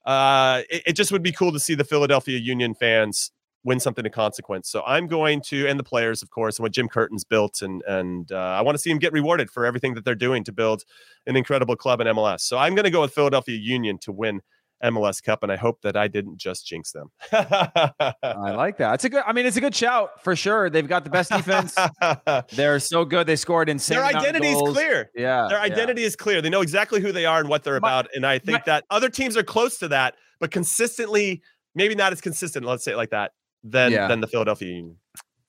Uh, 0.05 0.63
it, 0.69 0.83
it 0.87 0.93
just 0.93 1.11
would 1.11 1.21
be 1.21 1.33
cool 1.33 1.51
to 1.51 1.59
see 1.59 1.75
the 1.75 1.83
Philadelphia 1.83 2.39
Union 2.39 2.73
fans 2.73 3.31
win 3.64 3.80
something 3.80 4.05
of 4.05 4.12
consequence. 4.12 4.70
So 4.70 4.82
I'm 4.86 5.07
going 5.07 5.41
to, 5.47 5.68
and 5.68 5.80
the 5.80 5.84
players, 5.84 6.22
of 6.22 6.30
course, 6.30 6.57
and 6.57 6.64
what 6.64 6.72
Jim 6.72 6.88
Curtin's 6.88 7.24
built, 7.24 7.62
and 7.62 7.82
and 7.88 8.32
uh, 8.32 8.38
I 8.38 8.62
want 8.62 8.76
to 8.76 8.80
see 8.80 8.89
him 8.89 8.99
get 8.99 9.14
rewarded 9.14 9.49
for 9.49 9.66
everything 9.66 9.93
that 9.95 10.05
they're 10.05 10.16
doing 10.16 10.43
to 10.45 10.51
build 10.51 10.84
an 11.28 11.36
incredible 11.36 11.76
club 11.76 12.01
in 12.01 12.07
MLS. 12.07 12.41
So 12.41 12.57
I'm 12.57 12.76
going 12.76 12.86
to 12.86 12.91
go 12.91 13.01
with 13.01 13.14
Philadelphia 13.14 13.57
Union 13.57 13.97
to 13.99 14.12
win 14.12 14.41
MLS 14.84 15.22
Cup, 15.22 15.43
and 15.43 15.51
I 15.51 15.57
hope 15.57 15.82
that 15.82 15.97
I 15.97 16.07
didn't 16.07 16.38
just 16.38 16.66
jinx 16.66 16.93
them. 16.93 17.12
I 17.34 18.14
like 18.24 18.78
that. 18.78 18.93
It's 18.95 19.03
a 19.03 19.10
good. 19.10 19.24
I 19.28 19.34
mean, 19.34 19.45
it's 19.45 19.57
a 19.57 19.62
good 19.62 19.76
shout 19.76 20.24
for 20.24 20.36
sure. 20.36 20.70
They've 20.70 20.88
got 20.88 21.03
the 21.03 21.10
best 21.10 21.32
defense. 21.32 21.76
they're 22.55 22.80
so 22.80 23.03
good. 23.03 23.28
They 23.28 23.36
scored 23.36 23.68
insane. 23.68 23.97
Their 23.97 24.05
identity 24.05 24.47
is 24.47 24.62
clear. 24.74 25.12
Yeah, 25.16 25.47
their 25.49 25.60
identity 25.60 26.01
yeah. 26.01 26.07
is 26.07 26.16
clear. 26.16 26.41
They 26.41 26.49
know 26.49 26.62
exactly 26.62 27.01
who 27.01 27.12
they 27.12 27.26
are 27.26 27.41
and 27.41 27.49
what 27.49 27.64
they're 27.64 27.80
my, 27.82 27.89
about, 27.89 28.07
and 28.16 28.26
I 28.26 28.39
think 28.39 28.60
my, 28.60 28.64
that 28.68 28.86
other 28.89 29.10
teams 29.10 29.36
are 29.36 29.43
close 29.43 29.78
to 29.80 29.89
that, 29.89 30.16
but 30.39 30.49
consistently, 30.49 31.41
maybe 31.76 31.93
not 31.93 32.14
as 32.14 32.22
consistent. 32.22 32.66
Let's 32.66 32.86
say 32.86 32.93
it 32.93 32.97
like 32.97 33.10
that 33.10 33.32
than 33.64 33.91
yeah. 33.91 34.07
than 34.07 34.22
the 34.22 34.28
Philadelphia 34.28 34.70
Union. 34.70 34.97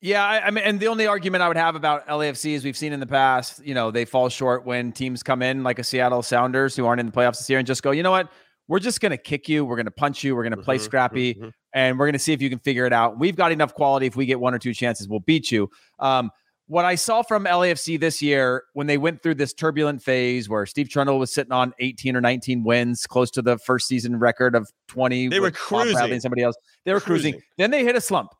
Yeah, 0.02 0.24
I, 0.24 0.46
I, 0.46 0.50
mean, 0.50 0.64
and 0.64 0.80
the 0.80 0.88
only 0.88 1.06
argument 1.06 1.42
I 1.42 1.48
would 1.48 1.58
have 1.58 1.74
about 1.74 2.06
LAFC 2.08 2.52
is 2.52 2.64
we've 2.64 2.76
seen 2.76 2.94
in 2.94 3.00
the 3.00 3.06
past, 3.06 3.62
you 3.64 3.74
know, 3.74 3.90
they 3.90 4.06
fall 4.06 4.30
short 4.30 4.64
when 4.64 4.92
teams 4.92 5.22
come 5.22 5.42
in 5.42 5.62
like 5.62 5.78
a 5.78 5.84
Seattle 5.84 6.22
Sounders 6.22 6.74
who 6.74 6.86
aren't 6.86 7.00
in 7.00 7.06
the 7.06 7.12
playoffs 7.12 7.36
this 7.36 7.50
year 7.50 7.58
and 7.58 7.66
just 7.66 7.82
go, 7.82 7.90
you 7.90 8.02
know 8.02 8.10
what, 8.10 8.30
we're 8.66 8.78
just 8.78 9.02
going 9.02 9.10
to 9.10 9.18
kick 9.18 9.46
you, 9.46 9.62
we're 9.62 9.76
going 9.76 9.84
to 9.84 9.90
punch 9.90 10.24
you, 10.24 10.34
we're 10.34 10.42
going 10.42 10.56
to 10.56 10.62
play 10.62 10.76
mm-hmm, 10.76 10.84
scrappy, 10.84 11.34
mm-hmm. 11.34 11.48
and 11.74 11.98
we're 11.98 12.06
going 12.06 12.14
to 12.14 12.18
see 12.18 12.32
if 12.32 12.40
you 12.40 12.48
can 12.48 12.60
figure 12.60 12.86
it 12.86 12.94
out. 12.94 13.18
We've 13.18 13.36
got 13.36 13.52
enough 13.52 13.74
quality. 13.74 14.06
If 14.06 14.16
we 14.16 14.24
get 14.24 14.40
one 14.40 14.54
or 14.54 14.58
two 14.58 14.72
chances, 14.72 15.06
we'll 15.06 15.20
beat 15.20 15.50
you. 15.50 15.68
Um, 15.98 16.30
what 16.70 16.84
I 16.84 16.94
saw 16.94 17.22
from 17.22 17.46
LAFC 17.46 17.98
this 17.98 18.22
year 18.22 18.62
when 18.74 18.86
they 18.86 18.96
went 18.96 19.24
through 19.24 19.34
this 19.34 19.52
turbulent 19.52 20.04
phase 20.04 20.48
where 20.48 20.64
Steve 20.66 20.86
Cherundolo 20.86 21.18
was 21.18 21.34
sitting 21.34 21.50
on 21.50 21.74
18 21.80 22.14
or 22.14 22.20
19 22.20 22.62
wins, 22.62 23.08
close 23.08 23.28
to 23.32 23.42
the 23.42 23.58
first 23.58 23.88
season 23.88 24.20
record 24.20 24.54
of 24.54 24.70
20. 24.86 25.26
They 25.26 25.40
were 25.40 25.50
cruising. 25.50 26.20
somebody 26.20 26.44
else. 26.44 26.54
They 26.84 26.92
were 26.92 27.00
cruising. 27.00 27.32
cruising. 27.32 27.48
Then 27.58 27.72
they 27.72 27.82
hit 27.82 27.96
a 27.96 28.00
slump 28.00 28.30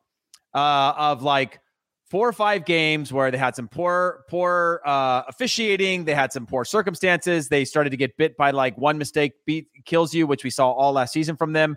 uh, 0.54 0.92
of 0.96 1.24
like 1.24 1.58
four 2.08 2.28
or 2.28 2.32
five 2.32 2.64
games 2.64 3.12
where 3.12 3.32
they 3.32 3.36
had 3.36 3.56
some 3.56 3.66
poor 3.66 4.24
poor 4.28 4.80
uh, 4.86 5.22
officiating 5.26 6.04
they 6.04 6.14
had 6.14 6.32
some 6.32 6.46
poor 6.46 6.64
circumstances 6.64 7.48
they 7.48 7.64
started 7.64 7.90
to 7.90 7.96
get 7.96 8.16
bit 8.16 8.36
by 8.36 8.52
like 8.52 8.78
one 8.78 8.96
mistake 8.96 9.32
beat 9.44 9.66
kills 9.84 10.14
you 10.14 10.26
which 10.26 10.44
we 10.44 10.50
saw 10.50 10.70
all 10.70 10.92
last 10.92 11.12
season 11.12 11.36
from 11.36 11.52
them 11.52 11.76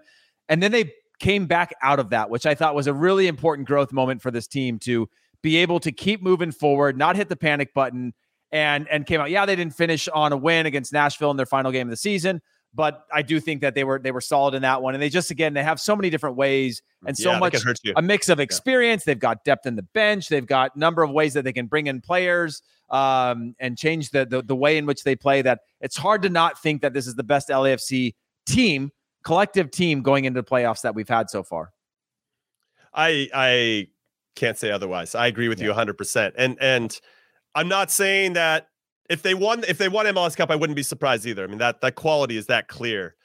and 0.49 0.61
then 0.61 0.71
they 0.71 0.91
came 1.19 1.45
back 1.45 1.73
out 1.83 1.99
of 1.99 2.09
that 2.09 2.31
which 2.31 2.47
i 2.47 2.55
thought 2.55 2.73
was 2.73 2.87
a 2.87 2.93
really 2.93 3.27
important 3.27 3.67
growth 3.67 3.93
moment 3.93 4.23
for 4.23 4.31
this 4.31 4.47
team 4.47 4.79
to 4.79 5.07
be 5.43 5.57
able 5.57 5.79
to 5.79 5.91
keep 5.91 6.23
moving 6.23 6.51
forward 6.51 6.97
not 6.97 7.15
hit 7.15 7.29
the 7.29 7.35
panic 7.35 7.71
button 7.75 8.13
and 8.51 8.87
and 8.89 9.05
came 9.05 9.21
out 9.21 9.29
yeah 9.29 9.45
they 9.45 9.55
didn't 9.55 9.75
finish 9.75 10.07
on 10.09 10.33
a 10.33 10.37
win 10.37 10.65
against 10.65 10.91
nashville 10.91 11.29
in 11.29 11.37
their 11.37 11.45
final 11.45 11.71
game 11.71 11.87
of 11.87 11.91
the 11.91 11.97
season 11.97 12.41
but 12.75 13.05
I 13.13 13.21
do 13.21 13.39
think 13.39 13.61
that 13.61 13.75
they 13.75 13.83
were 13.83 13.99
they 13.99 14.11
were 14.11 14.21
solid 14.21 14.55
in 14.55 14.63
that 14.63 14.81
one. 14.81 14.93
And 14.95 15.01
they 15.01 15.09
just 15.09 15.29
again 15.31 15.53
they 15.53 15.63
have 15.63 15.79
so 15.79 15.95
many 15.95 16.09
different 16.09 16.35
ways 16.35 16.81
and 17.05 17.15
so 17.17 17.31
yeah, 17.31 17.39
much 17.39 17.55
a 17.95 18.01
mix 18.01 18.29
of 18.29 18.39
experience. 18.39 19.03
Yeah. 19.03 19.11
They've 19.11 19.19
got 19.19 19.43
depth 19.43 19.65
in 19.65 19.75
the 19.75 19.83
bench. 19.83 20.27
They've 20.27 20.45
got 20.45 20.75
number 20.75 21.03
of 21.03 21.11
ways 21.11 21.33
that 21.35 21.43
they 21.43 21.53
can 21.53 21.67
bring 21.67 21.87
in 21.87 22.01
players 22.01 22.63
um, 22.89 23.55
and 23.59 23.77
change 23.77 24.09
the, 24.09 24.25
the 24.25 24.41
the 24.41 24.55
way 24.55 24.77
in 24.77 24.85
which 24.85 25.03
they 25.03 25.15
play. 25.15 25.41
That 25.43 25.59
it's 25.81 25.97
hard 25.97 26.23
to 26.23 26.29
not 26.29 26.61
think 26.61 26.81
that 26.81 26.93
this 26.93 27.05
is 27.05 27.15
the 27.15 27.23
best 27.23 27.49
LAFC 27.49 28.15
team, 28.47 28.91
collective 29.23 29.69
team 29.69 30.01
going 30.01 30.25
into 30.25 30.41
the 30.41 30.47
playoffs 30.47 30.81
that 30.81 30.95
we've 30.95 31.09
had 31.09 31.29
so 31.29 31.43
far. 31.43 31.71
I 32.93 33.29
I 33.33 33.87
can't 34.35 34.57
say 34.57 34.71
otherwise. 34.71 35.15
I 35.15 35.27
agree 35.27 35.47
with 35.47 35.59
yeah. 35.59 35.65
you 35.65 35.69
100. 35.69 35.97
percent 35.97 36.35
And 36.37 36.57
and 36.61 36.99
I'm 37.55 37.67
not 37.67 37.91
saying 37.91 38.33
that 38.33 38.67
if 39.09 39.21
they 39.21 39.33
won 39.33 39.63
if 39.67 39.77
they 39.77 39.89
won 39.89 40.05
MLS 40.07 40.35
Cup, 40.35 40.49
I 40.49 40.55
wouldn't 40.55 40.75
be 40.75 40.83
surprised 40.83 41.25
either. 41.25 41.43
I 41.43 41.47
mean 41.47 41.59
that 41.59 41.81
that 41.81 41.95
quality 41.95 42.37
is 42.37 42.47
that 42.47 42.67
clear. 42.67 43.15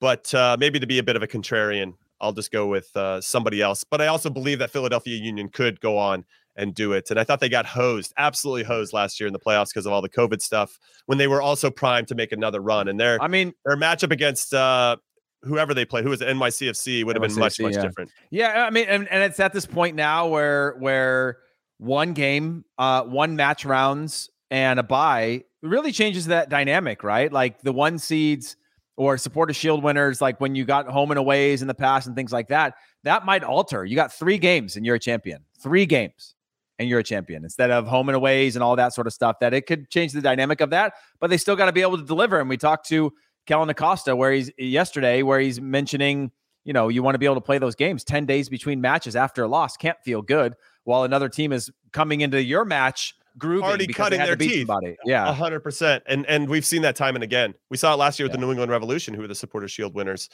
But 0.00 0.34
uh, 0.34 0.56
maybe 0.58 0.78
to 0.80 0.86
be 0.86 0.98
a 0.98 1.02
bit 1.02 1.16
of 1.16 1.22
a 1.22 1.26
contrarian, 1.26 1.94
I'll 2.20 2.32
just 2.32 2.50
go 2.50 2.66
with 2.66 2.94
uh, 2.96 3.20
somebody 3.20 3.62
else. 3.62 3.84
But 3.84 4.00
I 4.00 4.08
also 4.08 4.28
believe 4.28 4.58
that 4.58 4.70
Philadelphia 4.70 5.16
Union 5.16 5.48
could 5.48 5.80
go 5.80 5.96
on 5.96 6.24
and 6.56 6.74
do 6.74 6.92
it. 6.92 7.10
And 7.10 7.18
I 7.18 7.24
thought 7.24 7.40
they 7.40 7.48
got 7.48 7.66
hosed, 7.66 8.12
absolutely 8.16 8.64
hosed 8.64 8.92
last 8.92 9.18
year 9.18 9.26
in 9.26 9.32
the 9.32 9.38
playoffs 9.38 9.68
because 9.68 9.86
of 9.86 9.92
all 9.92 10.02
the 10.02 10.08
COVID 10.08 10.40
stuff 10.40 10.78
when 11.06 11.18
they 11.18 11.26
were 11.26 11.42
also 11.42 11.70
primed 11.70 12.08
to 12.08 12.14
make 12.14 12.32
another 12.32 12.60
run. 12.60 12.88
And 12.88 12.98
their 12.98 13.20
I 13.22 13.28
mean 13.28 13.52
their 13.64 13.76
matchup 13.76 14.12
against 14.12 14.54
uh, 14.54 14.96
whoever 15.44 15.74
they 15.74 15.84
play, 15.84 16.02
who 16.02 16.10
was 16.10 16.20
it, 16.20 16.28
NYCFC, 16.28 17.04
would 17.04 17.16
have 17.16 17.22
been 17.22 17.38
much, 17.38 17.60
much 17.60 17.74
yeah. 17.74 17.82
different. 17.82 18.10
Yeah, 18.30 18.64
I 18.66 18.70
mean, 18.70 18.86
and, 18.88 19.08
and 19.08 19.22
it's 19.22 19.40
at 19.40 19.52
this 19.52 19.66
point 19.66 19.96
now 19.96 20.28
where 20.28 20.76
where 20.78 21.38
one 21.78 22.12
game, 22.12 22.64
uh, 22.78 23.02
one 23.02 23.36
match 23.36 23.64
rounds 23.64 24.30
and 24.50 24.78
a 24.78 24.82
bye 24.82 25.44
really 25.62 25.92
changes 25.92 26.26
that 26.26 26.48
dynamic, 26.48 27.02
right? 27.02 27.32
Like 27.32 27.60
the 27.62 27.72
one 27.72 27.98
seeds 27.98 28.56
or 28.96 29.18
supporter 29.18 29.52
shield 29.52 29.82
winners, 29.82 30.20
like 30.20 30.40
when 30.40 30.54
you 30.54 30.64
got 30.64 30.86
home 30.86 31.10
and 31.10 31.18
aways 31.18 31.62
in 31.62 31.68
the 31.68 31.74
past 31.74 32.06
and 32.06 32.14
things 32.14 32.32
like 32.32 32.48
that, 32.48 32.74
that 33.02 33.24
might 33.24 33.42
alter. 33.42 33.84
You 33.84 33.96
got 33.96 34.12
three 34.12 34.38
games 34.38 34.76
and 34.76 34.86
you're 34.86 34.94
a 34.94 35.00
champion. 35.00 35.44
Three 35.60 35.86
games 35.86 36.34
and 36.78 36.88
you're 36.88 37.00
a 37.00 37.04
champion 37.04 37.44
instead 37.44 37.70
of 37.70 37.86
home 37.86 38.08
and 38.08 38.16
aways 38.16 38.56
and 38.56 38.62
all 38.62 38.76
that 38.76 38.92
sort 38.92 39.06
of 39.06 39.12
stuff. 39.12 39.38
That 39.40 39.54
it 39.54 39.66
could 39.66 39.90
change 39.90 40.12
the 40.12 40.20
dynamic 40.20 40.60
of 40.60 40.70
that, 40.70 40.94
but 41.20 41.30
they 41.30 41.38
still 41.38 41.56
got 41.56 41.66
to 41.66 41.72
be 41.72 41.82
able 41.82 41.98
to 41.98 42.04
deliver. 42.04 42.38
And 42.38 42.48
we 42.48 42.56
talked 42.56 42.88
to 42.88 43.12
Kellyn 43.46 43.68
Acosta 43.70 44.14
where 44.16 44.32
he's 44.32 44.50
yesterday, 44.58 45.22
where 45.22 45.40
he's 45.40 45.60
mentioning, 45.60 46.30
you 46.64 46.72
know, 46.72 46.88
you 46.88 47.02
want 47.02 47.14
to 47.14 47.18
be 47.18 47.26
able 47.26 47.34
to 47.36 47.40
play 47.40 47.58
those 47.58 47.74
games 47.74 48.04
10 48.04 48.26
days 48.26 48.48
between 48.48 48.80
matches 48.80 49.16
after 49.16 49.44
a 49.44 49.48
loss 49.48 49.76
can't 49.76 49.98
feel 50.04 50.22
good 50.22 50.54
while 50.84 51.04
another 51.04 51.28
team 51.28 51.52
is 51.52 51.70
coming 51.92 52.20
into 52.22 52.42
your 52.42 52.64
match 52.64 53.14
grooving 53.36 53.64
already 53.64 53.86
cutting 53.88 54.20
their 54.20 54.36
teeth. 54.36 54.66
somebody. 54.68 54.96
Yeah. 55.04 55.28
A 55.28 55.32
hundred 55.32 55.60
percent. 55.60 56.04
And 56.06 56.24
and 56.26 56.48
we've 56.48 56.64
seen 56.64 56.82
that 56.82 56.94
time 56.96 57.16
and 57.16 57.24
again. 57.24 57.54
We 57.68 57.76
saw 57.76 57.92
it 57.92 57.96
last 57.96 58.18
year 58.18 58.26
with 58.26 58.32
Yeah. 58.32 58.40
the 58.40 58.46
New 58.46 58.50
England 58.52 58.70
Revolution, 58.70 59.12
who 59.12 59.22
were 59.22 59.26
the 59.28 59.34
Supporter 59.34 59.66
Shield 59.68 59.92
winners. 59.94 60.28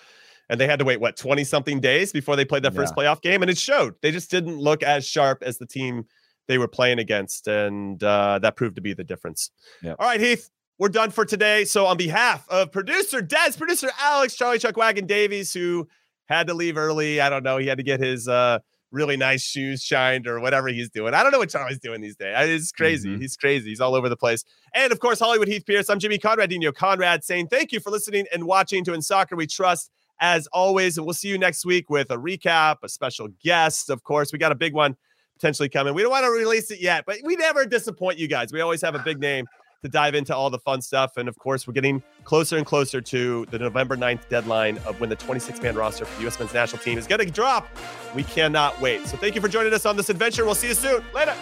And 0.50 0.60
they 0.60 0.66
had 0.66 0.80
to 0.80 0.84
wait, 0.84 1.00
what, 1.00 1.16
20 1.16 1.44
something 1.44 1.80
days 1.80 2.12
before 2.12 2.34
they 2.36 2.44
played 2.44 2.64
that 2.64 2.74
first 2.74 2.94
playoff 2.94 3.22
game. 3.22 3.40
And 3.42 3.50
it 3.50 3.56
showed. 3.56 3.94
They 4.02 4.10
just 4.10 4.30
didn't 4.32 4.58
look 4.58 4.82
as 4.82 5.06
sharp 5.06 5.42
as 5.42 5.58
the 5.58 5.66
team 5.66 6.06
they 6.48 6.58
were 6.58 6.66
playing 6.68 6.98
against. 6.98 7.46
And 7.46 8.02
uh, 8.02 8.40
that 8.40 8.56
proved 8.56 8.74
to 8.74 8.82
be 8.82 8.92
the 8.92 9.04
difference. 9.04 9.50
Yep. 9.82 9.96
All 10.00 10.06
right, 10.08 10.20
Heath, 10.20 10.50
we're 10.80 10.88
done 10.88 11.10
for 11.10 11.26
today. 11.26 11.64
So 11.66 11.84
on 11.86 11.98
behalf 11.98 12.48
of 12.48 12.72
producer 12.72 13.20
Des, 13.20 13.52
producer 13.56 13.90
Alex, 14.00 14.34
Charlie 14.34 14.58
Chuck 14.58 14.78
Wagon 14.78 15.06
Davies, 15.06 15.52
who 15.52 15.86
had 16.26 16.46
to 16.46 16.54
leave 16.54 16.78
early. 16.78 17.20
I 17.20 17.28
don't 17.28 17.42
know. 17.42 17.58
He 17.58 17.66
had 17.66 17.76
to 17.78 17.84
get 17.84 18.00
his 18.00 18.26
uh 18.26 18.58
really 18.90 19.16
nice 19.16 19.42
shoes 19.42 19.84
shined 19.84 20.26
or 20.26 20.40
whatever 20.40 20.66
he's 20.68 20.90
doing. 20.90 21.14
I 21.14 21.22
don't 21.22 21.30
know 21.30 21.38
what 21.38 21.50
Charlie's 21.50 21.78
doing 21.78 22.00
these 22.00 22.16
days. 22.16 22.34
It's 22.48 22.72
crazy. 22.72 23.08
Mhm. 23.08 23.20
He's 23.20 23.36
crazy. 23.36 23.68
He's 23.68 23.80
all 23.80 23.94
over 23.94 24.08
the 24.08 24.16
place. 24.16 24.42
And 24.74 24.90
of 24.90 24.98
course, 24.98 25.20
Hollywood 25.20 25.46
Heath 25.46 25.64
Pearce. 25.64 25.88
I'm 25.90 26.00
Jimmy 26.00 26.18
Conradino 26.18 26.74
Conrad, 26.74 27.22
saying 27.22 27.48
thank 27.48 27.70
you 27.70 27.78
for 27.78 27.90
listening 27.90 28.26
and 28.32 28.46
watching 28.46 28.82
to 28.84 28.94
In 28.94 29.02
Soccer 29.02 29.36
We 29.36 29.46
Trust 29.46 29.90
as 30.18 30.46
always. 30.48 30.96
And 30.96 31.06
we'll 31.06 31.14
see 31.14 31.28
you 31.28 31.38
next 31.38 31.64
week 31.66 31.88
with 31.90 32.10
a 32.10 32.16
recap, 32.16 32.78
a 32.82 32.88
special 32.88 33.28
guest. 33.44 33.90
Of 33.90 34.02
course, 34.02 34.32
we 34.32 34.38
got 34.38 34.50
a 34.50 34.56
big 34.56 34.72
one 34.74 34.96
potentially 35.34 35.68
coming. 35.68 35.94
We 35.94 36.02
don't 36.02 36.10
want 36.10 36.24
to 36.24 36.30
release 36.30 36.70
it 36.70 36.80
yet, 36.80 37.04
but 37.06 37.18
we 37.22 37.36
never 37.36 37.66
disappoint 37.66 38.18
you 38.18 38.28
guys. 38.28 38.52
We 38.52 38.60
always 38.60 38.82
have 38.82 38.94
a 38.94 38.98
big 38.98 39.20
name 39.20 39.46
to 39.82 39.88
dive 39.88 40.14
into 40.14 40.34
all 40.34 40.50
the 40.50 40.58
fun 40.58 40.82
stuff. 40.82 41.16
And 41.16 41.28
of 41.28 41.38
course, 41.38 41.66
we're 41.66 41.72
getting 41.72 42.02
closer 42.24 42.56
and 42.56 42.66
closer 42.66 43.00
to 43.00 43.46
the 43.50 43.58
November 43.58 43.96
9th 43.96 44.28
deadline 44.28 44.78
of 44.78 45.00
when 45.00 45.08
the 45.08 45.16
26 45.16 45.60
man 45.62 45.74
roster 45.74 46.04
for 46.04 46.14
the 46.16 46.22
U.S. 46.22 46.38
men's 46.38 46.54
national 46.54 46.82
team 46.82 46.98
is 46.98 47.06
going 47.06 47.20
to 47.20 47.30
drop. 47.30 47.68
We 48.14 48.24
cannot 48.24 48.80
wait. 48.80 49.06
So 49.06 49.16
thank 49.16 49.34
you 49.34 49.40
for 49.40 49.48
joining 49.48 49.72
us 49.72 49.86
on 49.86 49.96
this 49.96 50.10
adventure. 50.10 50.44
We'll 50.44 50.54
see 50.54 50.68
you 50.68 50.74
soon. 50.74 51.04
Later. 51.14 51.34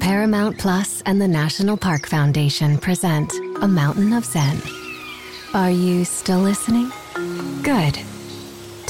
Paramount 0.00 0.58
Plus 0.58 1.02
and 1.04 1.20
the 1.20 1.28
National 1.28 1.76
Park 1.76 2.06
Foundation 2.06 2.78
present 2.78 3.32
A 3.60 3.68
Mountain 3.68 4.12
of 4.12 4.24
Zen. 4.24 4.60
Are 5.54 5.70
you 5.70 6.04
still 6.04 6.38
listening? 6.38 6.90
Good. 7.62 7.98